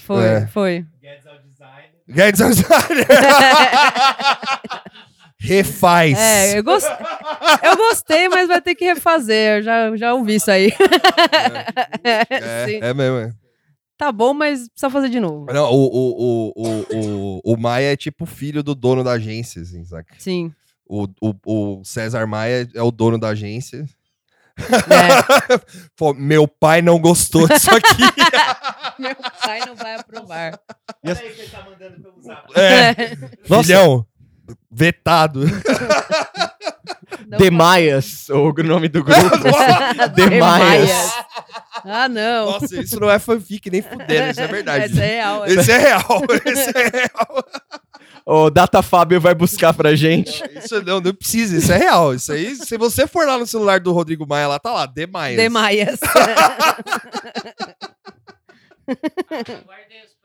foi, 0.06 0.24
É. 0.24 0.46
foi. 0.46 0.84
Guedes 2.08 2.40
é 2.40 2.46
o 2.46 2.50
designer. 2.50 3.06
Refaz. 5.42 6.18
É, 6.18 6.58
eu, 6.58 6.62
gos- 6.64 6.84
eu 6.84 7.76
gostei, 7.76 8.28
mas 8.28 8.46
vai 8.48 8.60
ter 8.60 8.74
que 8.74 8.84
refazer. 8.84 9.56
Eu 9.58 9.62
já, 9.62 9.96
já 9.96 10.12
ouvi 10.14 10.34
isso 10.34 10.50
aí. 10.50 10.70
É, 12.04 12.66
Sim. 12.66 12.78
é 12.82 12.92
mesmo. 12.92 13.18
é. 13.18 13.32
Tá 14.00 14.10
bom, 14.10 14.32
mas 14.32 14.66
precisa 14.66 14.88
fazer 14.88 15.10
de 15.10 15.20
novo. 15.20 15.44
Não, 15.52 15.70
o, 15.70 15.76
o, 15.76 16.22
o, 16.22 16.52
o, 16.56 17.40
o, 17.44 17.52
o 17.52 17.56
Maia 17.58 17.92
é 17.92 17.96
tipo 17.98 18.24
filho 18.24 18.62
do 18.62 18.74
dono 18.74 19.04
da 19.04 19.10
agência, 19.12 19.60
assim, 19.60 19.84
saca? 19.84 20.14
Sim. 20.18 20.54
O, 20.88 21.06
o, 21.20 21.34
o 21.44 21.84
César 21.84 22.26
Maia 22.26 22.66
é 22.74 22.82
o 22.82 22.90
dono 22.90 23.18
da 23.18 23.28
agência. 23.28 23.84
É. 24.56 24.64
Pô, 25.94 26.14
meu 26.14 26.48
pai 26.48 26.80
não 26.80 26.98
gostou 26.98 27.46
disso 27.46 27.68
aqui. 27.70 28.02
Meu 28.98 29.14
pai 29.14 29.60
não 29.66 29.74
vai 29.76 29.94
aprovar. 29.94 30.60
é, 32.54 33.16
Nossa. 33.48 33.62
filhão, 33.62 34.06
vetado. 34.70 35.40
Demaias, 37.38 38.28
o 38.28 38.52
nome 38.62 38.88
do 38.88 39.02
grupo. 39.04 39.36
Demaias. 40.14 41.12
Ah, 41.84 42.08
não. 42.08 42.52
Nossa, 42.52 42.80
isso 42.80 42.98
não 43.00 43.10
é 43.10 43.18
fanfic, 43.18 43.70
nem 43.70 43.82
fudendo, 43.82 44.30
isso 44.30 44.40
é 44.40 44.46
verdade. 44.46 44.84
Essa 44.92 45.02
é 45.02 45.06
real. 45.16 45.44
é. 45.44 45.52
Esse 45.52 45.72
é 45.72 45.78
real, 45.78 46.22
esse 46.44 46.70
é 46.78 46.88
real. 46.88 47.44
O 48.26 48.50
Data 48.50 48.82
Fábio 48.82 49.20
vai 49.20 49.34
buscar 49.34 49.72
pra 49.74 49.94
gente. 49.94 50.42
Isso 50.56 50.82
não, 50.82 51.00
não 51.00 51.14
precisa, 51.14 51.56
isso 51.56 51.72
é 51.72 51.76
real. 51.78 52.14
Isso 52.14 52.32
aí, 52.32 52.54
se 52.54 52.76
você 52.76 53.06
for 53.06 53.26
lá 53.26 53.38
no 53.38 53.46
celular 53.46 53.80
do 53.80 53.92
Rodrigo 53.92 54.26
Maia, 54.26 54.46
lá 54.46 54.58
tá 54.58 54.72
lá, 54.72 54.86
demais. 54.86 55.36
Demaias. 55.36 55.98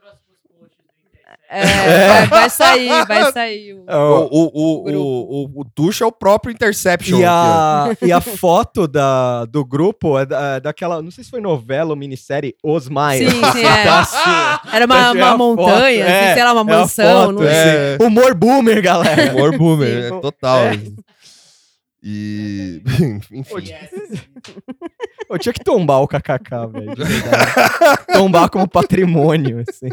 É, 1.58 2.08
vai, 2.08 2.28
vai 2.28 2.49
sair, 2.49 3.06
vai 3.08 3.32
sair. 3.32 3.74
o- 3.74 3.84
É, 3.88 3.95
O, 3.95 4.30
o- 4.32 4.91
o, 4.91 5.62
o, 5.62 5.66
Tuxo 5.74 6.03
é 6.03 6.08
o 6.08 6.12
próprio 6.12 6.51
Interception. 6.51 7.20
E 7.20 7.24
aqui, 7.26 7.26
a, 7.26 8.08
e 8.08 8.12
a 8.12 8.20
foto 8.22 8.88
da, 8.88 9.45
do 9.45 9.64
grupo 9.66 10.18
é, 10.20 10.26
da- 10.26 10.56
é 10.56 10.60
daquela, 10.60 11.01
não 11.01 11.12
sei 11.12 11.24
se 11.24 11.30
foi 11.30 11.39
novela 11.41 11.91
ou 11.91 11.95
minissérie, 11.95 12.56
Os 12.64 12.89
Maias. 12.89 13.32
Sim, 13.32 13.41
sim, 13.53 13.64
é. 13.66 13.84
Tá 13.84 13.99
assim, 13.99 14.70
Era 14.76 14.86
uma, 14.86 14.95
Essa 14.97 15.08
é 15.08 15.12
uma 15.24 15.32
foto, 15.32 15.38
montanha, 15.38 16.06
é, 16.06 16.26
assim, 16.26 16.34
sei 16.36 16.43
lá, 16.43 16.53
uma 16.53 16.62
é 16.62 16.76
mansão. 16.76 17.22
foto, 17.22 17.32
não 17.34 17.39
sei. 17.41 17.47
é. 17.49 17.95
assim. 17.95 18.06
Humor 18.06 18.34
boomer, 18.36 18.82
galera. 18.82 19.34
Humor 19.34 19.58
boomer, 19.58 20.10
Sim. 20.10 20.18
é 20.18 20.20
total. 20.22 20.60
É. 20.60 20.80
E. 22.08 22.82
Enfim. 23.32 23.74
Eu 25.28 25.39
tinha 25.39 25.51
que 25.53 25.64
tombar 25.64 26.01
o 26.01 26.08
KKK, 26.08 26.68
velho. 26.72 26.93
tombar 28.14 28.47
como 28.49 28.68
patrimônio, 28.68 29.64
assim. 29.68 29.89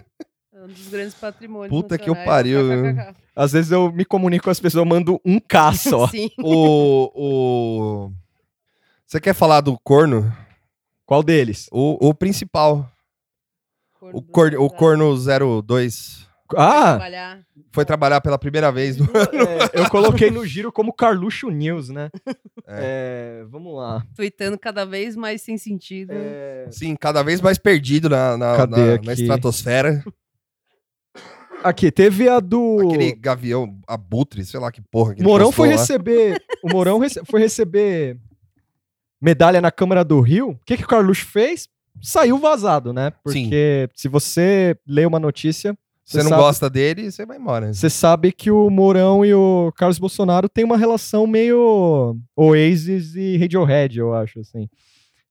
É 0.62 0.64
um 0.64 0.68
dos 0.68 0.86
grandes 0.86 1.14
patrimônios. 1.14 1.70
Puta 1.70 1.98
que 1.98 2.08
o 2.08 2.14
nacionais, 2.14 2.24
pariu, 2.24 2.94
KKK. 2.94 3.16
Às 3.34 3.50
vezes 3.50 3.72
eu 3.72 3.90
me 3.90 4.04
comunico 4.04 4.44
com 4.44 4.50
as 4.50 4.60
pessoas, 4.60 4.84
eu 4.84 4.88
mando 4.88 5.20
um 5.24 5.40
K 5.40 5.72
só. 5.72 6.06
Sim. 6.08 6.30
O. 6.38 7.10
o... 8.06 8.12
Você 9.04 9.20
quer 9.20 9.34
falar 9.34 9.60
do 9.60 9.76
corno? 9.80 10.32
Qual 11.04 11.20
deles? 11.20 11.68
O, 11.72 12.08
o 12.08 12.14
principal. 12.14 12.88
O, 14.00 14.22
cor, 14.22 14.54
o 14.54 14.70
corno 14.70 15.12
02. 15.62 16.28
Ah, 16.56 16.90
Trabalhar. 16.90 17.40
Foi 17.72 17.84
trabalhar 17.84 18.20
pela 18.20 18.38
primeira 18.38 18.70
vez 18.70 18.96
no 18.98 19.06
é, 19.16 19.80
eu 19.80 19.88
coloquei 19.90 20.30
no 20.30 20.46
giro 20.46 20.70
como 20.70 20.92
Carluxo 20.92 21.48
News, 21.50 21.88
né? 21.88 22.10
É, 22.66 23.42
vamos 23.48 23.74
lá. 23.74 24.04
Tweetando 24.14 24.58
cada 24.58 24.84
vez 24.84 25.16
mais 25.16 25.40
sem 25.42 25.56
sentido. 25.56 26.12
É, 26.12 26.66
Sim, 26.70 26.94
cada 26.94 27.22
vez 27.22 27.40
mais 27.40 27.58
perdido 27.58 28.08
na, 28.10 28.36
na, 28.36 28.66
na- 28.66 28.98
na 29.02 29.12
estratosfera. 29.12 30.04
Aqui, 31.64 31.90
teve 31.90 32.28
a 32.28 32.40
do. 32.40 32.88
Aquele 32.88 33.14
gavião 33.14 33.78
abutre, 33.86 34.44
sei 34.44 34.58
lá 34.60 34.70
que 34.72 34.80
porra. 34.80 35.14
Que 35.14 35.22
Mourão 35.22 35.50
foi 35.52 35.68
lá. 35.68 35.76
receber. 35.76 36.42
O 36.62 36.68
Mourão 36.70 36.98
rece- 36.98 37.22
foi 37.24 37.40
receber 37.40 38.16
medalha 39.20 39.60
na 39.60 39.70
Câmara 39.70 40.04
do 40.04 40.20
Rio. 40.20 40.50
O 40.50 40.58
que, 40.64 40.76
que 40.76 40.84
o 40.84 40.88
Carluxo 40.88 41.26
fez? 41.26 41.68
Saiu 42.00 42.38
vazado, 42.38 42.92
né? 42.92 43.12
Porque 43.22 43.88
se 43.94 44.08
você 44.08 44.76
lê 44.86 45.04
uma 45.06 45.20
notícia, 45.20 45.76
Você 46.04 46.18
não 46.22 46.30
sabe- 46.30 46.42
gosta 46.42 46.70
dele, 46.70 47.10
você 47.10 47.24
vai 47.24 47.36
embora. 47.38 47.72
você 47.72 47.88
sabe 47.90 48.32
que 48.32 48.50
o 48.50 48.68
Mourão 48.70 49.24
e 49.24 49.32
o 49.34 49.70
Carlos 49.76 49.98
Bolsonaro 49.98 50.48
têm 50.48 50.64
uma 50.64 50.76
relação 50.76 51.26
meio 51.26 52.16
Oasis 52.34 53.14
e 53.14 53.36
Radiohead, 53.36 53.98
eu 53.98 54.12
acho, 54.14 54.40
assim. 54.40 54.68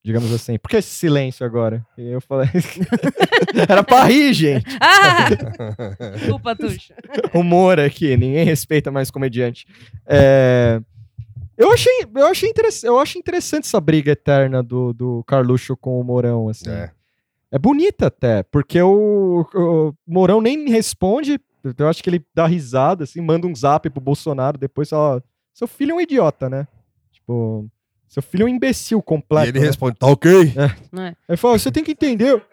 Digamos 0.04 0.34
assim. 0.34 0.58
Por 0.58 0.70
que 0.70 0.78
esse 0.78 0.90
silêncio 0.90 1.46
agora? 1.46 1.86
E 1.98 2.08
eu 2.10 2.20
falei. 2.22 2.50
Era 3.70 3.84
pra 3.84 4.04
rir, 4.06 4.34
gente. 4.34 4.66
Ah! 4.82 5.28
Desculpa, 6.18 6.56
Tuxa. 6.56 6.96
humor 7.34 7.80
aqui, 7.80 8.18
ninguém 8.18 8.44
respeita 8.44 8.90
mais 8.92 9.12
comediante. 9.12 9.68
É, 10.08 10.82
Eu 11.56 11.72
achei, 11.72 12.06
eu 12.16 12.26
achei 12.26 12.50
interessante, 12.50 12.86
eu 12.88 12.98
acho 13.00 13.20
interessante 13.20 13.66
essa 13.66 13.80
briga 13.80 14.12
eterna 14.14 14.64
do, 14.64 14.92
do 14.92 15.24
Carluxo 15.26 15.78
com 15.78 16.00
o 16.00 16.04
Mourão, 16.04 16.50
assim. 16.50 16.70
É. 16.72 16.92
É. 17.52 17.60
bonita 17.60 18.08
até, 18.08 18.42
porque 18.44 18.82
o, 18.82 19.46
o 19.54 19.94
Mourão 20.08 20.42
nem 20.42 20.68
responde, 20.70 21.40
eu 21.78 21.88
acho 21.88 22.02
que 22.02 22.10
ele 22.10 22.26
dá 22.34 22.48
risada, 22.48 23.04
assim, 23.04 23.22
manda 23.22 23.46
um 23.46 23.54
zap 23.54 23.88
pro 23.92 24.02
Bolsonaro, 24.02 24.58
depois 24.58 24.90
fala, 24.90 25.24
seu 25.54 25.68
filho 25.68 25.92
é 25.92 25.96
um 25.96 26.02
idiota, 26.02 26.50
né? 26.50 26.66
Tipo, 27.12 27.70
seu 28.14 28.22
filho 28.22 28.44
é 28.44 28.46
um 28.46 28.50
imbecil 28.50 29.00
E 29.00 29.04
completo. 29.04 29.48
ele 29.50 29.60
né? 29.60 29.66
responde, 29.66 29.98
tá 29.98 30.08
ok. 30.08 30.54
Não 30.92 31.04
é? 31.04 31.16
Ele 31.30 31.38
fala, 31.38 31.58
você 31.58 31.72
tem 31.72 31.84
que 31.84 31.92
entender. 31.92 32.44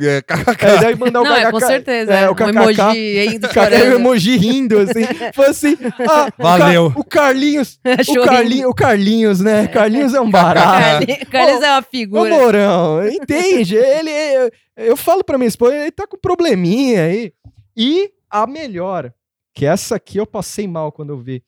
É, 0.00 0.22
kkk. 0.22 0.64
Aí 0.64 0.80
daí 0.80 0.94
mandar 0.94 1.22
o 1.22 1.24
Não, 1.24 1.32
é, 1.34 1.40
KKK 1.40 1.50
com 1.50 1.60
certeza. 1.60 2.14
É, 2.14 2.22
É, 2.22 2.28
o 2.28 2.32
um 2.32 2.34
KKK. 2.36 2.48
emoji 2.50 3.26
indo 3.34 3.48
Cadê 3.48 3.74
o 3.74 3.78
chorando. 3.80 3.94
emoji 3.96 4.36
rindo, 4.36 4.78
assim? 4.78 5.00
Foi 5.34 5.46
assim. 5.46 5.76
ah, 6.08 6.28
o 6.38 6.42
Valeu. 6.42 6.90
Ca- 6.92 7.00
O 7.00 7.04
Carlinhos. 7.04 7.80
O. 8.16 8.24
Carlinhos 8.24 8.70
o 8.70 8.74
Carlinhos, 8.74 9.40
né? 9.40 9.66
Carlinhos 9.66 10.14
é 10.14 10.20
um 10.20 10.30
barato. 10.30 11.04
Carlinhos 11.04 11.28
Carlinhos 11.30 11.62
é 11.64 11.70
uma 11.72 11.80
Ô, 11.80 11.82
figura. 11.82 12.30
Mourão, 12.30 13.08
entende? 13.08 13.74
Ele. 13.76 14.10
Eu, 14.10 14.50
eu 14.76 14.96
falo 14.96 15.24
pra 15.24 15.36
minha 15.36 15.48
esposa, 15.48 15.74
ele 15.74 15.90
tá 15.90 16.06
com 16.06 16.16
probleminha 16.16 17.02
aí. 17.02 17.32
E 17.76 18.10
a 18.30 18.46
melhor, 18.46 19.12
que 19.52 19.66
essa 19.66 19.96
aqui 19.96 20.18
eu 20.18 20.26
passei 20.26 20.68
mal 20.68 20.92
quando 20.92 21.10
eu 21.12 21.18
vi. 21.18 21.42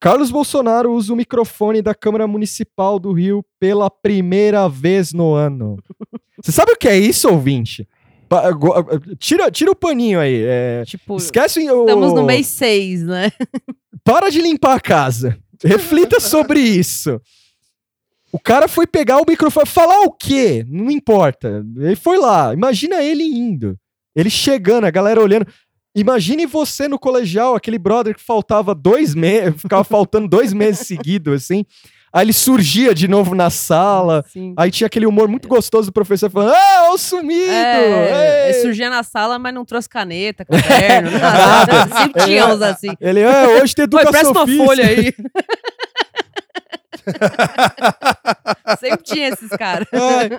Carlos 0.00 0.30
Bolsonaro 0.30 0.92
usa 0.92 1.12
o 1.12 1.16
microfone 1.16 1.82
da 1.82 1.94
Câmara 1.94 2.26
Municipal 2.26 2.98
do 2.98 3.12
Rio 3.12 3.44
pela 3.60 3.90
primeira 3.90 4.66
vez 4.66 5.12
no 5.12 5.34
ano. 5.34 5.76
Você 6.42 6.50
sabe 6.50 6.72
o 6.72 6.76
que 6.76 6.88
é 6.88 6.96
isso, 6.98 7.28
ouvinte? 7.28 7.86
Tira, 9.18 9.50
tira 9.50 9.70
o 9.70 9.76
paninho 9.76 10.18
aí. 10.18 10.42
é, 10.46 10.84
Tipo, 10.86 11.16
esquece 11.16 11.60
o. 11.70 11.80
estamos 11.84 12.14
no 12.14 12.24
mês 12.24 12.46
6, 12.46 13.02
né? 13.02 13.30
Para 14.02 14.30
de 14.30 14.40
limpar 14.40 14.76
a 14.76 14.80
casa. 14.80 15.36
Reflita 15.62 16.18
sobre 16.18 16.60
isso. 16.60 17.20
O 18.32 18.38
cara 18.38 18.68
foi 18.68 18.86
pegar 18.86 19.18
o 19.20 19.26
microfone, 19.28 19.66
falar 19.66 20.00
o 20.02 20.12
quê? 20.12 20.64
Não 20.66 20.90
importa. 20.90 21.62
Ele 21.76 21.96
foi 21.96 22.16
lá. 22.16 22.54
Imagina 22.54 23.02
ele 23.02 23.24
indo. 23.24 23.76
Ele 24.14 24.30
chegando, 24.30 24.84
a 24.84 24.90
galera 24.90 25.20
olhando. 25.20 25.46
Imagine 25.94 26.46
você 26.46 26.86
no 26.86 26.98
colegial, 26.98 27.54
aquele 27.54 27.78
brother 27.78 28.14
que 28.14 28.22
faltava 28.22 28.74
dois 28.74 29.14
meses, 29.14 29.54
ficava 29.60 29.82
faltando 29.84 30.28
dois 30.28 30.52
meses 30.52 30.86
seguidos, 30.86 31.34
assim. 31.44 31.64
Aí 32.12 32.24
ele 32.24 32.32
surgia 32.32 32.92
de 32.92 33.06
novo 33.06 33.36
na 33.36 33.50
sala. 33.50 34.24
Sim. 34.28 34.52
Aí 34.56 34.68
tinha 34.68 34.86
aquele 34.86 35.06
humor 35.06 35.28
muito 35.28 35.46
gostoso 35.46 35.90
do 35.90 35.92
professor 35.92 36.28
falando: 36.28 36.52
Ah, 36.54 36.90
o 36.92 36.98
sumido! 36.98 37.52
É, 37.52 38.46
Ei!" 38.46 38.50
ele 38.50 38.62
surgia 38.62 38.90
na 38.90 39.04
sala, 39.04 39.38
mas 39.38 39.54
não 39.54 39.64
trouxe 39.64 39.88
caneta, 39.88 40.44
caderno, 40.44 41.10
nada. 41.12 41.86
Sempre 42.02 42.24
tinha 42.24 42.46
uns 42.48 42.62
assim. 42.62 42.88
Ele, 43.00 43.22
ah, 43.22 43.60
hoje 43.62 43.76
tem 43.76 43.84
educação 43.84 44.10
presta 44.10 44.30
uma 44.30 44.44
física." 44.44 44.64
folha 44.64 44.86
aí. 44.86 45.14
Sempre 48.78 49.02
tinha 49.04 49.28
esses 49.28 49.48
caras. 49.50 49.86
Ai, 49.92 50.30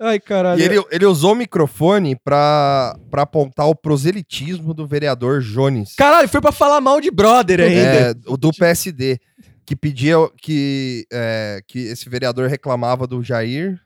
ai, 0.00 0.20
caralho. 0.20 0.60
E 0.60 0.64
ele, 0.64 0.84
ele 0.90 1.06
usou 1.06 1.32
o 1.32 1.36
microfone 1.36 2.16
pra, 2.16 2.96
pra 3.10 3.22
apontar 3.22 3.66
o 3.66 3.74
proselitismo 3.74 4.72
do 4.72 4.86
vereador 4.86 5.40
Jones. 5.40 5.94
Caralho, 5.94 6.28
foi 6.28 6.40
pra 6.40 6.52
falar 6.52 6.80
mal 6.80 7.00
de 7.00 7.10
brother 7.10 7.60
ainda. 7.60 8.10
É, 8.10 8.14
o 8.26 8.36
do 8.36 8.50
PSD, 8.50 9.18
que 9.64 9.76
pedia 9.76 10.16
que, 10.40 11.06
é, 11.12 11.60
que 11.66 11.80
esse 11.80 12.08
vereador 12.08 12.48
reclamava 12.48 13.06
do 13.06 13.22
Jair 13.22 13.80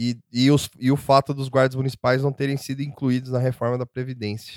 e, 0.00 0.16
e, 0.32 0.48
os, 0.48 0.70
e 0.78 0.92
o 0.92 0.96
fato 0.96 1.34
dos 1.34 1.48
guardas 1.48 1.74
municipais 1.74 2.22
não 2.22 2.32
terem 2.32 2.56
sido 2.56 2.82
incluídos 2.82 3.32
na 3.32 3.38
reforma 3.40 3.76
da 3.76 3.84
Previdência. 3.84 4.54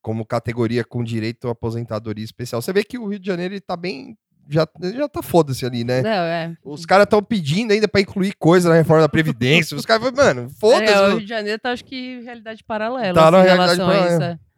Como 0.00 0.24
categoria 0.24 0.82
com 0.82 1.04
direito 1.04 1.48
à 1.48 1.50
aposentadoria 1.50 2.24
especial. 2.24 2.62
Você 2.62 2.72
vê 2.72 2.82
que 2.82 2.96
o 2.96 3.06
Rio 3.06 3.18
de 3.18 3.26
Janeiro 3.26 3.52
ele 3.52 3.60
tá 3.60 3.76
bem. 3.76 4.16
Já, 4.48 4.66
já 4.94 5.08
tá 5.08 5.20
foda-se 5.22 5.66
ali, 5.66 5.84
né? 5.84 6.00
Não, 6.00 6.10
é. 6.10 6.54
Os 6.64 6.86
caras 6.86 7.04
estão 7.04 7.22
pedindo 7.22 7.72
ainda 7.72 7.86
pra 7.86 8.00
incluir 8.00 8.32
coisa 8.38 8.68
na 8.70 8.76
reforma 8.76 9.02
da 9.02 9.08
Previdência. 9.08 9.76
Os 9.76 9.84
caras 9.84 10.02
falam, 10.02 10.16
mano, 10.16 10.40
É, 10.42 10.44
o 10.46 10.50
foda-se. 10.58 11.08
Rio 11.10 11.20
de 11.20 11.26
Janeiro 11.26 11.58
tá, 11.60 11.70
acho 11.72 11.84
que 11.84 12.20
realidade 12.22 12.64
paralela. 12.64 13.12
Tá 13.14 13.22
assim, 13.24 13.30
na 13.32 13.42
realidade 13.42 13.76
relação 13.76 13.88
a 13.90 13.94
isso. 13.94 14.04
paralela. 14.18 14.40
é. 14.42 14.48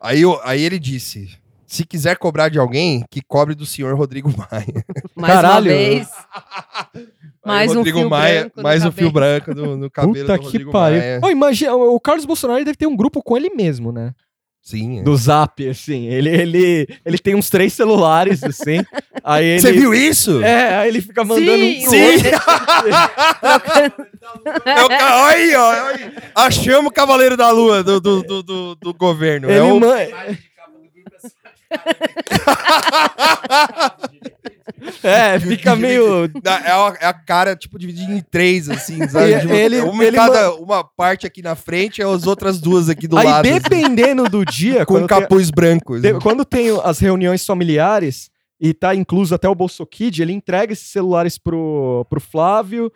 Aí, 0.00 0.22
aí 0.44 0.62
ele 0.62 0.78
disse: 0.78 1.36
se 1.66 1.84
quiser 1.84 2.16
cobrar 2.18 2.48
de 2.50 2.58
alguém, 2.58 3.04
que 3.10 3.20
cobre 3.20 3.54
do 3.54 3.66
senhor 3.66 3.94
Rodrigo 3.96 4.30
Maia. 4.36 4.84
Mais 5.16 5.32
Caralho. 5.34 5.70
uma 5.70 5.76
vez. 5.78 6.08
Mais 7.44 7.70
Aí, 7.70 7.76
um 7.76 7.80
Rodrigo 7.80 7.98
fio 7.98 8.10
Maia, 8.10 8.40
branco 8.42 8.56
no 8.56 8.62
mais 8.62 8.84
um 8.84 8.92
fio 8.92 9.12
cabelo. 9.12 9.12
branco 9.12 9.54
no, 9.54 9.76
no 9.76 9.90
cabelo 9.90 10.14
Puta 10.14 10.32
do 10.34 10.38
que 10.38 10.44
Rodrigo 10.46 10.70
pariu. 10.72 10.98
Maia. 10.98 11.20
Ô, 11.22 11.30
imagina, 11.30 11.74
o 11.74 11.94
o 11.96 12.00
Carlos 12.00 12.24
Bolsonaro 12.24 12.64
deve 12.64 12.76
ter 12.76 12.86
um 12.86 12.96
grupo 12.96 13.22
com 13.22 13.36
ele 13.36 13.50
mesmo, 13.50 13.90
né? 13.90 14.14
Sim. 14.62 15.00
é. 15.00 15.02
Do 15.02 15.16
Zap, 15.16 15.68
assim. 15.68 16.06
Ele, 16.06 16.28
ele, 16.30 16.88
ele 17.04 17.18
tem 17.18 17.34
uns 17.34 17.50
três 17.50 17.72
celulares, 17.72 18.42
assim. 18.44 18.84
aí 19.24 19.44
ele. 19.44 19.60
Você 19.60 19.72
viu 19.72 19.92
isso? 19.92 20.42
É, 20.42 20.76
aí 20.76 20.88
ele 20.88 21.00
fica 21.00 21.24
mandando 21.24 21.50
Sim, 21.50 21.86
um 21.86 21.90
Sim. 21.90 22.12
outro. 22.12 22.28
É 24.64 24.84
o 24.84 24.88
ca... 24.88 25.22
Olha 25.24 25.36
aí, 25.36 25.54
ó. 25.54 25.74
Achamos 26.34 26.86
o 26.86 26.94
Cavaleiro 26.94 27.36
da 27.36 27.50
Lua 27.50 27.82
do, 27.82 28.00
do, 28.00 28.22
do, 28.22 28.42
do, 28.42 28.74
do 28.76 28.94
governo. 28.94 29.50
Ele 29.50 29.58
é 29.58 29.62
o... 29.62 29.80
man- 29.80 30.06
É, 35.02 35.38
fica 35.38 35.76
meio. 35.76 36.24
É 36.44 36.70
a, 36.70 36.96
é 37.00 37.06
a 37.06 37.12
cara, 37.12 37.54
tipo, 37.56 37.78
dividida 37.78 38.12
em 38.12 38.20
três, 38.20 38.68
assim, 38.68 39.06
sabe? 39.08 39.32
E 39.32 39.40
Tipo, 39.40 39.52
ele- 39.54 39.80
uma, 39.80 40.04
ele 40.04 40.16
cada, 40.16 40.54
uma 40.56 40.82
parte 40.84 41.26
aqui 41.26 41.40
na 41.42 41.54
frente 41.54 41.98
e 42.00 42.04
as 42.04 42.26
outras 42.26 42.60
duas 42.60 42.88
aqui 42.88 43.06
do 43.06 43.16
Aí, 43.18 43.26
lado. 43.26 43.46
assim, 43.48 43.54
dependendo 43.60 44.28
do 44.28 44.44
dia, 44.44 44.84
com 44.84 44.94
quando 44.94 45.08
tem, 45.08 45.18
capuz 45.20 45.50
branco. 45.50 45.94
assim. 45.94 46.02
de- 46.02 46.18
quando 46.20 46.44
tem 46.44 46.68
as 46.82 46.98
reuniões 46.98 47.44
familiares 47.44 48.30
e 48.60 48.72
tá 48.74 48.94
incluso 48.94 49.34
até 49.34 49.48
o 49.48 49.54
BolsoKid, 49.54 50.20
ele 50.22 50.32
entrega 50.32 50.72
esses 50.72 50.88
celulares 50.88 51.38
pro, 51.38 52.06
pro 52.08 52.20
Flávio, 52.20 52.92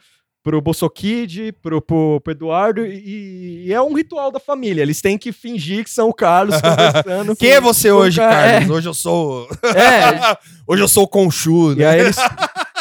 pro 0.47 0.61
BolsoKid, 0.61 1.51
pro, 1.61 1.83
pro, 1.83 2.21
pro 2.23 2.31
Eduardo, 2.33 2.87
e, 2.87 3.65
e 3.67 3.73
é 3.73 3.83
um 3.83 3.93
ritual 3.93 4.31
da 4.31 4.39
família. 4.39 4.81
Eles 4.81 5.01
têm 5.01 5.19
que 5.19 5.33
fingir 5.33 5.83
que 5.83 5.91
são 5.91 6.09
o 6.09 6.15
Carlos 6.15 6.55
conversando. 6.63 7.35
Quem 7.35 7.51
é 7.51 7.61
você 7.61 7.91
hoje, 7.91 8.19
cara- 8.21 8.53
Carlos? 8.53 8.71
Hoje 8.71 8.89
eu 8.89 8.95
sou. 8.95 9.49
É, 9.75 10.37
hoje 10.69 10.83
eu 10.85 10.89
sou 10.89 11.03
o 11.03 11.09
Conchu. 11.09 11.73
E 11.73 11.77
Né? 11.77 11.87
aí 11.87 12.01
eles, 12.01 12.17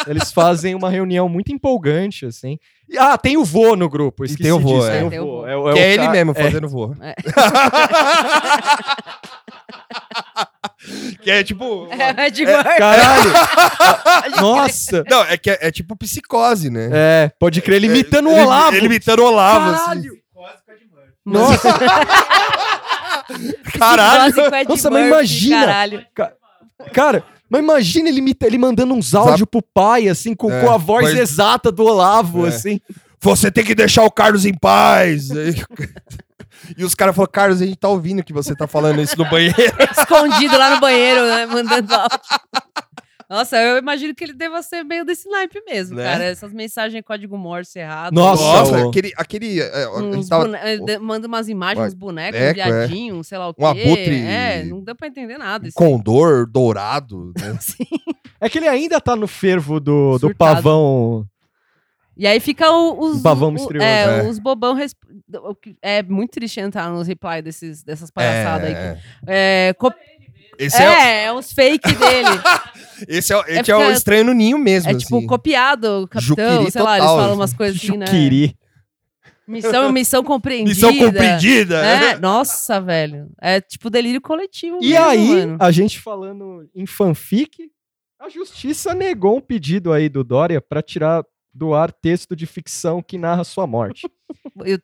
Eles 0.06 0.30
fazem 0.32 0.76
uma 0.76 0.88
reunião 0.88 1.28
muito 1.28 1.50
empolgante, 1.52 2.24
assim. 2.26 2.56
E, 2.88 2.96
ah, 2.96 3.18
tem 3.18 3.36
o 3.36 3.44
vô 3.44 3.74
no 3.74 3.88
grupo. 3.88 4.22
E 4.24 4.26
Esqueci 4.26 4.44
tem 4.44 4.52
o 4.52 4.60
vô, 4.60 4.76
disso, 4.78 4.86
é. 4.88 5.08
tem 5.08 5.18
É, 5.18 5.20
o 5.20 5.26
vô. 5.26 5.32
vô. 5.40 5.46
É, 5.48 5.56
o- 5.56 5.70
é 5.70 5.72
que 5.72 5.78
é 5.80 5.94
ele 5.94 6.08
mesmo 6.08 6.30
é. 6.30 6.34
fazendo 6.34 6.68
voo. 6.68 6.94
É. 7.00 7.14
que 11.22 11.30
é 11.30 11.42
tipo. 11.42 11.88
É, 11.90 12.30
de 12.30 12.44
Caralho! 12.44 13.32
Nossa! 14.40 15.04
Não, 15.08 15.22
é 15.22 15.36
que 15.36 15.50
é, 15.50 15.58
é 15.62 15.70
tipo 15.70 15.96
psicose, 15.96 16.70
né? 16.70 16.90
É, 16.92 17.30
pode 17.38 17.60
crer, 17.62 17.76
ele 17.76 17.86
imitando 17.86 18.28
o 18.28 18.34
Olavo. 18.34 18.76
Ele 18.76 18.86
imitando 18.86 19.20
o 19.20 19.24
Olavo. 19.26 19.70
assim. 19.70 19.84
Caralho! 19.84 20.16
Nossa, 21.24 21.68
Caralho! 23.78 24.34
Nossa, 24.68 24.90
mas 24.90 25.06
imagina. 25.06 25.66
Caralho. 25.66 26.06
Cara, 26.92 27.24
mas 27.48 27.62
imagina 27.62 28.08
ele, 28.08 28.18
imita- 28.18 28.46
ele 28.46 28.58
mandando 28.58 28.94
uns 28.94 29.14
áudios 29.14 29.48
pro 29.50 29.62
pai, 29.62 30.08
assim, 30.08 30.34
com, 30.34 30.50
É, 30.52 30.60
com 30.60 30.70
a 30.70 30.76
voz 30.76 31.06
mas- 31.10 31.18
exata 31.18 31.72
do 31.72 31.84
Olavo, 31.84 32.46
É. 32.46 32.50
assim. 32.50 32.80
Você 33.20 33.50
tem 33.50 33.64
que 33.64 33.74
deixar 33.74 34.04
o 34.04 34.10
Carlos 34.10 34.44
em 34.44 34.54
paz. 34.54 35.28
e 36.76 36.84
os 36.84 36.94
caras 36.94 37.14
falaram, 37.14 37.32
Carlos, 37.32 37.62
a 37.62 37.66
gente 37.66 37.76
tá 37.78 37.88
ouvindo 37.88 38.22
que 38.24 38.32
você 38.32 38.54
tá 38.54 38.66
falando 38.66 39.00
isso 39.00 39.16
no 39.18 39.28
banheiro. 39.28 39.54
Escondido 39.98 40.56
lá 40.58 40.74
no 40.74 40.80
banheiro, 40.80 41.20
né? 41.26 41.46
Mandando 41.46 41.94
áudio. 41.94 42.18
Nossa, 43.28 43.56
eu 43.56 43.76
imagino 43.78 44.14
que 44.14 44.22
ele 44.22 44.32
deva 44.34 44.62
ser 44.62 44.84
meio 44.84 45.04
desse 45.04 45.28
naipe 45.28 45.60
mesmo, 45.66 45.96
Né? 45.96 46.04
cara. 46.04 46.24
Essas 46.24 46.52
mensagens 46.52 46.94
em 46.94 47.02
código 47.02 47.36
Morse 47.36 47.76
errado. 47.76 48.14
Nossa, 48.14 48.40
Nossa, 48.44 48.88
aquele. 48.88 49.12
aquele 49.16 49.60
é, 49.60 49.88
Uns 49.88 50.28
tava- 50.28 50.44
bone- 50.44 50.58
eh, 50.62 50.98
Manda 51.00 51.26
umas 51.26 51.48
imagens, 51.48 51.88
uns 51.88 51.94
bonecos, 51.94 52.38
um 52.40 52.44
boneco, 52.44 52.60
é. 52.60 52.86
viadinho, 52.86 53.24
sei 53.24 53.36
lá 53.36 53.48
o 53.48 53.54
quê. 53.54 53.64
Um 53.64 53.66
abutre- 53.66 54.24
É, 54.24 54.62
não 54.62 54.80
deu 54.80 54.94
pra 54.94 55.08
entender 55.08 55.38
nada. 55.38 55.64
um 55.64 55.68
isso 55.68 55.76
condor 55.76 56.46
dourado. 56.46 57.32
Né? 57.36 57.56
Sim. 57.60 57.84
É 58.40 58.48
que 58.48 58.58
ele 58.58 58.68
ainda 58.68 59.00
tá 59.00 59.16
no 59.16 59.26
fervo 59.26 59.80
do, 59.80 60.18
do 60.18 60.32
pavão. 60.32 61.26
E 62.16 62.26
aí 62.26 62.40
fica 62.40 62.70
o- 62.70 62.98
os. 62.98 63.18
Um 63.18 63.22
pavão 63.22 63.50
o- 63.50 63.52
misterioso, 63.52 63.86
É, 63.86 64.20
é. 64.20 64.28
os 64.28 64.38
bobão. 64.38 64.74
resp- 64.74 64.96
É 65.82 66.02
muito 66.02 66.30
triste 66.32 66.58
entrar 66.60 66.88
nos 66.90 67.06
reply 67.06 67.42
desses, 67.42 67.82
dessas 67.82 68.10
palhaçadas 68.10 68.68
aí. 68.68 68.74
É, 68.74 68.98
É, 69.68 69.74
co- 69.74 69.92
esse 70.58 70.80
é, 70.82 70.86
é, 70.86 71.24
é 71.24 71.32
uns 71.32 71.52
fake 71.52 71.94
dele. 71.94 72.28
esse 73.06 73.34
é, 73.34 73.38
esse 73.40 73.50
é, 73.58 73.64
fica- 73.64 73.78
o 73.78 73.90
estranho 73.90 74.24
no 74.24 74.32
ninho 74.32 74.56
mesmo. 74.58 74.90
É 74.90 74.94
tipo 74.94 75.18
assim. 75.18 75.26
copiado, 75.26 76.08
capitão, 76.10 76.36
Juquiri 76.54 76.70
sei 76.70 76.82
lá, 76.82 76.96
eles 76.96 77.06
total, 77.06 77.18
falam 77.20 77.34
umas 77.36 77.52
coisas 77.52 77.76
assim, 77.76 77.96
né? 77.98 78.06
Juquiri. 78.06 78.56
Missão, 79.46 79.92
missão 79.92 80.24
compreendida. 80.24 80.70
Missão 80.88 80.96
compreendida. 80.98 81.76
É, 81.84 82.18
nossa, 82.18 82.80
velho. 82.80 83.28
É 83.40 83.60
tipo 83.60 83.88
delírio 83.90 84.20
coletivo. 84.20 84.78
E 84.82 84.90
mesmo, 84.90 85.04
aí, 85.04 85.28
mano. 85.28 85.56
a 85.60 85.70
gente 85.70 86.00
falando 86.00 86.68
em 86.74 86.84
fanfic, 86.84 87.70
a 88.18 88.28
justiça 88.28 88.92
negou 88.92 89.36
um 89.36 89.40
pedido 89.40 89.92
aí 89.92 90.08
do 90.08 90.24
Dória 90.24 90.60
pra 90.60 90.82
tirar 90.82 91.22
do 91.56 91.74
ar 91.74 91.90
texto 91.90 92.36
de 92.36 92.46
ficção 92.46 93.02
que 93.02 93.16
narra 93.16 93.44
sua 93.44 93.66
morte. 93.66 94.08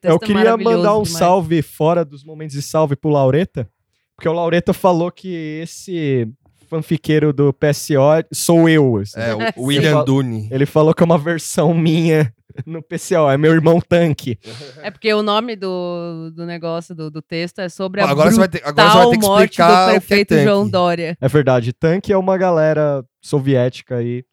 Eu 0.03 0.15
é 0.15 0.19
queria 0.19 0.35
maravilhoso 0.35 0.77
mandar 0.77 0.97
um 0.97 1.03
demais. 1.03 1.19
salve 1.19 1.61
fora 1.61 2.05
dos 2.05 2.23
momentos 2.23 2.55
de 2.55 2.61
salve 2.61 2.95
pro 2.95 3.09
Laureta, 3.09 3.69
porque 4.15 4.29
o 4.29 4.33
Laureta 4.33 4.73
falou 4.73 5.11
que 5.11 5.61
esse 5.63 6.27
fanfiqueiro 6.69 7.31
do 7.33 7.53
PSO 7.53 8.25
sou 8.31 8.67
eu. 8.67 8.97
assim. 8.97 9.19
É, 9.19 9.53
o 9.55 9.63
William 9.65 9.97
Ele 9.97 10.05
Dune. 10.05 10.47
Ele 10.51 10.65
falou 10.65 10.93
que 10.93 11.03
é 11.03 11.05
uma 11.05 11.17
versão 11.17 11.73
minha 11.73 12.33
no 12.65 12.81
PCO, 12.81 13.29
é 13.29 13.37
meu 13.37 13.51
irmão 13.51 13.79
tanque. 13.79 14.37
É 14.81 14.91
porque 14.91 15.13
o 15.13 15.23
nome 15.23 15.55
do, 15.55 16.31
do 16.35 16.45
negócio, 16.45 16.95
do, 16.95 17.09
do 17.09 17.21
texto, 17.21 17.59
é 17.59 17.69
sobre 17.69 18.01
a 18.01 18.09
Agora 18.09 18.31
você 18.31 18.37
vai 18.37 18.47
ter, 18.47 18.61
agora 18.65 18.89
você 18.89 18.97
brutal 18.97 19.09
vai 19.09 19.11
ter 19.11 19.19
que 19.19 19.25
morte 19.25 19.43
explicar 19.43 19.67
do 19.67 19.73
o 19.73 19.75
que 19.75 19.89
é 19.89 19.99
prefeito 19.99 20.29
tanque. 20.29 20.43
João 20.43 20.69
Dória. 20.69 21.17
É 21.19 21.27
verdade, 21.27 21.73
tanque 21.73 22.13
é 22.13 22.17
uma 22.17 22.37
galera 22.37 23.03
soviética 23.21 23.97
aí. 23.97 24.23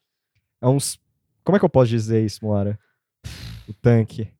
É 0.61 0.67
uns. 0.67 0.99
Como 1.43 1.55
é 1.55 1.59
que 1.59 1.65
eu 1.65 1.69
posso 1.69 1.89
dizer 1.89 2.23
isso, 2.23 2.45
Moara? 2.45 2.79
O 3.67 3.73
tanque. 3.73 4.31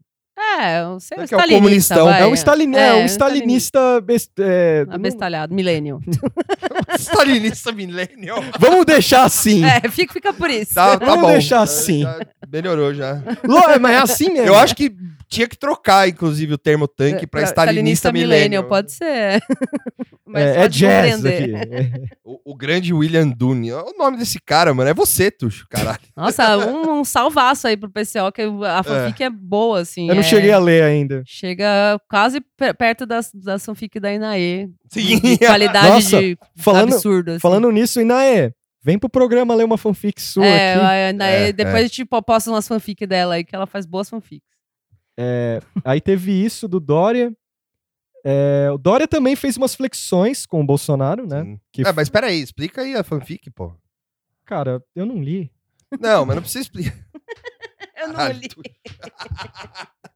É, 0.60 0.82
eu 0.82 1.00
sei, 1.00 1.18
um 1.18 1.26
Que 1.26 1.34
é 1.34 1.38
o 1.38 1.40
stalinista, 1.40 1.56
comunistão. 1.96 2.06
vai. 2.06 2.22
É 2.22 2.28
um, 2.28 2.34
stalin... 2.34 2.76
é, 2.76 2.94
um 2.96 3.06
stalinista. 3.06 4.02
best- 4.02 4.32
é, 4.40 4.86
Abestalhado, 4.90 5.54
millennial. 5.54 6.00
Stalinista 6.98 7.72
millennial. 7.72 8.44
Vamos 8.60 8.86
deixar 8.86 9.24
assim. 9.24 9.64
É, 9.66 9.82
fica, 9.90 10.14
fica 10.14 10.34
por 10.34 10.50
isso. 10.50 10.74
Tá, 10.74 10.98
tá 10.98 11.06
Vamos 11.06 11.22
bom. 11.26 11.32
deixar 11.32 11.62
assim. 11.62 12.02
Já 12.04 12.20
melhorou 12.52 12.94
já. 12.94 13.22
Lô, 13.44 13.62
mas 13.80 13.96
é 13.96 13.98
assim 14.00 14.30
mesmo. 14.32 14.48
Eu 14.48 14.56
acho 14.58 14.76
que 14.76 14.92
tinha 15.28 15.48
que 15.48 15.58
trocar, 15.58 16.08
inclusive, 16.10 16.54
o 16.54 16.58
termo 16.58 16.88
tanque 16.88 17.26
pra 17.26 17.44
stalinista 17.44 18.12
millennial. 18.12 18.64
pode 18.66 18.92
ser. 18.92 19.42
Mas 20.34 20.44
É, 20.44 20.62
é 20.64 20.68
jazz 20.70 21.26
aqui. 21.26 21.52
O, 22.24 22.54
o 22.54 22.56
grande 22.56 22.94
William 22.94 23.28
Dune. 23.28 23.74
O 23.74 23.94
nome 23.98 24.16
desse 24.16 24.40
cara, 24.40 24.74
mano, 24.74 24.90
é 24.90 24.94
você, 24.94 25.30
Tuxo, 25.30 25.66
caralho. 25.70 26.00
Nossa, 26.16 26.58
um, 26.58 27.00
um 27.02 27.04
salvaço 27.04 27.68
aí 27.68 27.76
pro 27.76 27.90
PCO, 27.90 28.32
que 28.34 28.42
a 28.42 28.82
fanfic 28.82 29.22
é, 29.24 29.30
boa, 29.30 29.82
assim. 29.82 30.08
Eu 30.08 30.16
não 30.16 30.22
é- 30.22 30.24
cheguei 30.24 30.41
a 30.50 30.58
ler 30.58 30.84
ainda. 30.84 31.22
Chega 31.26 32.00
quase 32.10 32.40
per- 32.58 32.74
perto 32.76 33.06
da, 33.06 33.20
da 33.36 33.60
fanfic 33.60 34.00
da 34.00 34.12
Inaê. 34.14 34.70
Sim. 34.90 35.20
De 35.20 35.38
qualidade 35.38 35.88
Nossa, 35.94 36.20
de 36.22 36.38
falando- 36.56 36.94
absurdo. 36.94 37.32
Assim. 37.32 37.40
Falando 37.40 37.70
nisso, 37.70 38.02
Inaê, 38.02 38.52
vem 38.82 38.98
pro 38.98 39.10
programa 39.10 39.54
ler 39.54 39.66
uma 39.66 39.78
fanfic 39.78 40.22
sua 40.22 40.46
é, 40.46 40.74
aqui. 40.74 40.86
a 40.86 41.10
Inaê, 41.12 41.50
É, 41.50 41.54
depois 41.54 41.76
a 41.76 41.82
gente 41.84 42.06
po- 42.06 42.24
posta 42.24 42.50
umas 42.50 42.68
fanfic 42.68 43.06
dela 43.06 43.36
aí, 43.36 43.44
que 43.44 43.56
ela 43.56 43.68
faz 43.68 43.86
boas 43.86 44.10
fanfics. 44.10 44.50
Aí 45.86 46.02
teve 46.02 46.32
isso 46.32 46.68
do 46.68 46.80
Dória. 46.80 47.32
É, 48.24 48.70
o 48.72 48.78
Dória 48.78 49.08
também 49.08 49.36
fez 49.36 49.58
umas 49.58 49.74
flexões 49.76 50.46
com 50.46 50.62
o 50.62 50.66
Bolsonaro, 50.66 51.28
né? 51.28 51.44
Sim. 51.44 51.60
Que, 51.72 51.88
É, 51.88 51.92
mas 51.92 52.10
peraí, 52.10 52.40
explica 52.42 52.82
aí 52.82 52.96
a 52.96 53.04
fanfic, 53.04 53.50
pô. 53.52 53.74
Cara, 54.46 54.82
eu 54.96 55.06
não 55.06 55.22
li. 55.22 55.52
Não, 56.00 56.26
mas 56.26 56.36
não 56.36 56.42
precisa 56.44 56.62
explicar. 56.64 56.96
Eu 58.02 58.08
não 58.14 58.28
li. 58.32 58.48
tu- 58.48 58.62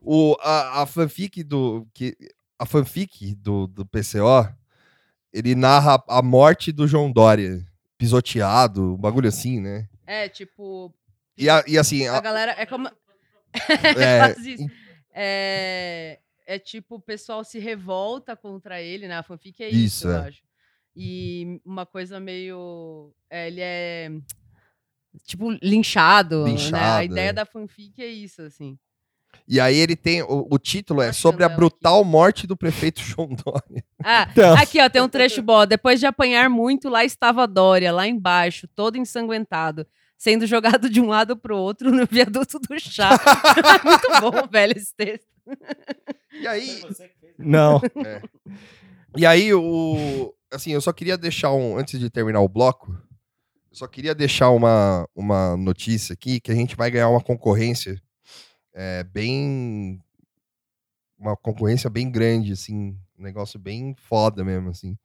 o, 0.00 0.36
a, 0.40 0.82
a 0.82 0.86
fanfic 0.86 1.42
do. 1.42 1.86
Que, 1.94 2.16
a 2.58 2.66
fanfic 2.66 3.34
do, 3.34 3.66
do 3.66 3.84
PCO, 3.86 4.48
ele 5.32 5.54
narra 5.54 6.02
a 6.08 6.22
morte 6.22 6.70
do 6.72 6.86
João 6.86 7.10
Dória. 7.12 7.64
Pisoteado, 7.98 8.94
um 8.94 8.96
bagulho 8.96 9.28
assim, 9.28 9.60
né? 9.60 9.88
É, 10.06 10.28
tipo, 10.28 10.92
E, 11.38 11.48
a- 11.48 11.62
e 11.66 11.78
assim, 11.78 12.06
a 12.06 12.16
a- 12.16 12.20
galera. 12.20 12.52
É 12.58 12.66
como. 12.66 12.88
é, 13.98 14.34
isso. 14.40 14.66
É, 15.14 16.18
é 16.46 16.58
tipo, 16.58 16.96
o 16.96 17.00
pessoal 17.00 17.44
se 17.44 17.58
revolta 17.58 18.34
contra 18.36 18.80
ele, 18.82 19.06
né? 19.06 19.16
A 19.16 19.22
fanfic 19.22 19.62
é 19.62 19.68
isso, 19.68 19.76
Isso, 19.84 20.08
eu 20.08 20.12
é. 20.16 20.28
acho. 20.28 20.42
E 20.96 21.60
uma 21.64 21.86
coisa 21.86 22.18
meio. 22.20 23.14
é, 23.30 23.46
ele 23.48 23.60
é. 23.62 24.10
Tipo, 25.24 25.50
linchado. 25.62 26.44
né? 26.44 26.50
A 26.50 26.52
Linchado, 26.52 27.04
ideia 27.04 27.28
é. 27.28 27.32
da 27.32 27.44
fanfic 27.46 28.02
é 28.02 28.06
isso, 28.06 28.42
assim. 28.42 28.78
E 29.46 29.60
aí 29.60 29.76
ele 29.76 29.96
tem. 29.96 30.22
O, 30.22 30.46
o 30.50 30.58
título 30.58 31.02
é 31.02 31.12
sobre 31.12 31.44
a 31.44 31.48
brutal 31.48 32.04
morte 32.04 32.46
do 32.46 32.56
prefeito 32.56 33.00
João 33.04 33.28
Dória. 33.28 33.84
Ah, 34.02 34.28
Então, 34.30 34.54
aqui, 34.54 34.80
ó, 34.80 34.88
tem 34.88 35.02
um 35.02 35.08
trecho 35.08 35.42
bom. 35.42 35.66
Depois 35.66 36.00
de 36.00 36.06
apanhar 36.06 36.48
muito, 36.48 36.88
lá 36.88 37.04
estava 37.04 37.46
Dória, 37.46 37.92
lá 37.92 38.06
embaixo, 38.06 38.68
todo 38.68 38.96
ensanguentado, 38.96 39.86
sendo 40.16 40.46
jogado 40.46 40.88
de 40.88 41.00
um 41.00 41.08
lado 41.08 41.36
pro 41.36 41.56
outro 41.56 41.90
no 41.90 42.06
viaduto 42.06 42.58
do 42.58 42.78
chá. 42.78 43.10
muito 43.84 44.20
bom, 44.20 44.48
velho, 44.50 44.76
esse 44.76 44.94
texto. 44.94 45.26
E 46.32 46.46
aí. 46.46 46.80
não. 47.38 47.80
É. 48.06 48.22
E 49.16 49.26
aí, 49.26 49.52
o. 49.52 50.34
Assim, 50.50 50.72
eu 50.72 50.80
só 50.80 50.92
queria 50.92 51.18
deixar 51.18 51.52
um. 51.52 51.76
Antes 51.76 51.98
de 51.98 52.08
terminar 52.08 52.40
o 52.40 52.48
bloco, 52.48 52.92
eu 53.70 53.76
só 53.76 53.86
queria 53.86 54.14
deixar 54.14 54.50
uma, 54.50 55.08
uma 55.14 55.56
notícia 55.56 56.12
aqui 56.12 56.40
que 56.40 56.52
a 56.52 56.54
gente 56.54 56.76
vai 56.76 56.90
ganhar 56.90 57.08
uma 57.08 57.20
concorrência 57.20 58.00
é, 58.72 59.04
bem. 59.04 60.00
Uma 61.18 61.36
concorrência 61.36 61.88
bem 61.88 62.10
grande, 62.10 62.52
assim. 62.52 62.98
Um 63.18 63.22
negócio 63.22 63.58
bem 63.58 63.94
foda 63.96 64.44
mesmo, 64.44 64.70
assim. 64.70 64.96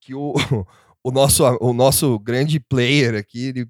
Que 0.00 0.14
o, 0.14 0.34
o, 1.02 1.10
nosso, 1.10 1.44
o 1.60 1.72
nosso 1.72 2.18
grande 2.18 2.60
player 2.60 3.14
aqui, 3.14 3.46
ele 3.46 3.68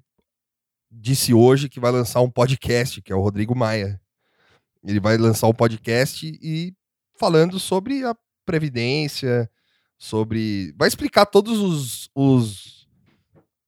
disse 0.91 1.33
hoje 1.33 1.69
que 1.69 1.79
vai 1.79 1.91
lançar 1.91 2.21
um 2.21 2.29
podcast, 2.29 3.01
que 3.01 3.11
é 3.11 3.15
o 3.15 3.21
Rodrigo 3.21 3.55
Maia. 3.55 3.99
Ele 4.83 4.99
vai 4.99 5.17
lançar 5.17 5.47
um 5.47 5.53
podcast 5.53 6.25
e 6.41 6.73
falando 7.17 7.59
sobre 7.59 8.03
a 8.03 8.15
Previdência, 8.43 9.49
sobre. 9.97 10.73
Vai 10.77 10.87
explicar 10.87 11.27
todos 11.27 11.59
os, 11.59 12.09
os, 12.15 12.87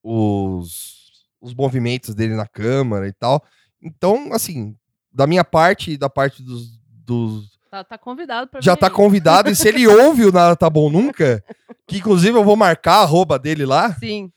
os, 0.01 1.27
os 1.39 1.53
movimentos 1.53 2.15
dele 2.15 2.35
na 2.35 2.47
Câmara 2.47 3.07
e 3.07 3.13
tal. 3.13 3.43
Então, 3.79 4.33
assim, 4.33 4.75
da 5.13 5.27
minha 5.27 5.43
parte 5.43 5.91
e 5.91 5.97
da 5.97 6.09
parte 6.09 6.41
dos. 6.43 6.79
dos 7.05 7.51
Tá, 7.69 7.83
tá 7.83 7.97
convidado 7.97 8.47
pra 8.47 8.61
já 8.61 8.75
tá 8.75 8.85
aí. 8.85 8.93
convidado, 8.93 9.49
e 9.49 9.55
se 9.55 9.67
ele 9.67 9.87
ouve 9.87 10.25
o 10.25 10.31
Nada 10.31 10.55
Tá 10.55 10.69
Bom 10.69 10.91
Nunca, 10.91 11.43
que 11.87 11.97
inclusive 11.97 12.37
eu 12.37 12.43
vou 12.43 12.55
marcar 12.55 12.97
a 12.97 13.01
arroba 13.01 13.39
dele 13.39 13.65
lá. 13.65 13.93
Sim. 13.95 14.31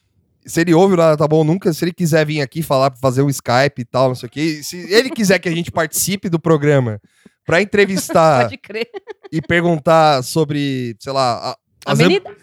Se 0.46 0.60
ele 0.62 0.72
ouve 0.72 0.94
o 0.94 0.96
Nada 0.96 1.16
Tá 1.18 1.28
Bom 1.28 1.44
Nunca, 1.44 1.70
se 1.72 1.84
ele 1.84 1.92
quiser 1.92 2.24
vir 2.24 2.40
aqui 2.40 2.62
falar, 2.62 2.94
fazer 2.98 3.20
um 3.20 3.28
Skype 3.28 3.78
e 3.80 3.84
tal, 3.84 4.08
não 4.08 4.14
sei 4.14 4.26
o 4.26 4.30
quê. 4.30 4.60
Se 4.62 4.90
ele 4.90 5.10
quiser 5.10 5.38
que 5.38 5.48
a 5.50 5.54
gente 5.54 5.70
participe 5.70 6.30
do 6.30 6.38
programa 6.40 6.98
pra 7.44 7.60
entrevistar 7.60 8.44
Pode 8.48 8.56
crer. 8.56 8.88
e 9.30 9.42
perguntar 9.42 10.22
sobre, 10.24 10.96
sei 10.98 11.12
lá, 11.12 11.50
a- 11.50 11.56
as, 11.84 12.00
am- 12.00 12.06
Amenidade. 12.06 12.36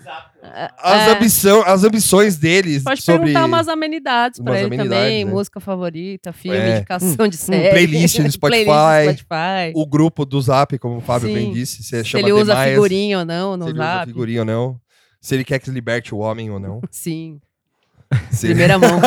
As, 0.77 1.07
É. 1.07 1.11
ambição, 1.15 1.63
as 1.65 1.83
ambições 1.83 2.37
deles 2.37 2.83
Pode 2.83 3.01
sobre 3.01 3.21
perguntar 3.27 3.45
umas 3.45 3.67
amenidades 3.67 4.39
pra 4.39 4.51
umas 4.51 4.57
ele 4.61 4.67
amenidades, 4.67 5.03
também. 5.03 5.25
né? 5.25 5.31
Música 5.31 5.59
favorita, 5.59 6.33
filme, 6.33 6.57
É. 6.57 6.77
indicação 6.77 7.27
de 7.27 7.37
série. 7.37 7.69
playlist 7.71 8.19
no 8.19 8.29
Spotify. 8.31 8.65
Spotify. 9.05 9.71
o 9.75 9.85
grupo 9.85 10.25
do 10.25 10.41
Zap, 10.41 10.77
como 10.79 10.97
o 10.97 11.01
Fábio 11.01 11.29
Sim. 11.29 11.33
bem 11.33 11.53
disse. 11.53 11.81
Se 11.83 12.03
chama 12.03 12.23
ele 12.23 12.33
usa 12.33 12.45
Demaias, 12.53 12.73
figurinha 12.75 13.19
ou 13.19 13.25
não 13.25 13.55
no 13.57 13.63
se 13.65 13.69
ele 13.71 13.79
usa 13.79 13.87
zap. 13.87 14.05
figurinha 14.07 14.39
ou 14.41 14.45
não. 14.45 14.79
Se 15.21 15.35
ele 15.35 15.43
quer 15.45 15.59
que 15.59 15.69
liberte 15.69 16.13
o 16.13 16.17
homem 16.17 16.51
ou 16.51 16.59
não. 16.59 16.81
Sim, 16.91 17.39
Se- 18.29 18.47
primeira 18.47 18.77
mão. 18.77 18.99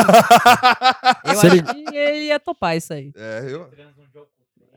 Eu 1.24 1.34
Se 1.34 1.46
acho 1.46 1.56
ele- 1.56 1.62
que 1.62 1.96
ele 1.96 2.24
ia 2.26 2.40
topar 2.40 2.76
isso 2.76 2.92
aí. 2.92 3.12
É, 3.16 3.44
eu- 3.46 3.68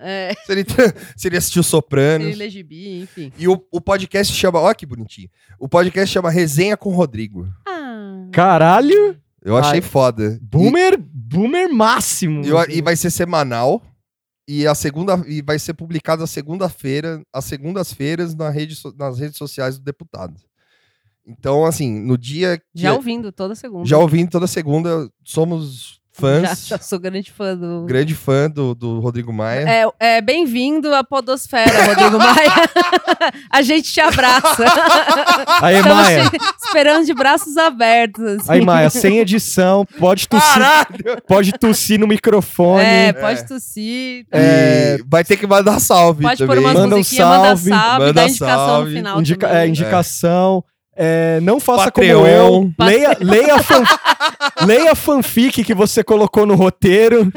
É, 0.01 0.33
se, 0.45 0.51
ele, 0.51 0.65
se 1.17 1.27
ele 1.27 1.37
assistiu 1.37 1.61
se 1.61 1.69
Sopranos. 1.69 2.25
ele 2.27 2.35
ler 2.37 2.49
gibi, 2.49 3.01
enfim. 3.01 3.31
E 3.37 3.47
o, 3.47 3.61
o 3.71 3.81
podcast 3.81 4.33
chama. 4.33 4.59
Olha 4.59 4.73
que 4.73 4.85
bonitinho. 4.85 5.29
O 5.59 5.67
podcast 5.67 6.13
chama 6.13 6.29
Resenha 6.29 6.77
com 6.77 6.89
Rodrigo. 6.93 7.47
Ah, 7.67 8.27
Caralho! 8.31 9.19
Eu 9.43 9.55
achei 9.57 9.75
Ai. 9.79 9.81
foda. 9.81 10.37
Boomer, 10.41 10.97
boomer 10.97 11.69
máximo. 11.73 12.43
E, 12.45 12.49
eu- 12.49 12.57
e 12.69 12.81
vai 12.81 12.95
ser 12.95 13.09
semanal. 13.09 13.81
E 14.47 14.65
a 14.65 14.73
segunda 14.73 15.21
e 15.27 15.41
vai 15.43 15.59
ser 15.59 15.73
publicado 15.75 16.23
a 16.23 16.27
segunda-feira, 16.27 17.21
às 17.31 17.45
segundas-feiras 17.45 18.33
na 18.33 18.49
rede, 18.49 18.75
nas 18.97 19.19
redes 19.19 19.37
sociais 19.37 19.77
do 19.77 19.83
deputado. 19.83 20.35
Então, 21.25 21.65
assim, 21.65 21.99
no 21.99 22.17
dia 22.17 22.57
que 22.57 22.63
já 22.81 22.93
ouvindo 22.93 23.31
toda 23.31 23.53
segunda. 23.53 23.85
já 23.87 23.97
ouvindo 23.99 24.29
toda 24.31 24.47
segunda, 24.47 25.07
somos 25.23 26.01
fãs, 26.19 26.67
já 26.67 26.77
sou 26.79 26.99
grande 26.99 27.31
fã 27.31 27.55
do. 27.55 27.85
grande 27.85 28.13
fã 28.15 28.49
do, 28.49 28.75
do 28.75 28.99
Rodrigo 28.99 29.31
Maia. 29.31 29.65
É, 29.99 30.17
é 30.17 30.21
bem-vindo 30.21 30.93
à 30.93 31.03
Podosfera, 31.03 31.85
Rodrigo 31.85 32.17
Maia. 32.19 32.69
A 33.51 33.61
gente 33.61 33.91
te 33.91 33.99
abraça. 34.01 34.63
Aí, 35.61 35.77
Estamos 35.77 35.97
Maia. 35.97 36.29
te 36.29 36.37
esperando 36.65 37.05
de 37.05 37.13
braços 37.13 37.57
abertos. 37.57 38.23
assim. 38.25 38.51
Aí, 38.51 38.61
Maia, 38.61 38.89
sem 38.89 39.19
edição, 39.19 39.85
pode 39.99 40.27
tossir, 40.27 40.53
Caralho! 40.53 41.21
pode 41.27 41.51
tossir 41.53 41.99
no 41.99 42.07
microfone. 42.07 42.83
É, 42.83 43.13
pode 43.13 43.47
tossir. 43.47 44.25
É, 44.31 44.97
vai 45.07 45.23
ter 45.23 45.37
que 45.37 45.47
mandar 45.47 45.79
salve 45.79 46.23
Pode 46.23 46.45
pôr 46.45 46.55
também. 46.55 46.65
umas 46.65 46.73
Manda 46.73 46.95
um 46.95 46.97
musiquinhas, 46.99 47.27
manda 47.27 47.45
salve, 47.47 47.69
salve, 47.69 47.99
manda 47.99 48.13
dá 48.13 48.27
indicação 48.27 48.65
salve. 48.67 48.89
no 48.91 48.95
final 48.97 49.19
Indica- 49.19 49.47
também. 49.47 49.61
é, 49.63 49.67
indicação. 49.67 50.63
É, 50.65 50.78
não 51.41 51.59
faça 51.59 51.85
Patreon. 51.85 52.17
como 52.17 52.27
eu. 52.27 52.71
Leia, 52.85 53.17
leia, 53.21 53.55
a 53.55 53.63
fan, 53.63 53.83
leia 54.65 54.93
fanfic 54.95 55.63
que 55.63 55.73
você 55.73 56.03
colocou 56.03 56.45
no 56.45 56.55
roteiro. 56.55 57.31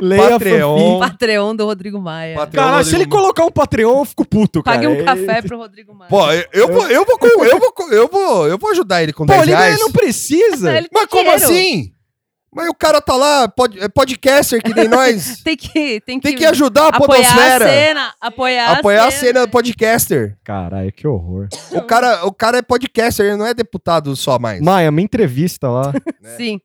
leia 0.00 0.30
Patreon. 0.30 0.98
fanfic. 1.00 1.12
Patreon 1.12 1.56
do 1.56 1.64
Rodrigo 1.66 2.00
Maia. 2.00 2.34
Patreon. 2.36 2.64
Cara, 2.64 2.84
se 2.84 2.94
ele 2.94 3.06
colocar 3.06 3.44
um 3.44 3.50
Patreon, 3.50 3.98
eu 4.00 4.04
fico 4.04 4.24
puto, 4.26 4.62
cara. 4.62 4.76
Pague 4.78 4.86
um 4.88 5.00
É- 5.00 5.04
café 5.04 5.42
pro 5.42 5.58
Rodrigo 5.58 5.94
Maia. 5.94 6.08
Pô, 6.10 6.30
eu, 6.32 6.44
eu 6.52 6.68
vou, 6.72 6.86
eu, 6.88 7.04
vou, 7.04 7.18
com- 7.18 7.26
eu, 7.44 7.58
vou, 7.58 7.92
eu, 7.92 8.08
vou, 8.08 8.46
eu 8.48 8.58
vou 8.58 8.70
ajudar 8.70 9.02
ele 9.02 9.12
com 9.12 9.24
Pô, 9.26 9.32
10 9.32 9.42
ele 9.44 9.50
reais. 9.56 9.78
não 9.80 9.92
precisa. 9.92 10.76
Ele 10.76 10.88
Mas 10.92 11.06
como 11.06 11.22
dinheiro. 11.22 11.44
assim? 11.44 11.90
Mas 12.54 12.68
o 12.68 12.74
cara 12.74 13.00
tá 13.00 13.14
lá, 13.16 13.48
pod, 13.48 13.78
é 13.80 13.88
podcaster 13.88 14.62
que 14.62 14.72
nem 14.72 14.86
nós. 14.88 15.42
Tem 15.42 15.56
que, 15.56 16.00
tem 16.00 16.20
que, 16.20 16.28
Tem 16.28 16.36
que 16.36 16.46
ajudar 16.46 16.84
a 16.84 16.88
apoiar 16.88 17.20
a 17.20 17.22
podosfera. 17.32 17.66
cena. 17.68 18.14
Apoiar, 18.20 18.72
Apoiar 18.78 19.06
a 19.06 19.10
cena 19.10 19.48
podcaster. 19.48 20.36
Caralho, 20.44 20.92
que 20.92 21.06
horror. 21.06 21.48
O 21.72 21.82
cara, 21.82 22.24
o 22.26 22.32
cara 22.32 22.58
é 22.58 22.62
podcaster, 22.62 23.26
ele 23.26 23.36
não 23.36 23.46
é 23.46 23.52
deputado 23.54 24.14
só 24.14 24.38
mais. 24.38 24.60
Maia, 24.60 24.90
me 24.90 25.02
entrevista 25.02 25.68
lá. 25.68 25.92
Sim. 26.36 26.60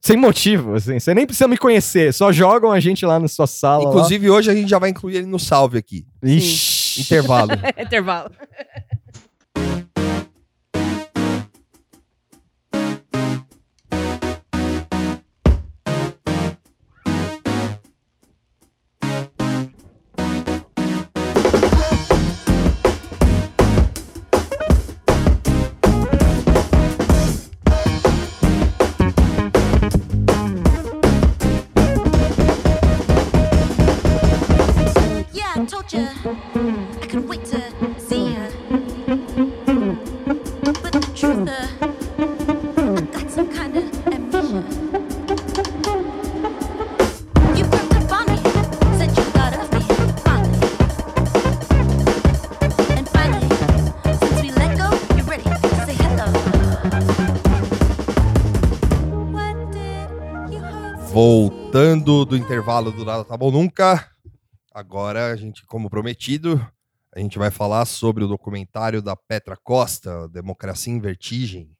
Sem 0.00 0.16
motivo, 0.16 0.74
assim. 0.74 0.98
Você 0.98 1.12
nem 1.12 1.26
precisa 1.26 1.48
me 1.48 1.58
conhecer. 1.58 2.14
Só 2.14 2.30
jogam 2.32 2.70
a 2.70 2.78
gente 2.80 3.04
lá 3.04 3.18
na 3.18 3.26
sua 3.28 3.46
sala. 3.48 3.82
lá. 3.84 3.90
Inclusive, 3.90 4.30
hoje 4.30 4.50
a 4.50 4.54
gente 4.54 4.68
já 4.70 4.78
vai 4.78 4.90
incluir 4.90 5.16
ele 5.16 5.26
no 5.26 5.38
salve 5.40 5.76
aqui. 5.78 6.04
Ixi. 6.22 7.00
Intervalo. 7.02 7.50
Intervalo. 7.78 8.30
Voltando 61.10 62.24
do 62.24 62.36
intervalo 62.36 62.92
do 62.92 63.04
Nada 63.04 63.24
Tá 63.24 63.36
Bom 63.36 63.50
Nunca. 63.50 64.17
Agora, 64.78 65.32
a 65.32 65.34
gente, 65.34 65.66
como 65.66 65.90
prometido, 65.90 66.64
a 67.12 67.18
gente 67.18 67.36
vai 67.36 67.50
falar 67.50 67.84
sobre 67.84 68.22
o 68.22 68.28
documentário 68.28 69.02
da 69.02 69.16
Petra 69.16 69.56
Costa, 69.56 70.28
Democracia 70.28 70.92
em 70.92 71.00
Vertigem, 71.00 71.76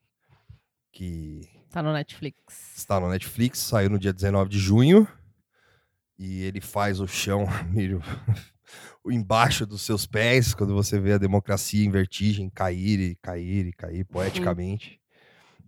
que 0.91 1.49
Tá 1.71 1.81
no 1.81 1.93
Netflix. 1.93 2.77
está 2.77 2.99
no 2.99 3.09
Netflix, 3.09 3.61
saiu 3.61 3.89
no 3.89 4.01
dia 4.01 4.13
19 4.13 4.51
de 4.51 4.59
junho. 4.59 5.07
E 6.19 6.43
ele 6.43 6.61
faz 6.61 6.99
o 6.99 7.07
chão 7.07 7.45
meio 7.71 8.03
embaixo 9.07 9.65
dos 9.65 9.83
seus 9.83 10.05
pés 10.05 10.53
quando 10.53 10.75
você 10.75 10.99
vê 10.99 11.13
a 11.13 11.19
democracia 11.19 11.85
em 11.87 11.93
vertigem 11.93 12.51
cair 12.51 12.99
e 12.99 13.15
cair 13.15 13.67
e 13.67 13.73
cair 13.73 14.05
poeticamente 14.07 15.01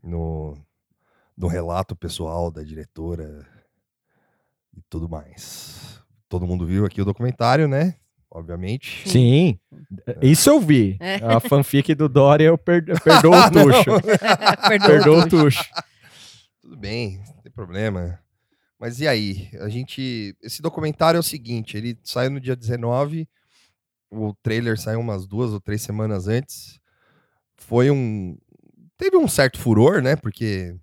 no, 0.02 0.58
no 1.36 1.46
relato 1.46 1.94
pessoal 1.94 2.50
da 2.50 2.64
diretora 2.64 3.46
e 4.76 4.82
tudo 4.90 5.08
mais. 5.08 5.99
Todo 6.30 6.46
mundo 6.46 6.64
viu 6.64 6.86
aqui 6.86 7.02
o 7.02 7.04
documentário, 7.04 7.66
né? 7.66 7.96
Obviamente. 8.30 9.06
Sim. 9.08 9.58
Isso 10.22 10.48
eu 10.48 10.60
vi. 10.60 10.96
É. 11.00 11.16
A 11.16 11.40
fanfic 11.40 11.92
do 11.96 12.08
Dória 12.08 12.44
eu 12.44 12.56
per 12.56 12.84
perdoo 13.02 13.34
Ah, 13.34 13.48
o 13.48 13.50
tucho. 13.50 14.00
Perdoa. 14.00 14.86
Perdoou 14.86 15.18
o 15.18 15.26
tucho. 15.28 15.64
Tudo 16.62 16.76
bem, 16.76 17.20
não 17.26 17.42
tem 17.42 17.50
problema. 17.50 18.20
Mas 18.78 19.00
e 19.00 19.08
aí? 19.08 19.48
A 19.60 19.68
gente. 19.68 20.36
Esse 20.40 20.62
documentário 20.62 21.18
é 21.18 21.20
o 21.20 21.24
seguinte: 21.24 21.76
ele 21.76 21.98
saiu 22.04 22.30
no 22.30 22.40
dia 22.40 22.54
19, 22.54 23.28
o 24.08 24.32
trailer 24.40 24.78
saiu 24.78 25.00
umas 25.00 25.26
duas 25.26 25.50
ou 25.50 25.60
três 25.60 25.82
semanas 25.82 26.28
antes. 26.28 26.78
Foi 27.56 27.90
um. 27.90 28.38
Teve 28.96 29.16
um 29.16 29.26
certo 29.26 29.58
furor, 29.58 30.00
né? 30.00 30.14
Porque. 30.14 30.76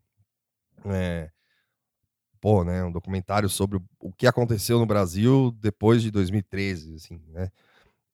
É, 0.86 1.30
né? 2.64 2.84
Um 2.84 2.92
documentário 2.92 3.50
sobre 3.50 3.80
o- 4.00 4.12
que 4.14 4.26
aconteceu 4.28 4.80
no 4.80 4.86
Brasil 4.86 5.52
depois 5.60 6.02
de 6.02 6.10
2013, 6.12 6.96
assim, 6.96 7.20
né? 7.30 7.50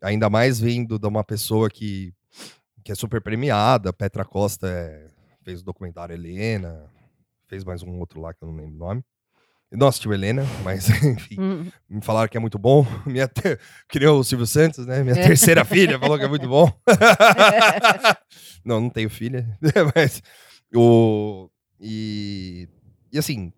Ainda 0.02 0.30
mais 0.30 0.60
vindo 0.60 0.98
de 1.00 1.08
uma 1.08 1.24
pessoa 1.24 1.70
que, 1.70 2.14
que 2.84 2.92
é 2.92 2.96
super 2.96 3.22
premiada, 3.22 3.94
Petra 3.94 4.26
Costa 4.26 4.68
é- 4.68 5.08
fez 5.44 5.62
o 5.62 5.66
documentário 5.66 6.14
Helena, 6.14 6.86
fez 7.48 7.64
mais 7.64 7.84
um 7.84 7.98
outro 8.00 8.20
lá 8.22 8.34
que 8.34 8.44
eu 8.44 8.48
não 8.50 8.56
lembro 8.56 8.76
o 8.76 8.78
nome. 8.80 9.04
Não 9.72 9.88
assisti 9.88 10.08
o 10.08 10.14
Helena, 10.14 10.44
mas 10.64 10.88
enfim, 11.04 11.36
Hum, 11.40 11.72
me 11.90 12.02
falaram 12.02 12.30
que 12.30 12.38
é 12.38 12.40
muito 12.40 12.60
bom. 12.60 12.86
Minha 13.08 13.28
te... 13.28 13.58
Que 13.90 13.98
nem 14.00 14.08
o 14.08 14.24
Silvio 14.24 14.46
Santos, 14.46 14.86
né? 14.86 15.02
Minha 15.04 15.16
É. 15.18 15.28
terceira 15.28 15.66
filha 15.66 15.98
falou 16.00 16.18
que 16.18 16.24
é 16.26 16.28
muito 16.28 16.48
bom. 16.48 16.72
não, 18.64 18.80
não 18.82 18.90
tenho 18.90 19.10
filha, 19.10 19.58
mas 19.96 20.22
o 20.76 21.50
e 21.80 22.68
e 23.12 23.18
assim, 23.18 23.52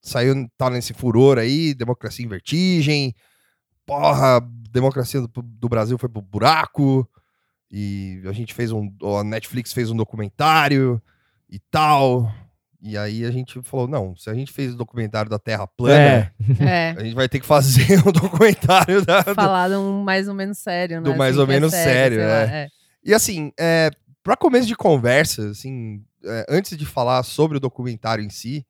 saiu 0.00 0.48
tá 0.56 0.70
nesse 0.70 0.92
furor 0.94 1.38
aí, 1.38 1.74
democracia 1.74 2.24
em 2.24 2.28
vertigem. 2.28 3.14
Porra, 3.86 4.40
democracia 4.70 5.20
do, 5.20 5.42
do 5.42 5.68
Brasil 5.68 5.98
foi 5.98 6.08
pro 6.08 6.22
buraco. 6.22 7.08
E 7.70 8.20
a 8.26 8.32
gente 8.32 8.52
fez 8.52 8.72
um, 8.72 8.90
a 9.18 9.22
Netflix 9.24 9.72
fez 9.72 9.90
um 9.90 9.96
documentário 9.96 11.00
e 11.48 11.58
tal. 11.70 12.32
E 12.82 12.96
aí 12.96 13.24
a 13.24 13.30
gente 13.30 13.60
falou, 13.62 13.86
não, 13.86 14.16
se 14.16 14.30
a 14.30 14.34
gente 14.34 14.50
fez 14.52 14.72
o 14.72 14.76
documentário 14.76 15.30
da 15.30 15.38
Terra 15.38 15.66
plana, 15.66 16.32
É. 16.60 16.64
É. 16.64 16.90
a 16.98 17.04
gente 17.04 17.14
vai 17.14 17.28
ter 17.28 17.38
que 17.38 17.46
fazer 17.46 17.98
um 18.06 18.10
documentário 18.12 19.04
da. 19.04 19.20
do- 19.22 19.34
Falar 19.34 19.68
de 19.68 19.76
um 19.76 20.02
mais 20.02 20.26
ou 20.28 20.34
menos 20.34 20.58
sério, 20.58 20.96
né? 21.00 21.02
Do 21.02 21.16
mais 21.16 21.32
assim, 21.32 21.40
ou 21.40 21.44
é 21.44 21.48
menos 21.48 21.70
sério, 21.72 22.16
sei 22.18 22.26
lá, 22.26 22.42
é. 22.42 22.68
E 23.04 23.14
assim, 23.14 23.52
é, 23.58 23.90
para 24.22 24.36
começo 24.36 24.66
de 24.66 24.74
conversa, 24.74 25.50
assim, 25.50 26.02
é, 26.24 26.46
antes 26.48 26.76
de 26.76 26.86
falar 26.86 27.22
sobre 27.22 27.56
o 27.58 27.60
documentário 27.60 28.24
em 28.24 28.30
si, 28.30 28.66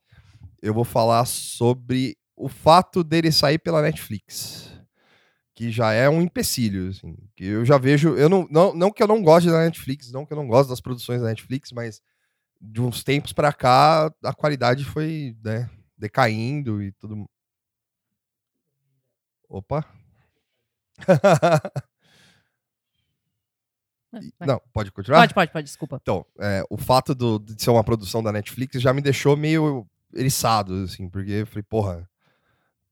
eu 0.62 0.72
vou 0.74 0.84
falar 0.84 1.24
sobre 1.26 2.16
o 2.36 2.48
fato 2.48 3.02
dele 3.04 3.30
sair 3.32 3.58
pela 3.58 3.82
Netflix. 3.82 4.68
que 5.54 5.70
já 5.70 5.92
é 5.92 6.08
um 6.08 6.22
empecilho, 6.22 6.88
assim. 6.88 7.14
Que 7.36 7.44
eu 7.44 7.64
já 7.66 7.76
vejo. 7.76 8.14
Eu 8.16 8.28
não, 8.30 8.46
não, 8.50 8.74
não 8.74 8.90
que 8.90 9.02
eu 9.02 9.06
não 9.06 9.22
goste 9.22 9.50
da 9.50 9.62
Netflix, 9.64 10.10
não 10.10 10.24
que 10.24 10.32
eu 10.32 10.36
não 10.36 10.48
gosto 10.48 10.70
das 10.70 10.80
produções 10.80 11.20
da 11.20 11.26
Netflix, 11.28 11.70
mas 11.72 12.00
de 12.60 12.80
uns 12.80 13.04
tempos 13.04 13.32
pra 13.32 13.52
cá 13.52 14.10
a 14.24 14.32
qualidade 14.34 14.84
foi 14.84 15.36
né, 15.44 15.68
decaindo 15.98 16.82
e 16.82 16.92
tudo. 16.92 17.26
Opa! 19.48 19.84
Vai. 24.12 24.48
não, 24.48 24.60
pode 24.72 24.90
continuar? 24.90 25.20
Pode, 25.20 25.34
pode, 25.34 25.52
pode, 25.52 25.64
desculpa. 25.66 25.98
Então, 26.02 26.26
é, 26.40 26.64
o 26.68 26.76
fato 26.76 27.14
do- 27.14 27.38
de 27.38 27.62
ser 27.62 27.70
uma 27.70 27.84
produção 27.84 28.22
da 28.22 28.32
Netflix 28.32 28.80
já 28.80 28.92
me 28.92 29.00
deixou 29.00 29.36
meio 29.36 29.86
eriçado, 30.14 30.74
assim, 30.84 31.08
porque 31.08 31.30
eu 31.30 31.46
falei, 31.46 31.62
porra, 31.62 32.08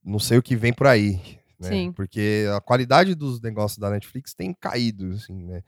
não 0.03 0.19
sei 0.19 0.37
o 0.37 0.43
que 0.43 0.55
vem 0.55 0.73
por 0.73 0.87
aí. 0.87 1.19
Né? 1.59 1.69
Sim. 1.69 1.91
Porque 1.91 2.45
a 2.55 2.61
qualidade 2.61 3.13
dos 3.15 3.41
negócios 3.41 3.77
da 3.77 3.89
Netflix 3.89 4.33
tem 4.33 4.53
caído, 4.53 5.11
assim, 5.13 5.43
né? 5.43 5.61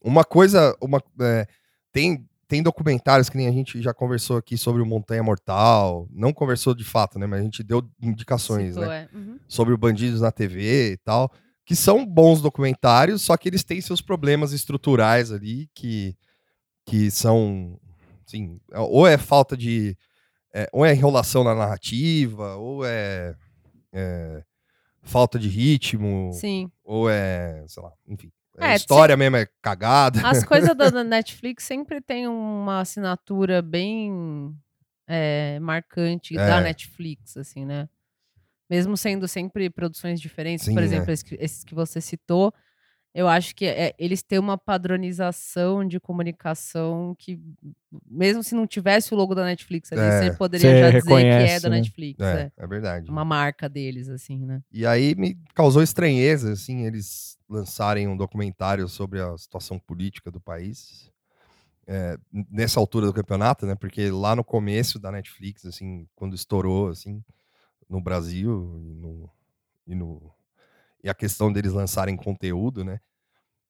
Uma 0.00 0.24
coisa, 0.24 0.76
uma, 0.80 1.02
é, 1.20 1.46
tem, 1.92 2.28
tem 2.48 2.62
documentários 2.62 3.28
que 3.28 3.36
nem 3.36 3.48
a 3.48 3.52
gente 3.52 3.80
já 3.80 3.92
conversou 3.92 4.36
aqui 4.36 4.56
sobre 4.56 4.82
o 4.82 4.86
Montanha 4.86 5.22
Mortal, 5.22 6.08
não 6.10 6.32
conversou 6.32 6.74
de 6.74 6.84
fato, 6.84 7.18
né? 7.18 7.26
Mas 7.26 7.40
a 7.40 7.44
gente 7.44 7.62
deu 7.62 7.88
indicações, 8.00 8.74
Citou, 8.74 8.88
né? 8.88 9.08
é. 9.12 9.16
Uhum. 9.16 9.38
sobre 9.48 9.74
o 9.74 9.78
Bandidos 9.78 10.20
na 10.20 10.32
TV 10.32 10.92
e 10.92 10.96
tal, 10.98 11.30
que 11.64 11.76
são 11.76 12.04
bons 12.04 12.40
documentários, 12.40 13.22
só 13.22 13.36
que 13.36 13.48
eles 13.48 13.64
têm 13.64 13.80
seus 13.80 14.00
problemas 14.00 14.52
estruturais 14.52 15.30
ali, 15.30 15.68
que, 15.74 16.16
que 16.84 17.10
são, 17.10 17.78
assim, 18.26 18.60
ou 18.72 19.06
é 19.06 19.16
falta 19.16 19.56
de, 19.56 19.96
é, 20.54 20.68
ou 20.72 20.84
é 20.84 20.92
enrolação 20.94 21.42
na 21.44 21.54
narrativa, 21.54 22.56
ou 22.56 22.84
é, 22.84 23.34
é 23.92 24.42
falta 25.02 25.38
de 25.38 25.48
ritmo, 25.48 26.30
Sim. 26.32 26.70
ou 26.84 27.08
é, 27.10 27.64
sei 27.68 27.82
lá, 27.82 27.92
enfim. 28.06 28.30
A 28.58 28.72
É, 28.72 28.76
história 28.76 29.16
mesmo 29.16 29.36
é 29.36 29.46
cagada. 29.62 30.20
As 30.28 30.44
coisas 30.44 30.76
da 30.76 30.90
da 30.90 31.02
Netflix 31.02 31.64
sempre 31.64 32.00
tem 32.00 32.28
uma 32.28 32.80
assinatura 32.80 33.62
bem 33.62 34.54
é, 35.08 35.58
marcante 35.60 36.34
da 36.36 36.58
É. 36.60 36.62
Netflix, 36.62 37.36
assim, 37.36 37.64
né? 37.64 37.88
Mesmo 38.70 38.96
sendo 38.96 39.26
sempre 39.26 39.68
produções 39.70 40.20
diferentes, 40.20 40.66
Sim, 40.66 40.74
por 40.74 40.82
é. 40.82 40.86
exemplo, 40.86 41.06
que- 41.24 41.36
esses 41.40 41.64
que 41.64 41.74
você 41.74 42.00
citou, 42.00 42.52
eu 43.14 43.28
acho 43.28 43.54
que 43.54 43.66
é- 43.66 43.94
eles 43.98 44.22
têm 44.22 44.38
uma 44.38 44.56
padronização 44.56 45.86
de 45.86 46.00
comunicação 46.00 47.14
que, 47.18 47.38
mesmo 48.06 48.42
se 48.42 48.54
não 48.54 48.66
tivesse 48.66 49.12
o 49.12 49.16
logo 49.16 49.34
da 49.34 49.44
Netflix 49.44 49.92
ali, 49.92 50.00
É. 50.02 50.18
você 50.30 50.36
poderia 50.36 50.70
Você 50.70 50.80
já 50.80 50.90
dizer 50.98 51.08
que 51.08 51.24
é 51.52 51.60
da 51.60 51.68
né? 51.68 51.76
Netflix. 51.76 52.20
É, 52.20 52.40
É. 52.42 52.52
é 52.56 52.66
verdade. 52.66 53.10
Uma 53.10 53.24
marca 53.24 53.68
deles, 53.68 54.08
assim, 54.08 54.38
né? 54.44 54.62
E 54.72 54.86
aí 54.86 55.14
me 55.14 55.34
causou 55.54 55.82
estranheza, 55.82 56.52
assim, 56.52 56.86
eles 56.86 57.36
lançarem 57.48 58.08
um 58.08 58.16
documentário 58.16 58.88
sobre 58.88 59.20
a 59.20 59.36
situação 59.36 59.78
política 59.78 60.30
do 60.30 60.40
país. 60.40 61.10
é, 61.84 62.16
nessa 62.48 62.78
altura 62.78 63.06
do 63.06 63.12
campeonato, 63.12 63.66
né? 63.66 63.74
Porque 63.74 64.08
lá 64.08 64.36
no 64.36 64.44
começo 64.44 65.00
da 65.00 65.10
Netflix, 65.10 65.66
assim, 65.66 66.06
quando 66.14 66.32
estourou, 66.32 66.88
assim, 66.88 67.20
no 67.90 68.00
Brasil 68.00 68.80
e 68.80 68.94
no, 68.94 69.30
e 69.88 69.94
no 69.96 70.32
e 71.02 71.08
a 71.10 71.14
questão 71.14 71.52
deles 71.52 71.72
lançarem 71.72 72.16
conteúdo, 72.16 72.84
né? 72.84 73.00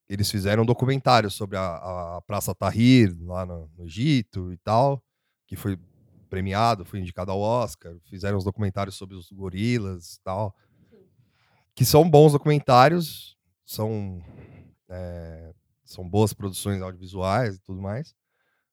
Eles 0.08 0.30
fizeram 0.30 0.62
um 0.64 0.66
documentário 0.66 1.30
sobre 1.30 1.56
a, 1.56 2.16
a 2.16 2.22
Praça 2.26 2.54
Tahrir 2.54 3.16
lá 3.22 3.46
no, 3.46 3.70
no 3.78 3.84
Egito 3.84 4.52
e 4.52 4.58
tal, 4.58 5.02
que 5.46 5.56
foi 5.56 5.78
premiado, 6.28 6.84
foi 6.84 7.00
indicado 7.00 7.30
ao 7.30 7.40
Oscar. 7.40 7.94
Fizeram 8.04 8.36
os 8.38 8.44
documentários 8.44 8.96
sobre 8.96 9.16
os 9.16 9.30
gorilas 9.32 10.14
e 10.14 10.20
tal 10.22 10.54
que 11.74 11.84
são 11.84 12.08
bons 12.08 12.32
documentários, 12.32 13.36
são, 13.64 14.22
é, 14.88 15.52
são 15.84 16.08
boas 16.08 16.32
produções 16.32 16.82
audiovisuais 16.82 17.56
e 17.56 17.60
tudo 17.60 17.80
mais. 17.80 18.14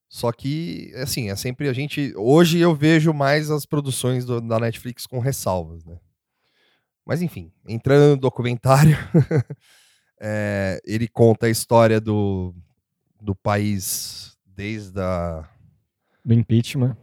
Só 0.08 0.32
que, 0.32 0.92
assim, 0.96 1.30
é 1.30 1.36
sempre 1.36 1.68
a 1.68 1.72
gente. 1.72 2.12
Hoje 2.16 2.58
eu 2.58 2.74
vejo 2.74 3.12
mais 3.12 3.50
as 3.50 3.64
produções 3.64 4.24
do- 4.24 4.40
da 4.40 4.58
Netflix 4.58 5.06
com 5.06 5.20
ressalvas, 5.20 5.84
né? 5.84 5.98
Mas 7.06 7.22
enfim, 7.22 7.50
entrando 7.68 8.10
no 8.10 8.16
documentário, 8.16 8.96
é, 10.20 10.80
ele 10.86 11.08
conta 11.08 11.46
a 11.46 11.50
história 11.50 12.00
do, 12.00 12.54
do 13.20 13.34
país 13.34 14.36
desde 14.46 15.00
a. 15.00 15.48
Do 16.24 16.34
impeachment. 16.34 16.96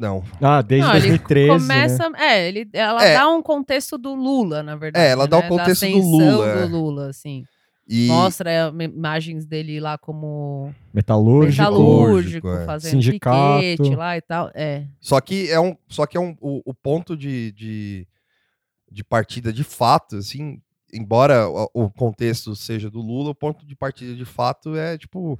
Não. 0.00 0.24
Ah, 0.40 0.62
desde 0.62 0.88
Não, 0.88 0.94
ele 0.96 1.08
2013. 1.08 1.50
né? 1.50 1.58
Começa, 1.58 2.10
é, 2.16 2.48
ele, 2.48 2.66
ela 2.72 3.04
É. 3.04 3.14
dá 3.14 3.28
um 3.28 3.42
contexto 3.42 3.98
do 3.98 4.14
Lula, 4.14 4.62
na 4.62 4.74
verdade. 4.74 5.04
É, 5.04 5.10
ela 5.10 5.28
dá 5.28 5.38
o 5.38 5.42
né? 5.42 5.48
contexto 5.48 5.86
do 5.86 5.98
Lula, 5.98 6.48
é. 6.48 6.66
do 6.66 6.72
Lula, 6.74 7.10
assim. 7.10 7.44
E, 7.86 8.06
Mostra 8.06 8.50
é, 8.50 8.68
imagens 8.84 9.44
dele 9.44 9.80
lá 9.80 9.98
como 9.98 10.72
Metalúrgico. 10.94 11.60
metalúrgico, 11.60 12.48
é. 12.48 12.64
fazendo 12.64 12.92
Sindicato. 12.92 13.58
piquete 13.60 13.94
lá 13.96 14.16
e 14.16 14.20
tal. 14.22 14.50
É, 14.54 14.86
Só 15.00 15.20
que 15.20 15.50
é 15.50 15.60
um, 15.60 15.76
só 15.88 16.06
que 16.06 16.16
é 16.16 16.20
um, 16.20 16.34
o, 16.40 16.62
o 16.64 16.72
ponto 16.72 17.16
de, 17.16 17.50
de, 17.52 18.06
de 18.90 19.04
partida 19.04 19.52
de 19.52 19.62
fato, 19.64 20.16
assim, 20.16 20.60
embora 20.92 21.48
o, 21.72 21.88
contexto 21.90 22.56
seja 22.56 22.90
do 22.90 23.00
Lula, 23.00 23.30
o 23.30 23.34
ponto 23.34 23.64
de 23.64 23.76
partida 23.76 24.14
de 24.14 24.24
fato 24.24 24.76
é 24.76 24.98
tipo 24.98 25.38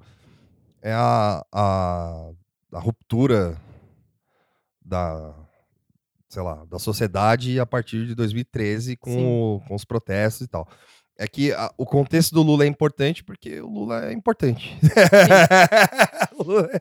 é 0.83 0.93
a, 0.93 1.45
a, 1.53 2.31
a 2.73 2.79
ruptura 2.79 3.61
da 4.85 5.35
sei 6.29 6.43
lá, 6.43 6.65
da 6.67 6.79
sociedade 6.79 7.59
a 7.59 7.67
partir 7.67 8.07
de 8.07 8.15
2013 8.15 8.97
com, 8.97 9.57
o- 9.57 9.61
com 9.67 9.75
os 9.75 9.85
protestos 9.85 10.47
e 10.47 10.49
tal. 10.49 10.69
É 11.19 11.27
que 11.27 11.53
a- 11.53 11.73
o 11.77 11.85
contexto 11.85 12.33
do 12.33 12.41
Lula 12.43 12.65
é 12.65 12.69
importante 12.69 13.23
porque 13.25 13.61
o 13.61 13.67
Lula 13.69 14.07
é 14.07 14.13
importante. 14.13 14.79
o, 16.39 16.43
Lula 16.45 16.69
é, 16.73 16.81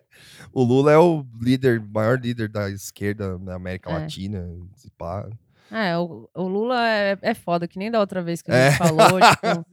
o 0.54 0.64
Lula 0.64 0.92
é 0.92 0.98
o 1.00 1.26
líder, 1.42 1.82
maior 1.82 2.20
líder 2.20 2.48
da 2.48 2.70
esquerda 2.70 3.38
na 3.40 3.56
América 3.56 3.90
É. 3.90 3.94
Latina. 3.94 4.48
se 4.76 4.90
pá. 4.92 5.28
É 5.72 5.98
o, 5.98 6.30
o 6.36 6.44
Lula 6.48 6.88
é, 6.88 7.18
é 7.22 7.34
foda, 7.34 7.68
que 7.68 7.78
nem 7.80 7.90
da 7.92 8.00
outra 8.00 8.22
vez 8.22 8.42
que 8.42 8.52
a 8.52 8.56
É. 8.56 8.70
gente 8.72 8.78
falou. 8.80 9.20
tipo, 9.22 9.66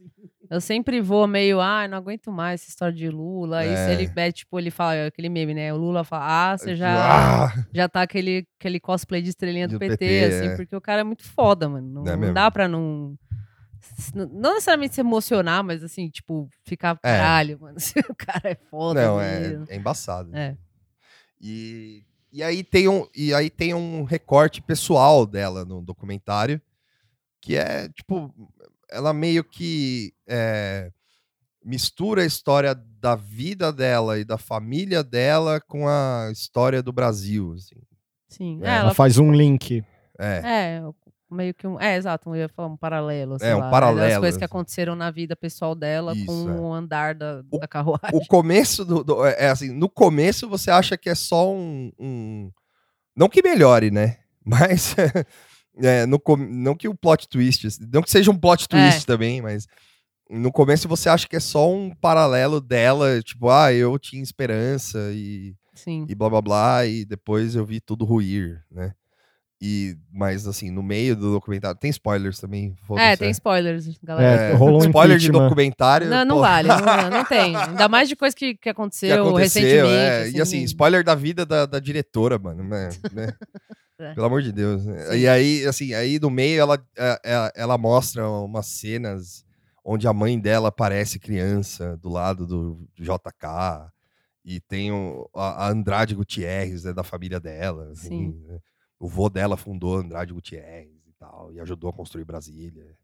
eu 0.49 0.61
sempre 0.61 1.01
vou 1.01 1.27
meio, 1.27 1.59
ah, 1.59 1.87
não 1.87 1.97
aguento 1.97 2.31
mais 2.31 2.61
essa 2.61 2.69
história 2.69 2.93
de 2.95 3.09
Lula. 3.09 3.59
Aí 3.59 3.69
se 3.75 3.89
É. 3.89 3.93
ele, 3.93 4.11
é, 4.15 4.31
tipo, 4.31 4.57
ele 4.59 4.71
fala, 4.71 5.07
aquele 5.07 5.27
meme, 5.29 5.53
né? 5.53 5.73
O 5.73 5.77
Lula 5.77 6.03
fala, 6.03 6.51
ah, 6.53 6.57
você 6.57 6.75
já, 6.75 7.45
Ah, 7.47 7.65
já 7.73 7.89
tá 7.89 8.01
aquele, 8.01 8.47
aquele 8.59 8.79
cosplay 8.79 9.21
de 9.21 9.29
estrelinha 9.29 9.67
do, 9.67 9.73
Do 9.73 9.79
PT, 9.79 9.97
PT, 9.97 10.23
assim, 10.25 10.47
é. 10.49 10.55
porque 10.55 10.75
o 10.75 10.81
cara 10.81 11.01
é 11.01 11.03
muito 11.03 11.23
foda, 11.23 11.67
mano. 11.67 12.03
Não, 12.03 12.11
É 12.13 12.15
não 12.15 12.33
dá 12.33 12.49
pra 12.49 12.67
não. 12.67 13.15
Não 14.13 14.53
necessariamente 14.53 14.95
se 14.95 15.01
emocionar, 15.01 15.63
mas 15.63 15.83
assim, 15.83 16.09
tipo, 16.09 16.49
ficar 16.65 16.97
É. 17.03 17.17
caralho, 17.17 17.59
mano. 17.59 17.77
O 18.11 18.15
cara 18.15 18.51
é 18.51 18.55
foda. 18.69 19.05
não, 19.05 19.19
é, 19.21 19.39
mesmo. 19.39 19.65
é 19.69 19.75
embaçado. 19.75 20.35
É. 20.35 20.55
E, 21.41 22.03
e, 22.31 22.43
aí 22.43 22.63
tem 22.63 22.87
um, 22.87 23.07
e 23.15 23.33
aí 23.33 23.49
tem 23.49 23.73
um 23.73 24.03
recorte 24.03 24.61
pessoal 24.61 25.25
dela 25.25 25.65
no 25.65 25.81
documentário, 25.81 26.61
que 27.41 27.55
é, 27.55 27.89
tipo, 27.89 28.33
ela 28.89 29.13
meio 29.13 29.43
que 29.43 30.13
é, 30.27 30.91
mistura 31.63 32.21
a 32.21 32.25
história 32.25 32.75
da 32.75 33.15
vida 33.15 33.71
dela 33.71 34.17
e 34.17 34.25
da 34.25 34.37
família 34.37 35.03
dela 35.03 35.61
com 35.61 35.87
a 35.87 36.29
história 36.31 36.81
do 36.81 36.91
Brasil, 36.91 37.53
assim. 37.53 37.75
Sim. 38.27 38.59
É, 38.63 38.67
É, 38.67 38.69
Ela 38.69 38.79
ela 38.79 38.93
faz 38.93 39.17
um 39.17 39.31
link. 39.31 39.83
É, 40.19 40.41
É, 40.43 40.81
meio 41.29 41.53
que 41.53 41.65
um. 41.67 41.79
É, 41.79 41.95
exato, 41.97 42.29
eu 42.29 42.35
ia 42.35 42.49
falar 42.49 42.69
um 42.69 42.77
paralelo. 42.77 43.37
É, 43.41 43.55
um 43.55 43.59
lá, 43.59 43.65
né, 43.65 43.71
paralelo, 43.71 44.09
Das 44.09 44.17
coisas 44.19 44.37
que 44.37 44.43
aconteceram 44.45 44.95
na 44.95 45.11
vida 45.11 45.35
pessoal 45.35 45.73
dela 45.75 46.13
Isso, 46.15 46.25
com 46.25 46.49
é. 46.49 46.53
o 46.53 46.73
andar 46.73 47.13
da, 47.15 47.43
O- 47.51 47.59
da 47.59 47.67
carruagem. 47.67 48.09
o 48.13 48.25
começo 48.27 48.83
do, 48.85 49.03
do- 49.03 49.25
é 49.25 49.35
é 49.45 49.49
assim, 49.49 49.71
no 49.71 49.89
começo 49.89 50.47
você 50.49 50.71
acha 50.71 50.97
que 50.97 51.09
é 51.09 51.15
só 51.15 51.51
um, 51.53 51.91
um- 51.99 52.51
não 53.15 53.27
que 53.29 53.41
melhore, 53.41 53.91
né? 53.91 54.17
Mas 54.45 54.95
é, 55.77 56.05
no, 56.05 56.21
não 56.49 56.75
que 56.75 56.87
o 56.87 56.95
plot 56.95 57.27
twist, 57.27 57.67
assim, 57.67 57.85
não 57.91 58.01
que 58.01 58.09
seja 58.09 58.31
um 58.31 58.37
plot 58.37 58.63
É. 58.63 58.67
twist 58.67 59.05
também, 59.05 59.41
mas 59.41 59.67
no 60.29 60.51
começo 60.51 60.87
você 60.87 61.07
acha 61.09 61.27
que 61.27 61.35
é 61.35 61.39
só 61.39 61.71
um 61.71 61.93
paralelo 61.93 62.59
dela, 62.61 63.21
tipo, 63.21 63.49
ah, 63.49 63.71
eu 63.73 63.97
tinha 63.99 64.23
esperança 64.23 64.97
e, 65.13 65.53
Sim. 65.73 66.05
e 66.09 66.15
blá 66.15 66.29
blá 66.29 66.41
blá, 66.41 66.85
e 66.85 67.05
depois 67.05 67.55
eu 67.55 67.65
vi 67.65 67.79
tudo 67.79 68.05
ruir, 68.05 68.63
né? 68.71 68.93
E, 69.59 69.97
mas 70.13 70.47
assim, 70.47 70.69
no 70.69 70.83
meio 70.83 71.15
do 71.15 71.31
documentário, 71.31 71.79
tem 71.79 71.89
spoilers 71.89 72.39
também. 72.39 72.75
É, 72.95 73.15
tem 73.15 73.29
né? 73.29 73.31
spoilers, 73.31 73.97
galera. 74.03 74.41
É, 74.43 74.53
rolou 74.53 74.81
um 74.83 74.85
spoiler 74.85 75.17
de 75.17 75.31
documentário. 75.31 76.07
Não, 76.07 76.23
não 76.23 76.35
pô, 76.35 76.41
vale, 76.41 76.67
não, 76.67 76.77
não 77.09 77.25
tem. 77.25 77.55
Ainda 77.55 77.87
mais 77.87 78.07
de 78.07 78.15
coisa 78.15 78.35
que, 78.35 78.53
que 78.55 78.69
aconteceu, 78.69 79.23
que 79.23 79.29
aconteceu, 79.29 79.63
recentemente. 79.63 80.35
é. 80.35 80.37
E 80.37 80.41
assim, 80.41 80.61
spoiler 80.63 81.03
da 81.03 81.15
vida 81.15 81.43
da, 81.43 81.65
da 81.65 81.79
diretora, 81.79 82.37
mano, 82.37 82.63
né? 82.63 82.89
né? 83.11 83.33
É. 83.99 84.13
Pelo 84.13 84.27
amor 84.27 84.43
de 84.43 84.51
Deus. 84.51 84.85
né? 84.85 85.05
Sim. 85.05 85.17
E 85.17 85.27
aí, 85.27 85.65
assim, 85.65 85.91
aí 85.95 86.19
no 86.19 86.29
meio 86.29 86.61
ela, 86.61 86.77
é- 86.95 87.19
é- 87.23 87.51
ela 87.55 87.79
mostra 87.79 88.29
umas 88.29 88.67
cenas 88.67 89.43
onde 89.83 90.07
a 90.07 90.13
mãe 90.13 90.39
dela 90.39 90.71
parece 90.71 91.17
criança 91.17 91.97
do 91.97 92.07
lado 92.07 92.45
do 92.45 92.87
JK. 92.95 93.89
E 94.45 94.59
tem 94.59 94.91
o, 94.91 95.27
a, 95.33 95.65
a 95.65 95.69
Andrade 95.69 96.13
Gutierrez, 96.13 96.83
né, 96.83 96.93
da 96.93 97.03
família 97.03 97.39
dela. 97.39 97.89
assim, 97.91 98.07
Sim. 98.07 98.43
né? 98.47 98.59
O 98.99 99.07
vô 99.07 99.29
dela 99.29 99.55
fundou 99.57 99.97
Andrade 99.97 100.33
Gutierrez 100.33 100.89
e 101.07 101.13
tal, 101.19 101.51
e 101.53 101.59
ajudou 101.59 101.89
a 101.89 101.93
construir 101.93 102.25
Brasília. 102.25 102.95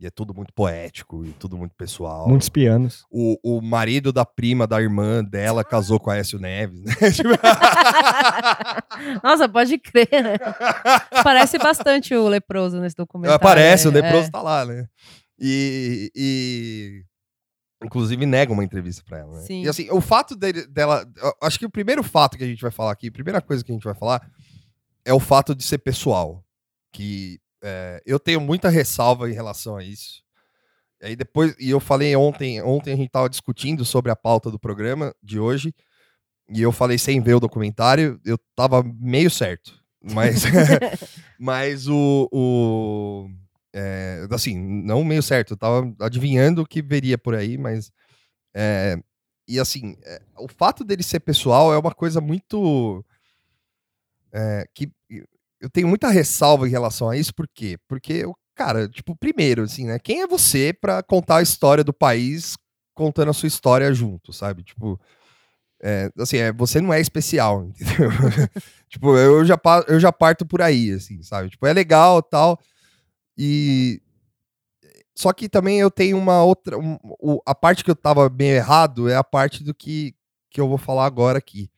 E 0.00 0.06
é 0.06 0.10
tudo 0.10 0.34
muito 0.34 0.52
poético 0.52 1.24
e 1.24 1.30
tudo 1.34 1.56
muito 1.56 1.76
pessoal. 1.76 2.28
Muitos 2.28 2.48
pianos. 2.48 3.04
O, 3.08 3.38
o 3.42 3.62
marido 3.62 4.12
da 4.12 4.24
prima 4.24 4.66
da 4.66 4.80
irmã 4.82 5.22
dela 5.22 5.62
casou 5.62 6.00
com 6.00 6.10
a 6.10 6.14
Aécio 6.14 6.40
Neves, 6.40 6.80
né? 6.82 6.92
Tipo, 7.14 7.28
Nossa, 9.22 9.48
pode 9.48 9.78
crer, 9.78 10.08
né? 10.22 10.36
Parece 11.22 11.56
bastante 11.58 12.14
o 12.14 12.26
leproso 12.28 12.80
nesse 12.80 12.96
documentário. 12.96 13.36
Aparece, 13.36 13.86
o 13.88 13.92
né? 13.92 14.00
leproso 14.00 14.26
É. 14.28 14.30
tá 14.30 14.42
lá, 14.42 14.64
né? 14.64 14.86
E, 15.38 16.10
e- 16.14 17.04
inclusive 17.84 18.26
nega 18.26 18.52
uma 18.52 18.64
entrevista 18.64 19.02
pra 19.06 19.18
ela, 19.18 19.36
né? 19.36 19.42
Sim. 19.42 19.62
E 19.64 19.68
assim, 19.68 19.88
o 19.90 20.00
fato 20.00 20.34
dele- 20.36 20.66
dela, 20.66 21.04
acho 21.42 21.58
que 21.58 21.66
o 21.66 21.70
primeiro 21.70 22.02
fato 22.02 22.36
que 22.36 22.44
a 22.44 22.46
gente 22.46 22.60
vai 22.62 22.70
falar 22.70 22.92
aqui, 22.92 23.08
a 23.08 23.12
primeira 23.12 23.40
coisa 23.40 23.64
que 23.64 23.70
a 23.70 23.74
gente 23.74 23.84
vai 23.84 23.94
falar 23.94 24.20
é 25.04 25.12
o 25.12 25.20
fato 25.20 25.54
de 25.54 25.62
ser 25.62 25.78
pessoal, 25.78 26.44
que 26.92 27.40
é, 27.62 28.02
eu 28.04 28.18
tenho 28.18 28.40
muita 28.40 28.68
ressalva 28.68 29.30
em 29.30 29.34
relação 29.34 29.76
a 29.76 29.84
isso. 29.84 30.22
E 31.00 31.06
aí 31.06 31.16
depois, 31.16 31.54
e 31.58 31.70
eu 31.70 31.80
falei 31.80 32.14
ontem, 32.14 32.62
ontem 32.62 32.92
a 32.92 32.96
gente 32.96 33.10
tava 33.10 33.28
discutindo 33.28 33.84
sobre 33.84 34.10
a 34.10 34.16
pauta 34.16 34.50
do 34.50 34.58
programa 34.58 35.14
de 35.22 35.38
hoje, 35.38 35.74
e 36.48 36.60
eu 36.60 36.72
falei 36.72 36.98
sem 36.98 37.20
ver 37.20 37.34
o 37.34 37.40
documentário, 37.40 38.20
eu 38.24 38.38
tava 38.54 38.82
meio 38.82 39.30
certo. 39.30 39.80
Mas, 40.02 40.42
mas 41.38 41.88
o, 41.88 42.28
o 42.32 43.30
é, 43.74 44.26
assim, 44.30 44.58
não 44.58 45.04
meio 45.04 45.22
certo, 45.22 45.54
eu 45.54 45.56
tava 45.56 45.94
adivinhando 46.00 46.62
o 46.62 46.66
que 46.66 46.82
veria 46.82 47.16
por 47.16 47.34
aí, 47.34 47.56
mas 47.56 47.90
é, 48.54 48.98
e 49.48 49.58
assim, 49.58 49.96
é, 50.04 50.20
o 50.38 50.48
fato 50.48 50.84
dele 50.84 51.02
ser 51.02 51.20
pessoal 51.20 51.72
é 51.72 51.78
uma 51.78 51.92
coisa 51.92 52.20
muito 52.20 53.04
é, 54.32 54.64
que 54.74 54.90
eu 55.60 55.70
tenho 55.70 55.88
muita 55.88 56.08
ressalva 56.10 56.66
em 56.66 56.70
relação 56.70 57.08
a 57.10 57.16
isso, 57.16 57.34
por 57.34 57.46
quê? 57.54 57.78
Porque, 57.88 58.24
cara, 58.54 58.88
tipo, 58.88 59.16
primeiro, 59.16 59.62
assim, 59.62 59.86
né? 59.86 59.98
Quem 59.98 60.22
é 60.22 60.26
você 60.26 60.72
pra 60.72 61.02
contar 61.02 61.36
a 61.38 61.42
história 61.42 61.84
do 61.84 61.92
país 61.92 62.56
contando 62.94 63.30
a 63.30 63.34
sua 63.34 63.46
história 63.46 63.92
junto, 63.94 64.32
sabe? 64.32 64.62
Tipo, 64.64 65.00
é, 65.82 66.10
assim, 66.18 66.38
é, 66.38 66.52
você 66.52 66.80
não 66.80 66.92
é 66.92 67.00
especial, 67.00 67.64
entendeu? 67.70 68.10
tipo, 68.88 69.16
eu 69.16 69.44
já, 69.44 69.58
eu 69.88 70.00
já 70.00 70.12
parto 70.12 70.46
por 70.46 70.62
aí, 70.62 70.92
assim, 70.92 71.22
sabe? 71.22 71.50
Tipo, 71.50 71.66
é 71.66 71.72
legal 71.72 72.22
tal. 72.22 72.58
E. 73.38 74.00
Só 75.14 75.32
que 75.32 75.48
também 75.48 75.78
eu 75.78 75.90
tenho 75.90 76.16
uma 76.18 76.42
outra. 76.42 76.78
um- 76.78 77.38
a 77.46 77.54
parte 77.54 77.84
que 77.84 77.90
eu 77.90 77.96
tava 77.96 78.28
meio 78.30 78.54
errado 78.56 79.08
é 79.08 79.16
a 79.16 79.24
parte 79.24 79.62
do 79.62 79.74
que, 79.74 80.14
que 80.50 80.60
eu 80.60 80.68
vou 80.68 80.78
falar 80.78 81.04
agora 81.06 81.38
aqui. 81.38 81.70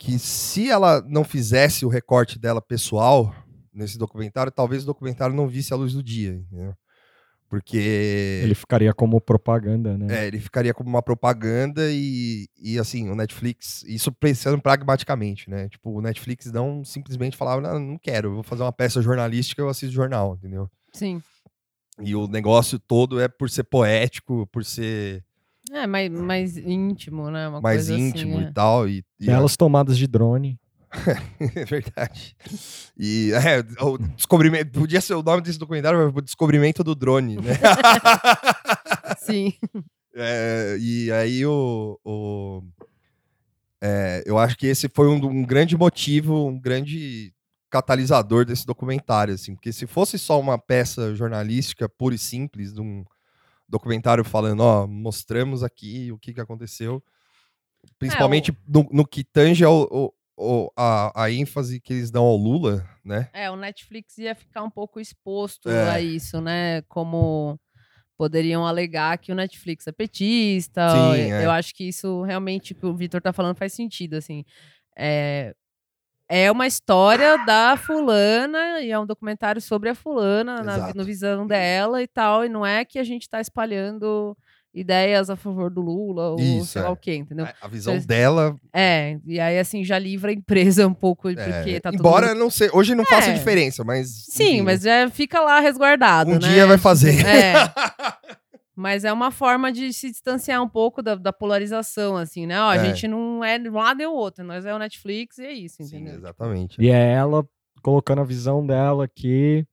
Que 0.00 0.18
se 0.18 0.70
ela 0.70 1.02
não 1.06 1.22
fizesse 1.22 1.84
o 1.84 1.88
recorte 1.90 2.38
dela 2.38 2.62
pessoal 2.62 3.34
nesse 3.72 3.98
documentário, 3.98 4.50
talvez 4.50 4.82
o 4.82 4.86
documentário 4.86 5.34
não 5.34 5.46
visse 5.46 5.74
a 5.74 5.76
luz 5.76 5.92
do 5.92 6.02
dia, 6.02 6.32
entendeu? 6.32 6.74
Porque. 7.50 8.40
Ele 8.44 8.54
ficaria 8.54 8.94
como 8.94 9.20
propaganda, 9.20 9.98
né? 9.98 10.22
É, 10.22 10.26
ele 10.26 10.38
ficaria 10.38 10.72
como 10.72 10.88
uma 10.88 11.02
propaganda 11.02 11.90
e, 11.90 12.48
e 12.56 12.78
assim, 12.78 13.10
o 13.10 13.14
Netflix, 13.14 13.82
isso 13.82 14.10
pensando 14.10 14.58
pragmaticamente, 14.62 15.50
né? 15.50 15.68
Tipo, 15.68 15.90
o 15.90 16.00
Netflix 16.00 16.46
não 16.50 16.82
simplesmente 16.82 17.36
falava, 17.36 17.60
não, 17.60 17.78
não 17.78 17.98
quero, 17.98 18.28
eu 18.28 18.34
vou 18.36 18.42
fazer 18.42 18.62
uma 18.62 18.72
peça 18.72 19.02
jornalística, 19.02 19.60
eu 19.60 19.68
assisto 19.68 19.94
jornal, 19.94 20.36
entendeu? 20.36 20.70
Sim. 20.94 21.20
E 22.00 22.14
o 22.14 22.26
negócio 22.26 22.78
todo 22.78 23.20
é 23.20 23.28
por 23.28 23.50
ser 23.50 23.64
poético, 23.64 24.46
por 24.46 24.64
ser 24.64 25.22
É, 25.72 25.86
mais, 25.86 26.10
mais 26.10 26.56
íntimo, 26.56 27.30
né? 27.30 27.48
Uma 27.48 27.60
mais 27.60 27.76
coisa 27.76 27.94
assim, 27.94 28.08
íntimo 28.08 28.40
é. 28.40 28.42
e 28.42 28.52
tal. 28.52 28.88
E, 28.88 29.04
e 29.20 29.26
Belas 29.26 29.56
tomadas 29.56 29.96
de 29.96 30.06
drone. 30.06 30.58
é 31.54 31.64
verdade. 31.64 32.36
E 32.98 33.30
é, 33.32 33.84
o 33.84 33.96
descobrimento, 33.96 34.72
podia 34.78 35.00
ser 35.00 35.14
o 35.14 35.22
nome 35.22 35.42
desse 35.42 35.58
documentário, 35.58 35.98
mas 35.98 36.16
o 36.16 36.20
descobrimento 36.20 36.82
do 36.82 36.94
drone, 36.96 37.36
né? 37.36 37.52
Sim. 39.18 39.52
É, 40.14 40.76
e 40.80 41.12
aí 41.12 41.46
o, 41.46 41.98
o- 42.04 42.62
é, 43.80 44.24
eu 44.26 44.36
acho 44.38 44.56
que 44.56 44.66
esse 44.66 44.88
foi 44.92 45.06
um, 45.08 45.24
um 45.24 45.44
grande 45.44 45.76
motivo, 45.76 46.48
um 46.48 46.58
grande 46.58 47.32
catalisador 47.70 48.44
desse 48.44 48.66
documentário, 48.66 49.32
assim, 49.32 49.54
porque 49.54 49.72
se 49.72 49.86
fosse 49.86 50.18
só 50.18 50.40
uma 50.40 50.58
peça 50.58 51.14
jornalística 51.14 51.88
pura 51.88 52.16
e 52.16 52.18
simples, 52.18 52.74
de 52.74 52.80
um 52.80 53.04
documentário 53.70 54.24
falando, 54.24 54.60
ó, 54.60 54.86
mostramos 54.86 55.62
aqui 55.62 56.10
o 56.12 56.18
que, 56.18 56.34
que 56.34 56.40
aconteceu, 56.40 57.02
principalmente 57.98 58.52
no, 58.66 58.86
no 58.92 59.06
que 59.06 59.22
tange 59.24 59.64
ao, 59.64 59.82
ao- 59.94 60.14
ao- 60.36 60.72
a, 60.76 61.24
a 61.24 61.30
ênfase 61.30 61.80
que 61.80 61.92
eles 61.92 62.10
dão 62.10 62.24
ao 62.24 62.36
Lula, 62.36 62.86
né? 63.04 63.30
É, 63.32 63.50
o 63.50 63.56
Netflix 63.56 64.18
ia 64.18 64.34
ficar 64.34 64.62
um 64.62 64.70
pouco 64.70 64.98
exposto 65.00 65.68
É. 65.70 65.90
a 65.90 66.00
isso, 66.00 66.40
né? 66.40 66.82
Como 66.82 67.58
poderiam 68.16 68.66
alegar 68.66 69.16
que 69.18 69.32
o 69.32 69.34
Netflix 69.34 69.86
é 69.86 69.92
petista. 69.92 70.88
Sim, 70.90 71.20
eu, 71.30 71.36
é. 71.36 71.44
eu 71.46 71.50
acho 71.50 71.74
que 71.74 71.84
isso 71.84 72.22
realmente 72.22 72.74
que 72.74 72.84
o 72.84 72.94
Vitor 72.94 73.20
tá 73.22 73.32
falando 73.32 73.56
faz 73.56 73.72
sentido, 73.72 74.14
assim. 74.14 74.44
É, 74.98 75.54
é 76.30 76.50
uma 76.50 76.66
história 76.66 77.36
da 77.44 77.76
fulana 77.76 78.80
e 78.80 78.90
é 78.92 78.98
um 78.98 79.04
documentário 79.04 79.60
sobre 79.60 79.88
a 79.90 79.94
fulana, 79.94 80.62
na, 80.62 80.94
no 80.94 81.04
visão 81.04 81.46
dela 81.46 82.00
e 82.02 82.06
tal, 82.06 82.44
e 82.44 82.48
não 82.48 82.64
é 82.64 82.84
que 82.84 82.98
a 82.98 83.04
gente 83.04 83.28
tá 83.28 83.40
espalhando 83.40 84.36
ideias 84.72 85.28
a 85.28 85.34
favor 85.34 85.68
do 85.68 85.80
Lula 85.80 86.28
ou 86.30 86.38
Isso, 86.38 86.66
sei 86.66 86.82
lá 86.82 86.88
é. 86.88 86.90
o 86.92 86.96
quê, 86.96 87.16
entendeu? 87.16 87.44
A 87.60 87.66
visão 87.66 87.94
Vocês- 87.94 88.06
dela, 88.06 88.54
É, 88.72 89.18
e 89.26 89.40
aí 89.40 89.58
assim 89.58 89.82
já 89.84 89.98
livra 89.98 90.30
a 90.30 90.34
empresa 90.34 90.86
um 90.86 90.94
pouco, 90.94 91.28
é, 91.28 91.34
porque 91.34 91.80
tá 91.80 91.90
embora 91.92 92.28
mundo- 92.28 92.38
não 92.38 92.50
sei, 92.50 92.70
hoje 92.72 92.94
não 92.94 93.04
faça 93.04 93.30
É. 93.30 93.32
diferença, 93.32 93.82
mas 93.82 94.08
Sim, 94.28 94.44
enfim, 94.44 94.62
mas 94.62 94.82
já 94.82 95.10
fica 95.10 95.40
lá 95.40 95.58
resguardado, 95.58 96.30
um 96.30 96.34
né? 96.34 96.38
dia 96.38 96.66
vai 96.68 96.78
fazer. 96.78 97.26
É. 97.26 97.54
Mas 98.80 99.04
é 99.04 99.12
uma 99.12 99.30
forma 99.30 99.70
de 99.70 99.92
se 99.92 100.10
distanciar 100.10 100.62
um 100.62 100.68
pouco 100.68 101.02
da, 101.02 101.14
da 101.14 101.32
polarização, 101.32 102.16
assim, 102.16 102.46
né? 102.46 102.58
Ó, 102.60 102.70
a 102.70 102.76
É. 102.76 102.84
gente 102.86 103.06
não 103.06 103.44
é 103.44 103.58
de 103.58 103.68
um 103.68 103.74
lado 103.74 103.98
nem 103.98 104.06
o 104.06 104.12
outro, 104.14 104.42
nós 104.42 104.64
é 104.64 104.74
o 104.74 104.78
Netflix 104.78 105.36
e 105.38 105.44
é 105.44 105.52
isso, 105.52 105.76
Sim, 105.84 105.96
entendeu? 105.96 106.14
exatamente. 106.14 106.80
E 106.80 106.88
é 106.88 107.12
ela 107.12 107.46
colocando 107.82 108.22
a 108.22 108.24
visão 108.24 108.66
dela 108.66 109.04
aqui. 109.04 109.66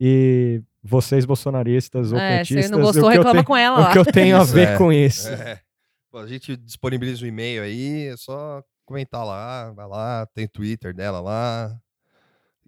E 0.00 0.60
vocês, 0.82 1.24
bolsonaristas 1.24 2.12
ou 2.12 2.18
é, 2.18 2.38
petistas. 2.38 2.66
você 2.66 2.72
não 2.72 2.80
gostou, 2.80 3.04
o 3.04 3.08
reclama 3.08 3.32
tenho- 3.32 3.44
com 3.44 3.56
ela 3.56 3.78
O 3.78 3.80
lá. 3.82 3.92
que 3.92 3.98
eu 3.98 4.04
tenho 4.04 4.36
a 4.36 4.44
ver 4.44 4.68
é. 4.70 4.76
com 4.78 4.92
isso? 4.92 5.28
É. 5.28 5.60
Pô, 6.10 6.18
a 6.18 6.26
gente 6.26 6.56
disponibiliza 6.56 7.24
o 7.24 7.28
e-mail 7.28 7.62
aí, 7.62 8.08
é 8.08 8.16
só 8.16 8.62
comentar 8.84 9.24
lá, 9.24 9.70
vai 9.72 9.86
lá, 9.86 10.26
tem 10.34 10.46
Twitter 10.48 10.92
dela 10.92 11.20
lá. 11.20 11.74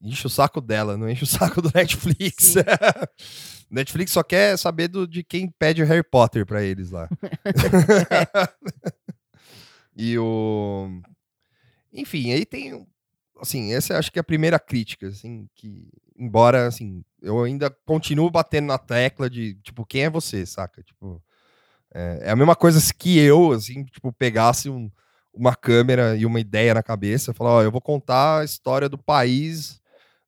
Enche 0.03 0.27
o 0.27 0.31
saco 0.31 0.61
dela, 0.61 0.97
não 0.97 1.09
enche 1.09 1.25
o 1.25 1.27
saco 1.27 1.63
do 1.63 1.71
Netflix. 1.75 2.55
Netflix 3.71 4.13
só 4.13 4.23
quer 4.23 4.57
saber 4.59 4.89
do, 4.89 5.07
de 5.07 5.25
quem 5.25 5.49
pede 5.49 5.83
Harry 5.83 6.03
Potter 6.03 6.45
pra 6.47 6.63
eles 6.63 6.91
lá. 6.91 7.09
e 9.97 10.19
o. 10.19 11.01
Enfim, 11.93 12.33
aí 12.33 12.45
tem. 12.45 12.87
Assim, 13.41 13.73
essa 13.73 13.99
acho 13.99 14.11
que 14.11 14.19
é 14.19 14.21
a 14.21 14.25
primeira 14.25 14.59
crítica, 14.59 15.09
assim, 15.09 15.49
que. 15.55 15.89
Embora, 16.19 16.67
assim, 16.67 17.05
eu 17.21 17.43
ainda 17.45 17.69
continuo 17.85 18.31
batendo 18.31 18.69
na 18.69 18.79
tecla 18.79 19.29
de, 19.29 19.55
tipo, 19.57 19.85
quem 19.85 20.05
é 20.05 20.11
você, 20.11 20.47
saca? 20.47 20.83
Tipo. 20.83 21.23
É, 21.95 22.21
é 22.25 22.31
a 22.31 22.37
mesma 22.37 22.57
coisa 22.57 22.81
que 22.95 23.19
eu, 23.19 23.53
assim, 23.53 23.85
tipo, 23.85 24.13
pegasse 24.13 24.69
um- 24.69 24.91
uma 25.33 25.55
câmera 25.55 26.17
e 26.17 26.27
uma 26.27 26.41
ideia 26.41 26.75
na 26.75 26.83
cabeça 26.83 27.31
e 27.31 27.35
falar, 27.35 27.51
ó, 27.51 27.63
eu 27.63 27.71
vou 27.71 27.81
contar 27.81 28.41
a 28.41 28.45
história 28.45 28.89
do 28.89 28.99
país 28.99 29.81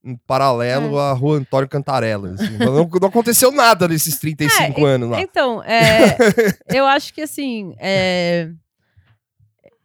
em 0.05 0.17
paralelo 0.27 0.99
à 0.99 1.13
rua 1.13 1.39
Antônio 1.39 1.69
Cantarella. 1.69 2.35
assim. 2.35 2.57
não, 2.59 2.89
não 2.89 3.09
aconteceu 3.09 3.51
nada 3.51 3.89
nesses 3.89 4.19
35 4.19 4.85
anos 4.85 5.11
lá. 5.11 5.21
Então, 5.21 5.63
é, 5.63 6.17
eu 6.73 6.87
acho 6.87 7.13
que 7.13 7.23
assim, 7.23 7.75
é, 7.79 8.51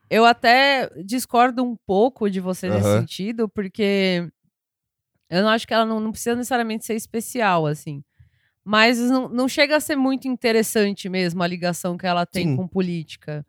eu 0.09 0.25
até 0.25 0.89
discordo 1.03 1.63
um 1.63 1.75
pouco 1.87 2.29
de 2.29 2.39
você 2.39 2.69
nesse 2.69 2.99
sentido, 2.99 3.49
porque 3.49 4.27
eu 5.29 5.41
não 5.41 5.49
acho 5.49 5.67
que 5.67 5.73
ela 5.73 5.85
não, 5.85 5.99
não 5.99 6.11
precisa 6.11 6.35
necessariamente 6.35 6.85
ser 6.85 6.93
especial, 6.93 7.65
assim. 7.65 8.03
Mas 8.63 8.99
não, 8.99 9.27
não 9.27 9.47
chega 9.47 9.75
a 9.75 9.79
ser 9.79 9.95
muito 9.95 10.27
interessante 10.27 11.09
mesmo 11.09 11.41
a 11.41 11.47
ligação 11.47 11.97
que 11.97 12.05
ela 12.05 12.25
tem 12.25 12.49
Sim. 12.49 12.55
com 12.55 12.67
política. 12.67 13.45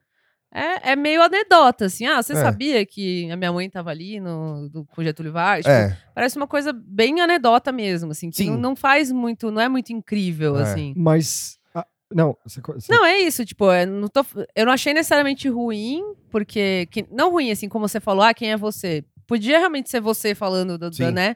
É, 0.55 0.93
é 0.93 0.97
meio 0.97 1.21
anedota, 1.21 1.87
assim. 1.87 2.07
Ah, 2.07 2.23
você 2.23 2.33
É. 2.33 2.37
sabia 2.37 2.87
que 2.87 3.29
a 3.31 3.37
minha 3.37 3.53
mãe 3.53 3.67
estava 3.67 3.91
ali 3.91 4.21
no, 4.21 4.69
do, 4.69 4.85
com 4.85 5.03
Getúlio 5.03 5.33
Vargas? 5.33 5.65
Tipo, 5.65 5.75
É, 5.75 5.99
Parece 6.15 6.37
uma 6.37 6.47
coisa 6.47 6.73
bem 6.73 7.21
anedota 7.21 7.73
mesmo, 7.73 8.13
assim. 8.13 8.31
Que 8.31 8.37
Sim. 8.37 8.51
não, 8.51 8.59
não 8.59 8.77
faz 8.77 9.11
muito, 9.11 9.51
não 9.51 9.61
é 9.61 9.69
muito 9.69 9.93
incrível, 9.93 10.57
É. 10.57 10.63
assim. 10.63 10.95
Mas. 10.97 11.59
ah, 11.75 11.85
não, 12.15 12.37
você, 12.47 12.61
você- 12.61 12.93
Não, 12.93 13.05
é 13.05 13.19
isso, 13.19 13.45
tipo, 13.45 13.69
é, 13.71 13.85
não 13.85 14.07
tô- 14.07 14.25
eu 14.55 14.65
não 14.65 14.73
achei 14.73 14.95
necessariamente 14.95 15.49
ruim, 15.49 16.03
porque. 16.31 16.87
que- 16.91 17.05
não 17.11 17.33
ruim, 17.33 17.51
assim, 17.51 17.69
como 17.69 17.89
você 17.89 17.99
falou, 17.99 18.23
ah, 18.23 18.33
quem 18.33 18.53
é 18.53 18.57
você? 18.57 19.05
Podia 19.27 19.59
realmente 19.59 19.91
ser 19.91 20.01
você 20.01 20.35
falando, 20.37 20.79
do, 20.79 20.89
do- 20.89 21.11
né? 21.11 21.35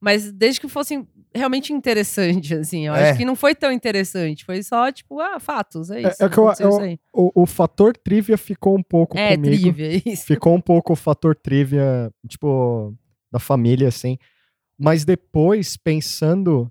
Mas 0.00 0.30
desde 0.30 0.60
que 0.60 0.68
fosse 0.68 1.06
realmente 1.34 1.72
interessante, 1.72 2.54
assim. 2.54 2.86
Eu 2.86 2.94
É. 2.94 3.10
acho 3.10 3.18
que 3.18 3.24
não 3.24 3.34
foi 3.36 3.54
tão 3.54 3.72
interessante. 3.72 4.44
Foi 4.44 4.62
só, 4.62 4.90
tipo, 4.92 5.20
ah, 5.20 5.40
fatos, 5.40 5.90
é 5.90 6.02
É- 6.02 6.08
isso. 6.10 6.24
é 6.24 6.28
que 6.28 6.38
eu- 6.38 6.52
eu- 6.60 6.98
o, 7.12 7.42
o 7.42 7.46
fator 7.46 7.96
trivia 7.96 8.36
ficou 8.38 8.76
um 8.76 8.82
pouco 8.82 9.16
É, 9.18 9.34
comigo. 9.36 9.72
trivia, 9.72 10.02
isso. 10.06 10.24
Ficou 10.26 10.54
um 10.54 10.60
pouco 10.60 10.92
o 10.92 10.96
fator 10.96 11.34
trivia, 11.34 12.10
tipo, 12.28 12.94
da 13.30 13.38
família, 13.38 13.88
assim. 13.88 14.18
Mas 14.78 15.04
depois, 15.04 15.76
pensando 15.76 16.70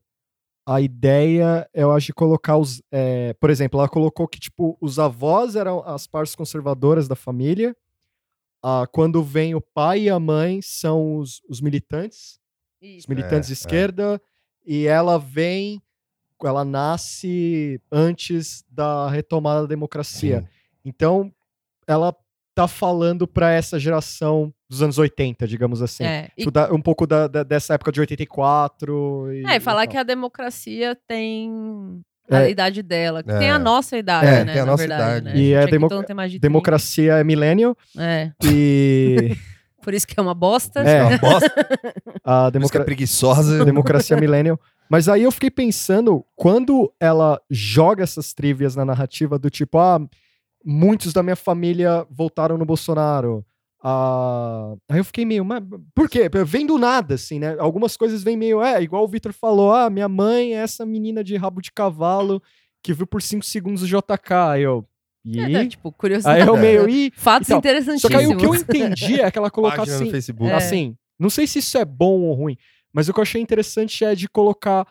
a 0.67 0.79
ideia, 0.81 1.67
eu 1.73 1.91
acho, 1.91 2.07
de 2.07 2.13
colocar 2.13 2.57
os. 2.57 2.81
é, 2.91 3.33
por 3.33 3.49
exemplo, 3.49 3.79
ela 3.79 3.89
colocou 3.89 4.27
que, 4.27 4.39
tipo, 4.39 4.77
os 4.81 4.97
avós 4.99 5.55
eram 5.55 5.83
as 5.85 6.07
partes 6.07 6.35
conservadoras 6.35 7.07
da 7.07 7.15
família. 7.15 7.75
Ah, 8.63 8.87
quando 8.91 9.21
vem 9.23 9.53
o 9.53 9.61
pai 9.61 10.01
e 10.03 10.09
a 10.09 10.19
mãe, 10.19 10.59
são 10.61 11.17
os, 11.17 11.41
os 11.47 11.61
militantes, 11.61 12.39
os 12.93 12.99
Isso. 12.99 13.09
militantes 13.09 13.49
É, 13.49 13.53
de 13.53 13.53
esquerda, 13.53 14.21
e 14.65 14.85
ela 14.87 15.17
vem. 15.19 15.81
Ela 16.43 16.63
nasce 16.65 17.81
antes 17.91 18.63
da 18.69 19.09
retomada 19.09 19.61
da 19.61 19.67
democracia. 19.67 20.41
Sim. 20.41 20.47
Então, 20.83 21.31
ela 21.87 22.15
tá 22.53 22.67
falando 22.67 23.27
para 23.27 23.51
essa 23.51 23.79
geração 23.79 24.53
dos 24.69 24.81
anos 24.81 24.97
80, 24.99 25.47
digamos 25.47 25.81
assim. 25.81 26.03
É, 26.03 26.29
e, 26.37 26.45
um 26.71 26.81
pouco 26.81 27.07
da- 27.07 27.27
da- 27.27 27.41
dessa 27.43 27.73
época 27.73 27.91
de 27.91 27.99
84. 27.99 29.31
E, 29.33 29.45
é, 29.45 29.55
e 29.55 29.59
falar 29.59 29.85
e 29.85 29.87
que 29.87 29.97
a 29.97 30.03
democracia 30.03 30.95
tem 31.07 32.01
a 32.29 32.41
É. 32.41 32.49
idade 32.51 32.83
dela, 32.83 33.23
que 33.23 33.31
É. 33.31 33.39
tem 33.39 33.49
a 33.49 33.57
nossa 33.59 33.97
idade, 33.97 34.27
É, 34.27 34.43
né? 34.45 34.53
tem 34.53 34.61
a 34.61 34.65
na 34.65 34.71
nossa 34.71 34.83
verdade, 34.87 35.17
idade. 35.21 35.25
né? 35.25 35.31
E 35.35 35.37
Gente 35.45 35.53
é 35.53 35.61
aqui 35.61 35.71
democ- 35.71 35.89
todo 35.89 35.97
mundo 35.99 36.07
tem 36.07 36.15
mais 36.15 36.31
de 36.31 36.39
30. 36.39 36.47
Democracia 36.51 37.13
é 37.17 37.23
millennial 37.23 37.75
É, 37.97 38.31
e 38.43 39.17
por 39.85 39.93
isso 39.93 40.07
que 40.07 40.19
é 40.19 40.23
uma 40.23 40.33
bosta. 40.33 40.81
Que 40.83 40.89
é 40.89 41.03
uma 41.03 41.17
bosta, 41.19 41.53
a 42.25 42.51
que 42.51 42.77
é 42.77 42.83
preguiçosa. 42.83 43.63
democracia 43.63 44.17
millennial. 44.17 44.59
Mas 44.89 45.07
aí 45.07 45.21
eu 45.21 45.31
fiquei 45.31 45.51
pensando, 45.51 46.25
quando 46.35 46.91
ela 46.99 47.39
joga 47.51 48.03
essas 48.03 48.33
trivias 48.33 48.75
na 48.75 48.83
narrativa 48.83 49.37
do 49.37 49.47
tipo, 49.47 49.77
ah, 49.77 49.99
muitos 50.65 51.13
da 51.13 51.21
minha 51.21 51.35
família 51.35 52.03
votaram 52.09 52.57
no 52.57 52.65
Bolsonaro. 52.65 53.45
Ah, 53.83 54.73
aí 54.89 54.97
eu 54.97 55.05
fiquei 55.05 55.23
meio, 55.23 55.45
mas 55.45 55.61
por 55.93 56.09
quê? 56.09 56.27
Vem 56.43 56.65
do 56.65 56.79
nada, 56.79 57.13
assim, 57.13 57.37
né? 57.37 57.55
Algumas 57.59 57.95
coisas 57.95 58.23
vêm 58.23 58.35
meio, 58.35 58.63
é, 58.63 58.81
igual 58.81 59.03
o 59.03 59.07
Victor 59.07 59.33
falou, 59.33 59.71
ah, 59.71 59.87
minha 59.87 60.09
mãe 60.09 60.55
é 60.55 60.57
essa 60.57 60.83
menina 60.83 61.23
de 61.23 61.37
rabo 61.37 61.61
de 61.61 61.71
cavalo 61.71 62.41
que 62.81 62.91
viu 62.91 63.05
por 63.05 63.21
5 63.21 63.45
segundos 63.45 63.83
o 63.83 63.87
JK. 63.87 64.33
Aí 64.49 64.63
eu, 64.63 64.83
e? 65.25 65.39
É, 65.39 65.63
tá, 65.63 65.67
tipo, 65.67 65.91
curiosidade. 65.91 66.41
aí 66.41 66.47
eu 66.47 66.55
meio, 66.55 66.87
e? 66.87 67.11
Fatos 67.17 67.49
Então, 67.49 67.57
interessantíssimos. 67.57 68.01
Só 68.01 68.07
que 68.09 68.15
aí 68.15 68.27
o 68.27 68.37
que 68.37 68.45
eu 68.45 68.53
entendi 68.53 69.19
é 69.19 69.31
que 69.31 69.37
ela 69.37 69.49
coloca 69.51 69.77
Página 69.77 69.95
assim, 69.95 70.05
no 70.05 70.11
Facebook. 70.11 70.51
É. 70.51 70.53
assim, 70.53 70.95
não 71.19 71.29
sei 71.29 71.47
se 71.47 71.59
isso 71.59 71.77
é 71.77 71.83
bom 71.83 72.21
ou 72.21 72.33
ruim, 72.33 72.57
mas 72.93 73.09
o 73.09 73.13
que 73.13 73.19
eu 73.19 73.23
achei 73.23 73.41
interessante 73.41 74.05
é 74.05 74.13
de 74.13 74.29
colocar 74.29 74.87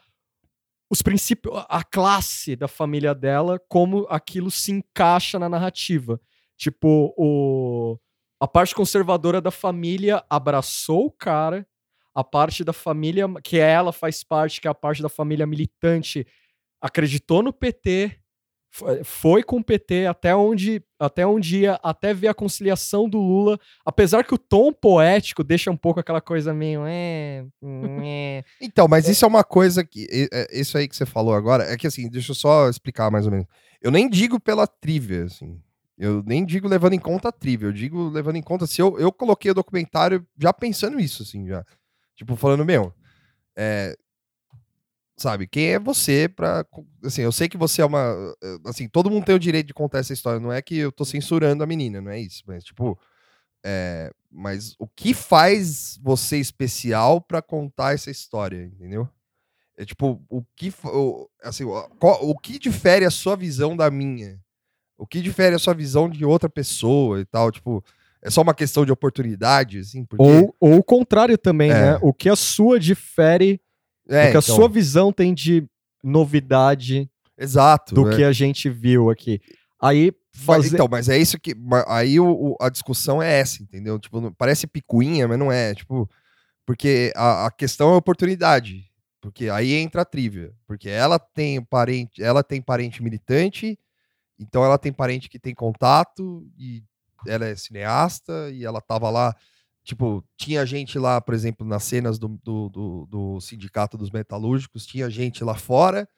os 0.91 1.03
princípios, 1.03 1.55
a 1.69 1.83
classe 1.83 2.57
da 2.57 2.69
família 2.69 3.15
dela, 3.15 3.61
como 3.69 4.07
aquilo 4.11 4.51
se 4.51 4.73
encaixa 4.73 5.39
na 5.39 5.49
narrativa. 5.49 6.21
Tipo, 6.57 7.15
o, 7.17 7.99
a 8.41 8.47
parte 8.47 8.75
conservadora 8.75 9.41
da 9.41 9.51
família 9.51 10.25
abraçou 10.29 11.07
o 11.07 11.11
cara, 11.11 11.67
a 12.15 12.23
parte 12.23 12.63
da 12.63 12.73
família, 12.73 13.27
que 13.43 13.59
ela 13.59 13.93
faz 13.93 14.23
parte, 14.23 14.61
que 14.61 14.69
é 14.69 14.71
a 14.71 14.75
parte 14.75 15.03
da 15.03 15.09
família 15.09 15.47
militante, 15.47 16.27
acreditou 16.81 17.43
no 17.43 17.53
PT, 17.53 18.17
foi 19.05 19.43
com 19.45 19.59
o 19.59 19.65
PT 19.65 20.07
até 20.07 20.35
onde, 20.35 20.83
até 20.99 21.25
onde 21.25 21.61
ia, 21.61 21.79
até 21.83 22.13
ver 22.13 22.29
a 22.29 22.35
conciliação 22.35 23.09
do 23.09 23.19
Lula, 23.19 23.59
apesar 23.85 24.25
que 24.25 24.35
o 24.35 24.39
tom 24.39 24.73
poético 24.73 25.45
deixa 25.45 25.71
um 25.71 25.77
pouco 25.77 26.01
aquela 26.01 26.21
coisa 26.21 26.53
meio. 26.53 26.83
É, 26.85 27.45
é. 28.03 28.45
Então, 28.61 28.89
mas 28.89 29.09
isso 29.09 29.25
é 29.25 29.29
uma 29.29 29.45
coisa 29.45 29.85
que. 29.85 30.07
é, 30.33 30.49
Isso 30.59 30.77
aí 30.77 30.89
que 30.89 30.97
você 30.97 31.07
falou 31.07 31.35
agora, 31.35 31.65
é 31.65 31.77
que 31.77 31.87
assim, 31.87 32.09
deixa 32.09 32.33
eu 32.33 32.35
só 32.35 32.69
explicar 32.69 33.11
mais 33.11 33.27
ou 33.27 33.33
menos. 33.33 33.47
Eu 33.81 33.93
nem 33.93 34.09
digo 34.09 34.41
pela 34.41 34.67
trivia, 34.67 35.25
assim. 35.25 35.61
Eu 35.97 36.25
nem 36.27 36.45
digo 36.45 36.67
levando 36.67 36.95
em 36.95 36.99
conta 36.99 37.29
a 37.29 37.33
trivia, 37.33 37.69
eu 37.69 37.73
digo 37.73 38.09
levando 38.09 38.37
em 38.37 38.43
conta 38.43 38.67
se 38.67 38.83
eu, 38.83 38.99
eu 38.99 39.13
coloquei 39.13 39.53
o 39.53 39.55
documentário 39.55 40.27
já 40.37 40.53
pensando 40.53 40.99
isso, 40.99 41.23
assim, 41.23 41.47
já. 41.47 41.65
Tipo, 42.17 42.35
falando, 42.35 42.65
meu, 42.65 42.93
é, 43.57 43.97
sabe, 45.17 45.47
quem 45.47 45.67
é 45.73 45.79
você 45.79 46.29
pra. 46.29 46.65
co- 46.65 46.87
Assim, 47.05 47.23
eu 47.23 47.33
sei 47.33 47.49
que 47.49 47.57
você 47.57 47.83
é 47.83 47.85
uma. 47.87 48.35
eh, 48.43 48.57
Assim, 48.67 48.89
todo 48.89 49.11
mundo 49.11 49.25
tem 49.25 49.35
o 49.35 49.39
direito 49.39 49.67
de 49.69 49.75
contar 49.75 49.99
essa 49.99 50.13
história, 50.13 50.41
não 50.41 50.53
é 50.53 50.61
que 50.63 50.77
eu 50.77 50.91
tô 50.93 51.05
censurando 51.05 51.63
a 51.63 51.67
menina, 51.67 52.01
não 52.01 52.11
é 52.11 52.21
isso, 52.21 52.43
mas, 52.47 52.65
tipo. 52.65 52.99
é, 53.65 54.11
mas 54.31 54.75
o 54.79 54.87
que 54.87 55.15
faz 55.15 55.99
você 56.03 56.39
especial 56.39 57.21
pra 57.21 57.41
contar 57.41 57.95
essa 57.95 58.11
história, 58.11 58.65
entendeu? 58.65 59.09
É 59.77 59.85
tipo, 59.85 60.23
o 60.29 60.45
que, 60.57 60.73
o, 60.85 61.29
assim, 61.43 61.65
o, 61.65 61.89
o 62.01 62.39
que 62.39 62.59
difere 62.59 63.05
a 63.05 63.11
sua 63.11 63.37
visão 63.37 63.77
da 63.77 63.91
minha? 63.91 64.39
O 64.97 65.07
que 65.07 65.21
difere 65.21 65.57
a 65.57 65.59
sua 65.59 65.75
visão 65.75 66.09
de 66.09 66.25
outra 66.25 66.49
pessoa 66.49 67.21
e 67.21 67.25
tal? 67.25 67.51
Tipo, 67.51 67.83
é 68.23 68.31
só 68.31 68.43
uma 68.43 68.55
questão 68.55 68.85
de 68.87 68.93
oportunidade, 68.93 69.79
assim? 69.81 70.05
Porque, 70.05 70.23
Ou, 70.23 70.55
ou 70.61 70.77
o 70.79 70.83
contrário 70.85 71.37
também, 71.37 71.71
É. 71.73 71.75
né? 71.93 71.99
O 72.03 72.13
que 72.15 72.29
a 72.29 72.37
sua 72.37 72.79
difere, 72.79 73.61
é, 74.09 74.31
que 74.31 74.37
a 74.37 74.41
então, 74.41 74.43
sua 74.43 74.69
visão 74.69 75.13
tem 75.13 75.33
de 75.35 75.67
novidade 76.03 77.11
Exato. 77.39 77.95
do 77.95 78.11
é. 78.11 78.17
que 78.17 78.25
a 78.25 78.33
gente 78.33 78.69
viu 78.69 79.11
aqui. 79.11 79.41
Aí 79.81 80.13
Mas, 80.37 80.45
fazer. 80.45 80.75
então, 80.75 80.89
mas 80.91 81.09
é 81.09 81.19
isso 81.19 81.39
que. 81.39 81.55
Aí 81.87 82.19
o, 82.21 82.27
o- 82.27 82.57
a 82.61 82.69
discussão 82.69 83.23
é 83.23 83.41
essa, 83.41 83.63
entendeu? 83.63 83.99
Tipo, 83.99 84.21
não- 84.21 84.33
parece 84.33 84.67
picuinha, 84.67 85.27
mas 85.29 85.39
não 85.39 85.51
é. 85.51 85.75
Tipo, 85.75 86.09
porque 86.67 87.13
a, 87.17 87.47
a 87.47 87.51
questão 87.51 87.93
é 87.93 87.97
oportunidade. 87.97 88.85
Porque 89.21 89.49
aí 89.49 89.73
entra 89.73 90.03
a 90.03 90.05
trivia. 90.05 90.53
Porque 90.67 90.89
ela 90.89 91.19
tem 91.19 91.63
parente, 91.63 92.23
ela 92.23 92.43
tem 92.43 92.61
parente 92.61 93.03
militante, 93.03 93.79
então 94.39 94.63
ela 94.65 94.77
tem 94.79 94.93
parente 94.93 95.29
que 95.31 95.39
tem 95.39 95.55
contato, 95.55 96.47
e 96.59 96.83
ela 97.27 97.47
é 97.47 97.57
cineasta, 97.57 98.51
e 98.53 98.65
ela 98.65 98.81
tava 98.83 99.09
lá. 99.11 99.35
Tipo, 99.85 100.25
tinha 100.37 100.65
gente 100.65 100.99
lá, 100.99 101.21
por 101.21 101.35
exemplo, 101.35 101.67
nas 101.67 101.85
cenas 101.85 102.19
do, 102.19 102.29
do, 102.43 102.69
do- 102.71 103.07
do 103.11 103.41
Sindicato 103.41 103.99
dos 103.99 104.11
Metalúrgicos, 104.11 104.87
tinha 104.87 105.11
gente 105.11 105.45
lá 105.45 105.55
fora, 105.55 106.09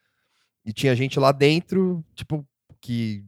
e 0.64 0.72
tinha 0.72 0.94
gente 0.94 1.18
lá 1.18 1.32
dentro, 1.32 2.04
tipo, 2.14 2.46
que 2.80 3.24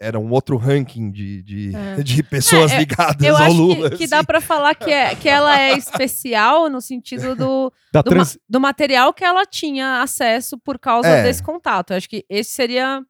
era 0.00 0.16
um 0.16 0.30
outro 0.30 0.56
ranking 0.56 1.10
de, 1.10 1.42
de, 1.42 1.74
É. 1.74 1.96
de 2.04 2.22
pessoas 2.22 2.70
É, 2.70 2.76
é, 2.76 2.78
ligadas 2.78 3.26
Eu 3.26 3.36
ao 3.36 3.42
acho 3.42 3.56
Lula. 3.56 3.90
que, 3.90 3.96
que 3.96 4.04
assim. 4.04 4.10
dá 4.10 4.22
pra 4.22 4.40
falar 4.40 4.76
que, 4.76 4.90
é, 4.92 5.16
que 5.16 5.28
ela 5.28 5.58
é 5.60 5.72
especial 5.76 6.70
no 6.70 6.80
sentido 6.80 7.34
do, 7.34 7.72
do, 7.92 7.96
ma- 7.96 8.02
trans- 8.04 8.38
do 8.48 8.60
material 8.60 9.12
que 9.12 9.24
ela 9.24 9.44
tinha 9.44 10.00
acesso 10.02 10.56
por 10.56 10.78
causa 10.78 11.08
É. 11.08 11.24
desse 11.24 11.42
contato. 11.42 11.90
Eu 11.90 11.96
acho 11.96 12.08
que 12.08 12.24
esse 12.28 12.52
seria 12.52 13.02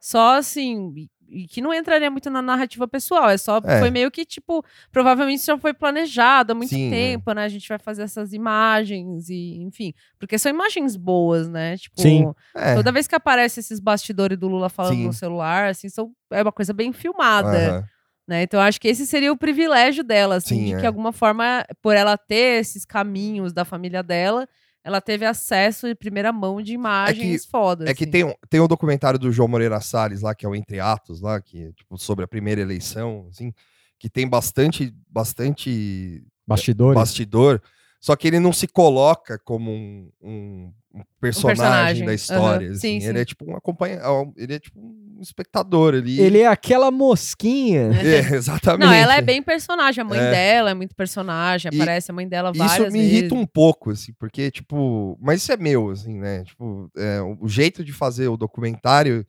só 0.00 0.38
assim. 0.38 1.08
E- 1.34 1.46
que 1.46 1.60
não 1.60 1.72
entraria 1.74 2.10
muito 2.10 2.30
na 2.30 2.40
narrativa 2.40 2.86
pessoal. 2.86 3.28
É 3.28 3.36
só. 3.36 3.60
É. 3.64 3.80
Foi 3.80 3.90
meio 3.90 4.10
que, 4.10 4.24
tipo, 4.24 4.64
provavelmente 4.92 5.38
isso 5.38 5.46
já 5.46 5.58
foi 5.58 5.74
planejado 5.74 6.52
há 6.52 6.54
muito 6.54 6.70
Sim, 6.70 6.88
é. 6.88 6.90
tempo, 6.90 7.32
né? 7.32 7.44
A 7.44 7.48
gente 7.48 7.68
vai 7.68 7.78
fazer 7.78 8.02
essas 8.02 8.32
imagens 8.32 9.28
e, 9.28 9.56
enfim. 9.62 9.92
Porque 10.18 10.38
são 10.38 10.50
imagens 10.50 10.96
boas, 10.96 11.48
né? 11.48 11.76
Tipo, 11.76 12.00
Sim. 12.00 12.32
É, 12.54 12.74
toda 12.74 12.92
vez 12.92 13.06
que 13.06 13.14
aparece 13.14 13.60
esses 13.60 13.80
bastidores 13.80 14.38
do 14.38 14.48
Lula 14.48 14.68
falando 14.68 14.94
Sim. 14.94 15.06
no 15.06 15.12
celular, 15.12 15.68
assim, 15.70 15.88
são, 15.88 16.12
é 16.30 16.42
uma 16.42 16.52
coisa 16.52 16.72
bem 16.72 16.92
filmada. 16.92 17.48
aham. 17.76 17.84
Né? 18.26 18.42
Então, 18.44 18.58
eu 18.58 18.64
acho 18.64 18.80
que 18.80 18.88
esse 18.88 19.06
seria 19.06 19.30
o 19.30 19.36
privilégio 19.36 20.02
dela, 20.02 20.36
assim, 20.36 20.56
Sim, 20.56 20.64
de 20.64 20.76
que, 20.80 20.84
é. 20.84 20.86
alguma 20.86 21.12
forma, 21.12 21.62
por 21.82 21.94
ela 21.94 22.16
ter 22.16 22.60
esses 22.60 22.82
caminhos 22.86 23.52
da 23.52 23.66
família 23.66 24.02
dela, 24.02 24.48
ela 24.84 25.00
teve 25.00 25.24
acesso 25.24 25.86
em 25.88 25.94
primeira 25.96 26.30
mão 26.30 26.60
de 26.60 26.74
imagens 26.74 27.46
fodas. 27.46 27.88
É 27.88 27.94
que 27.94 28.04
assim. 28.04 28.10
tem, 28.10 28.24
um- 28.24 28.34
tem 28.50 28.60
um 28.60 28.68
documentário 28.68 29.18
do 29.18 29.32
João 29.32 29.48
Moreira 29.48 29.80
Salles 29.80 30.20
lá, 30.20 30.34
que 30.34 30.44
é 30.44 30.48
o 30.48 30.54
Entre 30.54 30.78
Atos, 30.78 31.20
lá, 31.22 31.40
que 31.40 31.62
é 31.64 31.72
tipo, 31.72 31.96
sobre 31.98 32.24
a 32.24 32.28
primeira 32.28 32.60
eleição, 32.60 33.26
assim, 33.30 33.52
que 33.98 34.10
tem 34.10 34.28
bastante, 34.28 34.94
bastante 35.08 36.22
Bastidores. 36.46 36.94
bastidor, 36.94 37.62
só 38.04 38.14
que 38.16 38.28
ele 38.28 38.38
não 38.38 38.52
se 38.52 38.66
coloca 38.68 39.38
como 39.38 39.70
um, 39.70 40.10
um- 40.22 40.72
um 40.94 41.00
personagem, 41.18 41.56
personagem, 41.62 42.04
da 42.04 42.12
história. 42.14 42.66
aham, 42.68 42.76
assim. 42.76 43.00
sim, 43.00 43.06
Ele 43.06 43.14
sim. 43.14 43.22
é 43.22 43.24
tipo 43.24 43.50
um 43.50 43.56
acompanha, 43.56 43.98
ele 44.36 44.54
é 44.54 44.58
tipo 44.60 44.78
um 44.78 45.20
espectador 45.22 45.94
ali. 45.94 46.20
Ele 46.20 46.40
é 46.40 46.46
aquela 46.46 46.90
mosquinha. 46.90 47.88
É, 48.04 48.34
exatamente. 48.34 48.86
Não, 48.86 48.92
ela 48.92 49.16
é 49.16 49.22
bem 49.22 49.42
personagem. 49.42 50.02
A 50.02 50.04
mãe 50.04 50.18
É. 50.20 50.30
dela 50.30 50.70
é 50.70 50.74
muito 50.74 50.94
personagem. 50.94 51.70
E 51.72 51.76
Aparece 51.80 52.10
a 52.10 52.14
mãe 52.14 52.28
dela 52.28 52.52
várias 52.52 52.74
Isso 52.74 52.92
me 52.92 52.98
vezes. 53.00 53.12
irrita 53.12 53.34
um 53.34 53.46
pouco, 53.46 53.90
assim, 53.90 54.12
porque, 54.18 54.50
tipo, 54.50 55.18
mas 55.20 55.40
isso 55.42 55.50
é 55.50 55.56
meu, 55.56 55.88
assim, 55.90 56.18
né? 56.18 56.44
Tipo, 56.44 56.90
é, 56.96 57.20
o 57.40 57.48
jeito 57.48 57.82
de 57.82 57.92
fazer 57.92 58.28
o 58.28 58.36
documentário, 58.36 59.26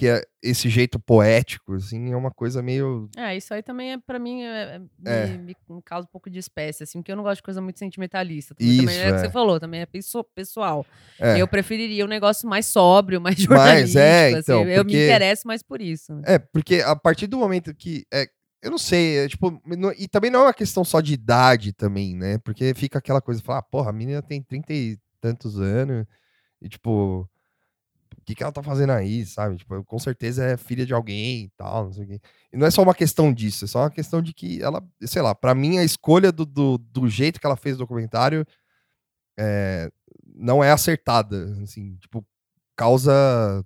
que 0.00 0.08
é 0.08 0.22
esse 0.42 0.70
jeito 0.70 0.98
poético, 0.98 1.74
assim, 1.74 2.10
é 2.10 2.16
uma 2.16 2.30
coisa 2.30 2.62
meio. 2.62 3.06
É, 3.18 3.36
isso 3.36 3.52
aí 3.52 3.62
também 3.62 3.92
é, 3.92 3.98
pra 3.98 4.18
mim, 4.18 4.40
é, 4.42 4.80
é- 5.04 5.22
É. 5.24 5.26
Me, 5.26 5.38
me- 5.38 5.56
me 5.68 5.82
causa 5.82 6.06
um 6.06 6.10
pouco 6.10 6.30
de 6.30 6.38
espécie, 6.38 6.82
assim, 6.84 7.00
porque 7.00 7.12
eu 7.12 7.16
não 7.16 7.22
gosto 7.22 7.36
de 7.36 7.42
coisa 7.42 7.60
muito 7.60 7.78
sentimentalista. 7.78 8.54
Também, 8.54 8.78
também 8.78 8.94
Isso, 8.96 9.04
é 9.04 9.08
o 9.08 9.12
que 9.12 9.18
é. 9.18 9.22
você 9.26 9.30
falou, 9.30 9.60
também 9.60 9.82
é 9.82 9.86
pesso- 9.86 10.24
pessoal. 10.34 10.86
É, 11.18 11.38
Eu 11.38 11.46
preferiria 11.46 12.02
um 12.06 12.08
negócio 12.08 12.48
mais 12.48 12.64
sóbrio, 12.64 13.20
mais 13.20 13.36
jornalístico. 13.36 13.98
é, 13.98 14.30
então, 14.30 14.62
assim. 14.62 14.70
Eu 14.70 14.84
me 14.84 14.92
porque- 14.92 15.04
interesso 15.04 15.46
mais 15.46 15.62
por 15.62 15.82
isso. 15.82 16.14
né? 16.14 16.22
é, 16.24 16.38
porque 16.38 16.76
a 16.76 16.96
partir 16.96 17.26
do 17.26 17.36
momento 17.36 17.74
que. 17.74 18.06
É, 18.10 18.26
eu 18.62 18.70
não 18.70 18.78
sei, 18.78 19.18
é, 19.18 19.28
tipo, 19.28 19.60
não- 19.66 19.92
e 19.92 20.08
também 20.08 20.30
não 20.30 20.40
é 20.40 20.44
uma 20.44 20.54
questão 20.54 20.82
só 20.82 21.02
de 21.02 21.12
idade 21.12 21.74
também, 21.74 22.16
né? 22.16 22.38
Porque 22.38 22.72
fica 22.74 22.98
aquela 22.98 23.20
coisa, 23.20 23.42
falar, 23.42 23.58
ah, 23.58 23.62
porra, 23.62 23.90
a 23.90 23.92
menina 23.92 24.22
tem 24.22 24.42
trinta 24.42 24.72
e 24.72 24.96
tantos 25.20 25.60
anos, 25.60 26.06
e 26.62 26.70
tipo. 26.70 27.28
O 28.20 28.24
que, 28.24 28.34
que 28.34 28.42
ela 28.42 28.52
tá 28.52 28.62
fazendo 28.62 28.90
aí, 28.90 29.24
sabe? 29.26 29.56
Tipo, 29.56 29.82
com 29.84 29.98
certeza 29.98 30.44
é 30.44 30.56
filha 30.56 30.84
de 30.86 30.92
alguém 30.94 31.44
e 31.44 31.50
tal, 31.56 31.86
não 31.86 31.92
sei 31.92 32.04
o 32.04 32.06
quê. 32.06 32.20
E 32.52 32.56
não 32.56 32.66
é 32.66 32.70
só 32.70 32.82
uma 32.82 32.94
questão 32.94 33.32
disso, 33.32 33.64
é 33.64 33.68
só 33.68 33.80
uma 33.80 33.90
questão 33.90 34.20
de 34.22 34.32
que 34.34 34.62
ela, 34.62 34.82
sei 35.02 35.22
lá, 35.22 35.34
pra 35.34 35.54
mim 35.54 35.78
a 35.78 35.84
escolha 35.84 36.30
do, 36.30 36.44
do, 36.46 36.78
do 36.78 37.08
jeito 37.08 37.40
que 37.40 37.46
ela 37.46 37.56
fez 37.56 37.76
o 37.76 37.78
documentário 37.78 38.46
é, 39.38 39.90
não 40.36 40.62
é 40.62 40.70
acertada, 40.70 41.56
assim, 41.62 41.96
tipo, 41.96 42.24
causa 42.76 43.64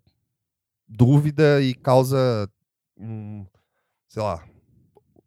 dúvida 0.88 1.60
e 1.60 1.74
causa 1.74 2.48
um, 2.96 3.44
sei 4.08 4.22
lá, 4.22 4.44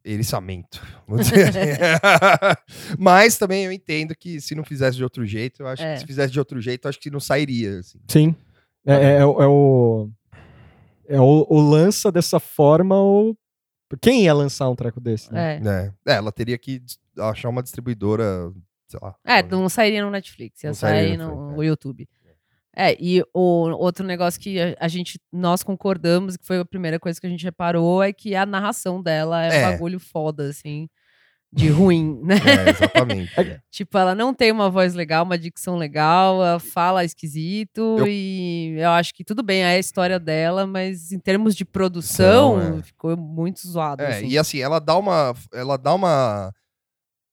eriçamento. 0.06 0.82
assim. 1.20 1.36
Mas 2.98 3.38
também 3.38 3.66
eu 3.66 3.72
entendo 3.72 4.16
que 4.16 4.40
se 4.40 4.56
não 4.56 4.64
fizesse 4.64 4.98
de 4.98 5.04
outro 5.04 5.26
jeito, 5.26 5.62
eu 5.64 5.68
acho 5.68 5.84
É. 5.84 5.94
que 5.96 6.00
se 6.02 6.06
fizesse 6.06 6.32
de 6.32 6.40
outro 6.40 6.62
jeito, 6.62 6.86
eu 6.86 6.90
acho 6.90 7.00
que 7.00 7.10
não 7.12 7.20
sairia, 7.20 7.80
assim. 7.80 8.00
Sim. 8.08 8.36
É, 8.88 8.94
é- 8.94 9.18
é 9.20 9.26
o- 9.26 9.42
é 9.42 9.48
o. 9.48 10.10
É 11.10 11.22
o, 11.22 11.46
o 11.50 11.60
lança 11.62 12.12
dessa 12.12 12.40
forma 12.40 12.96
ou. 13.00 13.38
Quem 14.02 14.24
ia 14.24 14.34
lançar 14.34 14.70
um 14.70 14.76
treco 14.76 15.00
desse? 15.00 15.32
Né? 15.32 15.56
É. 15.56 15.60
né? 15.60 15.94
É, 16.06 16.14
ela 16.16 16.32
teria 16.32 16.58
que 16.58 16.82
achar 17.18 17.48
uma 17.50 17.64
distribuidora, 17.64 18.52
sei 18.88 19.00
lá. 19.02 19.16
É, 19.26 19.42
não 19.44 19.70
sairia 19.70 20.04
no 20.04 20.12
Netflix, 20.12 20.64
ia 20.64 20.70
Não 20.70 20.74
sairia 20.76 21.08
sair 21.10 21.18
no 21.18 21.28
no, 21.28 21.42
Netflix, 21.48 21.68
YouTube. 21.68 22.10
É, 22.80 22.96
e 23.02 23.24
o 23.34 23.70
outro 23.78 24.06
negócio 24.06 24.40
que 24.40 24.60
a, 24.60 24.76
a 24.80 24.88
gente, 24.88 25.20
nós 25.32 25.64
concordamos, 25.64 26.38
que 26.38 26.46
foi 26.46 26.60
a 26.60 26.66
primeira 26.66 27.00
coisa 27.00 27.20
que 27.20 27.26
a 27.26 27.30
gente 27.30 27.44
reparou, 27.44 28.04
é 28.04 28.14
que 28.14 28.36
a 28.36 28.46
narração 28.46 29.02
dela 29.02 29.44
é, 29.46 29.62
É. 29.62 29.68
um 29.68 29.72
bagulho 29.72 30.00
foda, 30.00 30.50
assim, 30.50 30.88
de 31.52 31.70
ruim, 31.70 32.20
né? 32.24 32.36
É, 32.36 32.70
exatamente. 32.70 33.32
Tipo, 33.72 33.98
ela 33.98 34.16
não 34.16 34.34
tem 34.34 34.52
uma 34.52 34.70
voz 34.70 34.94
legal, 34.94 35.24
uma 35.24 35.38
dicção 35.38 35.76
legal, 35.78 36.44
ela 36.44 36.60
fala 36.60 37.06
esquisito 37.06 37.98
Eu- 38.00 38.08
e 38.08 38.76
eu 38.78 38.90
acho 38.90 39.14
que 39.14 39.24
tudo 39.24 39.44
bem, 39.44 39.62
é 39.62 39.68
a 39.76 39.80
história 39.80 40.20
dela, 40.20 40.66
mas 40.66 41.12
em 41.12 41.20
termos 41.20 41.56
de 41.56 41.64
produção, 41.64 42.80
é. 42.80 42.82
ficou 42.82 43.16
muito 43.16 43.68
zoado. 43.68 44.02
É, 44.04 44.18
assim. 44.18 44.28
e 44.28 44.38
assim, 44.38 44.60
ela 44.60 44.80
dá 44.80 44.98
uma. 44.98 45.34
Ela 45.54 45.78
dá 45.78 45.94
uma. 45.94 46.52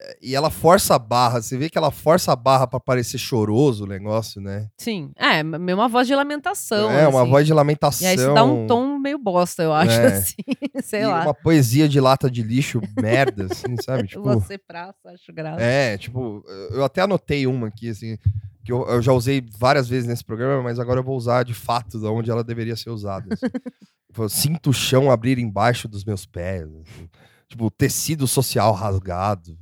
É, 0.00 0.18
E 0.22 0.34
ela 0.34 0.50
força 0.50 0.94
a 0.94 0.98
barra. 0.98 1.40
Você 1.42 1.56
vê 1.56 1.68
que 1.70 1.78
ela 1.78 1.90
força 1.90 2.32
a 2.32 2.36
barra 2.36 2.66
pra 2.66 2.80
parecer 2.80 3.18
choroso 3.18 3.84
o 3.84 3.86
negócio, 3.86 4.40
né? 4.40 4.68
Sim, 4.78 5.12
é, 5.16 5.42
meio 5.42 5.78
uma 5.78 5.88
voz 5.88 6.06
de 6.06 6.14
lamentação. 6.14 6.90
é, 6.90 7.06
uma 7.08 7.22
assim. 7.22 7.30
voz 7.30 7.46
de 7.46 7.52
lamentação. 7.52 8.06
E 8.06 8.10
aí 8.10 8.16
isso 8.16 8.34
dá 8.34 8.44
um 8.44 8.66
tom 8.66 8.98
meio 8.98 9.18
bosta, 9.18 9.62
eu 9.62 9.72
acho, 9.72 9.92
É. 9.92 10.06
assim. 10.18 10.34
Sei 10.82 11.02
e 11.02 11.06
lá. 11.06 11.22
uma 11.22 11.34
poesia 11.34 11.88
de 11.88 12.00
lata 12.00 12.30
de 12.30 12.42
lixo 12.42 12.80
merda, 13.00 13.46
assim, 13.50 13.76
sabe? 13.84 14.08
Tipo, 14.08 14.22
Você 14.22 14.58
praça, 14.58 15.10
acho 15.10 15.32
graça. 15.32 15.62
é, 15.62 15.96
tipo, 15.98 16.44
eu 16.70 16.84
até 16.84 17.02
anotei 17.02 17.46
uma 17.46 17.68
aqui, 17.68 17.88
assim, 17.90 18.18
que 18.64 18.72
eu, 18.72 18.86
eu 18.88 19.00
já 19.02 19.12
usei 19.12 19.44
várias 19.58 19.88
vezes 19.88 20.08
nesse 20.08 20.24
programa, 20.24 20.62
mas 20.62 20.78
agora 20.80 21.00
eu 21.00 21.04
vou 21.04 21.16
usar 21.16 21.44
de 21.44 21.54
fato 21.54 22.00
da 22.00 22.10
onde 22.10 22.30
ela 22.30 22.42
deveria 22.42 22.76
ser 22.76 22.90
usada. 22.90 23.26
assim. 23.32 23.46
Tipo, 24.14 24.28
sinto 24.28 24.70
o 24.70 24.72
chão 24.72 25.10
abrir 25.10 25.40
embaixo 25.40 25.88
dos 25.88 26.04
meus 26.04 26.24
pés. 26.24 26.62
assim. 26.68 27.08
Tipo, 27.48 27.68
tecido 27.70 28.26
social 28.28 28.72
rasgado. 28.72 29.58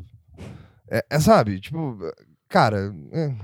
É, 0.93 1.05
é, 1.10 1.19
sabe? 1.20 1.59
Tipo, 1.59 1.97
cara. 2.48 2.93
É, 3.12 3.35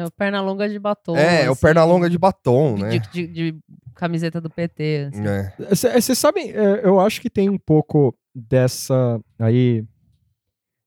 É 0.00 0.04
o 0.04 0.10
perna 0.10 0.40
longa 0.42 0.68
de 0.68 0.78
batom. 0.78 1.16
é, 1.16 1.44
é 1.44 1.48
o 1.48 1.52
assim, 1.52 1.60
perna 1.62 1.84
longa 1.84 2.10
de 2.10 2.18
batom, 2.18 2.74
de, 2.74 2.82
né? 2.82 2.88
de- 2.90 3.08
de- 3.10 3.26
de 3.26 3.58
camiseta 3.94 4.40
do 4.40 4.50
PT. 4.50 5.08
assim. 5.10 5.26
É. 5.26 5.54
Vocês 6.00 6.18
sabem, 6.18 6.50
é, 6.50 6.84
eu 6.84 7.00
acho 7.00 7.20
que 7.22 7.30
tem 7.30 7.48
um 7.48 7.58
pouco 7.58 8.14
dessa 8.34 9.18
aí. 9.38 9.82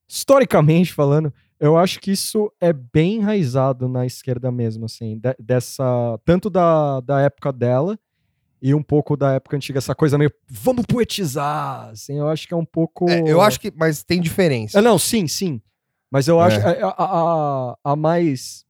Historicamente 0.08 0.94
falando, 0.94 1.34
eu 1.60 1.78
acho 1.78 2.00
que 2.00 2.12
isso 2.12 2.52
é 2.60 2.74
bem 2.74 3.16
enraizado 3.16 3.88
na 3.88 4.06
esquerda 4.06 4.52
mesmo, 4.52 4.86
assim, 4.86 5.18
de- 5.18 5.36
dessa. 5.40 6.20
Tanto 6.26 6.50
da, 6.50 7.00
da 7.00 7.22
época 7.22 7.52
dela 7.54 7.98
e 8.62 8.76
um 8.76 8.84
pouco 8.84 9.16
da 9.16 9.34
época 9.34 9.56
antiga, 9.56 9.78
essa 9.80 9.96
coisa 9.96 10.18
meio. 10.18 10.32
Vamos 10.50 10.86
poetizar! 10.86 11.90
Assim, 11.90 12.20
eu 12.20 12.28
acho 12.28 12.48
que 12.48 12.54
é 12.54 12.58
um 12.58 12.66
pouco. 12.66 13.10
É, 13.10 13.22
eu 13.26 13.40
acho 13.42 13.60
que. 13.60 13.72
Mas 13.76 14.04
tem 14.04 14.20
diferença. 14.20 14.80
Ah, 14.80 14.82
não, 14.82 15.00
sim, 15.00 15.28
sim. 15.28 15.62
Mas 16.12 16.28
eu 16.28 16.40
acho 16.42 16.60
É. 16.60 16.82
a, 16.84 16.88
a, 16.90 17.06
a- 17.72 17.78
a 17.84 17.96
mais 17.96 18.66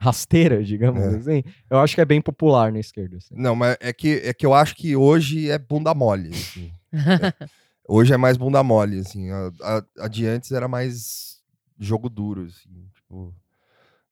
rasteira, 0.00 0.62
digamos 0.62 1.02
É. 1.02 1.16
assim, 1.16 1.42
eu 1.70 1.78
acho 1.78 1.94
que 1.94 2.00
é 2.00 2.04
bem 2.04 2.20
popular 2.20 2.70
na 2.70 2.78
esquerda. 2.78 3.16
assim. 3.16 3.34
Não, 3.34 3.56
mas 3.56 3.76
é 3.80 3.92
que, 3.92 4.20
é 4.24 4.34
que 4.34 4.44
eu 4.44 4.52
acho 4.52 4.76
que 4.76 4.94
hoje 4.94 5.50
é 5.50 5.58
bunda 5.58 5.94
mole. 5.94 6.28
assim. 6.30 6.70
É. 6.92 7.48
Hoje 7.86 8.14
é 8.14 8.16
mais 8.16 8.36
bunda 8.38 8.62
mole, 8.62 9.00
assim. 9.00 9.30
A, 9.30 9.50
a- 9.62 9.84
a 10.04 10.08
de 10.08 10.26
antes 10.26 10.52
era 10.52 10.66
mais 10.68 11.42
jogo 11.78 12.08
duro, 12.08 12.44
assim. 12.46 12.88
Tipo, 12.94 13.34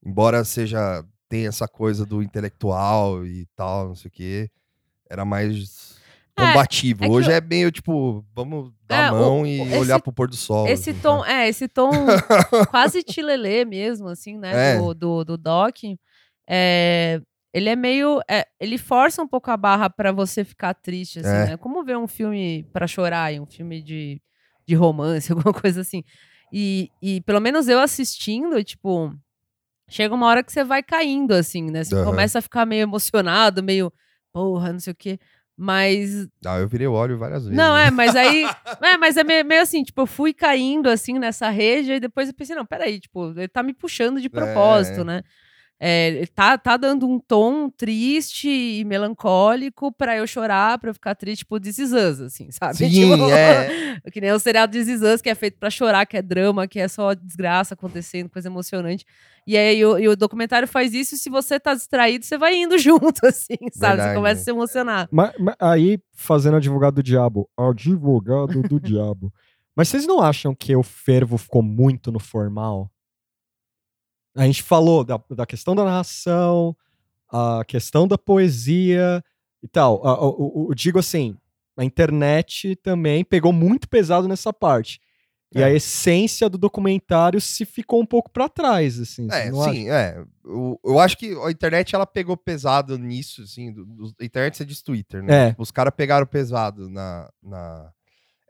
embora 0.04 0.44
seja 0.44 1.02
tenha 1.28 1.48
essa 1.48 1.66
coisa 1.66 2.04
do 2.04 2.22
intelectual 2.22 3.24
e 3.24 3.46
tal, 3.56 3.88
não 3.88 3.94
sei 3.94 4.08
o 4.08 4.12
quê, 4.12 4.50
era 5.08 5.24
mais 5.24 5.91
combativo. 6.36 7.04
é 7.04 7.06
que 7.08 7.12
Hoje 7.12 7.28
o- 7.28 7.32
é 7.32 7.40
meio 7.40 7.70
tipo, 7.70 8.24
vamos 8.34 8.72
dar 8.86 8.96
É, 9.04 9.06
a 9.08 9.12
o- 9.12 9.16
mão 9.16 9.46
e 9.46 9.60
esse- 9.60 9.78
olhar 9.78 10.00
pro 10.00 10.12
pôr 10.12 10.28
do 10.28 10.36
sol. 10.36 10.66
Esse 10.68 10.90
assim, 10.90 11.00
tom, 11.00 11.20
sabe? 11.20 11.32
é, 11.32 11.48
esse 11.48 11.68
tom 11.68 11.90
quase 12.70 13.02
tilelê 13.02 13.64
mesmo, 13.64 14.08
assim, 14.08 14.38
né? 14.38 14.74
É. 14.74 14.78
Do, 14.78 14.94
do, 14.94 15.24
do 15.24 15.36
Doc. 15.36 15.76
É, 16.48 17.20
ele 17.52 17.68
é 17.68 17.76
meio. 17.76 18.20
é, 18.28 18.46
ele 18.60 18.78
força 18.78 19.22
um 19.22 19.28
pouco 19.28 19.50
a 19.50 19.56
barra 19.56 19.88
pra 19.90 20.12
você 20.12 20.44
ficar 20.44 20.74
triste, 20.74 21.20
assim, 21.20 21.28
É. 21.28 21.46
né? 21.50 21.56
Como 21.56 21.84
ver 21.84 21.96
um 21.96 22.06
filme 22.08 22.64
pra 22.72 22.86
chorar, 22.86 23.32
um 23.40 23.46
filme 23.46 23.80
de, 23.82 24.20
de 24.66 24.74
romance, 24.74 25.30
alguma 25.32 25.52
coisa 25.52 25.80
assim. 25.82 26.02
E, 26.52 26.90
e 27.00 27.20
pelo 27.22 27.40
menos 27.40 27.68
eu 27.68 27.78
assistindo, 27.80 28.62
tipo. 28.64 29.12
Chega 29.90 30.14
uma 30.14 30.26
hora 30.26 30.42
que 30.42 30.50
você 30.50 30.64
vai 30.64 30.82
caindo, 30.82 31.32
assim, 31.32 31.70
né? 31.70 31.84
Você 31.84 31.94
Aham. 31.94 32.04
começa 32.06 32.38
a 32.38 32.42
ficar 32.42 32.64
meio 32.64 32.82
emocionado, 32.82 33.62
meio. 33.62 33.92
Porra, 34.32 34.72
não 34.72 34.80
sei 34.80 34.92
o 34.92 34.96
quê. 34.96 35.18
Mas 35.56 36.26
Ah, 36.44 36.58
eu 36.58 36.68
virei 36.68 36.86
o 36.86 36.92
óleo 36.92 37.18
várias 37.18 37.42
vezes. 37.44 37.56
não, 37.56 37.74
né? 37.74 37.86
é, 37.86 37.90
mas 37.90 38.16
aí. 38.16 38.44
é, 38.82 38.96
mas 38.96 39.16
é 39.16 39.24
meio, 39.24 39.44
meio 39.44 39.62
assim, 39.62 39.82
tipo, 39.82 40.00
eu 40.00 40.06
fui 40.06 40.32
caindo 40.32 40.88
assim 40.88 41.18
nessa 41.18 41.50
rede, 41.50 41.92
e 41.92 42.00
depois 42.00 42.28
eu 42.28 42.34
pensei, 42.34 42.56
não, 42.56 42.64
peraí, 42.66 42.98
tipo, 43.00 43.30
ele 43.36 43.48
tá 43.48 43.62
me 43.62 43.72
puxando 43.74 44.20
de 44.20 44.28
propósito, 44.28 45.00
É. 45.00 45.04
né? 45.04 45.22
É, 45.84 46.24
tá, 46.32 46.56
tá 46.56 46.76
dando 46.76 47.08
um 47.08 47.18
tom 47.18 47.68
triste 47.68 48.48
e 48.48 48.84
melancólico 48.84 49.90
pra 49.90 50.16
eu 50.16 50.24
chorar, 50.28 50.78
pra 50.78 50.90
eu 50.90 50.94
ficar 50.94 51.16
triste, 51.16 51.40
tipo, 51.40 51.58
This 51.58 51.76
Is 51.76 51.90
Us, 51.90 52.20
assim, 52.20 52.48
sabe? 52.54 52.76
Sim, 52.76 52.88
Tipo, 52.88 53.28
é. 53.28 54.00
que 54.12 54.20
nem 54.20 54.30
o 54.30 54.38
serial 54.38 54.68
This 54.68 54.86
Is 54.86 55.02
Us, 55.02 55.20
que 55.20 55.28
é 55.28 55.34
feito 55.34 55.58
pra 55.58 55.70
chorar, 55.70 56.06
que 56.06 56.16
é 56.16 56.22
drama, 56.22 56.68
que 56.68 56.78
é 56.78 56.86
só 56.86 57.14
desgraça 57.14 57.74
acontecendo, 57.74 58.30
coisa 58.30 58.46
emocionante. 58.46 59.04
E 59.44 59.56
aí 59.56 59.84
o, 59.84 59.98
e 59.98 60.06
o 60.06 60.14
documentário 60.14 60.68
faz 60.68 60.94
isso, 60.94 61.16
e 61.16 61.18
se 61.18 61.28
você 61.28 61.58
tá 61.58 61.74
distraído, 61.74 62.24
você 62.24 62.38
vai 62.38 62.54
indo 62.54 62.78
junto, 62.78 63.26
assim, 63.26 63.56
sabe? 63.72 63.96
Verdade, 63.96 64.02
você 64.10 64.14
começa 64.14 64.40
a 64.40 64.44
se 64.44 64.50
emocionar. 64.50 65.08
Mas, 65.10 65.32
mas 65.36 65.56
aí, 65.58 65.98
fazendo 66.14 66.58
advogado 66.58 66.94
do 66.94 67.02
diabo. 67.02 67.50
Advogado 67.58 68.62
do 68.62 68.78
diabo. 68.78 69.34
Mas 69.74 69.88
vocês 69.88 70.06
não 70.06 70.20
acham 70.20 70.54
que 70.54 70.76
o 70.76 70.82
fervo 70.84 71.36
ficou 71.36 71.60
muito 71.60 72.12
no 72.12 72.20
formal? 72.20 72.88
A 74.34 74.46
gente 74.46 74.62
falou 74.62 75.04
da, 75.04 75.20
da 75.30 75.44
questão 75.46 75.74
da 75.74 75.84
narração, 75.84 76.74
a 77.30 77.62
questão 77.66 78.06
da 78.08 78.16
poesia 78.18 79.22
e 79.62 79.68
tal. 79.68 80.00
O- 80.02 80.74
digo 80.74 80.98
assim, 80.98 81.36
a 81.76 81.84
internet 81.84 82.76
também 82.76 83.24
pegou 83.24 83.52
muito 83.52 83.88
pesado 83.88 84.26
nessa 84.28 84.52
parte. 84.52 85.00
E 85.54 85.60
É. 85.60 85.64
a 85.64 85.70
essência 85.70 86.48
do 86.48 86.56
documentário 86.56 87.38
se 87.38 87.66
ficou 87.66 88.00
um 88.00 88.06
pouco 88.06 88.30
pra 88.30 88.48
trás, 88.48 88.98
assim. 88.98 89.28
É, 89.30 89.50
não 89.50 89.60
acha? 89.62 89.72
sim, 89.74 89.90
é. 89.90 90.24
Eu, 90.42 90.80
eu 90.82 90.98
acho 90.98 91.18
que 91.18 91.34
a 91.44 91.50
internet 91.50 91.94
ela 91.94 92.06
pegou 92.06 92.38
pesado 92.38 92.96
nisso, 92.98 93.42
assim. 93.42 93.70
Do, 93.70 93.84
do- 93.84 94.14
a 94.18 94.24
internet 94.24 94.56
você 94.56 94.64
diz 94.64 94.80
Twitter, 94.80 95.22
né? 95.22 95.48
É. 95.48 95.50
Tipo, 95.50 95.62
os 95.62 95.70
caras 95.70 95.92
pegaram 95.94 96.26
pesado 96.26 96.88
na, 96.88 97.30
na. 97.42 97.92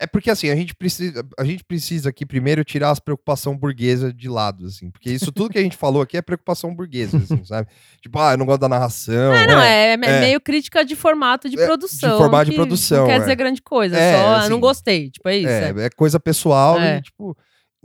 É 0.03 0.07
porque 0.09 0.29
assim, 0.31 0.51
a 0.51 0.57
gente 0.57 0.75
precisa, 0.75 1.25
a 1.39 1.45
gente 1.45 1.63
precisa 1.63 2.11
aqui 2.11 2.27
primeiro 2.27 2.65
tirar 2.65 2.91
as 2.91 2.99
preocupação 2.99 3.57
burguesa 3.57 4.13
de 4.13 4.29
lado, 4.29 4.67
assim. 4.67 4.91
Porque 4.91 5.09
isso 5.09 5.31
tudo 5.31 5.51
que 5.51 5.59
a 5.59 5.63
gente 5.63 5.77
falou 5.77 6.03
aqui 6.03 6.17
é 6.17 6.23
preocupação 6.23 6.75
burguesa, 6.75 7.19
assim, 7.19 7.43
sabe? 7.47 7.69
Tipo, 8.01 8.19
ah, 8.19 8.33
eu 8.33 8.39
não 8.39 8.45
gosto 8.45 8.63
da 8.63 8.69
narração. 8.69 9.33
É, 9.33 9.47
não, 9.47 9.61
é, 9.61 9.91
é 9.91 9.93
é. 9.93 10.21
meio 10.21 10.41
crítica 10.41 10.85
de 10.85 10.97
formato 10.97 11.49
de 11.49 11.57
É, 11.57 11.61
de 11.61 11.67
produção. 11.67 12.19
formato 12.19 12.51
de 12.51 12.57
produção, 12.57 13.03
Não 13.03 13.07
quer 13.07 13.15
é. 13.15 13.19
dizer 13.21 13.37
grande 13.37 13.63
coisa, 13.63 13.97
É, 13.97 14.17
só 14.17 14.27
ah, 14.27 14.39
assim, 14.41 14.51
não 14.51 14.59
gostei. 14.59 15.09
Tipo, 15.09 15.29
é 15.29 15.37
isso. 15.37 15.49
É, 15.49 15.91
coisa 15.91 16.19
pessoal 16.19 16.81
e, 16.81 17.01
tipo. 17.01 17.37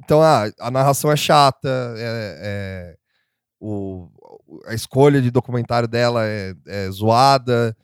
Então, 0.03 0.19
ah, 0.19 0.49
a 0.59 0.71
narração 0.71 1.11
é 1.11 1.15
chata, 1.15 1.69
é, 1.97 2.95
o, 3.59 4.09
a 4.65 4.73
escolha 4.73 5.21
de 5.21 5.29
documentário 5.29 5.87
dela 5.87 6.25
é, 6.25 6.53
é 6.65 6.89
zoada, 6.89 7.75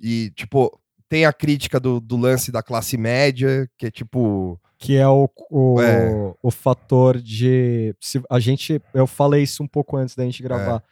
e, 0.00 0.30
tipo, 0.30 0.80
tem 1.12 1.26
a 1.26 1.32
crítica 1.32 1.78
do, 1.78 2.00
do 2.00 2.16
lance 2.16 2.50
da 2.50 2.62
classe 2.62 2.96
média, 2.96 3.68
que 3.76 3.84
é 3.84 3.90
tipo. 3.90 4.58
que 4.78 4.96
é 4.96 5.06
o, 5.06 5.28
o, 5.50 5.78
É. 5.82 6.34
o 6.42 6.50
fator 6.50 7.20
de. 7.20 7.94
Se 8.00 8.22
a 8.30 8.40
gente. 8.40 8.80
Eu 8.94 9.06
falei 9.06 9.42
isso 9.42 9.62
um 9.62 9.68
pouco 9.68 9.94
antes 9.98 10.14
da 10.14 10.24
gente 10.24 10.42
gravar. 10.42 10.76
É. 10.78 10.82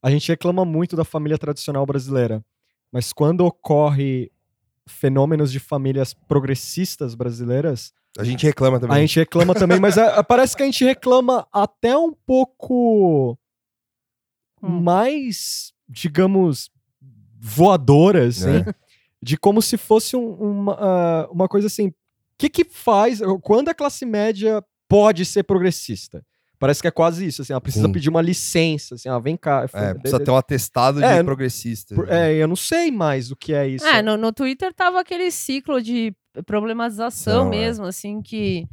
A 0.00 0.10
gente 0.12 0.28
reclama 0.28 0.64
muito 0.64 0.94
da 0.94 1.04
família 1.04 1.36
tradicional 1.36 1.84
brasileira. 1.84 2.40
Mas 2.92 3.12
quando 3.12 3.40
ocorre 3.44 4.30
fenômenos 4.86 5.50
de 5.50 5.58
famílias 5.58 6.14
progressistas 6.14 7.16
brasileiras, 7.16 7.92
A 8.16 8.22
gente 8.22 8.46
reclama 8.46 8.78
também. 8.78 8.96
a 8.96 9.00
gente 9.00 9.18
reclama 9.18 9.54
também, 9.54 9.80
mas 9.80 9.96
é- 9.96 10.22
parece 10.22 10.56
que 10.56 10.62
a 10.62 10.66
gente 10.66 10.84
reclama 10.84 11.48
até 11.52 11.96
um 11.98 12.12
pouco 12.12 13.36
Hum. 14.62 14.80
mais, 14.82 15.72
digamos, 15.88 16.70
voadora, 17.40 18.26
assim, 18.28 18.58
É. 18.58 18.74
de 19.24 19.36
como 19.38 19.62
se 19.62 19.76
fosse 19.76 20.14
um- 20.16 20.34
uma, 20.34 20.76
ah, 20.78 21.28
uma 21.32 21.48
coisa 21.48 21.66
assim. 21.66 21.88
O 21.88 21.92
que, 22.38 22.48
que 22.50 22.64
faz. 22.64 23.20
Quando 23.42 23.70
a 23.70 23.74
classe 23.74 24.04
média 24.04 24.62
pode 24.88 25.24
ser 25.24 25.42
progressista? 25.44 26.24
Parece 26.58 26.80
que 26.80 26.88
é 26.88 26.90
quase 26.90 27.26
isso, 27.26 27.42
assim, 27.42 27.52
ela 27.52 27.60
precisa 27.60 27.86
Sim. 27.86 27.92
pedir 27.92 28.08
uma 28.08 28.22
licença, 28.22 28.94
assim, 28.94 29.08
ó, 29.08 29.18
vem 29.18 29.36
cá. 29.36 29.66
É, 29.72 29.92
precisa 29.94 30.20
ter 30.20 30.30
um 30.30 30.36
atestado 30.36 31.02
É, 31.02 31.18
de 31.18 31.24
progressista. 31.24 31.94
Por- 31.94 32.06
né? 32.06 32.32
É, 32.32 32.36
eu 32.36 32.46
não 32.48 32.56
sei 32.56 32.90
mais 32.90 33.30
o 33.30 33.36
que 33.36 33.52
é 33.52 33.66
isso. 33.68 33.84
É, 33.86 34.00
no, 34.02 34.16
no 34.16 34.32
Twitter 34.32 34.72
tava 34.72 35.00
aquele 35.00 35.30
ciclo 35.30 35.82
de 35.82 36.14
problematização 36.46 37.44
Não, 37.46 37.52
é. 37.52 37.56
mesmo, 37.58 37.84
assim, 37.84 38.22
que 38.22 38.66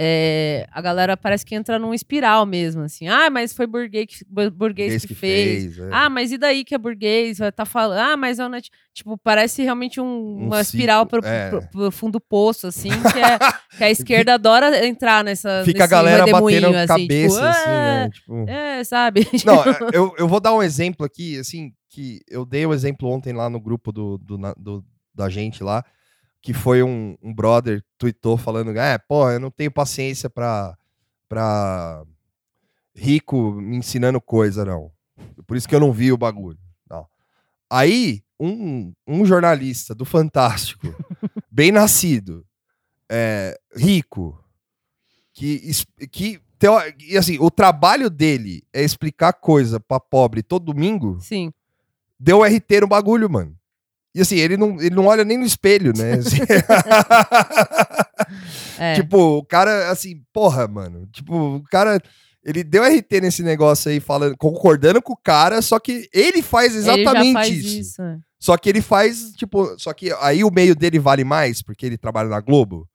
é, 0.00 0.64
a 0.70 0.80
galera 0.80 1.16
parece 1.16 1.44
que 1.44 1.56
entra 1.56 1.76
num 1.76 1.92
espiral 1.92 2.46
mesmo, 2.46 2.82
assim. 2.82 3.08
Ah, 3.08 3.28
mas 3.28 3.52
foi 3.52 3.66
burguês 3.66 4.06
que, 4.06 4.24
bu- 4.28 4.48
burguês 4.52 4.94
Esse 4.94 5.08
que, 5.08 5.14
fez. 5.14 5.76
é. 5.76 5.88
Ah, 5.90 6.08
mas 6.08 6.30
e 6.30 6.38
daí 6.38 6.64
que 6.64 6.72
é 6.72 6.78
burguês? 6.78 7.38
Tá 7.56 7.64
falando. 7.64 7.98
Ah, 7.98 8.16
mas 8.16 8.38
é 8.38 8.48
net... 8.48 8.70
Tipo, 8.94 9.18
parece 9.18 9.62
realmente 9.62 10.00
um- 10.00 10.36
uma 10.46 10.62
ciclo, 10.62 10.78
espiral 10.78 11.04
pro, 11.06 11.20
é. 11.26 11.50
pro- 11.50 11.62
pro 11.68 11.90
fundo 11.90 12.12
do 12.12 12.20
poço, 12.20 12.68
assim, 12.68 12.90
que, 12.90 13.18
é- 13.18 13.38
que 13.78 13.84
a 13.84 13.90
esquerda 13.90 14.34
adora 14.34 14.86
entrar 14.86 15.24
nessa. 15.24 15.62
Fica 15.64 15.82
a 15.82 15.88
galera 15.88 16.24
batendo 16.26 16.68
assim, 16.76 16.86
cabeça, 16.86 17.34
tipo, 17.36 17.44
assim, 17.44 17.68
né? 17.70 18.04
"Ah, 18.04 18.08
Tipo... 18.10 18.44
É, 18.48 18.84
sabe? 18.84 19.26
Não, 19.44 19.64
eu, 19.92 20.14
eu 20.16 20.28
vou 20.28 20.38
dar 20.38 20.54
um 20.54 20.62
exemplo 20.62 21.04
aqui, 21.04 21.36
assim, 21.38 21.72
que 21.90 22.20
eu 22.30 22.44
dei 22.46 22.64
o 22.64 22.72
exemplo 22.72 23.08
ontem 23.08 23.32
lá 23.32 23.50
no 23.50 23.60
grupo 23.60 23.90
do, 23.90 24.16
do, 24.18 24.36
do- 24.56 24.84
da 25.12 25.28
gente 25.28 25.64
lá, 25.64 25.84
que 26.40 26.52
foi 26.52 26.82
um, 26.82 27.16
um 27.22 27.34
brother 27.34 27.82
tweetou 27.96 28.36
falando, 28.36 28.76
é, 28.78 28.98
pô, 28.98 29.28
eu 29.30 29.40
não 29.40 29.50
tenho 29.50 29.70
paciência 29.70 30.30
pra, 30.30 30.76
pra 31.28 32.04
rico 32.94 33.52
me 33.52 33.76
ensinando 33.76 34.20
coisa, 34.20 34.64
não. 34.64 34.90
Por 35.46 35.56
isso 35.56 35.68
que 35.68 35.74
eu 35.74 35.80
não 35.80 35.92
vi 35.92 36.12
o 36.12 36.18
bagulho. 36.18 36.58
Não. 36.88 37.06
Aí, 37.70 38.22
um, 38.38 38.92
um 39.06 39.24
jornalista 39.24 39.94
do 39.94 40.04
Fantástico, 40.04 40.86
bem 41.50 41.72
nascido, 41.72 42.46
é, 43.10 43.58
rico, 43.74 44.42
que, 45.32 45.70
que 46.10 46.40
e 46.98 47.16
assim, 47.16 47.38
o 47.38 47.50
trabalho 47.50 48.10
dele 48.10 48.64
é 48.72 48.82
explicar 48.82 49.32
coisa 49.32 49.78
pra 49.78 50.00
pobre 50.00 50.42
todo 50.42 50.72
domingo, 50.72 51.18
Sim. 51.20 51.52
deu 52.18 52.42
RT 52.42 52.80
no 52.80 52.88
bagulho, 52.88 53.30
mano. 53.30 53.57
E 54.14 54.20
assim, 54.20 54.36
ele 54.36 54.56
não, 54.56 54.80
ele 54.80 54.94
não 54.94 55.06
olha 55.06 55.24
nem 55.24 55.38
no 55.38 55.44
espelho, 55.44 55.92
né? 55.96 56.14
Assim, 56.18 56.38
É. 58.78 58.94
Tipo, 58.94 59.38
o 59.38 59.44
cara, 59.44 59.90
assim, 59.90 60.22
porra, 60.32 60.66
mano. 60.68 61.06
Tipo, 61.12 61.56
o 61.56 61.62
cara. 61.64 62.00
Ele 62.44 62.62
deu 62.62 62.82
RT 62.84 63.20
nesse 63.20 63.42
negócio 63.42 63.90
aí, 63.90 63.98
falando, 64.00 64.36
concordando 64.38 65.02
com 65.02 65.12
o 65.12 65.16
cara, 65.22 65.60
só 65.60 65.78
que 65.78 66.08
ele 66.14 66.40
faz 66.40 66.74
exatamente 66.74 67.26
Ele 67.26 67.32
faz 67.32 67.48
isso. 67.50 67.78
isso. 67.80 68.02
é. 68.02 68.18
Só 68.40 68.56
que 68.56 68.68
ele 68.68 68.80
faz, 68.80 69.32
tipo, 69.32 69.76
só 69.78 69.92
que 69.92 70.12
aí 70.20 70.44
o 70.44 70.50
meio 70.50 70.74
dele 70.76 70.98
vale 70.98 71.24
mais, 71.24 71.60
porque 71.60 71.84
ele 71.84 71.98
trabalha 71.98 72.28
na 72.28 72.40
Globo. 72.40 72.88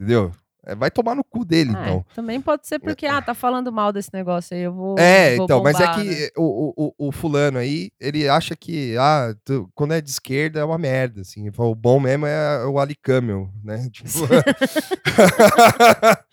Entendeu? 0.00 0.32
É, 0.66 0.74
vai 0.74 0.90
tomar 0.90 1.14
no 1.14 1.22
cu 1.22 1.44
dele, 1.44 1.70
Ah, 1.76 1.80
então. 1.80 2.04
Também 2.12 2.40
pode 2.40 2.66
ser 2.66 2.80
porque, 2.80 3.06
ah, 3.06 3.22
tá 3.22 3.34
falando 3.34 3.72
mal 3.72 3.92
desse 3.92 4.10
negócio 4.12 4.56
aí, 4.56 4.64
eu 4.64 4.72
vou. 4.72 4.98
É, 4.98 5.36
vou 5.36 5.44
então, 5.44 5.62
mas 5.62 5.78
é 5.78 5.86
bombar, 5.86 6.02
que 6.02 6.04
né? 6.04 6.28
o, 6.36 6.74
o, 6.76 6.94
o- 7.08 7.12
fulano 7.12 7.58
aí, 7.58 7.90
ele 8.00 8.28
acha 8.28 8.56
que, 8.56 8.96
ah, 8.98 9.32
tu- 9.44 9.70
quando 9.76 9.94
é 9.94 10.00
de 10.00 10.10
esquerda 10.10 10.58
é 10.58 10.64
uma 10.64 10.76
merda, 10.76 11.20
assim. 11.20 11.48
O 11.56 11.74
bom 11.74 12.00
mesmo 12.00 12.26
é 12.26 12.66
o 12.66 12.80
Ali 12.80 12.96
Camel, 12.96 13.48
né? 13.62 13.88
Tipo... 13.94 14.26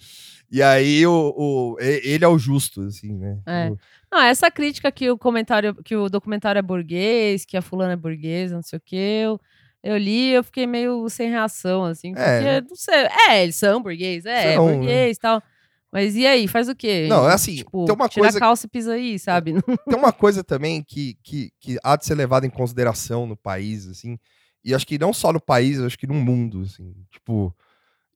e 0.52 0.62
aí, 0.62 1.06
o, 1.06 1.34
o- 1.38 1.78
ele 1.80 2.24
é 2.24 2.28
o 2.28 2.38
justo, 2.38 2.82
assim, 2.82 3.14
né? 3.14 3.40
É. 3.46 3.72
Não, 4.12 4.22
essa 4.22 4.52
crítica 4.52 4.92
que 4.92 5.10
o 5.10 5.18
comentário, 5.18 5.76
que 5.84 5.96
o 5.96 6.10
documentário 6.10 6.60
é 6.60 6.62
burguês, 6.62 7.46
que 7.46 7.58
a 7.58 7.62
fulana 7.62 7.94
é 7.94 7.98
burguesa, 7.98 8.56
não 8.56 8.64
sei 8.64 8.78
o 8.78 8.82
quê, 8.84 9.22
eu, 9.26 9.40
eu 9.84 9.98
li 9.98 10.30
eu 10.32 10.44
fiquei 10.44 10.66
meio 10.66 11.08
sem 11.10 11.30
reação, 11.30 11.84
assim, 11.84 12.14
porque, 12.14 12.28
É. 12.30 12.62
não 12.62 12.76
sei, 12.76 12.96
é, 13.30 13.44
eles 13.44 13.56
são 13.56 13.82
burguês, 13.82 14.26
é, 14.26 14.54
São, 14.56 14.70
é 14.70 14.76
burguês 14.76 15.18
e 15.18 15.20
tal, 15.20 15.44
mas 15.92 16.16
e 16.16 16.26
aí, 16.26 16.48
faz 16.48 16.70
o 16.70 16.76
quê? 16.76 17.08
Não, 17.10 17.30
é 17.30 17.34
assim, 17.34 17.56
tipo, 17.58 17.86
tem 17.86 17.94
uma 17.96 18.08
tira 18.10 18.22
coisa- 18.24 18.38
a 18.38 18.40
calça 18.40 18.66
e 18.66 18.70
pisa 18.70 18.94
aí, 18.94 19.20
sabe? 19.20 19.54
Tem 19.88 19.98
uma 20.00 20.14
coisa 20.14 20.44
também 20.44 20.82
que, 20.84 21.16
que, 21.24 21.52
que 21.60 21.78
há 21.84 21.96
de 21.96 22.06
ser 22.06 22.16
levada 22.16 22.48
em 22.48 22.50
consideração 22.50 23.28
no 23.28 23.36
país, 23.38 23.88
assim, 23.88 24.18
e 24.64 24.74
acho 24.74 24.88
que 24.88 24.98
não 24.98 25.12
só 25.14 25.34
no 25.34 25.42
país, 25.42 25.80
acho 25.80 25.98
que 25.98 26.08
no 26.08 26.14
mundo, 26.16 26.62
assim, 26.62 26.94
tipo, 27.12 27.54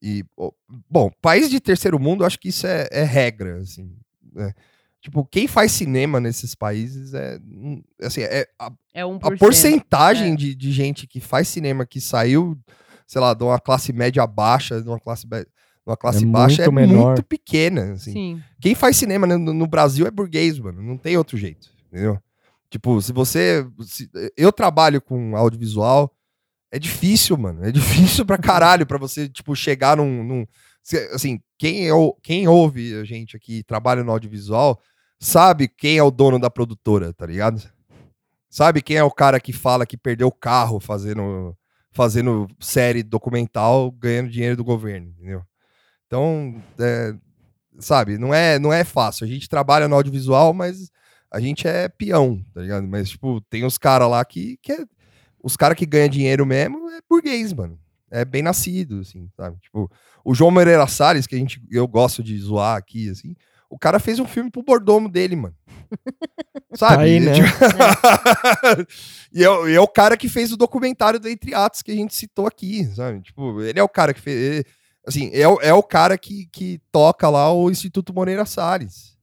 e, 0.02 0.24
bom, 0.88 1.10
país 1.20 1.50
de 1.50 1.60
terceiro 1.60 1.98
mundo, 1.98 2.24
acho 2.24 2.38
que 2.38 2.48
isso 2.48 2.66
é, 2.66 2.88
é 2.90 3.02
regra, 3.02 3.58
assim, 3.58 3.94
né? 4.32 4.54
Tipo, 5.00 5.24
quem 5.24 5.46
faz 5.46 5.72
cinema 5.72 6.18
nesses 6.20 6.54
países 6.54 7.14
é, 7.14 7.38
assim, 8.02 8.22
é 8.22 8.48
a, 8.58 8.70
É 8.92 9.06
um 9.06 9.16
a 9.22 9.36
porcentagem 9.36 10.32
é. 10.32 10.36
de, 10.36 10.54
de 10.54 10.72
gente 10.72 11.06
que 11.06 11.20
faz 11.20 11.46
cinema 11.48 11.86
que 11.86 12.00
saiu, 12.00 12.58
sei 13.06 13.20
lá, 13.20 13.32
de 13.32 13.44
uma 13.44 13.60
classe 13.60 13.92
média 13.92 14.26
baixa, 14.26 14.82
de 14.82 14.88
uma 14.88 14.98
classe, 14.98 15.24
uma 15.86 15.96
classe 15.96 16.24
É 16.24 16.26
baixa 16.26 16.62
é 16.64 16.68
muito 16.68 16.88
menor. 16.88 17.06
muito 17.14 17.22
pequena, 17.22 17.92
assim. 17.92 18.12
Sim, 18.12 18.42
Quem 18.60 18.74
faz 18.74 18.96
cinema 18.96 19.24
no, 19.26 19.38
no 19.54 19.66
Brasil 19.68 20.04
é 20.06 20.10
burguês, 20.10 20.58
mano. 20.58 20.82
Não 20.82 20.98
tem 20.98 21.16
outro 21.16 21.38
jeito, 21.38 21.68
entendeu? 21.86 22.18
Tipo, 22.68 23.00
se 23.00 23.12
você. 23.12 23.64
se- 23.86 24.10
eu 24.36 24.52
trabalho 24.52 25.00
com 25.00 25.34
audiovisual, 25.36 26.12
é 26.70 26.78
difícil, 26.78 27.38
mano. 27.38 27.64
É 27.64 27.70
difícil 27.72 28.26
pra 28.26 28.36
caralho 28.36 28.84
pra 28.84 28.98
você, 28.98 29.28
tipo, 29.28 29.54
chegar 29.56 29.96
num. 29.96 30.22
num- 30.24 30.46
assim, 30.96 31.40
quem, 31.58 31.90
ou- 31.92 32.16
quem 32.22 32.48
ouve 32.48 32.94
a 33.00 33.04
gente 33.04 33.36
aqui 33.36 33.62
trabalha 33.64 34.02
no 34.04 34.12
audiovisual 34.12 34.80
sabe 35.20 35.68
quem 35.68 35.98
é 35.98 36.02
o 36.02 36.10
dono 36.10 36.38
da 36.38 36.48
produtora, 36.50 37.12
tá 37.12 37.26
ligado? 37.26 37.60
Sabe 38.50 38.80
quem 38.80 38.96
é 38.96 39.04
o 39.04 39.10
cara 39.10 39.40
que 39.40 39.52
fala 39.52 39.84
que 39.86 39.96
perdeu 39.96 40.28
o 40.28 40.32
carro 40.32 40.80
fazendo, 40.80 41.56
fazendo 41.92 42.46
série 42.60 43.02
documental, 43.02 43.90
ganhando 43.90 44.30
dinheiro 44.30 44.56
do 44.56 44.64
governo, 44.64 45.08
entendeu? 45.10 45.42
Então, 46.06 46.62
é, 46.78 47.14
sabe, 47.78 48.16
não 48.18 48.32
é, 48.32 48.58
não 48.58 48.72
é 48.72 48.84
fácil. 48.84 49.24
A 49.26 49.28
gente 49.28 49.48
trabalha 49.48 49.88
no 49.88 49.94
audiovisual, 49.96 50.54
mas 50.54 50.90
a 51.30 51.40
gente 51.40 51.68
é 51.68 51.88
peão, 51.88 52.42
tá 52.54 52.62
ligado? 52.62 52.86
Mas, 52.88 53.10
tipo, 53.10 53.40
tem 53.50 53.64
os 53.64 53.76
caras 53.76 54.08
lá 54.08 54.24
que, 54.24 54.56
que 54.62 54.72
é- 54.72 54.86
os 55.42 55.56
caras 55.56 55.76
que 55.76 55.84
ganham 55.86 56.08
dinheiro 56.08 56.46
mesmo 56.46 56.88
é 56.90 57.00
burguês, 57.08 57.52
mano. 57.52 57.78
É 58.10 58.24
bem 58.24 58.42
nascido, 58.42 59.00
assim, 59.00 59.28
sabe? 59.36 59.58
Tipo, 59.60 59.90
o 60.24 60.34
João 60.34 60.50
Moreira 60.50 60.86
Salles, 60.86 61.26
que 61.26 61.34
a 61.34 61.38
gente, 61.38 61.60
eu 61.70 61.86
gosto 61.86 62.22
de 62.22 62.38
zoar 62.38 62.76
aqui, 62.76 63.10
assim, 63.10 63.34
o 63.70 63.78
cara 63.78 63.98
fez 63.98 64.18
um 64.18 64.26
filme 64.26 64.50
pro 64.50 64.62
bordomo 64.62 65.08
dele, 65.08 65.36
mano. 65.36 65.54
Sabe? 66.74 67.02
Aí, 67.04 67.20
né? 67.20 67.32
Tipo- 67.32 67.48
e, 69.32 69.44
é, 69.44 69.50
o- 69.50 69.68
e 69.68 69.74
é 69.74 69.80
o 69.80 69.88
cara 69.88 70.16
que 70.16 70.28
fez 70.28 70.52
o 70.52 70.56
documentário 70.56 71.18
do 71.20 71.28
Entre 71.28 71.54
Atos 71.54 71.82
que 71.82 71.90
a 71.90 71.94
gente 71.94 72.14
citou 72.14 72.46
aqui, 72.46 72.84
sabe? 72.94 73.20
Tipo, 73.22 73.60
ele 73.62 73.78
é 73.78 73.82
o 73.82 73.88
cara 73.88 74.12
que 74.14 74.20
fez. 74.20 74.36
ele- 74.40 74.64
assim, 75.06 75.30
é, 75.32 75.46
o- 75.48 75.60
é 75.60 75.72
o 75.72 75.82
cara 75.82 76.16
que, 76.18 76.46
que 76.52 76.80
toca 76.92 77.28
lá 77.28 77.52
o 77.52 77.70
Instituto 77.70 78.12
Moreira 78.14 78.44
Salles. 78.44 79.16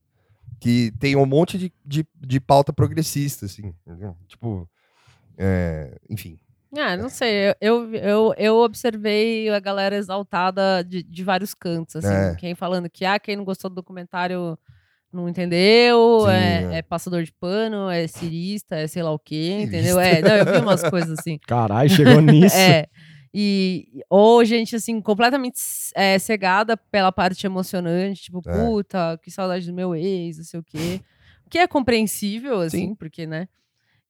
Que 0.60 0.92
tem 0.98 1.14
um 1.16 1.26
monte 1.26 1.58
de, 1.58 1.72
de, 1.84 2.06
de 2.18 2.40
pauta 2.40 2.72
progressista, 2.72 3.46
assim. 3.46 3.74
entendeu? 3.86 4.16
Tipo. 4.26 4.68
é, 5.38 5.96
enfim. 6.08 6.38
Ah, 6.76 6.96
não 6.96 7.08
sei, 7.08 7.54
eu, 7.60 7.94
eu, 7.94 8.34
eu 8.36 8.56
observei 8.56 9.48
a 9.48 9.60
galera 9.60 9.96
exaltada 9.96 10.82
de, 10.82 11.02
de 11.02 11.24
vários 11.24 11.54
cantos, 11.54 11.96
assim, 11.96 12.08
É. 12.32 12.34
quem 12.36 12.54
falando 12.54 12.88
que, 12.90 13.04
ah, 13.04 13.18
quem 13.18 13.36
não 13.36 13.44
gostou 13.44 13.70
do 13.70 13.74
documentário 13.76 14.58
não 15.12 15.28
entendeu, 15.28 16.22
Sim, 16.22 16.30
é, 16.30 16.74
é. 16.74 16.78
é 16.78 16.82
passador 16.82 17.22
de 17.22 17.32
pano, 17.32 17.88
é 17.88 18.06
cirista, 18.06 18.76
é 18.76 18.86
sei 18.86 19.02
lá 19.02 19.10
o 19.12 19.18
quê, 19.18 19.58
Cirista. 19.60 19.76
entendeu? 19.76 20.00
É, 20.00 20.20
não, 20.20 20.30
eu 20.36 20.44
vi 20.44 20.58
umas 20.58 20.82
coisas 20.82 21.18
assim. 21.18 21.38
Caralho, 21.46 21.88
chegou 21.88 22.20
nisso. 22.20 22.56
É. 22.56 22.86
E, 23.32 24.02
ou 24.10 24.44
gente, 24.44 24.76
assim, 24.76 25.00
completamente 25.00 25.58
é, 25.94 26.18
cegada 26.18 26.76
pela 26.76 27.12
parte 27.12 27.46
emocionante, 27.46 28.22
tipo, 28.24 28.42
É. 28.46 28.52
puta, 28.66 29.18
que 29.22 29.30
saudade 29.30 29.66
do 29.66 29.74
meu 29.74 29.94
ex, 29.94 30.38
não 30.38 30.44
sei 30.44 30.60
o 30.60 30.62
quê. 30.64 31.00
O 31.46 31.50
que 31.50 31.58
é 31.58 31.66
compreensível, 31.68 32.60
assim, 32.60 32.88
Sim. 32.88 32.94
porque, 32.94 33.26
né? 33.26 33.46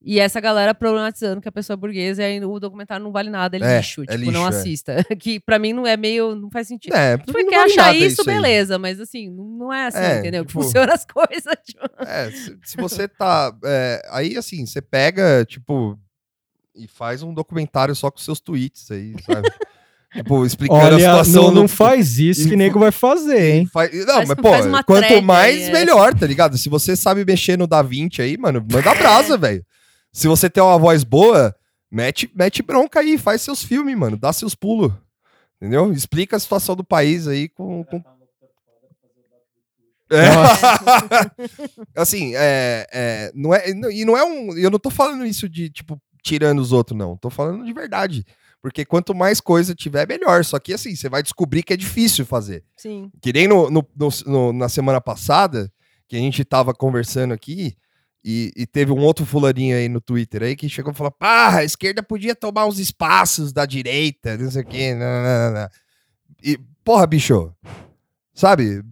E 0.08 0.20
essa 0.20 0.38
galera 0.40 0.72
problematizando 0.72 1.40
que 1.40 1.48
a 1.48 1.52
pessoa 1.52 1.74
é 1.74 1.76
burguesa 1.76 2.22
e 2.22 2.24
aí 2.24 2.44
o 2.44 2.60
documentário 2.60 3.02
não 3.02 3.10
vale 3.10 3.28
nada, 3.28 3.56
ele 3.56 3.64
é 3.64 3.72
É, 3.74 3.76
lixo. 3.78 4.02
é 4.04 4.16
tipo, 4.16 4.30
não 4.30 4.44
lixo, 4.46 4.56
é. 4.56 4.60
assista. 4.60 5.04
que 5.18 5.40
pra 5.40 5.58
mim 5.58 5.72
não 5.72 5.84
é 5.84 5.96
meio. 5.96 6.36
Não 6.36 6.48
faz 6.48 6.68
sentido. 6.68 6.94
É, 6.94 7.16
não 7.16 7.24
quer 7.34 7.56
vale 7.58 7.72
achar 7.72 7.86
nada 7.86 7.98
isso, 7.98 8.20
aí. 8.20 8.26
beleza, 8.36 8.78
mas 8.78 9.00
assim, 9.00 9.28
não 9.28 9.44
não 9.44 9.72
é 9.72 9.88
assim, 9.88 9.98
É, 9.98 10.18
entendeu? 10.20 10.44
Que 10.44 10.48
tipo- 10.52 10.62
funciona 10.62 10.94
as 10.94 11.04
coisas. 11.10 11.54
tipo. 11.64 11.84
É, 11.98 12.30
se, 12.30 12.56
se 12.62 12.76
você 12.76 13.08
tá. 13.08 13.52
é, 13.64 14.00
aí, 14.12 14.36
assim, 14.36 14.64
você 14.64 14.80
pega, 14.80 15.44
tipo, 15.44 15.98
e 16.76 16.86
faz 16.86 17.24
um 17.24 17.34
documentário 17.34 17.94
só 17.96 18.08
com 18.08 18.18
seus 18.18 18.38
tweets 18.38 18.88
aí, 18.92 19.14
sabe? 19.24 19.48
tipo, 20.14 20.46
explicando 20.46 20.80
a 20.82 20.84
Olha, 20.86 20.98
situação. 21.00 21.42
não, 21.46 21.50
não 21.62 21.68
faz 21.68 22.18
isso 22.20 22.48
que 22.48 22.54
nego 22.54 22.78
vai 22.78 22.92
fazer, 22.92 23.54
hein? 23.56 23.66
Faz- 23.66 23.90
não, 24.06 24.24
Faz- 24.24 24.28
mas, 24.66 24.84
pô, 24.84 24.84
quanto 24.86 25.20
mais, 25.20 25.56
aí, 25.56 25.62
é. 25.64 25.72
melhor, 25.72 26.14
tá 26.14 26.26
ligado? 26.28 26.56
Se 26.56 26.68
você 26.68 26.94
sabe 26.94 27.24
mexer 27.24 27.58
no 27.58 27.66
Da 27.66 27.82
Vinci 27.82 28.22
aí, 28.22 28.36
mano, 28.38 28.64
manda 28.70 28.94
brasa, 28.94 29.36
velho. 29.36 29.64
Se 30.16 30.26
você 30.28 30.48
tem 30.48 30.62
uma 30.62 30.78
voz 30.78 31.04
boa, 31.04 31.54
mete, 31.90 32.30
mete 32.34 32.62
bronca 32.62 33.00
aí, 33.00 33.18
faz 33.18 33.42
seus 33.42 33.62
filmes, 33.62 33.94
mano, 33.94 34.16
dá 34.16 34.32
seus 34.32 34.54
pulos. 34.54 34.90
Entendeu? 35.60 35.92
Explica 35.92 36.36
a 36.36 36.40
situação 36.40 36.74
do 36.74 36.82
país 36.82 37.28
aí 37.28 37.50
com. 37.50 37.84
com... 37.84 38.02
É. 40.10 40.16
assim, 41.94 42.34
é, 42.34 42.86
é, 42.90 43.32
não 43.34 43.52
é, 43.52 43.68
e 43.68 44.04
não 44.06 44.16
é 44.16 44.24
um. 44.24 44.56
Eu 44.56 44.70
não 44.70 44.78
tô 44.78 44.88
falando 44.88 45.26
isso 45.26 45.50
de, 45.50 45.68
tipo, 45.68 46.00
tirando 46.22 46.60
os 46.60 46.72
outros, 46.72 46.96
não. 46.98 47.14
Tô 47.18 47.28
falando 47.28 47.66
de 47.66 47.72
verdade. 47.74 48.24
Porque 48.62 48.86
quanto 48.86 49.14
mais 49.14 49.38
coisa 49.38 49.74
tiver, 49.74 50.08
melhor. 50.08 50.42
Só 50.46 50.58
que 50.58 50.72
assim, 50.72 50.96
você 50.96 51.10
vai 51.10 51.22
descobrir 51.22 51.62
que 51.62 51.74
é 51.74 51.76
difícil 51.76 52.24
fazer. 52.24 52.64
Sim. 52.74 53.10
Que 53.20 53.34
nem 53.34 53.46
no, 53.46 53.68
no- 53.68 53.86
no- 53.94 54.08
no- 54.26 54.52
na 54.54 54.70
semana 54.70 54.98
passada, 54.98 55.70
que 56.08 56.16
a 56.16 56.18
gente 56.20 56.42
tava 56.42 56.72
conversando 56.72 57.34
aqui, 57.34 57.76
e, 58.28 58.50
e 58.56 58.66
teve 58.66 58.90
um 58.90 58.98
outro 58.98 59.24
fulaninho 59.24 59.76
aí 59.76 59.88
no 59.88 60.00
Twitter 60.00 60.42
aí 60.42 60.56
que 60.56 60.68
chegou 60.68 60.92
e 60.92 60.96
falou: 60.96 61.12
pá, 61.12 61.58
a 61.58 61.64
esquerda 61.64 62.02
podia 62.02 62.34
tomar 62.34 62.66
uns 62.66 62.80
espaços 62.80 63.52
da 63.52 63.64
direita, 63.64 64.36
não 64.36 64.50
sei 64.50 64.62
o 64.62 64.66
quê. 64.66 64.94
Não, 64.94 65.22
não, 65.22 65.52
não." 65.52 65.68
E, 66.42 66.58
porra, 66.84 67.06
bicho, 67.06 67.54
sabe? 68.34 68.82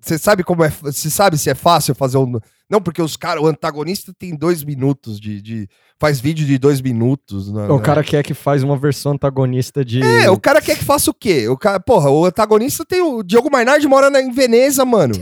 Você 0.00 0.16
sabe 0.16 0.42
como 0.42 0.64
é. 0.64 0.70
Você 0.70 1.10
sabe 1.10 1.36
se 1.36 1.50
é 1.50 1.54
fácil 1.54 1.94
fazer 1.94 2.16
um. 2.16 2.40
Não, 2.70 2.80
porque 2.80 3.02
os 3.02 3.16
caras, 3.16 3.42
o 3.42 3.46
antagonista 3.46 4.12
tem 4.18 4.34
dois 4.34 4.64
minutos 4.64 5.20
de. 5.20 5.40
de- 5.42 5.68
faz 6.00 6.18
vídeo 6.18 6.46
de 6.46 6.58
dois 6.58 6.80
minutos. 6.80 7.52
né, 7.52 7.66
O 7.68 7.76
né? 7.76 7.82
cara 7.82 8.02
quer 8.02 8.22
que 8.24 8.32
faz 8.34 8.62
uma 8.62 8.76
versão 8.76 9.12
antagonista 9.12 9.84
de. 9.84 10.02
É, 10.02 10.30
o 10.30 10.40
cara 10.40 10.60
quer 10.62 10.76
que 10.78 10.84
faça 10.84 11.10
o 11.10 11.14
quê? 11.14 11.46
O 11.48 11.56
cara, 11.58 11.78
porra, 11.78 12.10
o 12.10 12.24
antagonista 12.24 12.84
tem 12.84 13.02
o 13.02 13.22
Diogo 13.22 13.50
Mainardi 13.50 13.86
mora 13.86 14.08
na, 14.08 14.20
em 14.20 14.30
Veneza, 14.32 14.84
mano. 14.84 15.14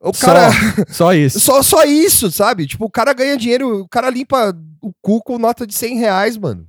O 0.00 0.12
cara 0.12 0.50
Só 0.88 1.14
isso. 1.14 1.40
só 1.40 1.62
só 1.62 1.84
isso, 1.84 2.30
sabe? 2.30 2.66
Tipo, 2.66 2.84
o 2.84 2.90
cara 2.90 3.12
ganha 3.14 3.36
dinheiro, 3.38 3.80
o 3.80 3.88
cara 3.88 4.10
limpa 4.10 4.54
o 4.82 4.92
cu 5.00 5.22
com 5.22 5.38
nota 5.38 5.66
de 5.66 5.74
100 5.74 5.98
reais, 5.98 6.36
mano. 6.36 6.66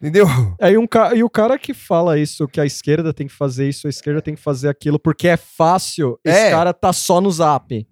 Entendeu? 0.00 0.26
Aí 0.60 0.76
um 0.76 0.84
ca... 0.84 1.14
E 1.14 1.22
o 1.22 1.30
cara 1.30 1.56
que 1.56 1.72
fala 1.72 2.18
isso, 2.18 2.48
que 2.48 2.60
a 2.60 2.66
esquerda 2.66 3.14
tem 3.14 3.28
que 3.28 3.32
fazer 3.32 3.68
isso, 3.68 3.86
a 3.86 3.90
esquerda 3.90 4.20
tem 4.20 4.34
que 4.34 4.40
fazer 4.40 4.68
aquilo, 4.68 4.98
porque 4.98 5.28
é 5.28 5.36
fácil, 5.36 6.18
esse 6.24 6.36
É. 6.36 6.50
cara 6.50 6.74
tá 6.74 6.92
só 6.92 7.20
no 7.20 7.30
zap. 7.30 7.86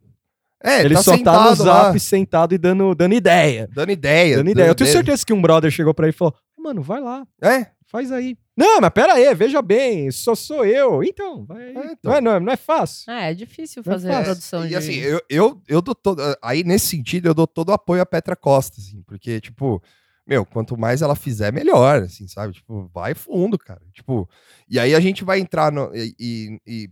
É, 0.63 0.81
Ele 0.85 0.95
tá 0.95 1.03
só 1.03 1.13
tá 1.13 1.17
no 1.17 1.19
sentado 1.19 1.65
lá, 1.65 1.85
zap 1.85 2.01
sentado 2.01 2.55
e 2.55 2.59
dando, 2.59 2.95
dando 2.95 3.15
ideia. 3.15 3.69
dando 3.73 3.91
ideia. 3.93 4.37
Dando 4.37 4.51
ideia. 4.51 4.69
Eu 4.69 4.75
tenho 4.75 4.91
certeza 4.91 5.25
que 5.25 5.33
um 5.33 5.41
brother 5.41 5.71
chegou 5.71 5.95
pra 5.95 6.07
ele 6.07 6.15
e 6.15 6.17
falou: 6.19 6.35
Mano, 6.59 6.83
vai 6.83 7.01
lá, 7.01 7.27
É, 7.43 7.67
faz 7.87 8.13
aí. 8.13 8.37
Não, 8.57 8.79
mas 8.79 8.91
pera 8.91 9.15
aí, 9.15 9.35
veja 9.35 9.63
bem, 9.63 10.11
só 10.11 10.35
sou 10.35 10.67
eu. 10.67 11.03
Então, 11.03 11.47
vai. 11.47 11.63
É, 11.69 11.71
então. 11.93 11.97
Não, 12.05 12.15
é, 12.15 12.21
não, 12.21 12.33
é, 12.35 12.41
não 12.41 12.53
é 12.53 12.57
fácil. 12.57 13.11
É, 13.11 13.31
é 13.31 13.35
difícil 13.35 13.81
é 13.81 13.83
fazer 13.85 14.11
a 14.11 14.13
fácil. 14.13 14.25
produção 14.27 14.67
E 14.67 14.69
de... 14.69 14.77
assim, 14.77 14.93
eu, 14.97 15.21
eu, 15.31 15.63
eu 15.67 15.81
dou 15.81 15.95
todo. 15.95 16.21
Aí, 16.43 16.63
nesse 16.63 16.89
sentido, 16.89 17.27
eu 17.27 17.33
dou 17.35 17.47
todo 17.47 17.71
o 17.71 17.73
apoio 17.73 18.03
à 18.03 18.07
Petra 18.07 18.37
Costa, 18.37 18.79
assim, 18.79 19.03
porque, 19.07 19.41
tipo, 19.41 19.83
meu, 20.27 20.45
quanto 20.45 20.77
mais 20.77 21.01
ela 21.01 21.17
fizer, 21.17 21.51
melhor, 21.55 22.03
assim, 22.03 22.29
sabe? 22.29 22.53
Tipo, 22.53 22.91
vai 22.93 23.15
fundo, 23.15 23.57
cara. 23.59 23.81
Tipo, 23.95 24.29
e 24.69 24.79
aí 24.79 24.95
a 24.95 25.01
gente 25.01 25.25
vai 25.25 25.41
entrar 25.41 25.73
no. 25.73 25.91
E, 25.95 26.15
e- 26.21 26.61
e, 26.67 26.91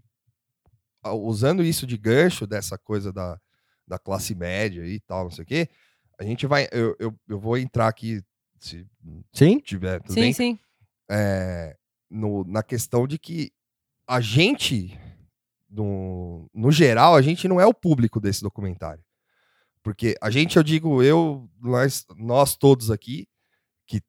usando 1.15 1.63
isso 1.63 1.87
de 1.87 1.97
gancho, 1.99 2.47
dessa 2.47 2.77
coisa 2.79 3.13
da, 3.13 3.39
da 3.89 3.99
classe 3.99 4.35
média 4.35 4.85
e 4.87 5.01
tal, 5.01 5.25
não 5.25 5.31
sei 5.31 5.43
o 5.45 5.47
quê, 5.47 5.69
a 6.19 6.25
gente 6.25 6.47
vai. 6.47 6.69
Eu, 6.71 6.95
eu, 6.99 7.15
eu 7.29 7.39
vou 7.41 7.57
entrar 7.59 7.89
aqui, 7.89 8.23
se 8.61 8.87
Sim? 9.33 9.59
tiver 9.61 10.01
tudo 10.01 10.15
Sim, 10.15 10.21
bem, 10.21 10.33
sim. 10.33 10.59
é, 11.11 11.77
no- 12.11 12.45
na 12.45 12.63
questão 12.63 13.07
de 13.07 13.19
que 13.19 13.51
a 14.07 14.21
gente, 14.21 14.99
no, 15.71 16.49
no 16.55 16.71
geral, 16.73 17.15
a 17.15 17.23
gente 17.23 17.47
não 17.49 17.61
é 17.61 17.67
o 17.67 17.75
público 17.75 18.21
desse 18.21 18.43
documentário. 18.43 19.03
Porque 19.83 20.17
a 20.21 20.29
gente, 20.31 20.57
eu 20.57 20.63
digo, 20.63 21.03
eu, 21.03 21.49
nós, 21.61 22.05
nós 22.17 22.57
todos 22.57 22.91
aqui, 22.91 23.27
que 23.87 24.03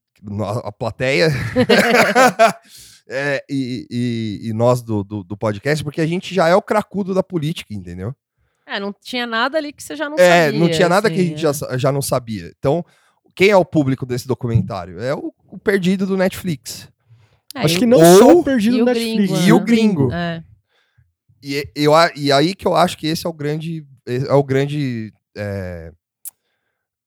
a 0.66 0.72
plateia, 0.72 1.30
é, 3.08 3.44
e, 3.50 3.88
e- 3.90 4.50
e 4.50 4.54
nós 4.54 4.82
do, 4.82 5.04
do, 5.04 5.24
do 5.24 5.38
podcast, 5.38 5.84
porque 5.84 6.02
a 6.02 6.08
gente 6.08 6.34
já 6.34 6.48
é 6.48 6.56
o 6.56 6.62
cracudo 6.62 7.14
da 7.14 7.24
política, 7.24 7.74
entendeu? 7.74 8.16
É, 8.70 8.80
não 8.80 8.94
tinha 9.02 9.26
nada 9.26 9.58
ali 9.58 9.74
que 9.74 9.82
você 9.84 9.96
já 9.96 10.08
não 10.10 10.18
é, 10.20 10.46
sabia. 10.46 10.60
não 10.60 10.70
tinha 10.70 10.88
nada 10.90 11.10
que 11.10 11.16
a 11.16 11.20
assim, 11.20 11.30
gente 11.30 11.46
é. 11.46 11.54
já, 11.54 11.78
já 11.78 11.92
não 11.92 12.02
sabia. 12.02 12.52
Então, 12.58 12.86
quem 13.36 13.50
é 13.50 13.56
o 13.58 13.66
público 13.66 14.06
desse 14.06 14.28
documentário? 14.28 15.00
É 15.00 15.14
o, 15.16 15.34
o 15.48 15.58
perdido 15.58 16.06
do 16.06 16.16
Netflix. 16.16 16.88
É, 17.56 17.62
Acho 17.62 17.80
que 17.80 17.86
não 17.86 17.98
Ou- 17.98 18.18
só 18.20 18.38
o 18.38 18.44
perdido 18.44 18.76
e 18.76 18.78
no 18.80 18.84
o 18.84 18.86
Netflix. 18.86 19.32
gringo, 19.32 19.48
E 19.48 19.54
o 19.54 19.60
né? 19.60 19.66
gringo. 19.66 20.14
É. 20.14 20.44
E, 21.42 21.68
eu, 21.76 21.96
a- 21.96 22.12
e 22.16 22.32
aí 22.32 22.54
que 22.54 22.68
eu 22.68 22.76
acho 22.76 22.98
que 22.98 23.08
esse 23.08 23.26
é 23.26 23.30
o 23.30 23.34
grande. 23.34 23.86
É 24.06 24.34
o 24.34 24.44
grande. 24.44 25.12
é, 25.36 25.92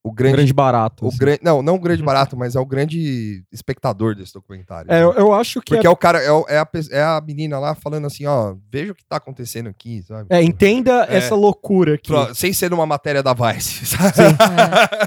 o 0.04 0.10
grande. 0.12 0.36
grande 0.36 0.52
barato. 0.52 1.04
o 1.04 1.08
assim. 1.08 1.18
gran- 1.18 1.38
não, 1.42 1.62
não 1.62 1.74
o 1.76 1.78
grande 1.78 2.02
barato, 2.02 2.36
mas 2.36 2.56
é 2.56 2.60
o 2.60 2.66
grande 2.66 3.44
espectador 3.52 4.14
desse 4.16 4.32
documentário. 4.34 4.90
É, 4.90 5.02
eu, 5.02 5.12
eu 5.12 5.32
acho 5.32 5.60
que 5.60 5.74
Porque 5.74 5.86
é, 5.86 5.88
é 5.88 5.92
o 5.92 5.96
cara, 5.96 6.20
é, 6.20 6.26
é 6.54 6.58
a, 6.58 6.68
é 6.90 7.02
a 7.02 7.20
menina 7.24 7.58
lá 7.58 7.74
falando 7.74 8.06
assim, 8.06 8.26
ó, 8.26 8.54
veja 8.70 8.90
o 8.92 8.94
que 8.94 9.04
tá 9.04 9.16
acontecendo 9.16 9.68
aqui, 9.68 10.02
sabe? 10.02 10.26
é, 10.30 10.42
entenda 10.42 11.06
É. 11.08 11.18
essa 11.18 11.34
loucura 11.36 11.94
aqui. 11.94 12.08
Pra- 12.08 12.34
sem 12.34 12.52
ser 12.52 12.70
numa 12.70 12.84
matéria 12.86 13.22
da 13.22 13.32
Vice, 13.32 13.86
sabe? 13.96 14.12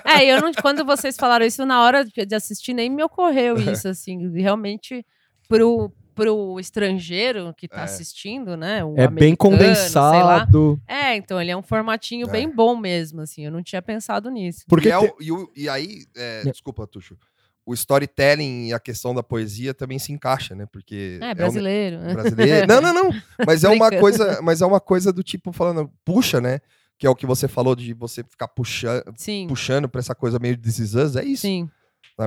É, 0.06 0.24
É, 0.24 0.26
eu 0.26 0.42
não, 0.42 0.54
quando 0.54 0.86
vocês 0.86 1.16
falaram 1.18 1.46
isso 1.46 1.66
na 1.66 1.82
hora 1.84 2.06
de 2.06 2.26
de 2.26 2.34
assistir, 2.36 2.74
nem 2.74 2.90
me 2.90 3.04
ocorreu 3.04 3.56
isso, 3.60 3.88
assim, 3.90 4.32
realmente 4.40 5.06
pro, 5.50 5.92
pro 6.16 6.60
estrangeiro 6.60 7.54
que 7.56 7.68
tá 7.68 7.82
É. 7.82 7.84
assistindo, 7.84 8.56
né? 8.58 8.84
o 8.84 8.96
é 8.98 9.08
bem 9.08 9.36
condensado. 9.36 10.82
É, 10.88 11.16
então 11.16 11.40
ele 11.42 11.52
é 11.52 11.58
um 11.58 11.62
formatinho 11.62 12.28
É. 12.28 12.32
bem 12.32 12.50
bom 12.50 12.76
mesmo, 12.76 13.22
assim, 13.22 13.46
eu 13.46 13.52
não 13.52 13.62
tinha 13.62 13.82
pensado 13.82 14.30
nisso. 14.30 14.64
Porque 14.68 14.88
e, 14.88 14.92
é 14.92 14.98
o- 14.98 15.16
e 15.20 15.32
o- 15.32 15.52
e 15.56 15.70
aí, 15.70 16.06
é, 16.16 16.42
É. 16.46 16.52
desculpa, 16.52 16.88
Tuxo, 16.88 17.18
o 17.66 17.74
storytelling 17.74 18.68
e 18.68 18.74
a 18.74 18.80
questão 18.80 19.14
da 19.14 19.24
poesia 19.24 19.74
também 19.74 19.98
se 20.00 20.12
encaixa, 20.12 20.56
né? 20.56 20.66
Porque 20.72 21.18
É, 21.22 21.32
um- 21.32 21.36
brasileiro. 21.36 22.00
né? 22.00 22.14
brasileiro. 22.14 22.68
Não, 22.68 22.82
não, 22.82 22.94
não. 22.94 23.12
Mas 23.46 23.64
é 23.64 23.70
uma 23.82 23.90
coisa, 23.92 24.40
mas 24.42 24.62
é 24.62 24.66
uma 24.66 24.80
coisa 24.80 25.12
do 25.12 25.24
tipo 25.24 25.52
falando, 25.52 25.92
puxa, 26.04 26.40
né? 26.40 26.60
Que 26.98 27.06
é 27.06 27.10
o 27.10 27.16
que 27.16 27.26
você 27.26 27.48
falou 27.48 27.76
de 27.76 27.94
você 27.94 28.24
ficar 28.24 28.48
puxando, 28.48 29.04
Sim, 29.18 29.48
puxando 29.50 29.90
pra 29.90 30.00
essa 30.00 30.16
coisa 30.16 30.40
meio 30.40 30.56
de 30.56 30.62
This 30.64 30.80
Is 30.80 30.96
Us, 30.96 31.16
é 31.18 31.26
isso. 31.26 31.42
sim. 31.42 31.70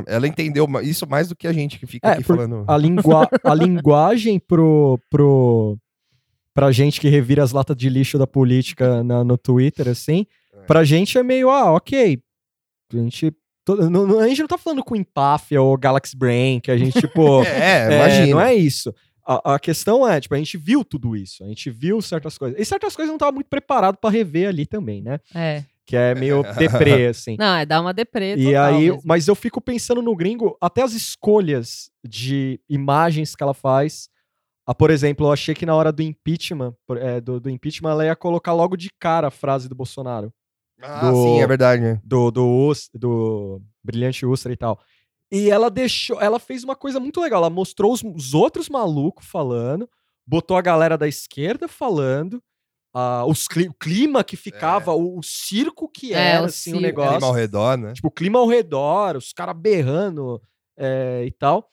Ela 0.06 0.26
entendeu 0.28 0.66
isso 0.82 1.06
mais 1.08 1.28
do 1.28 1.36
que 1.36 1.46
a 1.46 1.52
gente 1.52 1.78
que 1.78 1.86
fica 1.86 2.08
É, 2.08 2.12
aqui 2.12 2.22
falando. 2.22 2.64
a, 2.66 2.76
lingua 2.76 3.28
a 3.42 3.54
linguagem 3.54 4.38
pro, 4.38 5.00
pro, 5.10 5.78
pra 6.54 6.70
gente 6.72 7.00
que 7.00 7.08
revira 7.08 7.42
as 7.42 7.52
latas 7.52 7.76
de 7.76 7.88
lixo 7.88 8.18
da 8.18 8.26
política 8.26 9.02
na- 9.02 9.24
no 9.24 9.38
Twitter, 9.38 9.88
assim, 9.88 10.26
É. 10.54 10.60
pra 10.66 10.84
gente 10.84 11.16
é 11.16 11.22
meio, 11.22 11.48
ah, 11.50 11.72
ok. 11.72 12.20
A 12.92 12.96
gente, 12.96 13.32
não- 13.90 14.18
a 14.20 14.28
gente 14.28 14.40
não 14.40 14.48
tá 14.48 14.58
falando 14.58 14.82
com 14.84 14.96
Empáfia 14.96 15.60
ou 15.62 15.76
Galaxy 15.76 16.16
Brain, 16.16 16.60
que 16.60 16.70
a 16.70 16.76
gente, 16.76 16.98
tipo. 17.00 17.42
É, 17.44 17.92
é, 17.92 17.96
imagina. 17.96 18.26
não 18.28 18.40
é 18.40 18.54
isso. 18.54 18.94
A, 19.26 19.54
a 19.54 19.58
questão 19.58 20.08
é, 20.08 20.18
tipo, 20.20 20.34
a 20.34 20.38
gente 20.38 20.56
viu 20.56 20.82
tudo 20.82 21.14
isso. 21.14 21.44
A 21.44 21.48
gente 21.48 21.68
viu 21.70 22.00
certas 22.00 22.38
coisas. 22.38 22.58
E 22.58 22.64
certas 22.64 22.96
coisas 22.96 23.10
não 23.12 23.18
tava 23.18 23.32
muito 23.32 23.46
preparado 23.48 23.96
pra 23.98 24.08
rever 24.08 24.48
ali 24.48 24.64
também, 24.64 25.02
né? 25.02 25.20
É. 25.34 25.64
Que 25.88 25.96
é 25.96 26.14
meio 26.14 26.42
deprê, 26.58 27.06
assim. 27.06 27.34
Não, 27.38 27.56
é 27.56 27.64
dar 27.64 27.80
uma 27.80 27.94
deprê 27.94 28.36
E 28.36 28.54
aí, 28.54 28.90
mesmo. 28.90 29.00
mas 29.04 29.26
eu 29.26 29.34
fico 29.34 29.58
pensando 29.60 30.02
no 30.02 30.14
gringo, 30.14 30.54
até 30.60 30.82
as 30.82 30.92
escolhas 30.92 31.90
de 32.06 32.60
imagens 32.68 33.34
que 33.34 33.42
ela 33.42 33.54
faz. 33.54 34.10
Ah, 34.66 34.74
por 34.74 34.90
exemplo, 34.90 35.26
eu 35.26 35.32
achei 35.32 35.54
que 35.54 35.64
na 35.64 35.74
hora 35.74 35.90
do 35.90 36.02
impeachment, 36.02 36.74
é, 37.00 37.22
do, 37.22 37.40
do 37.40 37.48
impeachment, 37.48 37.90
ela 37.90 38.04
ia 38.04 38.14
colocar 38.14 38.52
logo 38.52 38.76
de 38.76 38.90
cara 39.00 39.28
a 39.28 39.30
frase 39.30 39.66
do 39.66 39.74
Bolsonaro. 39.74 40.30
Ah, 40.82 41.10
do- 41.10 41.22
sim, 41.24 41.40
é 41.40 41.46
verdade, 41.46 41.80
né? 41.82 42.00
Do, 42.04 42.30
do, 42.30 42.46
Us- 42.68 42.90
do 42.92 43.62
Brilhante 43.82 44.26
Ustra 44.26 44.52
e 44.52 44.56
tal. 44.56 44.78
E 45.32 45.50
ela 45.50 45.70
deixou, 45.70 46.20
ela 46.20 46.38
fez 46.38 46.64
uma 46.64 46.76
coisa 46.76 47.00
muito 47.00 47.18
legal. 47.18 47.38
Ela 47.40 47.50
mostrou 47.50 47.94
os, 47.94 48.02
os 48.04 48.34
outros 48.34 48.68
malucos 48.68 49.26
falando, 49.26 49.88
botou 50.26 50.54
a 50.56 50.60
galera 50.62 50.98
da 50.98 51.08
esquerda 51.08 51.66
falando, 51.66 52.42
ah, 52.92 53.24
os 53.26 53.46
cli- 53.46 53.68
o 53.68 53.74
clima 53.74 54.24
que 54.24 54.36
ficava, 54.36 54.92
o, 54.94 55.18
o 55.18 55.22
circo 55.22 55.88
que 55.88 56.14
É, 56.14 56.32
era, 56.32 56.42
o 56.42 56.46
assim, 56.46 56.70
o 56.70 56.72
circo. 56.74 56.80
negócio. 56.82 57.12
Clima 57.12 57.26
ao 57.26 57.32
redor, 57.32 57.76
né? 57.78 57.92
Tipo, 57.92 58.08
o 58.08 58.10
clima 58.10 58.38
ao 58.38 58.46
redor, 58.46 59.16
os 59.16 59.32
caras 59.32 59.56
berrando 59.56 60.40
é, 60.76 61.24
e 61.26 61.30
tal. 61.32 61.70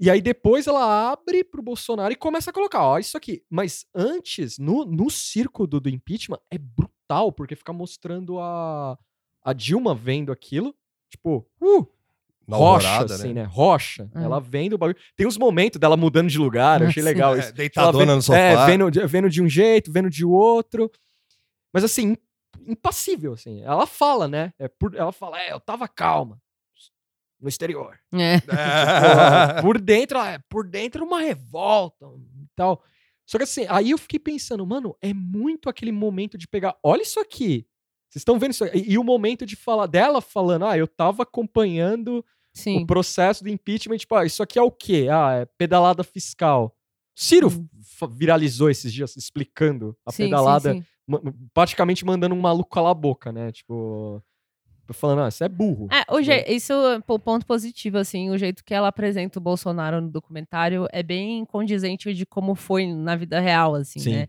E 0.00 0.10
aí 0.10 0.20
depois 0.20 0.66
ela 0.66 1.12
abre 1.12 1.44
pro 1.44 1.62
Bolsonaro 1.62 2.12
e 2.12 2.16
começa 2.16 2.50
a 2.50 2.52
colocar, 2.52 2.82
ó, 2.84 2.98
isso 2.98 3.16
aqui. 3.16 3.44
Mas 3.48 3.86
antes, 3.94 4.58
no, 4.58 4.84
no 4.84 5.08
circo 5.08 5.64
do, 5.66 5.78
do 5.80 5.88
impeachment, 5.88 6.38
é 6.50 6.58
brutal, 6.58 7.30
porque 7.30 7.54
fica 7.54 7.72
mostrando 7.72 8.40
a, 8.40 8.98
a 9.44 9.52
Dilma 9.52 9.94
vendo 9.94 10.32
aquilo. 10.32 10.74
Tipo, 11.08 11.46
uh, 11.60 11.86
Na 12.46 12.56
rocha, 12.56 12.88
alvorada, 12.88 13.14
assim, 13.14 13.28
né? 13.32 13.42
né? 13.42 13.48
Rocha. 13.50 14.10
Hum. 14.14 14.22
Ela 14.24 14.40
vendo 14.40 14.72
o 14.74 14.78
bagulho. 14.78 14.98
Tem 15.16 15.26
uns 15.26 15.38
momentos 15.38 15.78
dela 15.78 15.96
mudando 15.96 16.28
de 16.28 16.38
lugar, 16.38 16.82
achei 16.82 17.02
legal 17.02 17.34
É, 17.34 17.38
isso. 17.38 17.48
Ela 17.48 17.56
deitadona 17.56 17.98
vendo- 18.06 18.16
no 18.16 18.22
sofá. 18.22 18.38
É, 18.38 18.66
vendo, 18.66 18.90
de- 18.90 19.06
vendo 19.06 19.30
de 19.30 19.42
um 19.42 19.48
jeito, 19.48 19.92
vendo 19.92 20.10
de 20.10 20.24
outro. 20.24 20.90
Mas 21.72 21.84
assim, 21.84 22.16
impassível, 22.66 23.32
assim. 23.34 23.62
Ela 23.62 23.86
fala, 23.86 24.26
né? 24.28 24.52
É 24.58 24.68
por, 24.68 24.94
ela 24.94 25.12
fala, 25.12 25.40
é, 25.40 25.52
eu 25.52 25.60
tava 25.60 25.86
calma. 25.88 26.40
No 27.40 27.48
exterior. 27.48 27.98
É. 28.14 28.40
Porra, 28.46 29.62
por 29.62 29.80
dentro, 29.80 30.18
é, 30.18 30.38
por 30.48 30.66
dentro 30.68 31.04
uma 31.04 31.20
revolta 31.20 32.06
e 32.40 32.46
tal. 32.54 32.82
Só 33.26 33.36
que 33.38 33.44
assim, 33.44 33.66
aí 33.68 33.90
eu 33.90 33.98
fiquei 33.98 34.18
pensando, 34.20 34.64
mano, 34.66 34.96
é 35.00 35.12
muito 35.14 35.68
aquele 35.68 35.90
momento 35.92 36.36
de 36.38 36.46
pegar, 36.46 36.76
olha 36.82 37.02
isso 37.02 37.18
aqui. 37.18 37.66
Vocês 38.12 38.20
estão 38.20 38.38
vendo 38.38 38.50
isso? 38.50 38.66
E, 38.74 38.92
e 38.92 38.98
o 38.98 39.02
momento 39.04 39.46
de 39.46 39.56
falar 39.56 39.86
dela 39.86 40.20
falando, 40.20 40.66
ah, 40.66 40.76
eu 40.76 40.86
tava 40.86 41.22
acompanhando 41.22 42.22
Sim. 42.52 42.82
o 42.82 42.86
processo 42.86 43.42
do 43.42 43.48
impeachment, 43.48 43.96
tipo, 43.96 44.14
ah, 44.14 44.26
isso 44.26 44.42
aqui 44.42 44.58
é 44.58 44.62
o 44.62 44.70
quê? 44.70 45.08
Ah, 45.10 45.32
é 45.40 45.46
pedalada 45.46 46.04
fiscal. 46.04 46.76
Ciro 47.14 47.48
Hum. 47.48 47.66
viralizou 48.10 48.68
esses 48.68 48.92
dias 48.92 49.16
explicando 49.16 49.96
a 50.04 50.12
sim, 50.12 50.24
pedalada, 50.24 50.74
sim, 50.74 50.82
sim. 50.82 51.32
praticamente 51.54 52.04
mandando 52.04 52.34
um 52.34 52.40
maluco 52.40 52.68
calar 52.68 52.90
a 52.90 52.94
boca, 52.94 53.32
né? 53.32 53.50
Tipo, 53.50 54.22
falando, 54.92 55.22
ah, 55.22 55.30
você 55.30 55.44
é 55.44 55.48
burro. 55.48 55.88
É, 55.90 56.04
o 56.12 56.20
je- 56.22 56.44
isso 56.48 56.70
é 56.74 56.98
o 57.06 57.18
ponto 57.18 57.46
positivo, 57.46 57.96
assim, 57.96 58.28
o 58.28 58.36
jeito 58.36 58.62
que 58.62 58.74
ela 58.74 58.88
apresenta 58.88 59.38
o 59.38 59.42
Bolsonaro 59.42 60.02
no 60.02 60.10
documentário 60.10 60.86
é 60.92 61.02
bem 61.02 61.46
condizente 61.46 62.12
de 62.12 62.26
como 62.26 62.54
foi 62.54 62.86
na 62.86 63.16
vida 63.16 63.40
real, 63.40 63.74
assim, 63.74 64.00
Sim. 64.00 64.12
né? 64.12 64.28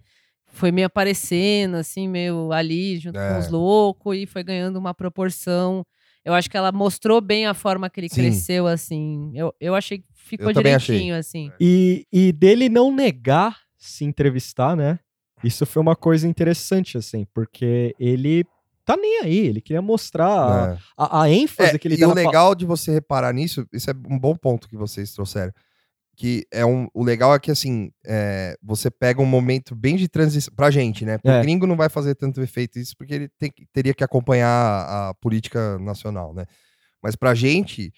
Foi 0.53 0.71
meio 0.71 0.87
aparecendo, 0.87 1.75
assim, 1.75 2.07
meio 2.07 2.51
ali, 2.51 2.97
junto 2.99 3.17
É. 3.19 3.33
com 3.33 3.39
os 3.39 3.49
loucos, 3.49 4.15
e 4.15 4.25
foi 4.25 4.43
ganhando 4.43 4.77
uma 4.77 4.93
proporção. 4.93 5.85
Eu 6.23 6.33
acho 6.33 6.49
que 6.49 6.55
ela 6.55 6.71
mostrou 6.71 7.19
bem 7.19 7.45
a 7.47 7.53
forma 7.53 7.89
que 7.89 7.99
ele 7.99 8.07
Sim. 8.07 8.15
cresceu, 8.21 8.67
assim. 8.67 9.31
Eu, 9.35 9.53
eu 9.59 9.75
achei 9.75 9.97
que 9.97 10.05
ficou 10.15 10.49
Eu 10.49 10.53
direitinho, 10.53 11.15
assim. 11.15 11.51
E, 11.59 12.05
e 12.13 12.31
dele 12.31 12.69
não 12.69 12.95
negar 12.95 13.57
se 13.77 14.05
entrevistar, 14.05 14.75
né? 14.77 14.99
Isso 15.43 15.65
foi 15.65 15.81
uma 15.81 15.95
coisa 15.95 16.25
interessante, 16.27 16.97
assim, 16.97 17.25
porque 17.33 17.93
ele 17.99 18.45
tá 18.85 18.95
nem 18.95 19.19
aí, 19.21 19.37
ele 19.39 19.59
queria 19.59 19.81
mostrar 19.81 20.73
É. 20.73 20.77
a, 20.97 21.23
a 21.23 21.29
ênfase 21.29 21.75
É, 21.75 21.79
que 21.79 21.87
ele 21.87 21.95
e 21.99 22.05
o 22.05 22.13
legal 22.13 22.53
de 22.53 22.65
você 22.65 22.91
reparar 22.91 23.33
nisso, 23.33 23.65
isso 23.73 23.89
é 23.89 23.93
um 24.09 24.19
bom 24.19 24.35
ponto 24.35 24.69
que 24.69 24.77
vocês 24.77 25.11
trouxeram. 25.13 25.51
Que 26.15 26.45
é 26.51 26.63
um, 26.65 26.87
o 26.93 27.03
legal 27.03 27.33
é 27.33 27.39
que, 27.39 27.49
assim, 27.49 27.91
é, 28.05 28.55
você 28.61 28.91
pega 28.91 29.19
um 29.21 29.25
momento 29.25 29.75
bem 29.75 29.95
de 29.95 30.07
transição. 30.07 30.53
Pra 30.55 30.69
gente, 30.69 31.03
né? 31.05 31.17
Pro 31.17 31.31
É. 31.31 31.41
gringo 31.41 31.65
não 31.65 31.75
vai 31.75 31.89
fazer 31.89 32.13
tanto 32.13 32.39
efeito 32.41 32.77
isso, 32.77 32.95
porque 32.95 33.13
ele 33.15 33.29
tem 33.39 33.51
teria 33.73 33.93
que 33.95 34.03
acompanhar 34.03 34.47
a, 34.47 35.09
a 35.09 35.13
política 35.15 35.79
nacional, 35.79 36.33
né? 36.33 36.45
Mas 37.01 37.15
pra 37.15 37.33
gente, 37.33 37.91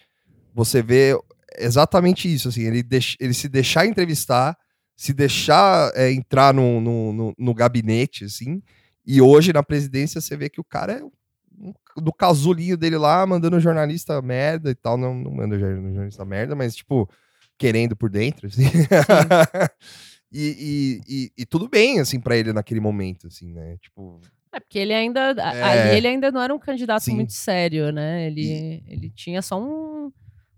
você 0.54 0.82
vê 0.82 1.14
exatamente 1.58 2.32
isso, 2.32 2.48
assim, 2.48 2.62
ele, 2.62 2.82
deix- 2.82 3.16
ele 3.20 3.34
se 3.34 3.48
deixar 3.48 3.86
entrevistar, 3.86 4.56
se 4.96 5.12
deixar 5.12 5.92
é, 5.94 6.10
entrar 6.10 6.54
no, 6.54 6.80
no, 6.80 7.12
no- 7.12 7.34
no 7.38 7.54
gabinete, 7.54 8.24
assim, 8.24 8.62
e 9.06 9.20
hoje 9.20 9.52
na 9.52 9.62
presidência 9.62 10.20
você 10.20 10.36
vê 10.36 10.48
que 10.48 10.60
o 10.60 10.64
cara 10.64 10.94
é 10.94 11.04
um- 11.04 11.72
do 12.02 12.12
casulinho 12.12 12.76
dele 12.76 12.96
lá, 12.98 13.26
mandando 13.26 13.56
o 13.56 13.60
jornalista 13.60 14.20
merda 14.22 14.70
e 14.70 14.74
tal, 14.74 14.96
não, 14.96 15.14
não 15.14 15.30
manda 15.30 15.54
o 15.54 15.58
jor- 15.58 15.78
o 15.78 15.88
jornalista 15.88 16.24
merda, 16.24 16.54
mas 16.56 16.74
tipo, 16.74 17.08
querendo 17.58 17.96
por 17.96 18.10
dentro, 18.10 18.46
assim. 18.48 18.64
e, 20.32 21.00
e, 21.08 21.14
e, 21.14 21.32
e 21.42 21.46
tudo 21.46 21.68
bem, 21.68 22.00
assim, 22.00 22.20
pra 22.20 22.36
ele 22.36 22.52
naquele 22.52 22.80
momento, 22.80 23.26
assim, 23.26 23.52
né, 23.52 23.76
tipo... 23.80 24.20
É, 24.52 24.60
porque 24.60 24.78
ele 24.78 24.94
ainda. 24.94 25.32
É. 25.32 25.62
Ali 25.62 25.96
ele 25.98 26.06
ainda 26.08 26.30
não 26.30 26.40
era 26.40 26.54
um 26.54 26.58
candidato 26.58 27.02
Sim. 27.04 27.16
muito 27.16 27.32
sério, 27.34 27.92
né? 27.92 28.26
Ele, 28.26 28.82
ele 28.86 29.10
tinha 29.10 29.42
só 29.42 29.60
um- 29.60 30.10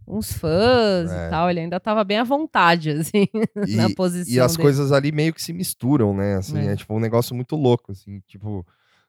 uns 0.06 0.32
fãs 0.32 1.10
É. 1.10 1.26
e 1.26 1.30
tal. 1.30 1.50
Ele 1.50 1.60
ainda 1.60 1.80
tava 1.80 2.04
bem 2.04 2.18
à 2.18 2.22
vontade, 2.22 2.90
assim, 3.12 3.26
na 3.56 3.88
E- 3.88 3.94
posição. 3.96 4.32
E 4.32 4.38
as 4.38 4.52
dele. 4.52 4.62
coisas 4.62 4.92
ali 4.92 5.10
meio 5.10 5.34
que 5.34 5.42
se 5.42 5.52
misturam, 5.52 6.14
né? 6.14 6.36
Assim, 6.36 6.58
é. 6.68 6.72
É. 6.72 6.76
tipo 6.76 6.94
um 6.94 7.00
negócio 7.00 7.34
muito 7.34 7.56
louco, 7.56 7.90
assim, 7.90 8.20
tipo, 8.28 8.64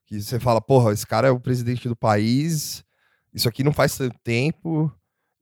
que 0.07 0.19
você 0.19 0.39
fala, 0.39 0.59
porra, 0.59 0.91
esse 0.91 1.05
cara 1.05 1.27
é 1.27 1.31
o 1.31 1.39
presidente 1.39 1.87
do 1.87 1.95
país, 1.95 2.83
isso 3.31 3.47
aqui 3.47 3.63
não 3.63 3.73
faz 3.73 3.95
tanto 3.95 4.17
tempo, 4.23 4.91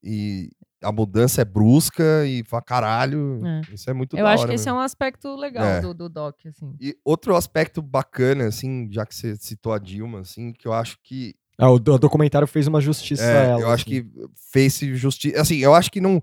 e 0.04 0.50
a 0.84 0.92
mudança 0.92 1.42
é 1.42 1.46
brusca, 1.46 2.26
e 2.26 2.44
fala, 2.44 2.62
caralho, 2.62 3.40
É. 3.46 3.62
isso 3.74 3.90
é 3.90 3.94
muito 3.94 4.16
Eu 4.18 4.24
da 4.26 4.32
acho 4.34 4.44
hora 4.44 4.50
que 4.50 4.56
esse 4.56 4.68
é 4.68 4.72
mesmo. 4.72 4.80
um 4.82 4.84
aspecto 4.84 5.36
legal 5.36 5.66
É. 5.66 5.82
do, 5.82 5.94
do 5.94 6.08
Doc, 6.10 6.36
assim. 6.46 6.76
E 6.80 6.96
outro 7.04 7.36
aspecto 7.36 7.82
bacana, 7.82 8.46
assim, 8.48 8.88
já 8.92 9.06
que 9.06 9.16
você 9.16 9.36
citou 9.36 9.74
a 9.74 9.80
Dilma, 9.80 10.20
assim, 10.22 10.54
que 10.54 10.68
eu 10.68 10.74
acho 10.74 10.98
que 11.04 11.34
Ah, 11.58 11.72
o, 11.72 11.80
do- 11.80 11.94
o 11.96 11.98
documentário 12.00 12.48
fez 12.48 12.68
uma 12.68 12.80
justiça 12.80 13.24
a 13.24 13.26
É, 13.26 13.50
ela. 13.50 13.62
eu 13.62 13.70
acho 13.72 13.84
assim. 13.90 14.04
que 14.04 14.28
fez 14.52 14.78
justiça. 14.78 15.42
Assim, 15.42 15.58
eu 15.58 15.74
acho 15.74 15.92
que 15.92 16.00
não. 16.00 16.22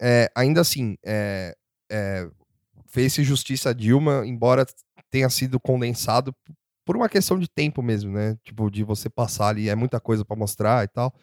é, 0.00 0.30
ainda 0.36 0.60
assim, 0.60 0.96
é, 1.04 1.56
é, 1.90 2.28
fez 2.86 3.14
justiça 3.14 3.70
a 3.70 3.72
Dilma, 3.72 4.22
embora 4.26 4.66
tenha 5.10 5.30
sido 5.30 5.58
condensado 5.58 6.34
por 6.84 6.94
uma 6.96 7.08
questão 7.08 7.38
de 7.38 7.48
tempo 7.48 7.82
mesmo, 7.82 8.12
né? 8.12 8.36
Tipo, 8.44 8.70
de 8.70 8.84
você 8.84 9.08
passar 9.08 9.48
ali, 9.48 9.68
é 9.70 9.74
muita 9.74 9.98
coisa 9.98 10.22
pra 10.24 10.36
mostrar 10.36 10.84
e 10.84 10.88
tal. 10.88 11.14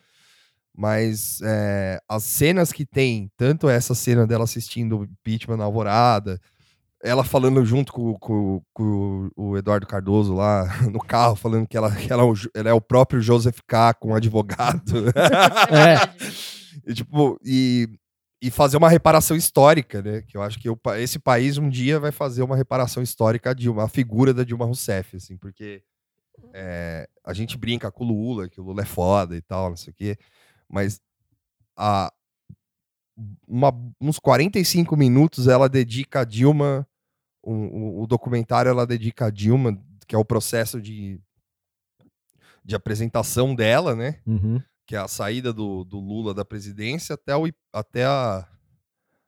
Mas 0.75 1.39
é, 1.43 1.99
as 2.09 2.23
cenas 2.23 2.71
que 2.71 2.85
tem, 2.85 3.29
tanto 3.37 3.69
essa 3.69 3.93
cena 3.93 4.25
dela 4.25 4.43
assistindo 4.43 4.99
o 4.99 5.03
impeachment 5.03 5.57
na 5.57 5.65
alvorada, 5.65 6.39
ela 7.03 7.23
falando 7.23 7.63
junto 7.65 7.91
com, 7.93 8.13
com- 8.17 8.61
com 8.73 9.29
o 9.35 9.57
Eduardo 9.57 9.85
Cardoso 9.85 10.33
lá 10.33 10.65
no 10.91 10.99
carro, 10.99 11.35
falando 11.35 11.67
que 11.67 11.77
ela, 11.77 11.93
que 11.95 12.11
ela, 12.11 12.23
é 12.23 12.59
ela 12.59 12.69
é 12.69 12.73
o 12.73 12.81
próprio 12.81 13.21
Joseph 13.21 13.59
K. 13.67 13.93
com 13.95 14.09
um 14.09 14.15
advogado. 14.15 14.93
É. 15.71 15.97
E, 16.87 16.93
tipo, 16.93 17.39
e, 17.45 17.87
e 18.41 18.49
fazer 18.49 18.77
uma 18.77 18.89
reparação 18.89 19.37
histórica, 19.37 20.01
né? 20.01 20.23
Que 20.23 20.35
eu 20.35 20.41
acho 20.41 20.59
que 20.59 20.75
pa- 20.75 20.99
esse 20.99 21.19
país 21.19 21.59
um 21.59 21.69
dia 21.69 21.99
vai 21.99 22.11
fazer 22.11 22.41
uma 22.41 22.55
reparação 22.57 23.03
histórica 23.03 23.51
a 23.51 23.53
Dilma, 23.53 23.83
a 23.83 23.87
figura 23.87 24.33
da 24.33 24.43
Dilma 24.43 24.65
Rousseff, 24.65 25.15
assim, 25.15 25.37
porque 25.37 25.83
é, 26.51 27.07
a 27.23 27.31
gente 27.31 27.57
brinca 27.59 27.91
com 27.91 28.03
o 28.03 28.07
Lula, 28.07 28.49
que 28.49 28.59
o 28.59 28.63
Lula 28.63 28.81
é 28.81 28.85
foda 28.85 29.35
e 29.37 29.41
tal, 29.41 29.69
não 29.69 29.77
sei 29.77 29.91
o 29.91 29.95
quê, 29.95 30.17
mas 30.73 30.99
a, 31.77 32.11
uma- 33.47 33.71
uns 34.01 34.17
45 34.17 34.97
minutos 34.97 35.47
ela 35.47 35.69
dedica 35.69 36.21
a 36.21 36.25
Dilma, 36.25 36.87
o, 37.43 37.51
o- 37.53 38.01
o 38.03 38.07
documentário 38.07 38.69
ela 38.69 38.87
dedica 38.87 39.27
a 39.27 39.29
Dilma, 39.29 39.77
que 40.07 40.15
é 40.15 40.17
o 40.17 40.25
processo 40.25 40.81
de, 40.81 41.21
de 42.65 42.75
apresentação 42.75 43.53
dela, 43.53 43.95
né? 43.95 44.19
Uhum. 44.25 44.61
que 44.85 44.95
é 44.95 44.99
a 44.99 45.07
saída 45.07 45.53
do, 45.53 45.83
do 45.83 45.99
Lula 45.99 46.33
da 46.33 46.43
presidência 46.43 47.13
até 47.13 47.35
o, 47.37 47.45
até, 47.71 48.03
a, 48.05 48.47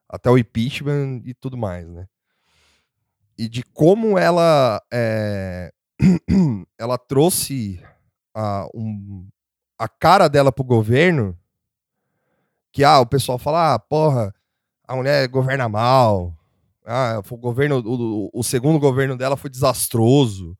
até 0.10 0.30
o 0.30 0.38
impeachment 0.38 1.22
e 1.24 1.34
tudo 1.34 1.56
mais, 1.56 1.88
né? 1.88 2.08
E 3.38 3.48
de 3.48 3.64
como 3.64 4.18
ela 4.18 4.82
é, 4.92 5.72
ela 6.80 6.98
trouxe 6.98 7.82
a, 8.34 8.68
um, 8.74 9.28
a 9.78 9.88
cara 9.88 10.28
dela 10.28 10.52
pro 10.52 10.64
governo, 10.64 11.38
que 12.72 12.84
ah, 12.84 13.00
o 13.00 13.06
pessoal 13.06 13.38
fala, 13.38 13.74
ah, 13.74 13.80
porra, 13.80 14.34
a 14.88 14.96
mulher 14.96 15.28
governa 15.28 15.68
mal, 15.70 16.34
ah, 16.86 17.22
o 17.30 17.38
governo, 17.38 17.80
o, 17.86 18.30
o- 18.34 18.44
segundo 18.44 18.80
governo 18.80 19.18
dela 19.18 19.38
foi 19.38 19.50
desastroso 19.50 20.58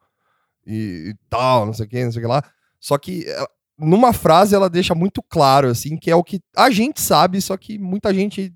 e, 0.66 1.10
e 1.12 1.16
tal, 1.30 1.66
não 1.66 1.74
sei 1.74 1.86
o 1.86 1.90
que, 1.90 2.04
não 2.04 2.12
sei 2.12 2.22
o 2.22 2.26
que 2.26 2.32
lá. 2.32 2.44
Só 2.80 2.98
que 2.98 3.28
ela- 3.30 3.50
numa 3.78 4.14
frase 4.14 4.56
ela 4.56 4.70
deixa 4.70 4.96
muito 4.96 5.22
claro, 5.22 5.68
assim, 5.70 5.98
que 5.98 6.10
é 6.10 6.16
o 6.16 6.24
que 6.24 6.42
a 6.56 6.70
gente 6.70 7.02
sabe, 7.02 7.42
só 7.42 7.58
que 7.58 7.78
muita 7.78 8.14
gente 8.14 8.54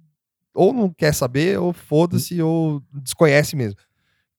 ou 0.54 0.74
não 0.74 0.90
quer 0.92 1.14
saber, 1.14 1.60
ou 1.60 1.72
foda-se, 1.74 2.42
ou 2.42 2.82
desconhece 2.94 3.56
mesmo. 3.56 3.80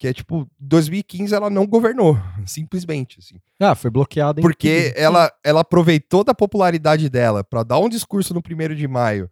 Que 0.00 0.08
é 0.08 0.14
tipo, 0.14 0.50
2015 0.58 1.34
ela 1.34 1.50
não 1.50 1.66
governou, 1.66 2.16
simplesmente, 2.46 3.18
assim. 3.20 3.34
Ah, 3.60 3.74
foi 3.74 3.90
bloqueada 3.90 4.40
em 4.40 4.42
Porque 4.42 4.94
ela, 4.96 5.30
ela 5.44 5.60
aproveitou 5.60 6.24
da 6.24 6.34
popularidade 6.34 7.10
dela 7.10 7.44
pra 7.44 7.62
dar 7.62 7.78
um 7.78 7.86
discurso 7.88 8.32
no 8.32 8.40
primeiro 8.42 8.74
de 8.74 8.88
maio, 8.88 9.30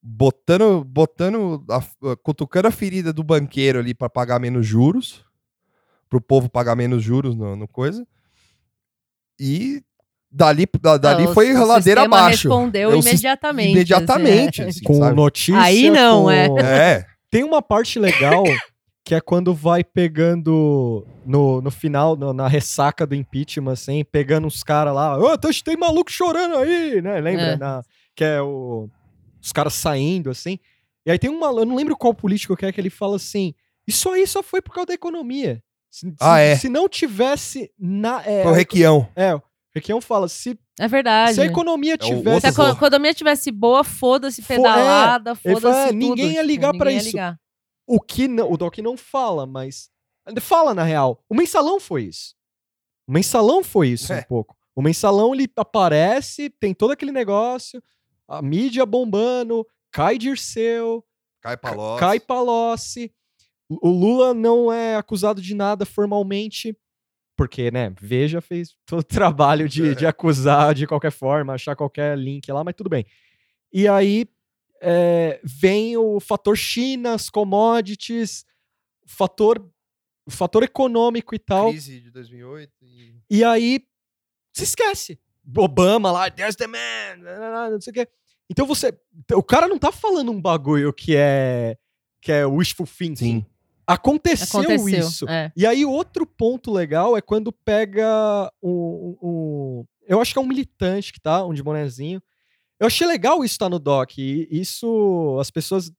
botando, 0.00 0.84
botando 0.84 1.64
a- 1.68 1.82
cutucando 2.22 2.68
a 2.68 2.70
ferida 2.70 3.12
do 3.12 3.24
banqueiro 3.24 3.80
ali 3.80 3.92
pra 3.92 4.08
pagar 4.08 4.38
menos 4.38 4.64
juros, 4.64 5.24
pro 6.08 6.20
povo 6.20 6.48
pagar 6.48 6.76
menos 6.76 7.02
juros 7.02 7.34
no, 7.34 7.56
no 7.56 7.66
coisa. 7.66 8.06
E 9.40 9.82
dali, 10.30 10.64
da- 10.80 10.96
dali 10.96 11.24
Ah, 11.26 11.30
o- 11.30 11.34
foi 11.34 11.52
o 11.52 11.64
ladeira 11.66 12.02
abaixo. 12.04 12.48
respondeu 12.48 12.92
É, 12.92 12.94
o 12.94 13.02
sis- 13.02 13.10
imediatamente. 13.12 13.72
Imediatamente, 13.72 14.60
assim, 14.62 14.70
assim, 14.70 14.84
Com 14.84 14.94
sabe? 14.94 15.16
notícia. 15.16 15.60
Aí 15.60 15.90
não, 15.90 16.22
com- 16.24 16.30
é. 16.30 16.46
É, 16.98 17.06
Tem 17.30 17.42
uma 17.44 17.60
parte 17.60 17.98
legal 17.98 18.44
que 19.08 19.14
é 19.14 19.20
quando 19.22 19.54
vai 19.54 19.82
pegando 19.82 21.06
no, 21.24 21.60
no 21.62 21.70
final, 21.70 22.14
no- 22.14 22.32
na 22.34 22.46
ressaca 22.46 23.06
do 23.06 23.14
impeachment, 23.14 23.72
assim, 23.72 24.04
pegando 24.04 24.46
uns 24.46 24.62
caras 24.62 24.94
lá. 24.94 25.16
Ô, 25.18 25.36
tá- 25.38 25.48
tem 25.64 25.76
maluco 25.76 26.12
chorando 26.12 26.56
aí, 26.58 27.00
né? 27.00 27.18
Lembra? 27.20 27.42
É. 27.46 27.56
Na- 27.56 27.82
que 28.14 28.22
é 28.22 28.42
o, 28.42 28.88
os 29.40 29.50
caras 29.52 29.72
saindo, 29.74 30.28
assim. 30.30 30.58
E 31.06 31.10
aí 31.10 31.18
tem 31.18 31.30
um 31.30 31.38
maluco, 31.40 31.62
eu 31.62 31.66
não 31.66 31.74
lembro 31.76 31.96
qual 31.96 32.12
político 32.12 32.54
que 32.56 32.66
é, 32.66 32.72
que 32.72 32.80
ele 32.80 32.90
fala 32.90 33.16
assim: 33.16 33.54
Isso 33.86 34.10
aí 34.10 34.26
só 34.26 34.42
foi 34.42 34.60
por 34.60 34.74
causa 34.74 34.88
da 34.88 34.94
economia. 34.94 35.62
Se, 35.90 36.00
se- 36.06 36.16
Ah, 36.20 36.38
é? 36.40 36.54
se 36.56 36.68
não 36.68 36.86
tivesse. 36.86 37.70
Na, 37.78 38.20
é, 38.26 38.42
foi 38.42 38.52
o 38.52 38.54
Requião. 38.54 39.08
é, 39.16 39.34
o 39.34 39.42
Requião 39.74 40.02
fala: 40.02 40.28
se, 40.28 40.58
É 40.78 40.86
verdade. 40.86 41.32
se 41.34 41.40
a 41.40 41.46
economia 41.46 41.94
É 41.94 41.96
tivesse. 41.96 42.52
Se 42.52 42.60
a 42.60 42.70
economia 42.72 43.14
tivesse 43.14 43.50
boa, 43.50 43.82
foda-se 43.82 44.42
Fo- 44.42 44.52
é, 44.52 44.56
pedalada, 44.56 45.34
foda-se 45.34 45.78
é, 45.78 45.86
tudo. 45.86 45.96
ninguém 45.96 46.32
ia 46.32 46.42
ligar 46.42 46.72
pra 46.76 46.90
ninguém 46.90 46.96
ia 46.96 46.98
isso. 46.98 47.08
ligar. 47.16 47.38
O 47.88 48.00
que 48.00 48.28
não, 48.28 48.52
o 48.52 48.56
Doc 48.56 48.78
não 48.78 48.96
fala, 48.96 49.46
mas. 49.46 49.90
Fala 50.40 50.74
na 50.74 50.82
real. 50.82 51.24
O 51.28 51.34
mensalão 51.34 51.80
foi 51.80 52.04
isso. 52.04 52.34
O 53.08 53.12
mensalão 53.12 53.64
foi 53.64 53.88
isso 53.88 54.12
É. 54.12 54.20
um 54.20 54.22
pouco. 54.24 54.54
O 54.76 54.82
mensalão 54.82 55.34
ele 55.34 55.48
aparece, 55.56 56.50
tem 56.50 56.74
todo 56.74 56.90
aquele 56.92 57.10
negócio, 57.10 57.82
a 58.28 58.42
mídia 58.42 58.84
bombando, 58.86 59.66
cai 59.90 60.18
Dirceu, 60.18 61.02
Cai 61.40 61.56
ca- 61.56 61.70
Palocci. 61.70 62.00
cai 62.00 62.20
Palocci. 62.20 63.12
O 63.70 63.88
o 63.88 63.90
Lula 63.90 64.34
não 64.34 64.70
é 64.72 64.96
acusado 64.96 65.40
de 65.40 65.54
nada 65.54 65.84
formalmente, 65.86 66.76
porque, 67.36 67.70
né, 67.70 67.92
Veja 68.00 68.40
fez 68.42 68.76
todo 68.86 69.00
o 69.00 69.04
trabalho 69.32 69.68
de, 69.68 69.94
de 69.94 70.06
acusar 70.06 70.74
de 70.74 70.86
qualquer 70.86 71.10
forma, 71.12 71.54
achar 71.54 71.74
qualquer 71.74 72.16
link 72.18 72.50
lá, 72.52 72.62
mas 72.62 72.74
tudo 72.74 72.90
bem. 72.90 73.06
E 73.72 73.88
aí 73.88 74.26
é, 74.80 75.40
vem 75.44 75.96
o 75.96 76.20
fator 76.20 76.56
China, 76.56 77.14
as 77.14 77.28
commodities, 77.30 78.44
o 79.04 79.10
fator, 79.10 79.58
o 80.26 80.30
fator 80.30 80.62
econômico 80.62 81.34
e 81.34 81.38
tal. 81.38 81.70
Crise 81.70 82.00
de 82.00 82.10
2008. 82.10 82.72
E... 82.82 83.16
E 83.30 83.44
aí 83.44 83.80
se 84.52 84.64
esquece. 84.64 85.18
Obama 85.56 86.12
lá, 86.12 86.30
there's 86.30 86.56
the 86.56 86.66
man, 86.66 87.70
não 87.70 87.80
sei 87.80 87.90
o 87.90 87.94
quê. 87.94 88.08
Então 88.50 88.66
você. 88.66 88.92
O 89.32 89.42
cara 89.42 89.66
não 89.68 89.78
tá 89.78 89.90
falando 89.92 90.30
um 90.32 90.40
bagulho 90.40 90.92
que 90.92 91.14
é. 91.16 91.76
que 92.20 92.32
é 92.32 92.44
wishful 92.46 92.86
thinking. 92.86 93.16
Sim. 93.40 93.46
Aconteceu, 93.86 94.60
Aconteceu. 94.60 95.00
isso. 95.00 95.28
É. 95.28 95.50
E 95.56 95.66
aí, 95.66 95.82
outro 95.86 96.26
ponto 96.26 96.70
legal 96.70 97.16
é 97.16 97.22
quando 97.22 97.50
pega 97.50 98.52
um, 98.62 99.16
um- 99.22 99.84
Eu 100.06 100.20
acho 100.20 100.34
que 100.34 100.38
é 100.38 100.42
um 100.42 100.46
militante 100.46 101.10
que 101.10 101.18
tá, 101.20 101.44
um 101.46 101.54
de 101.54 101.62
bonezinho. 101.62 102.22
Eu 102.80 102.86
achei 102.86 103.06
legal 103.06 103.44
isso 103.44 103.58
tá 103.58 103.68
no 103.68 103.78
doc. 103.78 104.18
E 104.18 104.48
isso. 104.50 105.36
As 105.40 105.50
pessoas 105.50 105.90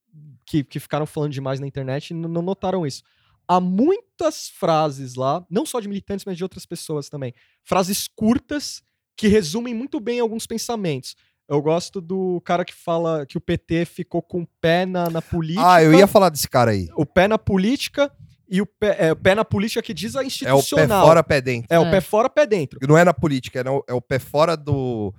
que, 0.46 0.64
que 0.64 0.80
ficaram 0.80 1.06
falando 1.06 1.32
demais 1.32 1.60
na 1.60 1.68
internet 1.68 2.14
não 2.14 2.42
notaram 2.42 2.86
isso. 2.86 3.04
Há 3.48 3.60
muitas 3.60 4.48
frases 4.50 5.16
lá, 5.16 5.44
não 5.50 5.66
só 5.66 5.80
de 5.80 5.88
militantes, 5.88 6.24
mas 6.26 6.38
de 6.38 6.44
outras 6.44 6.66
pessoas 6.66 7.10
também. 7.10 7.34
Frases 7.64 8.08
curtas 8.08 8.82
que 9.18 9.28
resumem 9.28 9.74
muito 9.74 10.00
bem 10.00 10.20
alguns 10.20 10.46
pensamentos. 10.46 11.16
Eu 11.48 11.62
gosto 11.62 12.00
do 12.00 12.40
cara 12.46 12.64
que 12.64 12.74
fala 12.76 13.26
que 13.26 13.38
o 13.38 13.42
PT 13.42 13.86
ficou 13.86 14.22
com 14.22 14.44
o 14.44 14.48
pé 14.62 14.86
na, 14.86 15.10
na 15.10 15.22
política. 15.22 15.68
Ah, 15.74 15.84
eu 15.84 15.94
ia 15.94 16.06
falar 16.06 16.30
desse 16.30 16.48
cara 16.48 16.72
aí. 16.72 16.88
O 16.96 17.08
pé 17.08 17.28
na 17.28 17.40
política 17.40 18.12
e 18.48 18.62
o 18.62 18.68
pé, 18.68 18.96
é, 19.00 19.12
o 19.12 19.16
pé 19.16 19.34
na 19.34 19.44
política 19.44 19.82
que 19.82 19.94
diz 19.94 20.16
a 20.16 20.20
É 20.20 20.22
o 20.22 20.26
pé 20.26 20.28
institucional. 20.28 21.06
fora, 21.08 21.24
pé 21.24 21.42
dentro. 21.42 21.68
É, 21.72 21.80
o 21.80 21.86
É. 21.86 21.92
pé 21.92 22.02
fora, 22.02 22.30
pé 22.30 22.46
dentro. 22.46 22.80
Não 22.88 22.96
é 22.96 23.04
na 23.04 23.14
política, 23.16 23.60
é, 23.62 23.64
no- 23.64 23.84
é 23.88 23.94
o 23.94 24.02
pé 24.02 24.20
fora 24.20 24.56
do. 24.56 25.12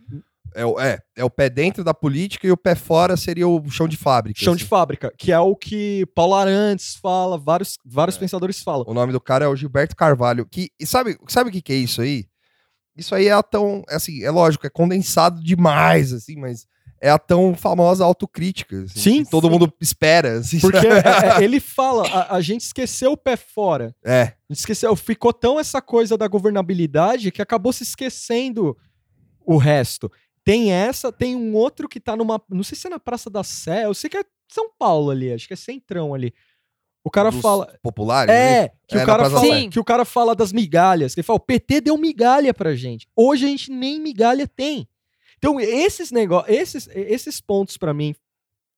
É 0.54 0.64
o, 0.66 0.80
é, 0.80 0.98
é 1.16 1.24
o 1.24 1.30
pé 1.30 1.48
dentro 1.48 1.84
da 1.84 1.94
política 1.94 2.46
e 2.46 2.50
o 2.50 2.56
pé 2.56 2.74
fora 2.74 3.16
seria 3.16 3.46
o 3.46 3.70
chão 3.70 3.86
de 3.86 3.96
fábrica. 3.96 4.40
Chão 4.42 4.56
de 4.56 4.62
assim. 4.62 4.68
fábrica, 4.68 5.12
que 5.16 5.30
é 5.32 5.38
o 5.38 5.54
que 5.54 6.04
Paulo 6.14 6.34
Arantes 6.34 6.94
fala, 6.96 7.38
vários, 7.38 7.78
vários 7.84 8.16
É. 8.16 8.20
pensadores 8.20 8.62
falam. 8.62 8.84
O 8.86 8.94
nome 8.94 9.12
do 9.12 9.20
cara 9.20 9.44
é 9.44 9.48
o 9.48 9.56
Gilberto 9.56 9.94
Carvalho. 9.96 10.46
Que, 10.50 10.70
e 10.78 10.86
sabe, 10.86 11.16
sabe 11.28 11.50
o 11.50 11.52
que, 11.52 11.62
que 11.62 11.72
é 11.72 11.76
isso 11.76 12.00
aí? 12.02 12.26
Isso 12.96 13.14
aí 13.14 13.28
é 13.28 13.32
a 13.32 13.42
tão. 13.42 13.82
é 13.88 13.94
Assim, 13.94 14.22
é 14.24 14.30
lógico, 14.30 14.66
é 14.66 14.70
condensado 14.70 15.40
demais, 15.42 16.12
assim, 16.12 16.36
mas 16.36 16.66
é 17.00 17.08
a 17.08 17.18
tão 17.18 17.54
famosa 17.54 18.04
autocrítica. 18.04 18.82
assim, 18.82 19.00
Sim, 19.00 19.24
todo 19.24 19.46
sim. 19.46 19.50
mundo 19.52 19.72
espera. 19.80 20.38
Assim, 20.38 20.60
Porque 20.60 20.86
é, 20.86 21.38
é, 21.38 21.40
ele 21.42 21.58
fala, 21.60 22.06
a, 22.08 22.36
a 22.36 22.40
gente 22.42 22.62
esqueceu 22.62 23.12
o 23.12 23.16
pé 23.16 23.36
fora. 23.36 23.94
É, 24.04 24.22
A 24.22 24.52
gente 24.52 24.58
esqueceu, 24.58 24.94
ficou 24.96 25.32
tão 25.32 25.58
essa 25.58 25.80
coisa 25.80 26.18
da 26.18 26.28
governabilidade 26.28 27.30
que 27.30 27.40
acabou 27.40 27.72
se 27.72 27.84
esquecendo 27.84 28.76
o 29.46 29.56
resto. 29.56 30.10
Tem 30.44 30.72
essa, 30.72 31.12
tem 31.12 31.36
um 31.36 31.54
outro 31.54 31.88
que 31.88 32.00
tá 32.00 32.16
numa. 32.16 32.40
Não 32.48 32.62
sei 32.62 32.76
se 32.76 32.86
é 32.86 32.90
na 32.90 32.98
Praça 32.98 33.28
da 33.28 33.44
Sé, 33.44 33.84
eu 33.84 33.94
sei 33.94 34.08
que 34.08 34.16
é 34.16 34.24
São 34.48 34.70
Paulo 34.78 35.10
ali, 35.10 35.32
acho 35.32 35.46
que 35.46 35.54
é 35.54 35.56
Centrão 35.56 36.14
ali. 36.14 36.32
O 37.02 37.10
cara 37.10 37.30
dos 37.30 37.40
fala. 37.40 37.78
populares. 37.82 38.32
né? 38.32 38.64
É, 38.64 38.68
que, 38.86 38.98
É, 38.98 39.02
o 39.02 39.06
cara 39.06 39.30
fala, 39.30 39.68
que 39.70 39.80
o 39.80 39.84
cara 39.84 40.04
fala 40.04 40.34
das 40.34 40.52
migalhas. 40.52 41.14
Que 41.14 41.20
ele 41.20 41.26
fala, 41.26 41.38
o 41.38 41.40
PT 41.40 41.80
deu 41.80 41.96
migalha 41.96 42.52
pra 42.52 42.74
gente. 42.74 43.08
Hoje 43.16 43.46
a 43.46 43.48
gente 43.48 43.70
nem 43.70 43.98
migalha 44.00 44.46
tem. 44.46 44.86
Então, 45.38 45.58
esses 45.58 46.10
negócios, 46.10 46.54
esses, 46.54 46.88
esses 46.94 47.40
pontos 47.40 47.78
pra 47.78 47.94
mim, 47.94 48.14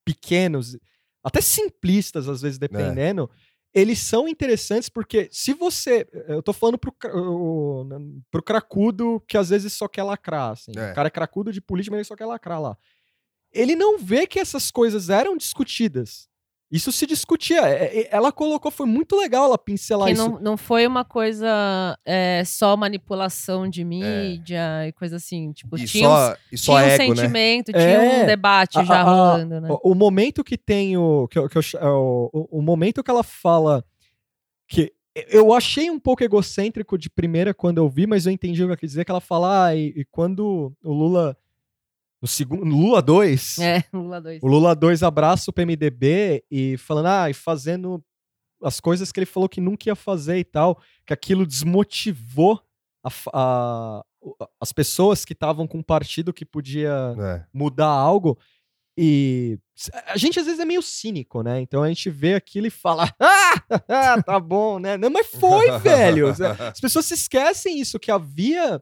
pequenos, 0.05 0.79
até 1.23 1.41
simplistas, 1.41 2.29
às 2.29 2.43
vezes, 2.43 2.59
dependendo, 2.59 3.29
eles 3.75 3.99
são 3.99 4.29
interessantes 4.29 4.89
porque 4.89 5.29
se 5.33 5.55
você. 5.55 6.07
Eu 6.29 6.43
tô 6.43 6.53
falando 6.53 6.79
pro, 6.79 6.93
pro 8.31 8.43
cracudo 8.43 9.23
que 9.27 9.37
às 9.37 9.49
vezes 9.49 9.73
só 9.73 9.89
quer 9.89 10.03
lacrar. 10.03 10.51
Assim. 10.51 10.73
É. 10.77 10.93
O 10.93 10.95
cara 10.95 11.09
é 11.09 11.11
cracudo 11.11 11.53
de 11.53 11.61
política, 11.61 11.93
mas 11.93 12.01
ele 12.01 12.09
só 12.09 12.17
quer 12.17 12.27
lacrar 12.27 12.61
lá. 12.61 12.77
Ele 13.51 13.75
não 13.75 13.99
vê 13.99 14.27
que 14.27 14.39
essas 14.39 14.71
coisas 14.71 15.11
eram 15.11 15.37
discutidas. 15.37 16.29
Isso 16.73 16.91
se 16.91 17.07
discutia. 17.07 17.61
É- 17.69 18.01
é- 18.01 18.09
Ela 18.11 18.33
colocou, 18.33 18.71
foi 18.71 18.87
muito 18.87 19.15
legal 19.15 19.45
ela 19.45 19.59
pincelar 19.59 20.07
Que 20.09 20.15
isso. 20.15 20.27
não, 20.27 20.41
não 20.41 20.57
foi 20.57 20.87
uma 20.87 21.05
coisa 21.05 21.47
é, 22.05 22.43
só 22.47 22.75
manipulação 22.79 23.69
de 23.69 23.85
mídia 23.85 24.89
e 24.89 24.93
coisa 24.93 25.17
assim. 25.17 25.53
Tipo, 25.53 25.79
E 25.79 25.85
tinha, 25.85 26.09
só, 26.09 26.37
e 26.51 26.55
um, 26.55 26.59
só 26.59 26.73
tinha 26.73 26.75
um 26.75 26.89
ego, 26.89 27.15
né? 27.15 27.17
sentimento, 27.21 27.73
tinha 27.73 27.83
É. 27.83 28.23
um 28.23 28.27
debate 28.27 28.79
A- 28.79 28.85
já 28.85 29.01
a- 29.01 29.03
rolando, 29.03 29.61
né? 29.61 29.69
O, 29.71 29.93
o 29.93 29.95
momento 29.95 30.43
que 30.43 30.57
tem 30.57 30.97
o. 30.97 31.29
Que, 31.29 31.39
eu- 31.39 31.49
que 31.49 31.59
eu 31.59 31.63
é 31.79 31.89
o- 31.91 32.49
o 32.51 32.63
momento 32.63 33.03
que 33.05 33.11
ela 33.11 33.23
fala 33.23 33.85
que. 34.67 34.93
Eu 35.29 35.53
achei 35.53 35.91
um 35.91 36.01
pouco 36.01 36.25
egocêntrico 36.25 36.97
de 36.97 37.11
primeira 37.11 37.53
quando 37.53 37.77
eu 37.77 37.87
vi, 37.87 38.07
mas 38.07 38.25
eu 38.25 38.33
entendi 38.33 38.63
o 38.63 38.65
que 38.65 38.71
ela 38.71 38.77
quis 38.79 38.91
dizer, 38.93 39.05
que 39.05 39.11
ela 39.11 39.21
fala, 39.21 39.67
ah, 39.67 39.77
e, 39.77 39.89
e 39.95 40.05
quando 40.11 40.73
o 40.83 40.91
Lula. 40.93 41.37
No 42.23 42.29
segundo. 42.29 42.65
no 42.65 42.77
Lula 42.77 43.03
2. 43.03 43.59
É, 43.59 43.85
Lula 43.93 44.21
2. 44.21 44.43
O 44.43 44.47
Lula 44.47 44.75
2 44.77 45.03
abraça 45.03 45.51
o 45.51 45.53
PMDB 45.53 46.45
e 46.51 46.77
falando, 46.79 47.07
ah, 47.07 47.29
e 47.29 47.35
fazendo 47.35 48.03
as 48.63 48.79
coisas 48.79 49.11
que 49.11 49.19
ele 49.19 49.27
falou 49.27 49.49
que 49.49 49.61
nunca 49.61 49.89
ia 49.89 49.97
fazer 49.97 50.39
e 50.39 50.45
tal, 50.45 50.81
que 51.05 51.13
aquilo 51.13 51.45
desmotivou 51.45 52.61
a 53.05 53.11
a- 53.35 54.03
as 54.61 54.73
pessoas 54.73 55.25
que 55.25 55.33
estavam 55.33 55.67
com 55.67 55.79
um 55.79 55.83
partido 55.83 56.33
que 56.33 56.45
podia 56.45 56.93
É. 57.19 57.45
mudar 57.53 57.89
algo. 57.89 58.39
E 58.97 59.59
a 60.07 60.17
gente 60.17 60.39
às 60.39 60.45
vezes 60.47 60.61
é 60.61 60.65
meio 60.65 60.83
cínico, 60.83 61.43
né? 61.43 61.61
Então 61.61 61.83
a 61.83 61.89
gente 61.89 62.09
vê 62.09 62.35
aquilo 62.35 62.67
e 62.69 62.71
fala, 62.71 63.13
ah, 63.19 63.55
tá 64.25 64.39
bom, 64.39 64.79
né? 64.79 64.97
Não, 64.97 65.11
mas 65.11 65.27
foi, 65.27 65.77
velho. 65.81 66.29
As 66.29 66.79
pessoas 66.79 67.07
se 67.07 67.15
esquecem 67.15 67.81
isso, 67.81 67.99
que 67.99 68.13
havia. 68.13 68.81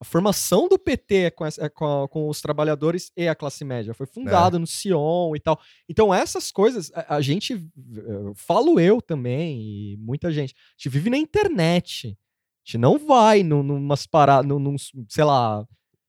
A 0.00 0.04
formação 0.04 0.68
do 0.68 0.78
PT 0.78 1.14
é 1.14 1.30
com, 1.30 1.44
é 1.46 1.68
com, 1.72 2.08
com 2.10 2.28
os 2.28 2.40
trabalhadores 2.40 3.10
e 3.16 3.26
a 3.28 3.34
classe 3.34 3.64
média. 3.64 3.94
Foi 3.94 4.06
fundado 4.06 4.58
no 4.58 4.66
Sion 4.66 5.34
e 5.36 5.40
tal. 5.40 5.58
Então, 5.88 6.12
essas 6.12 6.50
coisas, 6.50 6.90
a, 6.94 7.16
a 7.16 7.20
gente. 7.20 7.54
eh, 7.54 8.32
Falo 8.34 8.78
eu 8.80 9.00
também, 9.00 9.60
e 9.92 9.96
muita 9.98 10.30
gente. 10.32 10.52
A 10.54 10.72
gente 10.76 10.88
vive 10.92 11.08
na 11.10 11.16
internet. 11.16 12.08
A 12.08 12.66
gente 12.66 12.78
não 12.78 12.98
vai 12.98 13.42
num, 13.42 13.62
numas 13.62 14.06
paradas, 14.06 14.46
num, 14.46 14.58
num, 14.58 14.76
sei 15.08 15.24
lá, 15.24 15.66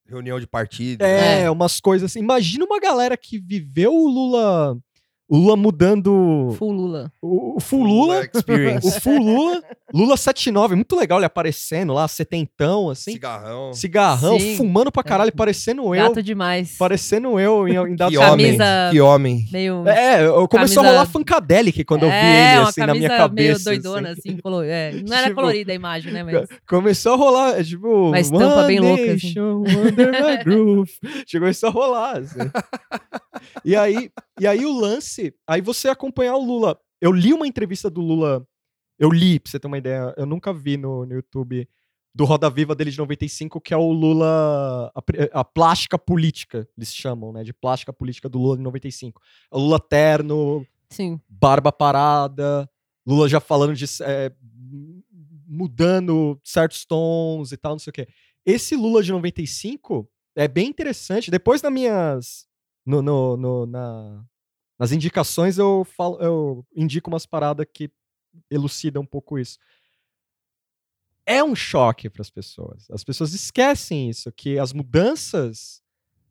Reunião 0.08 0.38
de 0.38 0.46
partido. 0.46 1.02
é, 1.02 1.42
É. 1.42 1.50
umas 1.50 1.80
coisas 1.80 2.10
assim. 2.10 2.20
Imagina 2.20 2.64
uma 2.64 2.78
galera 2.80 3.16
que 3.16 3.38
viveu 3.38 3.92
o 3.94 4.08
Lula. 4.08 4.78
O 5.28 5.38
Lula 5.38 5.56
mudando. 5.56 6.54
Full 6.56 6.70
Lula. 6.72 7.12
O, 7.20 7.56
o 7.56 7.60
full 7.60 7.82
Lula. 7.84 8.28
Experience. 8.32 8.86
O 8.86 9.00
full 9.00 9.18
Lula. 9.18 9.60
Lula 9.92 10.16
79. 10.16 10.76
Muito 10.76 10.94
legal 10.94 11.18
ele 11.18 11.26
aparecendo 11.26 11.92
lá, 11.92 12.06
setentão, 12.06 12.88
assim. 12.90 13.12
Cigarrão. 13.12 13.72
Cigarrão, 13.72 14.38
Sim. 14.38 14.56
fumando 14.56 14.92
pra 14.92 15.02
caralho, 15.02 15.32
parecendo 15.34 15.82
eu. 15.94 16.00
Gato 16.08 16.22
demais. 16.22 16.76
Parecendo 16.78 17.40
eu 17.40 17.66
em, 17.66 17.74
em 17.92 17.96
dado 17.96 18.10
Que 18.12 18.18
homem. 18.18 18.46
Camisa- 18.46 18.88
Que 18.92 19.00
homem. 19.00 19.44
Meio. 19.50 19.88
É, 19.88 20.24
eu 20.24 20.46
começou 20.46 20.76
Camisa- 20.76 20.80
a 20.80 20.90
rolar 20.92 21.06
Funkadelic 21.06 21.84
quando 21.84 22.04
eu 22.04 22.08
vi 22.08 22.14
é, 22.14 22.50
ele, 22.52 22.58
uma 22.60 22.68
assim, 22.68 22.80
na 22.80 22.86
camisa 22.86 23.06
minha 23.08 23.18
cabeça. 23.18 23.70
meio 23.70 23.82
doidona, 23.82 24.10
assim. 24.10 24.20
assim. 24.30 24.36
colo- 24.38 24.62
é, 24.62 24.92
Não 24.92 25.16
era 25.16 25.28
Tipo, 25.28 25.40
colorida 25.40 25.72
a 25.72 25.74
imagem, 25.74 26.12
né? 26.12 26.22
Mas. 26.22 26.48
Começou 26.68 27.14
a 27.14 27.16
rolar, 27.16 27.58
é, 27.60 27.64
tipo, 27.64 27.88
Uma 28.08 28.20
estampa 28.20 28.58
One 28.58 28.66
bem 28.68 28.78
louca, 28.80 29.02
assim. 29.12 29.26
Nation 29.26 29.64
Under 29.66 30.12
my 30.12 30.44
groove. 30.44 30.92
Chegou 31.26 31.48
isso 31.48 31.66
a 31.66 31.70
rolar, 31.70 32.18
assim. 32.18 32.38
e, 33.64 33.74
aí, 33.74 34.10
e 34.38 34.46
aí 34.46 34.64
o 34.64 34.78
lance, 34.78 35.34
aí 35.46 35.60
você 35.60 35.88
acompanhar 35.88 36.36
o 36.36 36.44
Lula. 36.44 36.78
Eu 37.00 37.12
li 37.12 37.32
uma 37.32 37.46
entrevista 37.46 37.90
do 37.90 38.00
Lula, 38.00 38.46
eu 38.98 39.10
li, 39.10 39.38
pra 39.38 39.50
você 39.50 39.58
ter 39.58 39.66
uma 39.66 39.78
ideia, 39.78 40.14
eu 40.16 40.26
nunca 40.26 40.52
vi 40.52 40.76
no, 40.76 41.04
no 41.04 41.14
YouTube, 41.14 41.68
do 42.14 42.24
Roda 42.24 42.48
Viva 42.48 42.74
dele 42.74 42.90
de 42.90 42.96
95, 42.96 43.60
que 43.60 43.74
é 43.74 43.76
o 43.76 43.92
Lula, 43.92 44.90
a, 44.94 45.40
a 45.40 45.44
plástica 45.44 45.98
política, 45.98 46.66
eles 46.76 46.94
chamam, 46.94 47.32
né, 47.32 47.44
de 47.44 47.52
plástica 47.52 47.92
política 47.92 48.28
do 48.28 48.38
Lula 48.38 48.56
de 48.56 48.62
95. 48.62 49.20
É 49.52 49.56
o 49.56 49.60
Lula 49.60 49.78
terno, 49.78 50.66
Sim. 50.88 51.20
barba 51.28 51.70
parada, 51.70 52.68
Lula 53.06 53.28
já 53.28 53.38
falando 53.38 53.74
de 53.74 53.84
é, 54.02 54.32
mudando 55.46 56.40
certos 56.42 56.84
tons 56.84 57.52
e 57.52 57.56
tal, 57.56 57.72
não 57.72 57.78
sei 57.78 57.90
o 57.90 57.94
quê. 57.94 58.08
Esse 58.44 58.74
Lula 58.76 59.02
de 59.02 59.12
95 59.12 60.08
é 60.34 60.48
bem 60.48 60.68
interessante. 60.68 61.30
Depois 61.30 61.62
nas 61.62 61.72
minhas 61.72 62.46
no, 62.86 63.02
no- 63.02 63.36
no- 63.36 63.66
na- 63.66 64.24
nas 64.78 64.92
indicações 64.92 65.58
eu 65.58 65.84
falo, 65.84 66.18
eu 66.20 66.66
indico 66.74 67.10
umas 67.10 67.26
paradas 67.26 67.66
que 67.72 67.90
elucidam 68.50 69.02
um 69.02 69.06
pouco 69.06 69.38
isso. 69.38 69.58
É 71.24 71.42
um 71.42 71.56
choque 71.56 72.08
para 72.08 72.22
as 72.22 72.30
pessoas. 72.30 72.86
As 72.90 73.02
pessoas 73.02 73.32
esquecem 73.34 74.08
isso, 74.08 74.30
que 74.32 74.58
as 74.58 74.72
mudanças 74.72 75.82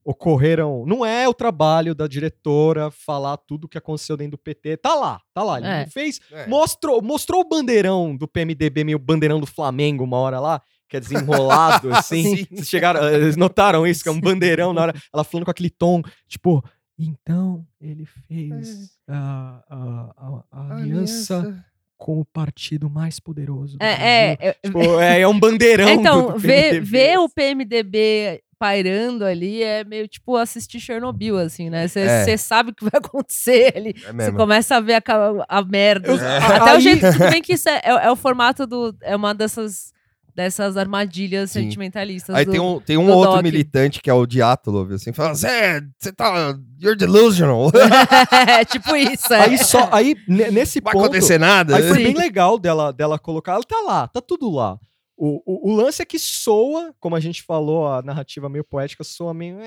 ocorreram. 0.06 0.86
Não 0.86 1.04
é 1.06 1.28
o 1.28 1.34
trabalho 1.34 1.94
da 1.96 2.08
diretora 2.08 2.90
falar 2.92 3.36
tudo 3.38 3.66
o 3.66 3.68
que 3.68 3.78
aconteceu 3.78 4.16
dentro 4.16 4.32
do 4.32 4.38
PT. 4.38 4.78
Tá 4.78 4.94
lá, 4.96 5.20
tá 5.34 5.44
lá. 5.44 5.58
Ele 5.58 5.68
É. 5.68 5.88
fez. 5.88 6.22
É. 6.32 6.48
Mostrou, 6.48 7.02
mostrou 7.02 7.42
o 7.42 7.48
bandeirão 7.50 8.16
do 8.16 8.28
PMDB, 8.28 8.84
meio 8.84 9.00
bandeirão 9.00 9.40
do 9.40 9.48
Flamengo, 9.48 10.04
uma 10.04 10.18
hora 10.18 10.40
lá, 10.40 10.62
que 10.90 10.98
é 10.98 11.00
desenrolado, 11.00 11.92
assim. 11.94 12.38
Sim. 12.38 12.48
Vocês 12.52 12.68
chegaram, 12.70 13.04
eh, 13.04 13.16
eles 13.16 13.36
notaram 13.36 13.86
isso, 13.88 14.04
que 14.04 14.10
é 14.10 14.12
um 14.12 14.20
bandeirão 14.22 14.74
na 14.74 14.82
hora. 14.82 14.94
Ela 15.14 15.24
falando 15.24 15.46
com 15.46 15.52
aquele 15.52 15.70
tom, 15.70 16.02
tipo, 16.28 16.64
então 16.98 17.66
ele 17.82 18.06
fez 18.28 18.92
a, 19.08 19.62
a- 19.70 20.14
a- 20.18 20.44
a 20.52 20.76
aliança 20.78 21.64
com 21.98 22.20
o 22.20 22.26
partido 22.26 22.90
mais 22.90 23.20
poderoso. 23.20 23.78
É, 23.80 23.88
é, 24.34 24.38
é, 24.40 24.54
Tipo, 24.64 25.00
é, 25.00 25.22
é 25.22 25.28
um 25.28 25.40
bandeirão. 25.40 25.90
então, 25.90 26.28
do, 26.28 26.34
do 26.34 26.40
ver, 26.40 26.72
PMDB. 26.82 26.86
ver 26.86 27.18
o 27.20 27.30
PMDB 27.30 28.42
pairando 28.58 29.26
ali 29.26 29.62
é 29.64 29.84
meio 29.84 30.08
tipo 30.08 30.36
assistir 30.38 30.80
Chernobyl, 30.80 31.38
assim, 31.38 31.70
né? 31.70 31.88
Você 31.88 32.00
É. 32.02 32.38
sabe 32.38 32.72
o 32.72 32.74
que 32.76 32.84
vai 32.84 32.94
acontecer 32.96 33.74
ali. 33.76 33.90
É 33.98 34.08
Você 34.08 34.14
mesmo. 34.14 34.38
começa 34.38 34.76
a 34.78 34.80
ver 34.80 34.96
a, 34.96 35.04
a 35.50 35.62
merda. 35.64 36.14
É. 36.14 36.38
Até 36.38 36.72
aí- 36.72 36.78
o 36.78 36.80
jeito, 36.80 37.12
tudo 37.12 37.30
bem 37.30 37.42
que 37.42 37.54
isso 37.54 37.68
é, 37.68 37.82
é- 37.84 38.06
é 38.08 38.12
o 38.12 38.16
formato 38.16 38.66
do. 38.68 38.96
É 39.02 39.16
uma 39.16 39.34
dessas 39.34 39.94
dessas 40.36 40.76
armadilhas 40.76 41.52
Sim. 41.52 41.62
sentimentalistas. 41.64 42.36
Aí 42.36 42.44
do- 42.46 42.52
tem 42.52 42.60
um, 42.60 42.80
tem 42.82 42.98
um 42.98 43.06
do 43.06 43.14
outro 43.14 43.36
Doc. 43.36 43.44
militante 43.44 44.02
que 44.02 44.10
é 44.10 44.14
o 44.14 44.26
Diátolo, 44.26 44.94
assim, 44.94 45.14
fala, 45.14 45.34
Zé, 45.34 45.82
você 45.98 46.12
tá. 46.12 46.58
You're 46.82 46.98
delusional. 46.98 47.72
é 48.60 48.66
tipo 48.66 48.96
isso. 48.96 49.34
É. 49.34 49.42
Aí 49.46 49.58
só, 49.58 49.88
aí 49.92 50.16
ne- 50.28 50.52
nesse 50.52 50.82
vai 50.82 50.94
ponto, 50.94 51.06
acontecer 51.06 51.40
nada. 51.40 51.78
aí 51.78 51.84
foi 51.88 51.98
Sim. 51.98 52.04
bem 52.04 52.14
legal 52.16 52.60
dela, 52.60 52.92
dela 52.92 53.18
colocar, 53.18 53.54
ela 53.54 53.64
tá 53.64 53.80
lá, 53.82 54.08
tá 54.08 54.20
tudo 54.22 54.52
lá. 54.52 54.78
O, 55.18 55.42
o, 55.46 55.72
o 55.72 55.76
lance 55.76 56.02
é 56.02 56.06
que 56.06 56.20
soa, 56.20 56.94
como 57.00 57.16
a 57.16 57.22
gente 57.22 57.42
falou, 57.42 57.88
a 57.88 58.02
narrativa 58.02 58.50
meio 58.50 58.66
poética 58.66 59.02
soa 59.02 59.34
meio, 59.34 59.58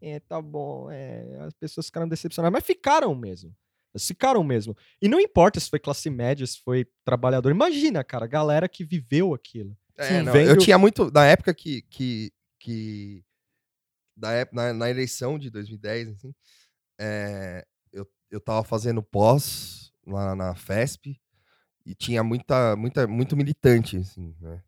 é, 0.00 0.20
tá 0.20 0.40
bom, 0.40 0.88
é, 0.90 1.22
as 1.46 1.52
pessoas 1.52 1.86
ficaram 1.86 2.08
decepcionadas, 2.08 2.50
mas 2.58 2.64
ficaram 2.64 3.14
mesmo. 3.14 3.52
Elas 3.94 4.06
Ficaram 4.06 4.42
mesmo. 4.42 4.74
E 5.00 5.06
não 5.08 5.20
importa 5.20 5.60
se 5.60 5.68
foi 5.68 5.78
classe 5.78 6.08
média, 6.08 6.46
se 6.46 6.58
foi 6.64 6.86
trabalhador. 7.04 7.50
Imagina, 7.50 8.02
cara, 8.02 8.24
a 8.24 8.28
galera 8.28 8.66
que 8.68 8.84
viveu 8.84 9.34
aquilo. 9.34 9.76
É, 9.96 10.08
Sim. 10.08 10.22
não, 10.22 10.32
Vendo- 10.32 10.50
Eu 10.50 10.56
tinha 10.56 10.78
muito. 10.78 11.10
Na 11.10 11.24
época 11.26 11.54
que. 11.54 11.82
que, 11.82 12.32
que 12.58 13.24
da 14.16 14.30
na, 14.52 14.72
na 14.72 14.90
eleição 14.90 15.38
de 15.38 15.50
2010, 15.50 16.08
assim, 16.08 16.34
é, 16.98 17.66
eu, 17.92 18.08
eu 18.30 18.40
tava 18.40 18.64
fazendo 18.64 19.02
pós 19.02 19.92
lá 20.06 20.34
na 20.34 20.54
FESP 20.54 21.20
e 21.84 21.94
tinha 21.94 22.24
muita, 22.24 22.74
muita, 22.76 23.06
muito 23.06 23.36
militante, 23.36 23.98
assim, 23.98 24.34
né? 24.40 24.62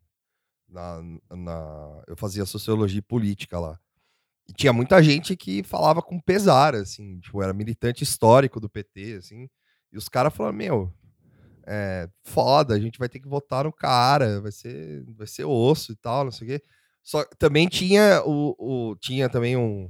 Na, 0.67 1.01
na, 1.31 2.03
eu 2.07 2.15
fazia 2.15 2.45
sociologia 2.45 2.99
e 2.99 3.01
política 3.01 3.59
lá. 3.59 3.79
E 4.47 4.53
tinha 4.53 4.71
muita 4.71 5.01
gente 5.01 5.35
que 5.35 5.63
falava 5.63 6.01
com 6.01 6.19
pesar, 6.19 6.75
assim, 6.75 7.19
tipo, 7.19 7.41
era 7.41 7.53
militante 7.53 8.03
histórico 8.03 8.59
do 8.59 8.69
PT, 8.69 9.15
assim. 9.15 9.49
E 9.91 9.97
os 9.97 10.07
caras 10.07 10.33
falaram, 10.33 10.55
meu, 10.57 10.93
é 11.69 12.07
foda, 12.23 12.73
a 12.73 12.79
gente 12.79 12.97
vai 12.97 13.07
ter 13.07 13.19
que 13.19 13.27
votar 13.27 13.63
no 13.65 13.71
cara, 13.71 14.41
vai 14.41 14.51
ser, 14.51 15.03
vai 15.15 15.27
ser 15.27 15.45
osso 15.45 15.91
e 15.91 15.95
tal, 15.95 16.23
não 16.25 16.31
sei 16.31 16.47
o 16.47 16.51
quê. 16.51 16.63
Só 17.03 17.23
também 17.37 17.67
tinha 17.67 18.21
o, 18.25 18.55
o- 18.57 18.95
tinha 18.97 19.29
também 19.29 19.55
um, 19.55 19.89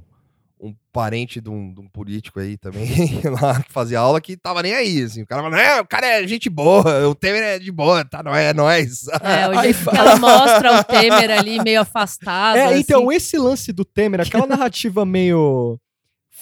um 0.60 0.74
parente 0.92 1.40
de 1.40 1.48
um, 1.48 1.72
de 1.72 1.80
um 1.80 1.88
político 1.88 2.38
aí 2.38 2.58
também 2.58 2.86
lá 3.40 3.62
que 3.62 3.72
fazia 3.72 3.98
aula 3.98 4.20
que 4.20 4.36
tava 4.36 4.62
nem 4.62 4.74
aí, 4.74 5.02
assim. 5.02 5.22
O 5.22 5.26
cara 5.26 5.42
falava, 5.42 5.62
não, 5.76 5.82
o 5.82 5.86
cara 5.86 6.06
é 6.06 6.26
gente 6.28 6.50
boa, 6.50 7.08
o 7.08 7.14
Temer 7.14 7.42
é 7.42 7.58
de 7.58 7.72
boa, 7.72 8.04
tá, 8.04 8.22
não 8.22 8.34
é, 8.34 8.46
é 8.50 8.54
nóis. 8.54 9.06
É, 9.22 9.48
o 9.48 9.62
jeito 9.62 9.90
que 9.90 9.96
ela 9.96 10.16
mostra 10.16 10.80
o 10.80 10.84
Temer 10.84 11.30
ali 11.30 11.62
meio 11.62 11.80
afastado. 11.82 12.56
É, 12.58 12.78
então, 12.78 13.08
assim. 13.08 13.16
esse 13.16 13.38
lance 13.38 13.72
do 13.72 13.84
Temer, 13.84 14.20
aquela 14.20 14.46
narrativa 14.46 15.04
meio 15.06 15.78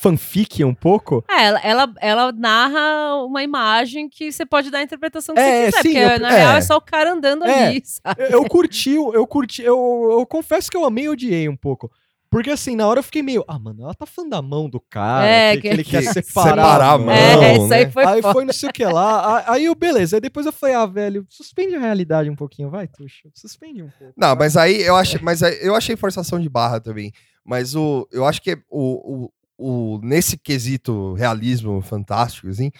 fanfic 0.00 0.62
um 0.64 0.74
pouco, 0.74 1.24
É, 1.28 1.44
ela, 1.46 1.60
ela, 1.60 1.94
ela 2.00 2.32
narra 2.32 3.16
uma 3.24 3.42
imagem 3.42 4.08
que 4.08 4.30
você 4.30 4.46
pode 4.46 4.70
dar 4.70 4.78
a 4.78 4.82
interpretação 4.82 5.34
que 5.34 5.40
É, 5.40 5.70
você 5.70 5.78
quiser, 5.78 5.82
sim, 5.82 5.92
porque 5.94 5.98
eu- 6.14 6.20
na 6.20 6.32
é. 6.32 6.36
real 6.38 6.56
é 6.56 6.60
só 6.60 6.76
o 6.76 6.80
cara 6.80 7.12
andando 7.12 7.44
É. 7.44 7.66
ali, 7.68 7.82
sabe? 7.84 8.22
eu, 8.22 8.30
eu 8.30 8.44
curti, 8.48 8.94
eu 8.94 9.26
curti, 9.26 9.62
eu, 9.62 10.08
eu 10.18 10.26
confesso 10.26 10.70
que 10.70 10.76
eu 10.76 10.84
amei 10.84 11.04
e 11.04 11.08
odiei 11.08 11.48
um 11.48 11.56
pouco. 11.56 11.90
Porque 12.30 12.50
assim, 12.50 12.76
na 12.76 12.86
hora 12.86 12.98
eu 12.98 13.02
fiquei 13.02 13.22
meio, 13.22 13.42
ah, 13.48 13.58
mano, 13.58 13.84
ela 13.84 13.94
tá 13.94 14.04
falando 14.04 14.32
da 14.32 14.42
mão 14.42 14.68
do 14.68 14.78
cara, 14.78 15.26
É, 15.26 15.50
que, 15.56 15.62
que 15.62 15.68
que- 15.68 15.74
ele 15.74 15.82
quer 15.84 16.02
que 16.02 16.12
separar, 16.12 16.50
separar 16.50 16.90
a 16.92 16.98
mano. 16.98 17.06
mão. 17.06 17.14
é, 17.42 17.52
isso 17.56 17.72
aí 17.74 17.84
né? 17.86 17.90
foi 17.90 18.04
Aí 18.04 18.20
foda. 18.22 18.32
foi 18.34 18.44
não 18.44 18.52
sei 18.52 18.68
o 18.68 18.72
que 18.72 18.84
lá. 18.84 19.44
Aí 19.50 19.64
eu, 19.64 19.74
beleza. 19.74 20.16
Aí 20.16 20.20
depois 20.20 20.44
eu 20.44 20.52
falei, 20.52 20.74
ah, 20.74 20.84
velho, 20.84 21.24
suspende 21.30 21.74
a 21.74 21.80
realidade 21.80 22.28
um 22.28 22.36
pouquinho, 22.36 22.68
vai, 22.68 22.86
Tuxa. 22.86 23.30
Suspende 23.34 23.82
um 23.82 23.88
pouco. 23.98 24.12
Não, 24.14 24.36
mas 24.36 24.58
aí 24.58 24.82
eu 24.82 24.94
achei, 24.94 25.18
mas 25.22 25.42
aí 25.42 25.58
eu 25.62 25.74
achei 25.74 25.96
forçação 25.96 26.38
de 26.38 26.50
barra 26.50 26.78
também. 26.78 27.12
Mas 27.42 27.74
o, 27.74 28.06
eu 28.12 28.26
acho 28.26 28.42
que 28.42 28.58
o, 28.68 29.24
o, 29.24 29.30
o- 29.58 30.00
nesse 30.02 30.38
quesito 30.38 31.12
realismo 31.14 31.80
fantástico, 31.82 32.48
assim, 32.48 32.70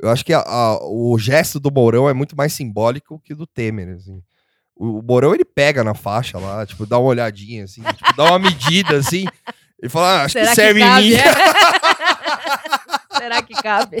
eu 0.00 0.08
acho 0.10 0.24
que 0.24 0.32
a- 0.32 0.40
a- 0.40 0.78
o 0.82 1.16
gesto 1.18 1.60
do 1.60 1.70
Mourão 1.70 2.08
é 2.08 2.14
muito 2.14 2.36
mais 2.36 2.52
simbólico 2.52 3.20
que 3.24 3.34
o 3.34 3.36
do 3.36 3.46
Temer, 3.46 3.94
assim. 3.96 4.20
O, 4.74 4.98
o 4.98 5.02
Mourão, 5.02 5.34
ele 5.34 5.44
pega 5.44 5.84
na 5.84 5.94
faixa 5.94 6.38
lá, 6.38 6.64
tipo, 6.66 6.86
dá 6.86 6.98
uma 6.98 7.08
olhadinha, 7.10 7.64
assim, 7.64 7.82
tipo, 7.82 8.16
dá 8.16 8.24
uma 8.24 8.38
medida, 8.38 8.96
assim, 8.96 9.26
e 9.82 9.88
fala, 9.88 10.20
ah, 10.20 10.24
acho 10.24 10.32
Será 10.32 10.44
que 10.46 10.50
que 10.50 10.54
serve 10.56 10.80
em 10.80 10.84
cabe? 10.84 11.10
mim. 11.10 11.16
Será 13.18 13.42
que 13.42 13.54
cabe? 13.54 13.98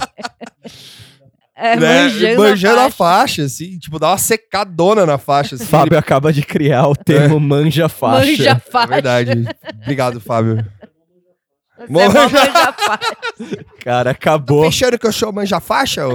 É, 1.54 1.76
né? 1.76 2.02
manjando, 2.04 2.42
Manjando 2.42 2.80
a 2.80 2.84
a 2.86 2.90
faixa, 2.90 3.44
assim, 3.44 3.78
tipo, 3.78 3.98
dá 3.98 4.08
uma 4.08 4.18
secadona 4.18 5.06
na 5.06 5.18
faixa, 5.18 5.54
assim. 5.54 5.66
Fábio 5.66 5.98
acaba 5.98 6.32
de 6.32 6.42
criar 6.42 6.88
o 6.88 6.96
termo 6.96 7.38
manja 7.38 7.88
faixa. 7.88 8.30
Manja 8.30 8.50
É 8.50 8.58
faixa. 8.58 8.88
verdade. 8.88 9.44
Obrigado, 9.82 10.20
Fábio. 10.20 10.66
Você 11.86 12.00
é 12.02 12.08
mó 12.08 12.12
Manja- 12.14 12.28
manja 12.28 12.72
faixa. 12.72 13.64
Cara, 13.80 14.10
acabou. 14.10 14.64
Fechando 14.64 14.98
que 14.98 15.06
eu 15.06 15.12
sou 15.12 15.32
manja 15.32 15.60
faixa? 15.60 16.06
ô? 16.06 16.12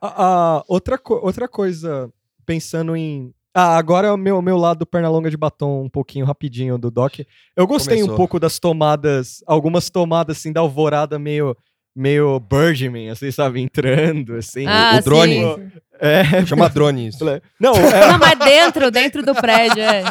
a- 0.58 0.64
outra, 0.68 0.98
co- 0.98 1.20
outra 1.22 1.46
coisa, 1.48 2.10
pensando 2.46 2.96
em. 2.96 3.32
Ah, 3.52 3.76
agora 3.76 4.06
é 4.08 4.12
o 4.12 4.16
meu, 4.16 4.40
meu 4.40 4.56
lado 4.56 4.86
pernalonga 4.86 5.28
de 5.28 5.36
batom, 5.36 5.82
um 5.82 5.88
pouquinho 5.88 6.24
rapidinho 6.24 6.78
do 6.78 6.88
Doc. 6.90 7.18
Eu 7.56 7.66
gostei 7.66 7.96
um 7.96 8.00
Começou. 8.02 8.16
pouco 8.16 8.38
das 8.38 8.58
tomadas, 8.60 9.42
algumas 9.46 9.90
tomadas 9.90 10.36
assim 10.38 10.52
da 10.52 10.60
alvorada 10.60 11.18
meio, 11.18 11.56
meio 11.94 12.38
Birdman, 12.38 13.10
assim, 13.10 13.30
sabe? 13.32 13.60
Entrando, 13.60 14.36
assim. 14.36 14.66
Ah, 14.68 14.98
o 15.00 15.04
drone. 15.04 15.34
sim, 15.34 15.70
sim. 15.70 15.80
É, 16.00 16.46
Chama 16.46 16.68
drone 16.68 17.08
isso. 17.08 17.24
não, 17.60 17.74
é, 17.76 18.06
Não, 18.12 18.18
mas 18.18 18.38
dentro, 18.38 18.90
dentro 18.90 19.22
do 19.22 19.34
prédio, 19.34 19.82
é. 19.82 20.02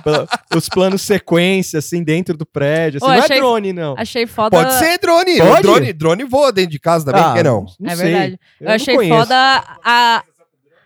os 0.55 0.69
planos 0.69 1.01
sequência, 1.01 1.79
assim, 1.79 2.03
dentro 2.03 2.37
do 2.37 2.45
prédio. 2.45 2.97
Assim, 2.97 3.05
Ô, 3.11 3.15
não 3.15 3.23
achei- 3.23 3.35
é 3.37 3.39
drone, 3.39 3.73
não. 3.73 3.95
Achei 3.97 4.27
foda. 4.27 4.55
Pode 4.57 4.73
ser 4.75 4.99
drone. 4.99 5.37
Pode? 5.37 5.61
Drone, 5.63 5.93
drone 5.93 6.23
voa 6.25 6.51
dentro 6.51 6.71
de 6.71 6.79
casa 6.79 7.05
também, 7.05 7.21
Ah, 7.21 7.25
por 7.29 7.37
que 7.37 7.43
não? 7.43 7.65
Não 7.79 7.91
é 7.91 7.95
sei. 7.95 8.05
verdade. 8.11 8.39
Eu, 8.61 8.67
não 8.67 8.73
achei 8.75 8.95
conheço. 8.95 9.17
foda 9.17 9.35
a, 9.83 10.17
a 10.17 10.23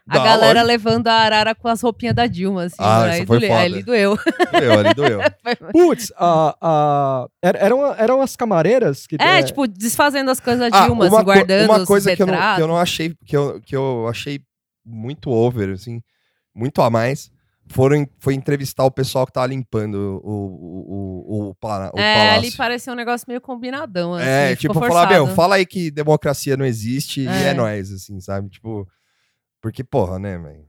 Dá, 0.06 0.20
galera 0.24 0.62
lógico. 0.62 0.68
levando 0.68 1.08
a 1.08 1.14
arara 1.14 1.56
com 1.56 1.68
as 1.68 1.82
roupinhas 1.82 2.14
da 2.16 2.26
Dilma, 2.28 2.64
assim. 2.64 2.76
Ah, 2.80 3.04
aí, 3.04 3.18
isso 3.20 3.28
foi 3.28 3.40
doeu- 3.40 3.60
ele 3.60 3.84
doeu. 3.84 4.18
Doeu, 4.52 4.80
ali 4.80 4.94
doeu. 4.94 5.20
Putz, 5.72 6.12
a, 6.18 6.56
a, 6.62 7.26
era- 7.42 7.60
eram, 7.60 7.94
eram 7.98 8.22
as 8.22 8.36
camareiras 8.36 9.06
que. 9.08 9.16
É, 9.20 9.42
tipo, 9.44 9.68
desfazendo 9.68 10.30
as 10.32 10.40
coisas 10.42 10.70
da 10.72 10.78
Ah, 10.78 10.86
Dilma, 10.86 11.06
uma, 11.06 11.08
assim, 11.08 11.16
co- 11.18 11.24
guardando 11.24 11.70
uma 11.70 11.80
os 11.80 11.88
coisa 11.88 12.16
que 12.16 12.22
eu, 12.24 12.28
não, 12.28 12.56
que 12.56 12.62
eu 12.62 12.68
não 12.68 12.78
achei, 12.78 13.14
que 13.26 13.36
eu, 13.38 13.62
que 13.66 13.76
eu 13.76 14.08
achei 14.10 14.40
muito 14.86 15.30
over, 15.30 15.70
assim, 15.72 16.02
muito 16.54 16.82
a 16.82 16.90
mais, 16.90 17.32
foram, 17.68 18.08
foi 18.20 18.34
entrevistar 18.34 18.84
o 18.86 18.92
pessoal 18.92 19.26
que 19.26 19.32
tava 19.32 19.48
limpando 19.48 20.20
o, 20.24 20.30
o, 20.30 21.26
o, 21.26 21.50
o, 21.50 21.52
É, 21.52 21.54
palácio. 21.62 22.34
ali 22.34 22.52
pareceu 22.52 22.94
um 22.94 22.98
negócio 22.98 23.26
meio 23.28 23.40
combinadão, 23.42 24.14
assim. 24.14 24.28
É, 24.28 24.56
tipo, 24.56 24.74
falar, 24.74 25.08
meu, 25.10 25.20
forçado. 25.22 25.36
fala 25.36 25.56
aí 25.56 25.66
que 25.66 25.90
democracia 25.90 26.58
não 26.58 26.66
existe 26.66 27.22
e 27.22 27.28
É. 27.28 27.50
é 27.50 27.54
nóis, 27.54 27.92
assim, 27.92 28.20
sabe? 28.20 28.50
Tipo, 28.50 28.88
porque, 29.62 29.84
porra, 29.84 30.20
né, 30.20 30.38
velho? 30.38 30.66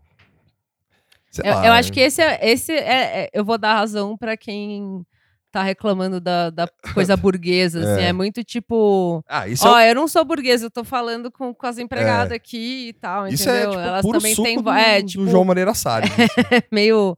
Eu, 1.43 1.53
eu 1.53 1.73
acho 1.73 1.89
né? 1.89 1.95
que 1.95 2.01
esse 2.01 2.23
é, 2.23 2.49
esse 2.49 2.73
é, 2.73 3.25
é- 3.25 3.31
eu 3.33 3.45
vou 3.45 3.59
dar 3.59 3.75
razão 3.75 4.17
pra 4.17 4.37
quem 4.37 5.05
tá 5.55 5.63
reclamando 5.63 6.21
da, 6.21 6.51
da 6.51 6.69
coisa 6.93 7.17
burguesa, 7.17 7.79
assim, 7.81 8.03
É. 8.03 8.09
é 8.09 8.13
muito 8.13 8.43
tipo, 8.43 9.25
Ah, 9.29 9.47
isso 9.49 9.67
ó, 9.67 9.79
é, 9.79 9.91
eu 9.91 9.95
não 9.95 10.09
sou 10.09 10.25
burguesa, 10.25 10.67
eu 10.67 10.71
tô 10.71 10.83
falando 10.83 11.31
com, 11.31 11.55
com 11.55 11.67
as 11.67 11.79
empregadas 11.79 12.33
aqui 12.33 12.89
e 12.89 12.93
tal, 12.95 13.29
isso 13.29 13.49
é 13.49 13.53
entendeu? 13.63 13.71
tipo, 13.71 13.83
Elas 13.83 14.03
puro 14.03 14.19
também 14.19 14.35
suco 14.35 14.49
têm, 14.49 14.61
do, 14.61 14.71
é, 14.71 15.01
do 15.01 15.07
tipo, 15.09 15.27
João 15.29 15.45
Moreira 15.45 15.73
Salles. 15.75 16.11
assim. 16.19 16.61
meio 16.73 17.17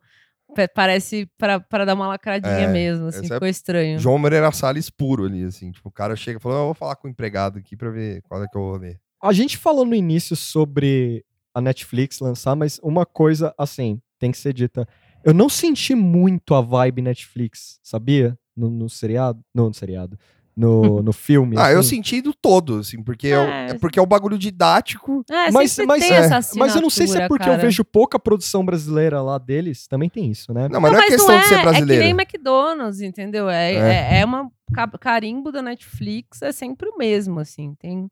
pa- 0.54 0.68
parece 0.74 1.26
pra, 1.38 1.58
pra 1.60 1.84
dar 1.86 1.94
uma 1.94 2.08
lacradinha 2.08 2.52
É, 2.52 2.66
mesmo, 2.68 3.06
assim, 3.06 3.24
é 3.24 3.28
ficou 3.28 3.48
estranho. 3.48 3.98
João 3.98 4.18
Moreira 4.18 4.52
Salles 4.52 4.90
puro 4.90 5.24
ali, 5.24 5.42
assim. 5.44 5.70
Tipo, 5.72 5.88
o 5.88 5.92
cara 5.92 6.14
chega 6.14 6.38
e 6.38 6.42
fala, 6.42 6.56
"Ah, 6.56 6.58
eu 6.60 6.64
vou 6.66 6.74
falar 6.74 6.96
com 6.96 7.08
o 7.08 7.10
empregado 7.10 7.58
aqui 7.58 7.74
pra 7.76 7.90
ver 7.90 8.20
qual 8.28 8.42
é 8.42 8.46
que 8.46 8.56
eu 8.56 8.60
vou 8.62 8.76
ler. 8.76 8.98
A 9.22 9.32
gente 9.32 9.56
falou 9.56 9.84
no 9.86 9.94
início 9.94 10.36
sobre 10.36 11.24
a 11.54 11.60
Netflix 11.60 12.20
lançar, 12.20 12.54
mas 12.54 12.78
uma 12.82 13.06
coisa, 13.06 13.54
assim, 13.58 13.98
tem 14.18 14.30
que 14.30 14.36
ser 14.38 14.52
dita. 14.52 14.86
Eu 15.26 15.34
não 15.34 15.48
senti 15.48 15.94
muito 15.94 16.54
a 16.54 16.60
vibe 16.60 17.02
Netflix, 17.02 17.78
sabia? 17.82 18.38
No, 18.56 18.70
no 18.70 18.88
seriado. 18.88 19.40
No, 19.54 19.66
no 19.68 19.74
seriado. 19.74 20.16
No, 20.56 21.02
no 21.02 21.12
filme. 21.12 21.56
Ah, 21.58 21.70
eu 21.72 21.80
assim. 21.80 21.96
senti 21.96 22.22
do 22.22 22.32
todo, 22.32 22.76
assim, 22.78 23.02
porque 23.02 23.28
é, 23.28 23.38
o- 23.38 23.42
É. 23.42 23.66
é 23.72 23.74
porque 23.74 23.98
é 23.98 24.02
um 24.02 24.06
bagulho 24.06 24.38
didático. 24.38 25.22
É, 25.28 25.50
Mas, 25.50 25.76
mas, 25.86 26.02
tem 26.02 26.12
é, 26.12 26.16
essa 26.16 26.56
mas 26.56 26.74
eu 26.74 26.80
não 26.80 26.88
sei 26.88 27.06
se 27.06 27.18
é 27.20 27.28
porque 27.28 27.42
eu 27.42 27.52
cara. 27.52 27.60
vejo 27.62 27.84
pouca 27.84 28.18
produção 28.18 28.64
brasileira 28.64 29.20
lá 29.20 29.36
deles. 29.36 29.86
Também 29.86 30.08
tem 30.08 30.30
isso, 30.30 30.54
né? 30.54 30.68
Não, 30.70 30.80
mas 30.80 30.92
não, 30.92 30.98
é 30.98 31.02
mas 31.02 31.10
questão 31.14 31.38
de 31.38 31.44
ser 31.48 31.60
brasileiro. 31.62 32.02
É 32.02 32.06
que 32.06 32.12
nem 32.14 32.22
McDonald's, 32.22 33.00
entendeu? 33.02 33.50
É, 33.50 33.72
É. 33.74 33.78
é. 34.16 34.20
é 34.20 34.24
uma 34.24 34.48
ca- 34.72 34.88
carimbo 34.98 35.50
da 35.52 35.60
Netflix, 35.60 36.40
é 36.40 36.52
sempre 36.52 36.88
o 36.88 36.96
mesmo, 36.96 37.38
assim. 37.40 37.74
Tem. 37.78 38.08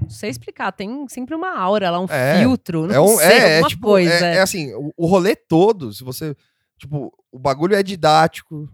Não 0.00 0.10
sei 0.10 0.28
explicar, 0.30 0.70
tem 0.70 1.06
sempre 1.08 1.34
uma 1.34 1.58
aura 1.58 1.90
lá, 1.90 1.98
um 1.98 2.06
É. 2.10 2.38
filtro, 2.38 2.86
não 2.86 2.94
é 2.94 3.00
um, 3.00 3.16
sei, 3.16 3.26
é, 3.26 3.38
é, 3.38 3.52
alguma 3.54 3.68
tipo, 3.70 3.86
coisa. 3.86 4.26
é, 4.26 4.36
é 4.36 4.40
assim, 4.42 4.72
o, 4.74 4.92
o 4.96 5.06
rolê 5.06 5.34
todo, 5.34 5.92
se 5.92 6.04
você. 6.04 6.36
Tipo, 6.78 7.12
o 7.32 7.38
bagulho 7.38 7.74
é 7.74 7.82
didático. 7.82 8.68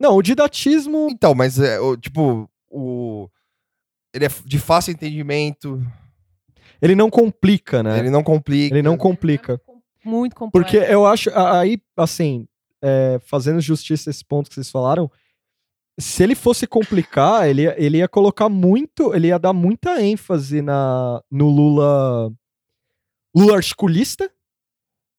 Não, 0.00 0.16
o 0.16 0.22
didatismo. 0.22 1.08
Então, 1.10 1.34
mas 1.34 1.58
é, 1.58 1.78
o, 1.80 1.96
tipo, 1.96 2.48
o. 2.70 3.28
Ele 4.14 4.24
é 4.24 4.28
de 4.44 4.58
fácil 4.58 4.92
entendimento, 4.92 5.80
Ele 6.80 6.94
não 6.94 7.10
complica, 7.10 7.82
né? 7.82 7.98
ele 7.98 8.10
não 8.10 8.22
complica. 8.22 8.74
Ele 8.74 8.82
não 8.82 8.96
complica. 8.96 9.60
Muito 10.04 10.34
complexo. 10.34 10.72
Porque 10.72 10.92
eu 10.92 11.04
acho, 11.04 11.28
aí, 11.36 11.78
assim, 11.96 12.48
é, 12.82 13.20
fazendo 13.26 13.60
justiça 13.60 14.08
a 14.08 14.12
esse 14.12 14.24
ponto 14.24 14.48
que 14.48 14.54
vocês 14.54 14.70
falaram, 14.70 15.10
se 16.00 16.22
ele 16.22 16.34
fosse 16.34 16.66
complicar, 16.66 17.46
ele, 17.50 17.62
ia- 17.62 17.74
ele 17.78 17.98
ia 17.98 18.08
colocar 18.08 18.48
muito, 18.48 19.14
ele 19.14 19.26
ia 19.28 19.38
dar 19.38 19.52
muita 19.52 20.00
ênfase 20.00 20.62
na, 20.62 21.22
no 21.30 21.50
Lula, 21.50 22.32
Lula 23.36 23.56
articulista, 23.56 24.30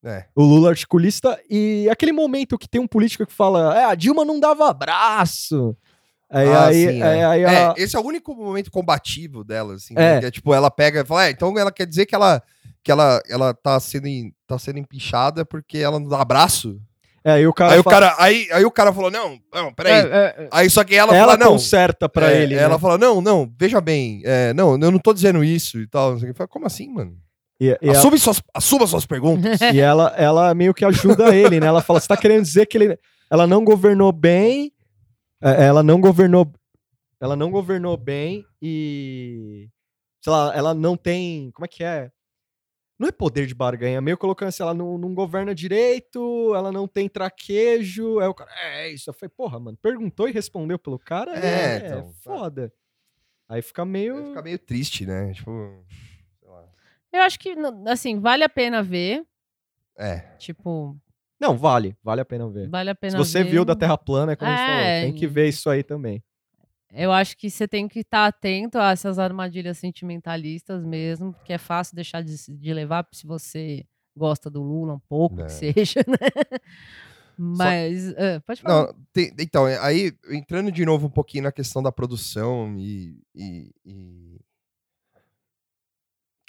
É. 0.04 0.26
O 0.36 0.44
Lula 0.44 0.70
articulista 0.70 1.38
e 1.50 1.88
aquele 1.92 2.12
momento 2.14 2.58
que 2.58 2.70
tem 2.70 2.80
um 2.80 2.88
político 2.88 3.26
que 3.26 3.34
fala, 3.34 3.78
é, 3.78 3.84
a 3.86 3.96
Dilma 3.96 4.24
não 4.24 4.40
dava 4.40 4.70
abraço. 4.70 5.76
Aí, 6.32 6.48
Ah, 6.48 6.66
aí, 6.68 6.76
sim, 6.88 7.02
aí, 7.02 7.20
é. 7.20 7.26
aí 7.26 7.44
É, 7.44 7.74
esse 7.78 7.96
é 7.96 8.00
o 8.00 8.06
único 8.06 8.36
momento 8.36 8.70
combativo 8.72 9.44
dela, 9.44 9.74
assim. 9.74 9.94
É. 9.98 10.16
né? 10.16 10.20
Que 10.20 10.26
é 10.28 10.32
tipo, 10.32 10.54
ela 10.54 10.70
pega 10.72 11.02
e 11.02 11.06
fala, 11.06 11.26
é, 11.26 11.32
então 11.32 11.58
ela 11.58 11.72
quer 11.72 11.86
dizer 11.88 12.06
que 12.06 12.14
ela, 12.16 12.42
que 12.84 12.92
ela, 12.92 13.22
ela 13.28 13.54
tá, 13.54 13.80
sendo, 13.80 14.08
tá 14.48 14.58
sendo 14.60 14.80
empichada 14.80 15.44
porque 15.44 15.80
ela 15.80 16.00
não 16.00 16.08
dá 16.08 16.22
abraço? 16.22 16.80
é, 17.26 17.32
aí 17.34 17.48
o 17.48 17.54
cara, 17.54 17.74
aí, 17.74 17.80
o 17.80 17.84
fala- 17.84 18.00
cara 18.00 18.16
aí, 18.20 18.48
aí 18.54 18.64
o 18.64 18.72
cara 18.72 18.94
falou, 18.94 19.12
não, 19.12 19.38
não, 19.54 19.74
peraí. 19.74 19.92
É, 19.94 19.98
é, 19.98 20.36
é. 20.44 20.50
Aí 20.52 20.70
só 20.70 20.84
que 20.84 20.96
ela, 20.96 21.14
ela 21.14 21.34
fala, 21.34 21.38
não. 21.46 21.52
conserta 21.54 22.08
pra 22.08 22.32
é, 22.32 22.42
ele. 22.44 22.56
Ela 22.56 22.76
né? 22.76 22.80
fala, 22.80 22.98
não, 22.98 23.20
não, 23.22 23.52
veja 23.60 23.82
bem, 23.82 24.22
é, 24.24 24.54
não, 24.54 24.72
eu 24.80 24.92
não 24.92 25.00
tô 25.00 25.14
dizendo 25.14 25.44
isso 25.44 25.80
e 25.80 25.88
tal. 25.88 26.14
O. 26.14 26.20
Fala, 26.34 26.48
Como 26.48 26.66
assim, 26.68 26.88
mano? 26.94 27.18
E, 27.60 27.68
e 27.68 27.78
ela- 27.82 27.98
Assume 27.98 28.18
suas, 28.18 28.42
assuma 28.54 28.88
suas 28.88 29.06
perguntas. 29.06 29.60
E 29.76 29.80
ela, 29.80 30.14
ela 30.18 30.54
meio 30.54 30.74
que 30.74 30.86
ajuda 30.86 31.36
ele, 31.36 31.60
né? 31.60 31.68
Ela 31.68 31.82
fala: 31.82 32.00
você 32.00 32.08
tá 32.08 32.16
querendo 32.18 32.44
dizer 32.44 32.66
que 32.66 32.78
ele, 32.78 32.98
ela 33.30 33.46
não 33.46 33.64
governou 33.64 34.12
bem, 34.12 34.72
é, 35.42 35.66
ela 35.66 35.84
não 35.84 36.00
governou, 36.00 36.52
ela 37.20 37.36
não 37.36 37.52
governou 37.52 37.98
bem 37.98 38.46
e, 38.62 39.68
sei 40.24 40.32
lá, 40.32 40.52
ela 40.56 40.74
não 40.74 40.96
tem, 40.96 41.52
como 41.52 41.66
é 41.66 41.68
que 41.68 41.84
é? 41.84 42.10
Não 42.98 43.08
é 43.08 43.12
poder 43.14 43.46
de 43.48 43.56
barganha, 43.56 44.02
meio 44.02 44.18
colocando 44.18 44.50
assim, 44.50 44.62
ela 44.62 44.74
não, 44.74 44.98
não 44.98 45.14
governa 45.14 45.56
direito, 45.56 46.54
ela 46.54 46.70
não 46.70 46.86
tem 46.86 47.08
traquejo. 47.08 48.20
Aí 48.20 48.28
o 48.28 48.34
cara, 48.34 48.52
é, 48.62 48.88
é 48.88 48.94
isso. 48.94 49.10
Eu 49.10 49.14
falei, 49.14 49.32
porra, 49.36 49.58
mano, 49.58 49.78
perguntou 49.82 50.28
e 50.28 50.34
respondeu 50.34 50.78
pelo 50.78 51.00
cara, 51.00 51.34
É, 51.40 51.76
é, 51.76 51.88
então, 51.88 52.12
foda. 52.22 52.74
Aí 53.48 53.62
fica 53.62 53.86
meio. 53.86 54.28
Fica 54.28 54.42
meio 54.42 54.60
triste, 54.60 55.06
né? 55.06 55.32
Tipo. 55.34 55.82
Eu 57.12 57.22
acho 57.22 57.40
que, 57.40 57.56
assim, 57.88 58.20
vale 58.20 58.44
a 58.44 58.50
pena 58.50 58.84
ver. 58.84 59.26
É. 59.98 60.20
Tipo, 60.38 60.96
Não, 61.40 61.58
vale, 61.58 61.96
vale 62.04 62.22
a 62.22 62.26
pena 62.26 62.48
ver. 62.50 62.70
vale 62.70 62.90
a 62.90 62.96
pena 62.96 63.12
Se 63.12 63.18
você 63.18 63.44
ver. 63.44 63.50
viu 63.52 63.66
da 63.66 63.76
Terra 63.76 63.98
plana, 63.98 64.34
é 64.34 64.36
como 64.36 64.50
a 64.52 64.56
gente 64.56 64.66
falou, 64.66 64.82
É, 64.82 65.02
tem 65.06 65.14
que 65.14 65.28
ver 65.28 65.48
isso 65.50 65.70
aí 65.70 65.84
também. 65.84 66.24
Eu 66.92 67.12
acho 67.12 67.38
que 67.38 67.50
você 67.52 67.68
tem 67.68 67.88
que 67.88 68.00
estar 68.00 68.26
atento 68.26 68.78
a 68.80 68.92
essas 68.92 69.20
armadilhas 69.20 69.78
sentimentalistas 69.78 70.84
mesmo, 70.84 71.34
porque 71.34 71.54
é 71.54 71.58
fácil 71.60 71.96
deixar 71.96 72.24
de, 72.24 72.36
de 72.58 72.74
levar 72.74 73.08
se 73.14 73.28
você 73.28 73.86
gosta 74.18 74.50
do 74.50 74.62
Lula 74.62 74.94
um 74.96 75.00
pouco, 75.00 75.40
É. 75.42 75.46
que 75.46 75.52
seja, 75.52 76.04
né? 76.08 76.60
Mas, 77.38 78.10
ah, 78.18 78.42
pode 78.46 78.62
falar. 78.62 78.88
Não, 78.88 78.96
tem- 79.14 79.32
então, 79.40 79.68
é, 79.68 79.78
aí, 79.80 80.12
entrando 80.30 80.72
de 80.72 80.86
novo 80.86 81.08
um 81.08 81.12
pouquinho 81.12 81.44
na 81.46 81.52
questão 81.52 81.82
da 81.82 81.92
produção 81.92 82.76
e, 82.78 83.18
e- 83.34 83.72
e 83.86 84.40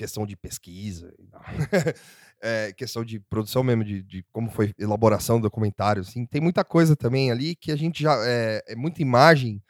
questão 0.01 0.25
de 0.25 0.35
pesquisa. 0.35 1.13
É, 2.43 2.73
questão 2.73 3.05
de 3.05 3.21
produção 3.21 3.63
mesmo, 3.63 3.85
de, 3.85 4.03
de 4.03 4.23
como 4.33 4.51
foi 4.51 4.73
elaboração 4.79 5.37
do 5.37 5.43
documentário, 5.43 6.01
assim, 6.01 6.25
tem 6.25 6.41
muita 6.41 6.65
coisa 6.65 6.97
também 6.97 7.31
ali 7.31 7.55
que 7.55 7.71
a 7.71 7.77
gente 7.77 8.03
já, 8.03 8.17
é, 8.27 8.65
é 8.67 8.75
muita 8.75 9.03
imagem, 9.03 9.63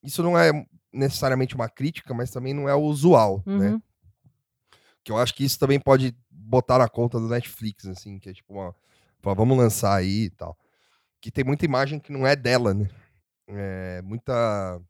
isso 0.00 0.22
não 0.22 0.38
é 0.38 0.52
necessariamente 0.92 1.56
uma 1.56 1.68
crítica, 1.68 2.14
mas 2.14 2.30
também 2.30 2.54
não 2.54 2.68
é 2.68 2.74
o 2.76 2.82
usual, 2.82 3.42
né? 3.44 3.70
Uhum. 3.70 3.82
Que 5.02 5.10
eu 5.10 5.18
acho 5.18 5.34
que 5.34 5.42
isso 5.42 5.58
também 5.58 5.80
pode 5.80 6.16
botar 6.30 6.78
na 6.78 6.88
conta 6.88 7.18
do 7.18 7.28
Netflix, 7.28 7.84
assim, 7.86 8.20
que 8.20 8.30
é 8.30 8.32
tipo 8.32 8.54
uma. 8.54 8.72
vamos 9.34 9.58
lançar 9.58 9.96
aí 9.96 10.26
e 10.26 10.30
tal. 10.30 10.56
Que 11.20 11.32
tem 11.32 11.42
muita 11.42 11.64
imagem 11.64 11.98
que 11.98 12.12
não 12.12 12.24
é 12.24 12.36
dela, 12.36 12.72
né? 12.72 12.88
É, 13.48 14.00
muita. 14.02 14.80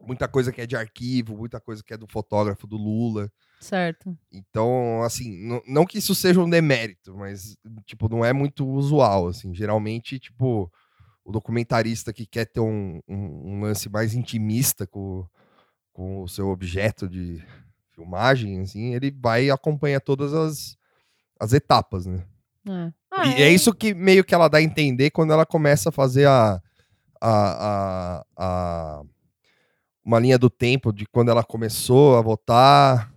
Muita 0.00 0.28
coisa 0.28 0.52
que 0.52 0.60
é 0.60 0.66
de 0.66 0.76
arquivo, 0.76 1.36
muita 1.36 1.60
coisa 1.60 1.82
que 1.82 1.92
é 1.92 1.96
do 1.96 2.06
fotógrafo 2.06 2.66
do 2.66 2.76
Lula. 2.76 3.30
Certo. 3.60 4.16
Então, 4.32 5.02
assim, 5.02 5.60
não, 5.66 5.84
que 5.86 5.98
isso 5.98 6.14
seja 6.14 6.40
um 6.40 6.48
demérito, 6.48 7.16
mas, 7.16 7.56
tipo, 7.86 8.08
não 8.08 8.24
é 8.24 8.32
muito 8.32 8.66
usual, 8.68 9.28
assim. 9.28 9.54
Geralmente, 9.54 10.18
tipo, 10.18 10.70
o 11.24 11.32
documentarista 11.32 12.12
que 12.12 12.26
quer 12.26 12.44
ter 12.46 12.60
um, 12.60 13.00
um- 13.08 13.54
um 13.56 13.60
lance 13.62 13.88
mais 13.88 14.14
intimista 14.14 14.86
com, 14.86 15.26
com 15.92 16.22
o 16.22 16.28
seu 16.28 16.48
objeto 16.48 17.08
de 17.08 17.42
filmagem, 17.92 18.60
assim, 18.60 18.94
ele 18.94 19.10
vai 19.10 19.46
e 19.46 19.50
acompanha 19.50 20.00
todas 20.00 20.32
as, 20.32 20.76
as 21.40 21.52
etapas, 21.52 22.06
né? 22.06 22.24
É. 22.68 22.92
Ah, 23.10 23.26
E 23.26 23.42
é 23.42 23.50
isso 23.50 23.74
que 23.74 23.92
meio 23.94 24.22
que 24.22 24.34
ela 24.34 24.46
dá 24.48 24.58
a 24.58 24.62
entender 24.62 25.10
quando 25.10 25.32
ela 25.32 25.44
começa 25.46 25.88
a 25.88 25.92
fazer 25.92 26.26
a, 26.28 26.62
a, 27.20 28.20
a, 28.20 28.24
a- 28.36 29.02
uma 30.08 30.18
linha 30.18 30.38
do 30.38 30.48
tempo 30.48 30.90
de 30.90 31.04
quando 31.04 31.30
ela 31.30 31.44
começou 31.44 32.16
a 32.16 32.22
votar 32.22 33.12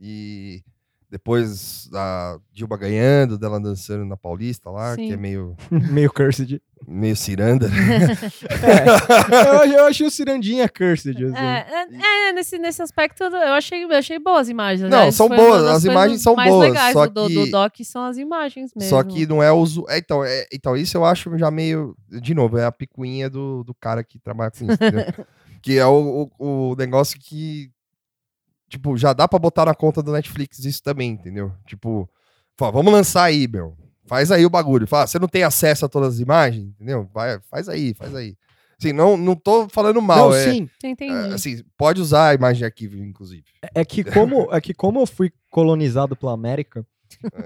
e 0.00 0.60
depois 1.08 1.88
a 1.94 2.36
Dilma 2.52 2.76
ganhando, 2.76 3.38
dela 3.38 3.60
dançando 3.60 4.04
na 4.04 4.16
Paulista 4.16 4.68
lá, 4.68 4.96
que 4.96 5.06
Sim. 5.06 5.12
é 5.12 5.16
meio, 5.16 5.54
meio 5.70 6.12
cursed. 6.12 6.60
meio 6.88 7.14
ciranda. 7.14 7.68
né? 7.68 8.18
eu, 9.62 9.72
eu 9.72 9.86
achei 9.86 10.04
o 10.04 10.10
Cirandinha 10.10 10.68
cursed. 10.68 11.14
Assim. 11.16 11.36
É, 11.36 11.66
é, 11.70 12.30
é, 12.30 12.32
nesse, 12.32 12.58
nesse 12.58 12.82
aspecto 12.82 13.22
eu 13.22 13.52
achei, 13.52 13.84
eu 13.84 13.92
achei 13.92 14.18
boas 14.18 14.40
as 14.40 14.48
imagens. 14.48 14.90
Não, 14.90 14.98
aliás, 14.98 15.14
são 15.14 15.28
foi 15.28 15.36
boas, 15.36 15.62
as 15.64 15.84
imagens 15.84 16.22
são 16.22 16.34
mais 16.34 16.50
boas, 16.50 16.68
legais 16.68 16.92
só 16.92 17.06
do, 17.06 17.28
do 17.28 17.44
que- 17.44 17.50
doc 17.52 17.74
são 17.84 18.04
as 18.04 18.16
imagens 18.16 18.72
mesmo. 18.74 18.90
Só 18.90 19.00
que 19.04 19.26
não 19.26 19.40
é 19.40 19.52
uso. 19.52 19.84
É, 19.88 19.98
então, 19.98 20.24
é, 20.24 20.46
então, 20.52 20.76
isso 20.76 20.96
eu 20.96 21.04
acho 21.04 21.38
já 21.38 21.52
meio. 21.52 21.94
De 22.08 22.34
novo, 22.34 22.58
é 22.58 22.64
a 22.64 22.72
picuinha 22.72 23.30
do, 23.30 23.62
do 23.62 23.74
cara 23.74 24.02
que 24.02 24.18
trabalha 24.18 24.50
com 24.50 24.64
isso. 24.64 24.78
que 25.62 25.78
é 25.78 25.86
o, 25.86 26.30
o, 26.38 26.70
o 26.72 26.76
negócio 26.76 27.18
que. 27.18 27.70
Tipo, 28.68 28.96
já 28.96 29.12
dá 29.12 29.28
pra 29.28 29.38
botar 29.38 29.66
na 29.66 29.74
conta 29.74 30.02
do 30.02 30.12
Netflix 30.12 30.58
isso 30.64 30.82
também, 30.82 31.10
entendeu? 31.10 31.52
Tipo, 31.66 32.08
fala, 32.56 32.72
vamos 32.72 32.92
lançar 32.92 33.24
aí, 33.24 33.46
meu. 33.46 33.76
Faz 34.06 34.30
aí 34.30 34.44
o 34.44 34.50
bagulho. 34.50 34.86
Fala, 34.86 35.06
você 35.06 35.18
não 35.18 35.28
tem 35.28 35.42
acesso 35.42 35.84
a 35.84 35.88
todas 35.88 36.14
as 36.14 36.20
imagens, 36.20 36.68
entendeu? 36.70 37.08
Vai, 37.12 37.38
faz 37.50 37.68
aí, 37.68 37.94
faz 37.94 38.14
aí. 38.14 38.36
Assim, 38.78 38.92
não, 38.92 39.16
não 39.16 39.36
tô 39.36 39.68
falando 39.68 40.02
mal. 40.02 40.30
Não, 40.30 40.34
é, 40.34 40.52
sim. 40.52 40.68
Entendi. 40.82 41.12
é, 41.12 41.34
assim, 41.34 41.62
pode 41.76 42.00
usar 42.00 42.30
a 42.30 42.34
imagem 42.34 42.58
de 42.58 42.64
arquivo, 42.64 42.96
inclusive. 42.96 43.44
É 43.74 43.84
que 43.84 44.02
como, 44.10 44.52
é 44.52 44.60
que 44.60 44.74
como 44.74 45.00
eu 45.00 45.06
fui 45.06 45.30
colonizado 45.50 46.16
pela 46.16 46.32
América 46.32 46.84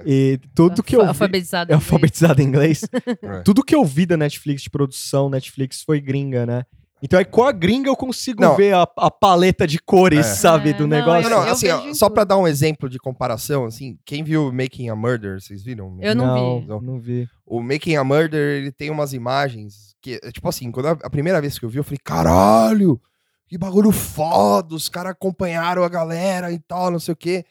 e 0.05 0.41
tudo 0.55 0.83
que 0.83 0.97
eu 0.97 1.03
vi, 1.03 1.09
Alfabetizado. 1.09 1.71
é 1.73 1.75
em 1.75 1.77
inglês. 1.77 1.93
alfabetizado 1.93 2.41
em 2.41 2.45
inglês, 2.45 2.81
É. 3.23 3.43
tudo 3.43 3.63
que 3.63 3.75
eu 3.75 3.85
vi 3.85 4.07
da 4.07 4.17
Netflix 4.17 4.63
de 4.63 4.71
produção, 4.71 5.29
Netflix 5.29 5.83
foi 5.83 6.01
gringa, 6.01 6.47
né? 6.47 6.65
Então 7.03 7.19
aí 7.19 7.25
com 7.27 7.43
a 7.45 7.53
gringa 7.53 7.89
eu 7.91 7.97
consigo 7.97 8.41
Não. 8.43 8.57
ver 8.57 8.75
a, 8.75 8.83
a 8.97 9.11
paleta 9.11 9.67
de 9.67 9.79
cores, 9.79 10.21
É. 10.27 10.35
sabe, 10.35 10.71
É, 10.71 10.73
do 10.73 10.87
não, 10.87 10.97
negócio. 10.97 11.29
Não, 11.29 11.45
não, 11.45 11.53
assim, 11.53 11.69
ó, 11.69 11.93
só 11.95 12.09
pra 12.09 12.23
tudo. 12.23 12.29
dar 12.31 12.39
um 12.39 12.49
exemplo 12.49 12.89
de 12.89 12.99
comparação, 12.99 13.67
assim, 13.67 13.99
quem 14.05 14.25
viu 14.25 14.51
Making 14.53 14.89
a 14.89 14.97
Murder, 14.97 15.41
vocês 15.41 15.63
viram? 15.63 15.99
Eu 16.01 16.15
não 16.15 16.61
vi. 16.61 16.67
não, 16.67 16.81
não 16.81 16.99
vi. 16.99 17.29
O 17.45 17.63
Making 17.63 17.97
a 17.97 18.03
Murder, 18.05 18.57
ele 18.63 18.73
tem 18.73 18.91
umas 18.91 19.13
imagens 19.13 19.95
que, 20.01 20.19
é, 20.23 20.31
tipo 20.33 20.49
assim, 20.49 20.71
quando 20.73 20.87
a, 20.87 20.93
a 21.03 21.11
primeira 21.11 21.41
vez 21.41 21.59
que 21.59 21.65
eu 21.65 21.69
vi, 21.69 21.79
eu 21.79 21.85
falei, 21.85 21.99
caralho, 22.03 23.01
que 23.47 23.59
bagulho 23.59 23.93
foda, 23.93 24.75
os 24.75 24.89
caras 24.89 25.13
acompanharam 25.13 25.85
a 25.85 25.89
galera 25.89 26.51
e 26.51 26.59
tal, 26.59 26.91
não 26.91 26.99
sei 26.99 27.13
o 27.13 27.17
quê. 27.17 27.45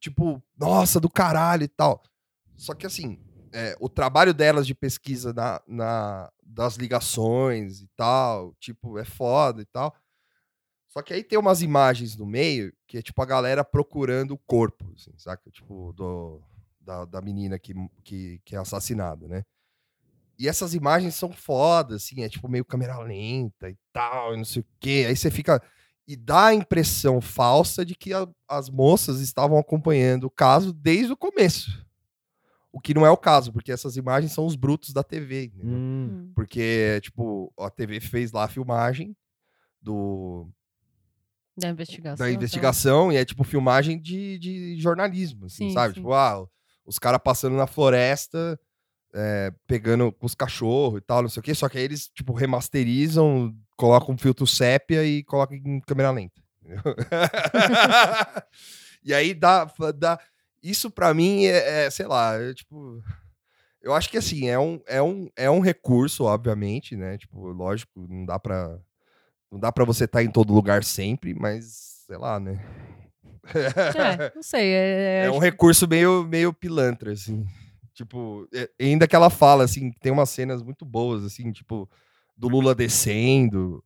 Tipo, 0.00 0.40
nossa, 0.58 1.00
do 1.00 1.10
caralho 1.10 1.64
e 1.64 1.68
tal. 1.68 2.00
Só 2.56 2.72
que 2.74 2.86
assim, 2.86 3.18
é, 3.52 3.76
o 3.80 3.88
trabalho 3.88 4.32
delas 4.32 4.66
de 4.66 4.74
pesquisa 4.74 5.32
na, 5.32 5.60
na- 5.66 6.30
das 6.48 6.76
ligações 6.76 7.80
e 7.82 7.88
tal, 7.96 8.54
tipo, 8.60 8.98
é 8.98 9.04
foda 9.04 9.62
e 9.62 9.66
tal. 9.66 9.94
Só 10.88 11.02
que 11.02 11.12
aí 11.12 11.22
tem 11.22 11.38
umas 11.38 11.62
imagens 11.62 12.16
no 12.16 12.26
meio 12.26 12.72
que 12.86 12.98
é 12.98 13.02
tipo 13.02 13.20
a 13.22 13.26
galera 13.26 13.64
procurando 13.64 14.32
o 14.32 14.38
corpo, 14.38 14.90
assim, 14.96 15.12
saca? 15.18 15.50
Tipo, 15.50 15.92
do, 15.94 16.42
da, 16.80 17.04
da 17.04 17.20
menina 17.20 17.58
que, 17.58 17.74
que, 18.02 18.40
que 18.44 18.56
é 18.56 18.58
assassinada, 18.58 19.28
né? 19.28 19.44
E 20.38 20.48
essas 20.48 20.72
imagens 20.74 21.14
são 21.16 21.32
fodas, 21.32 22.04
assim, 22.04 22.22
é 22.22 22.28
tipo 22.28 22.48
meio 22.48 22.64
câmera 22.64 22.98
lenta 23.00 23.68
e 23.68 23.76
tal, 23.92 24.34
e 24.34 24.36
não 24.36 24.44
sei 24.44 24.62
o 24.62 24.66
quê. 24.80 25.04
Aí 25.08 25.16
você 25.16 25.30
fica. 25.30 25.60
E 26.06 26.16
dá 26.16 26.46
a 26.46 26.54
impressão 26.54 27.20
falsa 27.20 27.84
de 27.84 27.94
que 27.94 28.14
a- 28.14 28.26
as 28.48 28.70
moças 28.70 29.20
estavam 29.20 29.58
acompanhando 29.58 30.24
o 30.24 30.30
caso 30.30 30.72
desde 30.72 31.12
o 31.12 31.16
começo. 31.16 31.86
O 32.70 32.80
que 32.80 32.92
não 32.94 33.06
é 33.06 33.10
o 33.10 33.16
caso, 33.16 33.52
porque 33.52 33.72
essas 33.72 33.96
imagens 33.96 34.32
são 34.32 34.44
os 34.46 34.54
brutos 34.54 34.92
da 34.92 35.02
TV? 35.02 35.50
Hum. 35.56 35.70
Hum. 35.70 36.32
Porque, 36.34 37.00
tipo, 37.02 37.52
a 37.58 37.70
TV 37.70 37.98
fez 38.00 38.30
lá 38.32 38.44
a 38.44 38.48
filmagem 38.48 39.16
do, 39.80 40.46
Da 41.56 41.68
investigação. 41.68 42.16
da 42.26 42.30
tá. 42.30 42.30
investigação 42.30 43.12
e 43.12 43.16
é 43.16 43.24
tipo 43.24 43.42
filmagem 43.44 44.00
de, 44.00 44.38
de 44.38 44.76
jornalismo, 44.78 45.46
assim, 45.46 45.68
Sim, 45.68 45.74
sabe? 45.74 45.94
sim. 45.94 46.00
Tipo, 46.00 46.12
ah, 46.12 46.46
os 46.84 46.98
caras 46.98 47.20
passando 47.24 47.56
na 47.56 47.66
floresta, 47.66 48.58
é, 49.14 49.52
pegando 49.66 50.12
com 50.12 50.26
os 50.26 50.34
cachorros 50.34 50.98
e 50.98 51.02
tal, 51.02 51.22
não 51.22 51.28
sei 51.28 51.40
o 51.40 51.42
quê, 51.42 51.54
só 51.54 51.68
que 51.68 51.78
aí 51.78 51.84
eles, 51.84 52.08
tipo, 52.08 52.32
remasterizam, 52.34 53.54
colocam 53.76 54.14
um 54.14 54.18
filtro 54.18 54.46
sépia 54.46 55.04
e 55.04 55.24
colocam 55.24 55.56
em 55.56 55.80
câmera 55.80 56.10
lenta. 56.10 56.42
e 59.02 59.14
aí 59.14 59.32
dá, 59.32 59.64
dá 59.96 60.20
isso 60.62 60.90
pra 60.90 61.12
mim 61.14 61.44
é, 61.44 61.86
é, 61.86 61.90
sei 61.90 62.06
lá, 62.06 62.34
é, 62.34 62.52
tipo, 62.54 63.02
eu 63.82 63.94
acho 63.94 64.08
que 64.10 64.18
assim, 64.18 64.48
é 64.48 64.58
um, 64.58 64.80
é 64.86 65.02
um, 65.02 65.28
é 65.36 65.50
um 65.50 65.60
recurso, 65.60 66.24
obviamente, 66.24 66.96
né? 66.96 67.16
Tipo, 67.18 67.48
lógico, 67.48 68.06
não 68.08 68.24
dá 68.24 68.38
pra. 68.38 68.78
Não 69.50 69.58
dá 69.58 69.72
pra 69.72 69.84
você 69.84 70.04
estar 70.04 70.22
em 70.22 70.30
todo 70.30 70.52
lugar 70.52 70.84
sempre, 70.84 71.32
mas 71.34 72.04
sei 72.06 72.18
lá, 72.18 72.38
né? 72.38 72.60
É, 73.54 74.32
não 74.34 74.42
sei. 74.42 74.68
É, 74.74 75.24
É 75.26 75.30
um 75.32 75.38
recurso 75.38 75.88
meio, 75.88 76.24
meio 76.24 76.52
pilantra, 76.52 77.12
assim. 77.12 77.46
Tipo, 77.94 78.46
é- 78.52 78.70
ainda 78.80 79.08
que 79.08 79.16
ela 79.16 79.30
fala, 79.30 79.64
assim, 79.64 79.90
tem 80.00 80.12
umas 80.12 80.30
cenas 80.30 80.62
muito 80.62 80.84
boas, 80.84 81.24
assim, 81.24 81.50
tipo, 81.50 81.88
do 82.36 82.48
Lula 82.48 82.74
descendo 82.74 83.82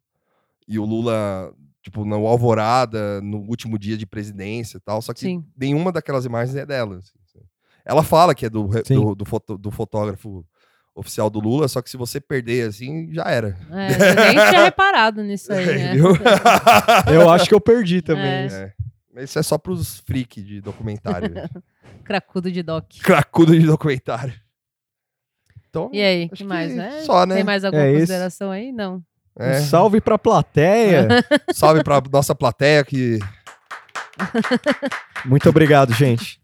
e 0.67 0.79
o 0.79 0.85
Lula, 0.85 1.55
tipo, 1.83 2.05
na 2.05 2.17
alvorada, 2.17 3.21
no 3.21 3.39
último 3.39 3.79
dia 3.79 3.97
de 3.97 4.07
presidência 4.07 4.77
e 4.77 4.81
tal, 4.81 5.03
só 5.03 5.13
que 5.13 5.21
Sim. 5.21 5.45
nenhuma 5.57 5.91
daquelas 5.93 6.25
imagens 6.25 6.57
é 6.57 6.65
dela. 6.65 6.99
assim? 6.99 7.41
Ela 7.85 8.03
fala 8.05 8.35
que 8.35 8.47
é 8.47 8.51
do, 8.51 8.69
do, 8.69 9.15
do, 9.17 9.25
foto- 9.25 9.59
do 9.59 9.71
fotógrafo 9.71 10.47
oficial 10.95 11.29
do 11.29 11.41
Lula, 11.41 11.67
só 11.67 11.83
que 11.83 11.91
se 11.91 11.97
você 11.97 12.21
perder, 12.21 12.69
assim, 12.69 13.13
já 13.13 13.25
era. 13.25 13.57
É, 13.71 14.11
eu 14.11 14.15
nem 14.25 14.35
tinha 14.51 14.63
reparado 14.65 15.23
nisso 15.23 15.53
aí, 15.53 15.67
né? 15.67 15.95
Eu 17.13 17.29
acho 17.31 17.49
que 17.49 17.55
eu 17.55 17.61
perdi 17.61 18.01
também. 18.03 18.25
É. 18.25 18.47
isso. 18.47 18.57
É. 18.57 18.73
Mas 19.15 19.25
isso 19.25 19.39
é 19.39 19.43
só 19.43 19.59
pros 19.59 19.99
freak 20.01 20.41
de 20.43 20.61
documentário. 20.61 21.35
Cracudo 22.05 22.51
de 22.53 22.63
doc. 22.63 22.87
Cracudo 23.03 23.59
de 23.59 23.67
documentário. 23.67 24.35
Então, 25.69 25.91
E 25.93 26.01
aí, 26.03 26.29
que 26.29 26.45
mais, 26.45 26.71
que 26.71 26.77
né? 26.79 27.01
só, 27.03 27.25
né? 27.27 27.37
Tem 27.37 27.45
mais 27.45 27.65
alguma 27.65 27.83
É 27.83 27.93
consideração 27.95 28.51
aí? 28.51 28.71
Não. 28.73 29.03
É, 29.39 29.59
Um 29.59 29.63
salve 29.65 30.01
pra 30.01 30.19
plateia. 30.19 31.09
salve 31.53 31.83
pra 31.83 32.03
nossa 32.13 32.35
plateia 32.35 32.85
que 32.85 33.19
Muito 35.25 35.49
obrigado, 35.49 35.93
gente. 35.95 36.39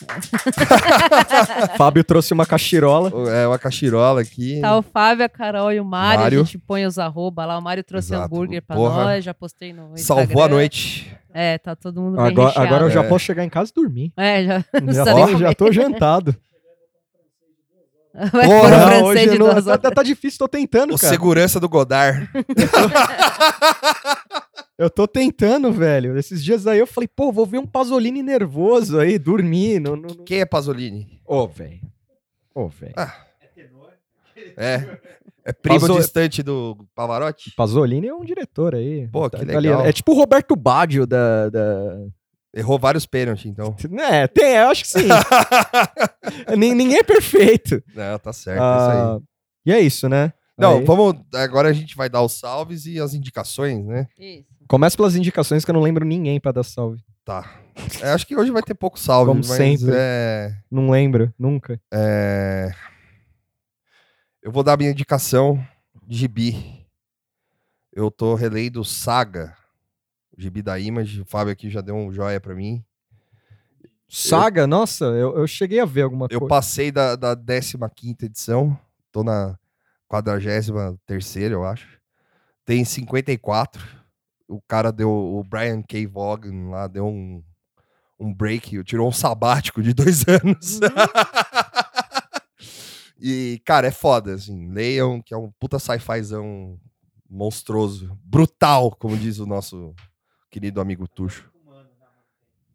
Fábio 1.76 2.04
trouxe 2.04 2.32
uma 2.32 2.46
cachirola. 2.46 3.10
é 3.30 3.46
uma 3.46 3.58
cachirola 3.58 4.20
aqui. 4.20 4.60
Tá 4.60 4.76
o 4.78 4.82
Fábio, 4.82 5.24
a 5.24 5.28
Carol 5.28 5.72
e 5.72 5.80
o 5.80 5.84
Mário. 5.84 6.20
Mário. 6.22 6.40
A 6.40 6.44
gente 6.44 6.58
põe 6.58 6.86
os 6.86 6.98
arroba 6.98 7.44
lá. 7.44 7.58
O 7.58 7.62
Mário 7.62 7.82
trouxe 7.82 8.14
Exato. 8.14 8.24
hambúrguer 8.32 8.62
pra 8.62 8.76
Porra. 8.76 9.04
nós. 9.04 9.24
Já 9.24 9.34
postei 9.34 9.72
no 9.72 9.96
Salvou 9.96 10.22
a 10.22 10.24
Instagram. 10.24 10.48
noite. 10.54 11.16
É, 11.34 11.58
tá 11.58 11.76
todo 11.76 12.00
mundo 12.00 12.16
bem 12.16 12.26
Agora, 12.26 12.48
recheado. 12.48 12.66
agora 12.68 12.84
eu 12.86 12.90
já 12.90 13.00
É. 13.00 13.08
posso 13.08 13.24
chegar 13.24 13.44
em 13.44 13.48
casa 13.50 13.70
e 13.70 13.74
dormir. 13.74 14.12
É, 14.16 14.44
já. 14.44 14.64
Já 14.92 15.36
já 15.36 15.54
tô 15.54 15.70
jantado. 15.72 16.34
Vai 18.32 18.46
Porra, 18.46 18.60
pôr 18.60 18.68
francês 18.70 19.02
hoje 19.04 19.30
de 19.30 19.38
duas 19.38 19.64
tá, 19.64 19.70
horas. 19.70 19.82
tá- 19.82 19.90
tá 19.90 20.02
difícil, 20.02 20.38
tô 20.38 20.48
tentando, 20.48 20.94
O 20.94 20.98
cara. 20.98 21.12
segurança 21.12 21.60
do 21.60 21.68
Godard. 21.68 22.28
Eu 24.76 24.88
tô 24.88 25.08
tentando, 25.08 25.72
velho. 25.72 26.16
Esses 26.16 26.42
dias 26.42 26.66
aí 26.66 26.78
eu 26.78 26.86
falei, 26.86 27.08
pô, 27.08 27.32
vou 27.32 27.44
ver 27.44 27.58
um 27.58 27.66
Pasolini 27.66 28.22
nervoso 28.22 28.98
aí, 29.00 29.18
dormir. 29.18 29.80
Não, 29.80 29.96
não, 29.96 30.08
não- 30.16 30.24
Quem 30.24 30.38
é 30.40 30.46
Pasolini? 30.46 31.20
Ô, 31.26 31.48
velho. 31.48 31.80
Ô, 32.54 32.68
velho. 32.68 32.94
É. 34.56 34.98
É 35.44 35.52
primo 35.52 35.80
Paso- 35.80 35.96
distante 35.96 36.42
do 36.44 36.76
Pavarotti? 36.94 37.52
Pasolini 37.56 38.06
é 38.06 38.14
um 38.14 38.24
diretor 38.24 38.74
aí. 38.74 39.08
Pô, 39.08 39.28
Tá 39.28 39.38
que 39.38 39.44
italiano. 39.44 39.78
legal. 39.78 39.88
É 39.88 39.92
tipo 39.92 40.12
o 40.12 40.14
Roberto 40.14 40.54
Baggio 40.54 41.06
da... 41.06 41.48
da... 41.48 41.96
Errou 42.54 42.78
vários 42.78 43.04
pênaltis, 43.06 43.46
então. 43.46 43.76
É, 44.10 44.26
tem, 44.26 44.56
eu 44.56 44.68
acho 44.70 44.82
que 44.84 44.88
sim. 44.90 45.08
Nin- 46.56 46.74
Ninguém 46.74 46.98
é 46.98 47.02
perfeito. 47.02 47.82
Não, 47.94 48.18
tá 48.18 48.32
certo, 48.32 48.62
é 48.62 48.76
isso 48.76 48.90
aí. 48.90 48.96
Ah, 48.98 49.18
e 49.66 49.72
é 49.72 49.80
isso, 49.80 50.08
né? 50.08 50.32
Não, 50.56 50.78
Aí- 50.78 50.84
vamos. 50.84 51.14
Agora 51.34 51.68
a 51.68 51.72
gente 51.72 51.94
vai 51.96 52.08
dar 52.08 52.22
os 52.22 52.32
salves 52.32 52.86
e 52.86 52.98
as 52.98 53.14
indicações, 53.14 53.84
né? 53.84 54.08
Isso. 54.18 54.46
Começa 54.66 54.96
pelas 54.96 55.14
indicações 55.14 55.64
que 55.64 55.70
eu 55.70 55.74
não 55.74 55.82
lembro 55.82 56.04
ninguém 56.04 56.40
pra 56.40 56.50
dar 56.52 56.62
salve. 56.64 57.00
Tá. 57.24 57.48
É, 58.02 58.10
acho 58.10 58.26
que 58.26 58.34
hoje 58.36 58.50
vai 58.50 58.62
ter 58.62 58.74
pouco 58.74 58.98
salve, 58.98 59.28
Como 59.30 59.40
mas 59.46 59.56
sempre. 59.56 59.90
é. 59.94 60.52
Não 60.70 60.90
lembro, 60.90 61.32
nunca. 61.38 61.78
É, 61.92 62.70
Eu 64.42 64.50
vou 64.50 64.62
dar 64.62 64.76
minha 64.78 64.90
indicação 64.90 65.62
de 66.06 66.16
gibi. 66.16 66.86
Eu 67.92 68.10
tô 68.10 68.34
relendo 68.34 68.84
Saga, 68.84 69.54
gibi 70.38 70.62
da 70.62 70.78
Image. 70.78 71.22
O 71.22 71.26
Fábio 71.26 71.52
aqui 71.52 71.68
já 71.68 71.80
deu 71.80 71.96
um 71.96 72.12
joia 72.12 72.40
pra 72.40 72.54
mim. 72.54 72.82
Saga, 74.08 74.66
nossa, 74.66 75.04
eu, 75.04 75.36
eu 75.36 75.46
cheguei 75.46 75.80
a 75.80 75.84
ver 75.84 76.02
alguma 76.02 76.28
Eu 76.30 76.40
coisa. 76.40 76.48
passei 76.48 76.90
da, 76.90 77.14
da 77.14 77.36
15 77.36 77.76
edição, 78.22 78.78
tô 79.12 79.22
na 79.22 79.58
43, 80.08 81.50
eu 81.50 81.62
acho. 81.62 81.98
Tem 82.64 82.84
54. 82.84 83.86
O 84.48 84.62
cara 84.62 84.90
deu. 84.90 85.10
O 85.10 85.44
Brian 85.44 85.82
K. 85.82 86.06
Vaughan 86.06 86.70
lá 86.70 86.86
deu 86.86 87.06
um, 87.06 87.42
um 88.18 88.32
break, 88.32 88.82
tirou 88.84 89.08
um 89.08 89.12
sabático 89.12 89.82
de 89.82 89.92
dois 89.92 90.24
anos. 90.26 90.80
e, 93.20 93.60
cara, 93.64 93.88
é 93.88 93.90
foda, 93.90 94.34
assim. 94.34 94.70
Leiam, 94.70 95.20
que 95.20 95.34
é 95.34 95.36
um 95.36 95.50
puta 95.60 95.78
sci-fizão 95.78 96.78
monstruoso. 97.28 98.18
Brutal, 98.24 98.90
como 98.92 99.18
diz 99.18 99.38
o 99.38 99.46
nosso 99.46 99.94
querido 100.50 100.80
amigo 100.80 101.06
Tuxo. 101.08 101.50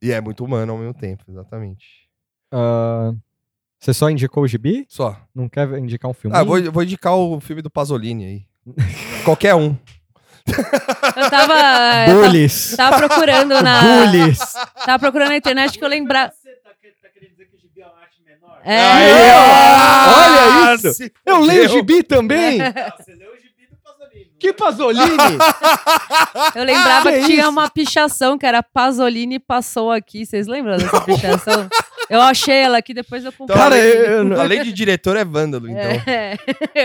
E 0.02 0.12
é 0.12 0.20
muito 0.20 0.44
humano 0.44 0.74
ao 0.74 0.78
mesmo 0.78 0.94
tempo, 0.94 1.24
exatamente. 1.30 2.10
Ah, 2.52 3.14
você 3.80 3.94
só 3.94 4.10
indicou 4.10 4.44
o 4.44 4.48
gibi? 4.48 4.86
Só. 4.90 5.18
Não 5.34 5.48
quer 5.48 5.68
indicar 5.78 6.10
um 6.12 6.14
filme? 6.14 6.36
Ah, 6.36 6.44
vou, 6.44 6.62
vou 6.72 6.84
indicar 6.84 7.16
o 7.16 7.40
filme 7.40 7.62
do 7.62 7.70
Pasolini 7.70 8.26
aí. 8.26 8.46
Qualquer 9.24 9.56
um. 9.56 9.78
Eu 10.46 10.56
tava. 10.64 11.20
eu 11.22 11.30
tava- 11.30 12.14
Bullies! 12.14 12.76
Tava 12.76 12.98
procurando 12.98 13.62
na. 13.62 13.82
Bullies! 13.82 14.40
Tava 14.86 15.00
procurando 15.00 15.30
na 15.30 15.38
internet 15.38 15.78
que 15.80 15.84
eu 15.84 15.88
lembrava. 15.90 16.34
É, 18.66 18.78
Aí, 18.80 19.12
ó. 19.36 20.14
Olha 20.18 20.76
isso! 20.76 20.94
se 20.94 21.12
Eu 21.26 21.40
leio 21.42 21.66
o 21.66 21.68
gibi 21.70 22.02
também! 22.04 22.60
Que 24.40 24.52
Pasolini! 24.52 25.08
eu 26.56 26.64
lembrava 26.66 27.12
Que 27.14 27.20
que, 27.22 27.26
tinha 27.28 27.48
uma 27.50 27.70
pichação 27.70 28.38
que 28.38 28.46
era 28.46 28.62
Pasolini 28.62 29.40
passou 29.40 29.90
aqui. 29.92 30.26
Vocês 30.26 30.48
lembram 30.48 30.76
dessa 30.78 31.00
pichação? 31.02 31.70
Eu 32.10 32.20
achei 32.22 32.56
ela 32.56 32.78
aqui, 32.78 32.94
depois 32.94 33.24
eu 33.24 33.32
comprei. 33.32 33.58
Cara, 33.58 33.76
além, 33.76 33.88
eu- 33.88 34.28
eu- 34.34 34.42
além 34.42 34.64
de 34.64 34.74
diretor, 34.74 35.16
é 35.16 35.24
vândalo, 35.24 35.70
então. 35.70 35.82
É. 36.06 36.38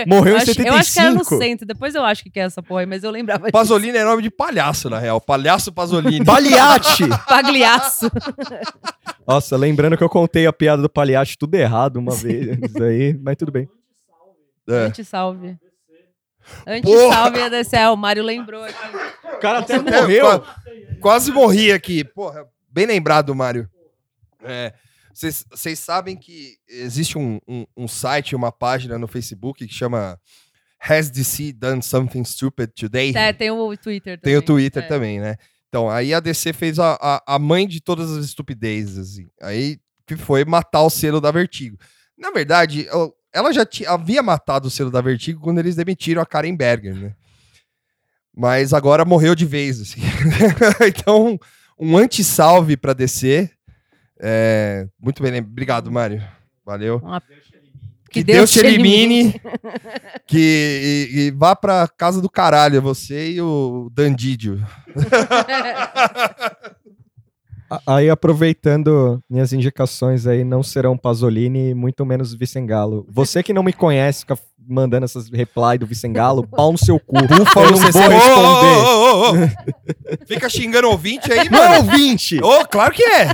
Morreu 0.07 0.35
eu 0.35 0.37
em 0.37 0.41
acho, 0.41 0.61
Eu 0.61 0.73
acho 0.73 0.93
que 0.93 0.99
era 0.99 1.11
no 1.11 1.23
75. 1.25 1.37
centro. 1.43 1.67
Depois 1.67 1.93
eu 1.95 2.03
acho 2.05 2.23
que 2.23 2.39
é 2.39 2.43
essa 2.43 2.63
porra 2.63 2.79
aí, 2.81 2.85
mas 2.85 3.03
eu 3.03 3.11
lembrava 3.11 3.41
disso. 3.43 3.51
Pasolini 3.51 3.97
é 3.97 4.03
nome 4.05 4.21
de 4.23 4.29
palhaço, 4.31 4.89
na 4.89 4.97
real. 4.97 5.19
Palhaço 5.19 5.71
Pasolini. 5.73 6.23
Pagliatti! 6.25 7.03
Pagliaço. 7.27 8.09
Nossa, 9.27 9.57
lembrando 9.57 9.97
que 9.97 10.03
eu 10.03 10.09
contei 10.09 10.47
a 10.47 10.53
piada 10.53 10.81
do 10.81 10.89
Pagliatti 10.89 11.37
tudo 11.37 11.55
errado 11.55 11.97
uma 11.97 12.15
vez. 12.15 12.57
Aí, 12.81 13.13
mas 13.21 13.35
tudo 13.35 13.51
bem. 13.51 13.67
É. 14.67 14.85
Anti-salve. 14.85 15.57
Anti-salve 16.65 17.37
ia 17.39 17.49
descer. 17.49 17.79
É, 17.79 17.89
o 17.89 17.95
Mário 17.95 18.23
lembrou 18.23 18.63
aqui. 18.63 18.75
O 19.35 19.39
cara 19.39 19.59
até 19.59 19.75
É, 19.75 20.19
qua- 20.21 20.55
quase 21.01 21.31
morri 21.31 21.71
aqui. 21.71 22.03
Porra, 22.03 22.45
bem 22.69 22.85
lembrado, 22.85 23.33
Mário. 23.35 23.69
É, 24.43 24.73
Vocês 25.13 25.79
sabem 25.79 26.15
que 26.15 26.55
existe 26.67 27.17
um, 27.17 27.39
um, 27.47 27.65
um 27.75 27.87
site, 27.87 28.35
uma 28.35 28.51
página 28.51 28.97
no 28.97 29.07
Facebook 29.07 29.67
que 29.67 29.73
chama 29.73 30.17
Has 30.81 31.09
DC 31.09 31.51
Done 31.53 31.81
Something 31.83 32.23
Stupid 32.23 32.69
Today? 32.73 33.13
É, 33.15 33.33
tem 33.33 33.51
o 33.51 33.75
Twitter 33.77 34.17
também. 34.17 34.21
Tem 34.33 34.37
o 34.37 34.41
Twitter 34.41 34.83
É. 34.83 34.87
também, 34.87 35.19
né? 35.19 35.35
Então, 35.67 35.89
aí 35.89 36.13
a 36.13 36.19
DC 36.19 36.53
fez 36.53 36.79
a, 36.79 36.97
a, 37.01 37.35
a 37.35 37.37
mãe 37.39 37.67
de 37.67 37.79
todas 37.81 38.11
as 38.11 38.25
estupidezes, 38.25 38.97
assim. 38.97 39.29
Aí 39.41 39.77
que 40.07 40.15
foi 40.15 40.43
matar 40.45 40.81
o 40.83 40.89
selo 40.89 41.21
da 41.21 41.29
Vertigo. 41.31 41.77
Na 42.17 42.31
verdade, 42.31 42.85
eu- 42.87 43.13
ela 43.33 43.51
já 43.53 43.65
ti- 43.65 43.85
havia 43.85 44.21
matado 44.23 44.67
o 44.67 44.71
selo 44.71 44.89
da 44.91 45.01
Vertigo 45.01 45.39
quando 45.41 45.59
eles 45.59 45.75
demitiram 45.75 46.21
a 46.21 46.25
Karen 46.25 46.55
Berger, 46.55 46.95
né? 46.95 47.13
Mas 48.35 48.73
agora 48.73 49.03
morreu 49.05 49.35
de 49.35 49.45
vez, 49.45 49.81
assim. 49.81 50.01
então, 50.87 51.37
um 51.77 51.97
anti-salve 51.97 52.77
pra 52.77 52.93
DC. 52.93 53.49
É, 54.19 54.87
muito 55.01 55.21
bem, 55.23 55.39
obrigado, 55.39 55.91
Mário. 55.91 56.23
Valeu. 56.65 56.97
Uma- 57.03 57.21
Que, 58.11 58.23
Deus, 58.23 58.49
te 58.51 58.59
elimine. 58.59 59.39
que 60.25 61.07
e, 61.11 61.19
e 61.27 61.31
vá 61.31 61.55
pra 61.55 61.87
casa 61.87 62.21
do 62.21 62.29
caralho, 62.29 62.81
você 62.81 63.31
e 63.33 63.41
o 63.41 63.89
Dandidio. 63.93 64.65
Aí, 67.85 68.09
aproveitando 68.09 69.21
minhas 69.29 69.53
indicações 69.53 70.25
aí, 70.25 70.43
não 70.43 70.63
serão 70.63 70.97
Pasolini, 70.97 71.73
muito 71.73 72.05
menos 72.05 72.33
Vicengalo. 72.33 73.05
Você 73.09 73.43
que 73.43 73.53
não 73.53 73.63
me 73.63 73.73
conhece, 73.73 74.21
fica 74.21 74.37
mandando 74.71 75.03
essas 75.05 75.29
reply 75.29 75.77
do 75.79 75.85
Vicengalo, 75.87 76.45
pau 76.47 76.71
no 76.71 76.77
seu 76.77 76.99
cu. 76.99 77.15
Búfalo, 77.27 77.67
Eu 77.67 77.71
não 77.71 77.77
vou 77.79 78.01
Ô, 78.01 78.07
responder. 78.07 78.75
ô, 78.77 78.85
ô, 78.85 79.21
ô, 79.21 79.31
ô. 79.31 79.35
Fica 80.27 80.49
xingando 80.49 80.89
ouvinte 80.89 81.31
aí, 81.31 81.49
Não 81.49 81.63
é 81.63 81.69
mano. 81.79 81.91
ouvinte! 81.91 82.39
Ô, 82.43 82.65
claro 82.67 82.93
que 82.93 83.03
é. 83.03 83.27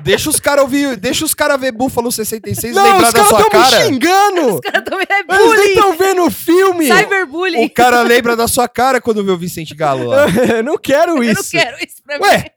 Deixa 0.00 0.30
os 0.30 0.40
caras 0.40 0.62
ouvir, 0.64 0.96
deixa 0.96 1.24
os 1.24 1.34
caras 1.34 1.60
ver 1.60 1.72
Búfalo 1.72 2.10
66 2.10 2.72
e 2.72 2.76
Não, 2.76 2.82
lembrar 2.82 3.08
os 3.08 3.12
da 3.12 3.18
caras 3.20 3.28
sua 3.28 3.40
estão 3.42 3.60
me 3.60 3.64
cara. 3.70 3.84
xingando! 3.86 4.54
Os 4.54 4.60
caras 4.60 4.84
também 4.84 5.06
é 5.10 5.18
Eles 5.18 5.26
nem 5.28 5.38
bullying. 5.48 5.68
estão 5.70 5.96
vendo 5.96 6.24
o 6.24 6.30
filme! 6.30 6.86
Cyberbullying. 6.86 7.64
O 7.66 7.70
cara 7.70 8.02
lembra 8.02 8.34
da 8.36 8.48
sua 8.48 8.68
cara 8.68 9.00
quando 9.00 9.24
vê 9.24 9.30
o 9.30 9.38
Vicente 9.38 9.74
Galo 9.74 10.04
lá. 10.08 10.26
Eu 10.56 10.62
não 10.62 10.78
quero 10.78 11.12
Eu 11.12 11.16
não 11.34 11.40
isso! 11.40 11.50
quero 11.50 11.76
isso 11.78 12.02
pra 12.04 12.18
mim. 12.18 12.24
Ué, 12.24 12.50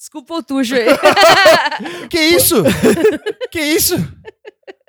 Desculpa 0.00 0.32
o 0.32 0.42
tujo 0.42 0.76
aí. 0.76 0.86
que 2.08 2.18
isso? 2.18 2.64
Que 3.50 3.60
isso? 3.60 3.96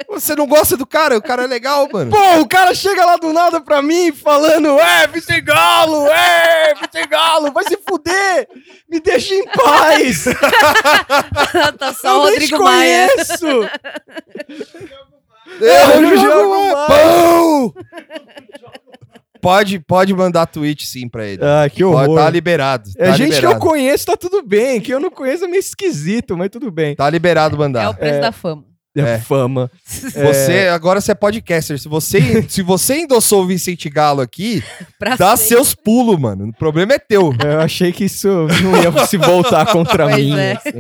Você 0.07 0.33
não 0.37 0.47
gosta 0.47 0.77
do 0.77 0.87
cara? 0.87 1.17
O 1.17 1.21
cara 1.21 1.43
é 1.43 1.47
legal, 1.47 1.85
mano. 1.91 2.11
Pô, 2.11 2.39
o 2.39 2.47
cara 2.47 2.73
chega 2.73 3.05
lá 3.05 3.17
do 3.17 3.33
nada 3.33 3.59
pra 3.59 3.81
mim 3.81 4.13
falando: 4.13 4.79
É, 4.79 5.07
Vicegalo, 5.07 6.07
é, 6.07 6.73
Vicegalo, 6.75 7.51
vai 7.51 7.65
se 7.65 7.75
fuder, 7.85 8.47
me 8.89 9.01
deixa 9.01 9.33
em 9.35 9.43
paz. 9.47 10.23
tá 11.77 11.93
só 11.93 12.19
o 12.19 12.21
Rodrigo 12.21 12.63
Maia. 12.63 13.09
É, 13.09 13.15
Eu 15.59 16.01
eu 16.03 16.17
jogo 16.17 16.31
jogo 16.31 16.73
mais. 16.73 16.87
pão! 16.87 17.73
Pode, 19.41 19.79
pode 19.79 20.13
mandar 20.13 20.45
tweet 20.45 20.85
sim 20.87 21.09
pra 21.09 21.25
ele. 21.25 21.41
Ah, 21.43 21.67
que 21.69 21.83
Pode, 21.83 22.09
horror. 22.09 22.19
tá 22.19 22.29
liberado. 22.29 22.89
É 22.97 23.05
tá 23.07 23.11
gente 23.17 23.29
que 23.29 23.45
eu 23.45 23.49
liberado. 23.51 23.59
conheço, 23.59 24.05
tá 24.05 24.15
tudo 24.17 24.43
bem. 24.43 24.79
Que 24.79 24.93
eu 24.93 24.99
não 24.99 25.09
conheço 25.09 25.45
é 25.45 25.47
meio 25.47 25.59
esquisito, 25.59 26.37
mas 26.37 26.49
tudo 26.49 26.69
bem. 26.71 26.95
Tá 26.95 27.09
liberado 27.09 27.55
É 27.55 27.59
mandar. 27.59 27.89
o 27.89 27.93
preço 27.95 28.15
É. 28.17 28.19
da 28.21 28.31
fama. 28.31 28.63
É. 28.93 29.17
Fama. 29.19 29.71
Você, 29.87 30.67
agora 30.67 30.99
você 30.99 31.13
é 31.13 31.15
podcaster. 31.15 31.79
Se 31.79 31.87
você, 31.87 32.19
se 32.49 32.61
você 32.61 32.97
endossou 32.97 33.43
o 33.43 33.47
Vicente 33.47 33.89
Galo 33.89 34.19
aqui, 34.19 34.61
Pra 34.99 35.15
dá 35.15 35.37
sempre. 35.37 35.47
seus 35.55 35.73
pulos, 35.73 36.19
mano. 36.19 36.49
O 36.49 36.53
problema 36.53 36.91
é 36.93 36.99
teu. 36.99 37.33
Eu 37.41 37.61
achei 37.61 37.93
que 37.93 38.03
isso 38.03 38.27
não 38.61 38.75
ia 38.83 39.05
se 39.07 39.15
voltar 39.15 39.65
contra 39.71 40.09
Pois 40.09 40.17
mim. 40.17 40.37
é. 40.37 40.51
assim. 40.57 40.71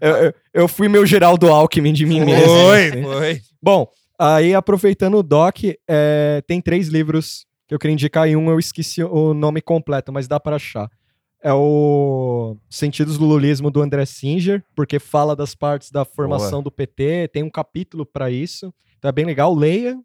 Eu, 0.00 0.10
eu- 0.16 0.34
eu 0.54 0.68
fui 0.68 0.88
meu 0.88 1.04
Geraldo 1.04 1.48
Alckmin 1.52 1.92
de 1.92 2.06
mim 2.06 2.24
mesmo. 2.24 2.46
Foi, 2.46 2.86
assim. 2.88 3.02
foi. 3.02 3.40
Bom, 3.62 3.86
aí 4.18 4.54
aproveitando 4.54 5.18
o 5.18 5.22
doc, 5.22 5.58
é, 5.86 6.42
tem 6.46 6.62
três 6.62 6.88
livros 6.88 7.44
que 7.70 7.74
eu 7.74 7.78
queria 7.78 7.94
indicar 7.94 8.28
e 8.28 8.34
um 8.34 8.50
eu 8.50 8.58
esqueci 8.58 9.00
o 9.00 9.32
nome 9.32 9.60
completo, 9.60 10.12
mas 10.12 10.26
dá 10.26 10.40
para 10.40 10.56
achar. 10.56 10.90
É 11.40 11.52
o 11.52 12.56
Sentidos 12.68 13.16
do 13.16 13.24
Lulismo 13.24 13.70
do 13.70 13.80
André 13.80 14.04
Singer, 14.06 14.64
porque 14.74 14.98
fala 14.98 15.36
das 15.36 15.54
partes 15.54 15.88
da 15.92 16.04
formação 16.04 16.64
do 16.64 16.70
PT, 16.72 17.28
tem 17.32 17.44
um 17.44 17.48
capítulo 17.48 18.04
para 18.04 18.28
isso, 18.28 18.74
então 18.98 19.08
é 19.08 19.12
bem 19.12 19.24
legal, 19.24 19.54
leia. 19.54 19.96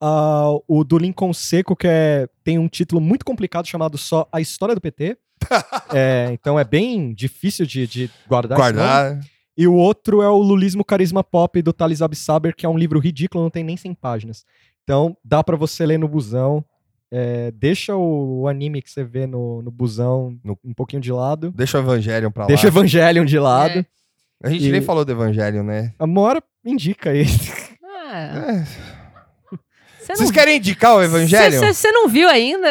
Ah, 0.00 0.50
o 0.66 0.82
do 0.82 0.98
Lincoln 0.98 1.32
Seco, 1.32 1.76
que 1.76 1.86
é, 1.86 2.28
tem 2.42 2.58
um 2.58 2.66
título 2.66 3.00
muito 3.00 3.24
complicado 3.24 3.68
chamado 3.68 3.96
só 3.96 4.28
A 4.32 4.40
História 4.40 4.74
do 4.74 4.80
PT. 4.80 5.16
É, 5.94 6.30
então 6.32 6.58
é 6.58 6.64
bem 6.64 7.14
difícil 7.14 7.64
de, 7.64 7.86
de 7.86 8.10
guardar. 8.28 8.58
Guardar. 8.58 9.20
E 9.56 9.68
o 9.68 9.74
outro 9.74 10.20
é 10.20 10.28
o 10.28 10.38
Lulismo 10.38 10.84
Carisma 10.84 11.22
Pop 11.22 11.62
do 11.62 11.72
Thales 11.72 12.02
Absaber, 12.02 12.56
que 12.56 12.66
é 12.66 12.68
um 12.68 12.76
livro 12.76 12.98
ridículo, 12.98 13.44
não 13.44 13.50
tem 13.50 13.62
nem 13.62 13.76
100 13.76 13.94
páginas. 13.94 14.44
Então, 14.82 15.16
dá 15.24 15.44
pra 15.44 15.56
você 15.56 15.86
ler 15.86 15.98
no 15.98 16.08
busão. 16.08 16.64
É, 17.12 17.50
deixa 17.52 17.94
o, 17.94 18.42
o 18.42 18.48
anime 18.48 18.82
que 18.82 18.90
você 18.90 19.04
vê 19.04 19.26
no, 19.26 19.62
no 19.62 19.70
busão 19.70 20.36
No- 20.42 20.58
um 20.64 20.74
pouquinho 20.74 21.00
de 21.00 21.12
lado. 21.12 21.52
Deixa 21.54 21.78
o 21.78 21.80
Evangelion 21.80 22.30
pra 22.30 22.42
lá. 22.44 22.48
Deixa 22.48 22.66
o 22.66 22.70
Evangelion 22.70 23.24
de 23.24 23.38
lado. 23.38 23.78
É. 23.80 23.86
A 24.42 24.50
gente 24.50 24.66
E- 24.66 24.72
nem 24.72 24.80
falou 24.82 25.04
do 25.04 25.12
Evangelion, 25.12 25.62
né? 25.62 25.92
A 25.98 26.06
Mora 26.06 26.42
indica 26.64 27.10
aí. 27.10 27.24
Ah, 28.08 28.52
É. 28.52 28.64
você 29.98 30.12
não 30.12 30.16
Vocês 30.16 30.30
querem 30.30 30.58
indicar 30.58 30.94
o 30.96 31.02
Evangelion? 31.02 31.72
Você 31.72 31.90
não 31.90 32.08
viu 32.08 32.28
ainda? 32.28 32.68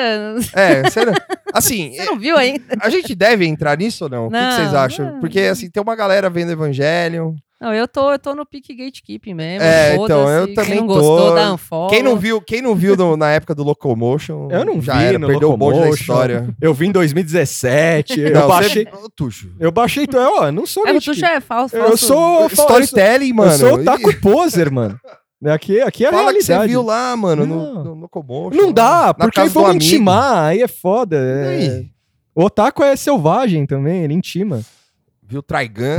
É, 0.53 0.81
você 0.83 1.03
não- 1.03 1.13
assim, 1.53 1.91
Você 1.95 2.05
não 2.05 2.17
viu 2.17 2.37
ainda? 2.37 2.63
a 2.79 2.89
gente 2.89 3.13
deve 3.13 3.45
entrar 3.45 3.77
nisso 3.77 4.05
ou 4.05 4.09
não? 4.09 4.27
o 4.27 4.29
que 4.29 4.37
Não, 4.37 4.51
vocês 4.51 4.73
acham? 4.73 5.13
não. 5.13 5.19
Porque, 5.19 5.41
assim, 5.41 5.69
tem 5.69 5.83
uma 5.83 5.95
galera 5.95 6.29
vendo 6.29 6.51
Evangelion. 6.53 7.35
Não, 7.61 7.73
eu 7.73 7.87
tô, 7.87 8.11
eu 8.11 8.19
tô 8.19 8.35
no 8.35 8.45
pique 8.45 8.75
gatekeeping 8.75 9.33
mesmo. 9.33 9.63
É, 9.65 9.95
então, 9.95 10.27
eu 10.29 10.53
também 10.53 10.71
Quem 10.71 10.81
não 10.81 10.87
tô. 10.87 10.93
gostou, 10.95 11.33
dá 11.35 11.53
unfollow. 11.53 11.89
Quem 11.89 12.03
não 12.03 12.17
viu, 12.17 12.41
quem 12.41 12.61
não 12.61 12.75
viu 12.75 12.97
no- 12.97 13.15
na 13.15 13.31
época 13.31 13.55
do 13.55 13.63
Locomotion, 13.63 14.49
Eu 14.51 14.65
não 14.65 14.81
já 14.81 14.97
vi 14.97 15.03
era, 15.05 15.17
no 15.19 15.27
perdeu 15.27 15.51
o 15.51 15.57
bonde 15.57 15.79
da 15.79 15.89
história. 15.89 16.53
Eu 16.59 16.73
vi 16.73 16.87
em 16.87 16.91
2017. 16.91 18.19
eu 18.19 18.33
Não, 18.33 18.47
baixei. 18.47 18.83
Você... 18.85 19.05
Ô, 19.05 19.09
Tuxo. 19.09 19.51
Eu 19.59 19.71
baixei. 19.71 20.03
É, 20.03 20.17
ó, 20.17 20.51
não 20.51 20.65
sou 20.65 20.85
É, 20.85 20.91
o. 20.91 21.01
Tuxo 21.01 21.25
é 21.25 21.39
falso, 21.39 21.75
Eu 21.75 21.87
falso. 21.87 22.07
sou- 22.07 22.41
eu 22.43 22.49
sou- 22.49 22.65
Storytelling, 22.65 23.33
mano. 23.33 23.51
Eu 23.53 23.57
sou 23.57 23.81
E- 23.81 23.85
taco 23.85 24.19
poser, 24.21 24.69
mano. 24.69 24.99
Aqui, 25.45 25.79
aqui 25.81 26.03
é 26.05 26.07
a 26.07 26.11
Fala 26.11 26.23
que 26.33 26.39
realidade. 26.39 26.61
você 26.63 26.67
viu 26.67 26.81
lá, 26.81 27.15
mano, 27.15 27.45
no, 27.45 27.73
Não. 27.73 27.83
no 27.83 27.93
Locomotion. 28.01 28.59
Não 28.59 28.71
dá, 28.71 29.13
porque 29.13 29.39
aí 29.39 29.47
amigo. 29.47 29.71
intimar, 29.73 30.45
aí 30.45 30.61
é 30.61 30.67
foda. 30.67 31.15
E 31.17 31.19
é- 31.19 31.47
aí? 31.75 31.85
O 32.33 32.43
otaku 32.45 32.83
é 32.83 32.95
selvagem 32.95 33.65
também, 33.65 34.03
ele 34.03 34.13
intima. 34.13 34.61
Viu 35.21 35.41
Trigun, 35.41 35.97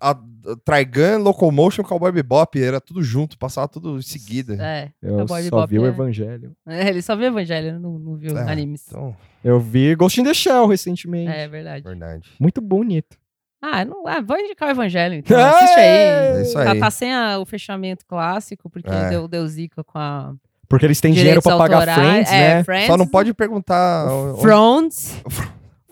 a, 0.00 0.10
a, 0.10 0.18
Trigun, 0.64 1.18
Locomotion, 1.22 1.82
Cowboy 1.82 2.12
Bebop, 2.12 2.60
era 2.62 2.80
tudo 2.80 3.02
junto, 3.02 3.38
passava 3.38 3.68
tudo 3.68 3.98
em 3.98 4.02
seguida. 4.02 4.56
É, 4.60 4.90
Eu 5.02 5.18
Cowboy 5.18 5.42
só 5.42 5.44
Bebop 5.50 5.70
vi 5.70 5.78
o 5.78 5.86
é- 5.86 5.88
Evangelho. 5.88 6.52
é, 6.66 6.88
ele 6.88 7.02
só 7.02 7.14
viu 7.16 7.26
Evangelho, 7.26 7.78
não, 7.78 7.98
não 7.98 8.16
viu 8.16 8.36
É, 8.36 8.50
animes. 8.50 8.84
Então, 8.88 9.14
Eu 9.44 9.58
vi 9.60 9.94
Ghost 9.94 10.20
in 10.20 10.24
the 10.24 10.34
Shell 10.34 10.66
recentemente. 10.66 11.30
É 11.30 11.48
verdade. 11.48 11.82
verdade. 11.84 12.30
Muito 12.38 12.60
bonito. 12.60 13.16
Ah, 13.60 13.84
não, 13.84 14.06
ah, 14.08 14.20
vou 14.20 14.36
indicar 14.38 14.68
o 14.68 14.72
Evangelho, 14.72 15.14
então. 15.14 15.38
É, 15.38 15.44
Assiste 15.44 15.78
aí. 15.78 15.84
É 15.86 16.42
isso 16.42 16.54
Tá, 16.54 16.72
aí. 16.72 16.78
tá 16.80 16.90
sem 16.90 17.12
a- 17.14 17.38
o 17.38 17.44
fechamento 17.46 18.04
clássico, 18.06 18.68
porque 18.68 18.90
É. 18.90 19.08
deu, 19.10 19.28
deu 19.28 19.46
zica 19.46 19.84
com 19.84 19.98
a. 19.98 20.34
Porque 20.68 20.86
eles 20.86 21.00
têm 21.00 21.12
dinheiro 21.12 21.42
pra 21.42 21.56
pagar 21.58 21.88
autorais. 21.88 22.08
Friends, 22.28 22.32
é, 22.32 22.54
né? 22.56 22.64
Friends, 22.64 22.86
Só 22.86 22.96
não 22.96 23.06
pode 23.06 23.32
perguntar. 23.34 24.06
onde- 24.10 24.40
Friends 24.40 25.22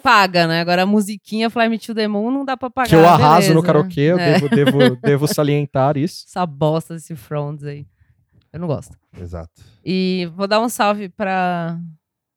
paga, 0.02 0.46
né? 0.46 0.60
Agora 0.60 0.82
a 0.82 0.86
musiquinha 0.86 1.48
Fly 1.50 1.68
Me 1.68 1.78
to 1.78 1.94
the 1.94 2.08
Moon 2.08 2.30
não 2.30 2.44
dá 2.44 2.56
pra 2.56 2.70
pagar. 2.70 2.88
Que 2.88 2.94
eu 2.96 3.06
arraso 3.08 3.48
no 3.54 3.60
beleza. 3.62 3.66
karaokê, 3.66 4.00
eu 4.00 4.18
É. 4.18 4.32
devo, 4.40 4.48
devo, 4.48 4.96
devo 4.96 5.28
salientar 5.28 5.96
isso. 5.96 6.24
Essa 6.28 6.44
bosta 6.46 6.94
desse 6.94 7.14
Friends 7.14 7.64
aí. 7.64 7.86
Eu 8.52 8.58
não 8.60 8.66
gosto. 8.66 8.96
Exato. 9.20 9.62
E 9.84 10.28
vou 10.34 10.46
dar 10.48 10.60
um 10.60 10.68
salve 10.68 11.08
pra, 11.08 11.78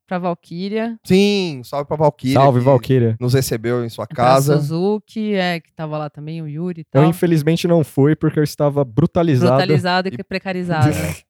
pra 0.07 0.19
Valkyria, 0.19 0.95
Sim, 1.03 1.61
salve 1.64 1.88
pra 1.88 1.98
Valkyria. 1.98 2.34
Salve, 2.35 2.60
Valkyria. 2.60 3.15
Nos 3.19 3.34
recebeu 3.34 3.84
em 3.84 3.90
sua 3.90 4.06
pra 4.06 4.15
casa. 4.15 4.57
Suzuki, 4.60 5.34
é, 5.34 5.60
que 5.60 5.73
tava 5.73 5.98
lá 5.98 6.10
também, 6.11 6.41
o 6.41 6.48
Yuri 6.48 6.81
e 6.81 6.85
Eu 6.94 7.02
tal. 7.02 7.06
infelizmente 7.10 7.68
não 7.68 7.84
fui 7.84 8.15
porque 8.15 8.38
eu 8.40 8.44
estava 8.44 8.85
brutalizado. 8.85 9.52
Brutalizado 9.57 10.07
e 10.10 10.23
precarizado. 10.23 10.88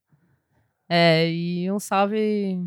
é, 0.90 1.30
e 1.32 1.72
um 1.72 1.80
salve. 1.80 2.60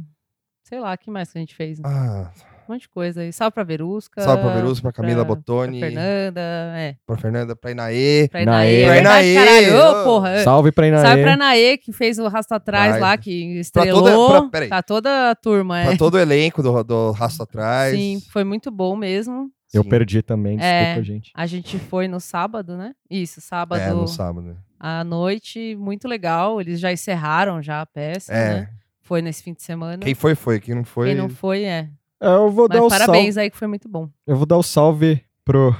Sei 0.65 0.81
lá, 0.81 0.95
o 0.95 0.99
que 0.99 1.11
mais 1.11 1.31
que 1.31 1.39
a 1.39 1.41
gente 1.41 1.55
fez? 1.55 1.79
Ah, 1.85 2.31
Um 2.69 2.73
monte 2.73 2.83
de 2.83 2.89
coisa 2.89 3.21
aí. 3.21 3.33
Salve 3.33 3.53
pra 3.55 3.63
Verusca. 3.65 4.21
salve 4.23 4.43
pra 4.43 4.55
Verus, 4.55 4.81
pra 4.81 4.93
Camila 4.93 5.25
pra- 5.25 5.35
Botoni, 5.35 5.79
Pra 5.79 5.89
Fernanda, 5.89 6.41
é. 6.77 6.97
pra 7.07 7.17
Fernanda, 7.17 7.57
pra 7.57 7.71
Inaê. 7.71 8.29
Pra 8.29 8.45
Naê. 8.45 8.83
Inaê. 8.83 8.85
Pra 8.85 8.97
É 8.97 9.01
Inaê, 9.01 9.35
caralho. 9.35 10.01
Ô, 10.01 10.05
porra. 10.05 10.31
é. 10.31 10.43
Salve 10.45 10.73
pra 10.73 10.87
Inaê. 10.89 11.03
Salve 11.07 11.23
pra 11.23 11.37
Naê, 11.37 11.77
que 11.79 11.93
fez 11.93 12.19
o 12.19 12.29
Rasta 12.29 12.57
Atrás 12.57 13.01
lá, 13.01 13.17
que 13.17 13.53
Pra 13.53 13.61
estrelou. 13.61 14.03
toda- 14.05 14.41
pra- 14.41 14.49
peraí. 14.51 14.69
tá 14.69 14.83
toda 14.83 15.31
a 15.31 15.35
turma, 15.35 15.81
é. 15.81 15.87
Pra 15.87 15.97
todo 15.97 16.15
o 16.15 16.19
elenco 16.19 16.63
do, 16.63 16.83
do 16.83 17.11
Rasta 17.13 17.45
Atrás. 17.45 17.95
Sim, 17.97 18.21
foi 18.31 18.45
muito 18.45 18.71
bom 18.71 18.97
mesmo. 18.97 19.51
Eu 19.75 19.83
Sim. 19.83 19.89
perdi 19.91 20.23
também, 20.23 20.57
desculpa, 20.57 21.01
É. 21.01 21.03
gente. 21.03 21.33
A 21.35 21.45
gente 21.47 21.79
foi 21.79 22.09
no 22.09 22.21
sábado, 22.21 22.77
né? 22.77 22.93
Isso, 23.11 23.41
sábado 23.41 23.81
É, 23.83 23.91
no 23.91 24.07
sábado. 24.07 24.57
à 24.79 25.03
noite, 25.05 25.77
muito 25.79 26.07
legal. 26.09 26.61
Eles 26.61 26.79
já 26.81 26.93
encerraram 26.93 27.61
já 27.63 27.81
a 27.81 27.87
peça, 27.87 28.33
É. 28.33 28.49
né? 28.55 28.69
Foi 29.03 29.21
nesse 29.23 29.43
fim 29.43 29.53
de 29.53 29.63
semana. 29.63 29.99
Quem 29.99 30.15
foi, 30.15 30.35
foi. 30.35 30.59
Quem 30.61 30.75
não 30.75 30.85
foi. 30.85 31.09
Quem 31.09 31.17
não 31.17 31.29
foi, 31.29 31.65
é. 31.65 31.89
Eu 32.27 32.51
vou 32.51 32.67
Mas 32.69 32.79
dar 32.79 32.85
o 32.85 32.89
parabéns 32.89 33.35
salve. 33.35 33.41
aí 33.41 33.51
que 33.51 33.57
foi 33.57 33.69
muito 33.69 33.89
bom. 33.89 34.09
Eu 34.27 34.37
vou 34.37 34.47
dar 34.47 34.57
o 34.57 34.63
salve 34.63 35.23
pro 35.45 35.75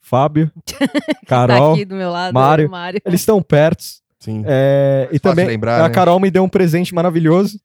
Fábio, 0.00 0.50
Tá 0.66 0.86
Carol. 1.26 1.72
aqui 1.74 1.84
do 1.84 1.94
meu 1.96 2.10
lado, 2.10 2.32
Mário. 2.34 2.70
Mário. 2.70 3.00
Eles 3.04 3.20
estão 3.20 3.42
perto. 3.42 3.82
Sim. 4.18 4.42
É, 4.46 5.08
e 5.12 5.18
também 5.18 5.46
lembrar, 5.46 5.80
a 5.84 5.88
né? 5.88 5.94
Carol 5.94 6.18
me 6.20 6.30
deu 6.30 6.42
um 6.44 6.48
presente 6.48 6.94
maravilhoso, 6.94 7.60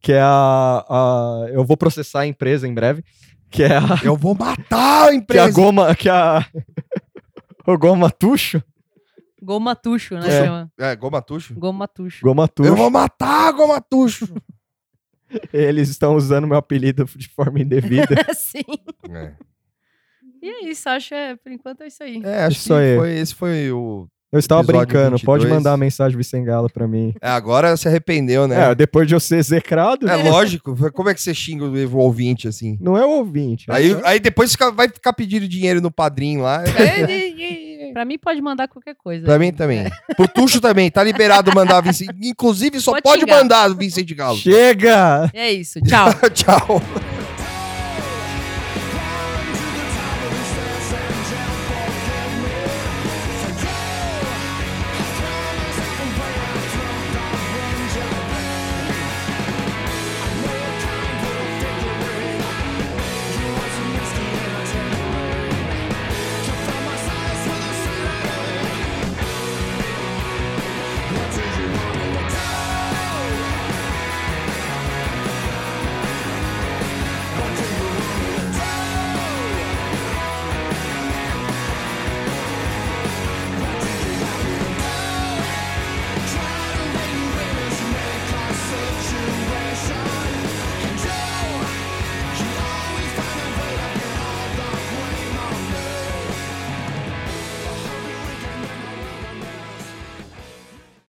que 0.00 0.12
é 0.12 0.20
a, 0.20 0.84
a- 0.88 1.46
eu 1.50 1.64
vou 1.64 1.76
processar 1.76 2.20
a 2.20 2.26
empresa 2.26 2.66
em 2.68 2.72
breve, 2.74 3.04
que 3.50 3.62
é 3.62 3.76
a, 3.76 3.82
Eu 4.04 4.16
vou 4.16 4.34
matar 4.34 5.08
a 5.08 5.08
que 5.08 5.10
é 5.10 5.10
a 5.10 5.14
empresa. 5.14 5.52
goma, 5.52 5.94
que 5.94 6.08
é 6.08 6.12
a 6.12 6.46
o 7.66 7.78
goma 7.78 8.10
tucho, 8.10 8.62
Gomatucho, 9.42 10.14
né? 10.14 10.26
É. 10.26 10.44
Chama. 10.46 10.72
É, 10.78 10.96
Gomatucho. 10.96 11.54
Gomatucho. 11.54 12.22
goma 12.24 12.48
Eu 12.60 12.74
vou 12.74 12.90
matar 12.90 13.48
a 13.48 13.52
Gomatucho. 13.52 14.26
Eles 15.52 15.88
estão 15.88 16.14
usando 16.16 16.46
meu 16.46 16.56
apelido 16.56 17.04
de 17.16 17.28
forma 17.28 17.60
indevida. 17.60 18.14
Sim. 18.34 18.62
é. 19.10 19.32
E 20.42 20.48
é 20.48 20.68
isso, 20.70 20.86
acho 20.90 21.08
que 21.08 21.14
é, 21.14 21.36
por 21.36 21.50
enquanto 21.50 21.82
é 21.82 21.86
isso 21.86 22.02
aí. 22.02 22.20
É, 22.22 22.44
acho 22.44 22.58
Isso 22.58 22.68
que 22.68 22.74
aí. 22.74 22.96
foi, 22.96 23.18
esse 23.18 23.34
foi 23.34 23.72
o. 23.72 24.06
Eu 24.30 24.38
estava 24.40 24.62
brincando, 24.64 25.16
pode 25.20 25.44
22. 25.44 25.48
mandar 25.48 25.72
a 25.72 25.76
mensagem 25.76 26.18
Vicengala 26.18 26.68
pra 26.68 26.88
mim. 26.88 27.14
É, 27.22 27.28
agora 27.28 27.76
se 27.76 27.86
arrependeu, 27.86 28.48
né? 28.48 28.72
É, 28.72 28.74
depois 28.74 29.06
de 29.06 29.14
eu 29.14 29.20
ser 29.20 29.36
execrado, 29.36 30.08
É 30.08 30.16
lógico. 30.28 30.74
Como 30.92 31.08
é 31.08 31.14
que 31.14 31.22
você 31.22 31.32
xinga 31.32 31.64
o 31.64 31.96
ouvinte 31.98 32.48
assim? 32.48 32.76
não 32.80 32.98
é 32.98 33.06
o 33.06 33.10
ouvinte. 33.10 33.64
Aí, 33.70 33.96
aí 34.04 34.18
depois 34.18 34.50
fica- 34.50 34.72
vai 34.72 34.88
ficar 34.88 35.12
pedindo 35.12 35.46
dinheiro 35.48 35.80
no 35.80 35.90
padrinho 35.90 36.42
lá. 36.42 36.64
Pra 37.94 38.04
mim 38.04 38.18
pode 38.18 38.40
mandar 38.42 38.66
qualquer 38.66 38.96
coisa. 38.96 39.24
pra 39.24 39.38
mim 39.38 39.52
também. 39.52 39.88
Pro 40.16 40.26
Tuxo 40.26 40.60
também, 40.60 40.90
tá 40.90 41.02
liberado 41.04 41.54
mandar 41.54 41.80
Vicente. 41.80 42.12
Inclusive, 42.20 42.80
só 42.80 42.90
Pode 42.90 43.04
pode 43.04 43.24
mandar 43.24 43.68
Vicente 43.74 44.12
Galo. 44.14 44.36
Chega! 44.36 45.30
É 45.32 45.52
isso, 45.52 45.80
tchau. 45.80 46.08
Tchau. 46.34 46.82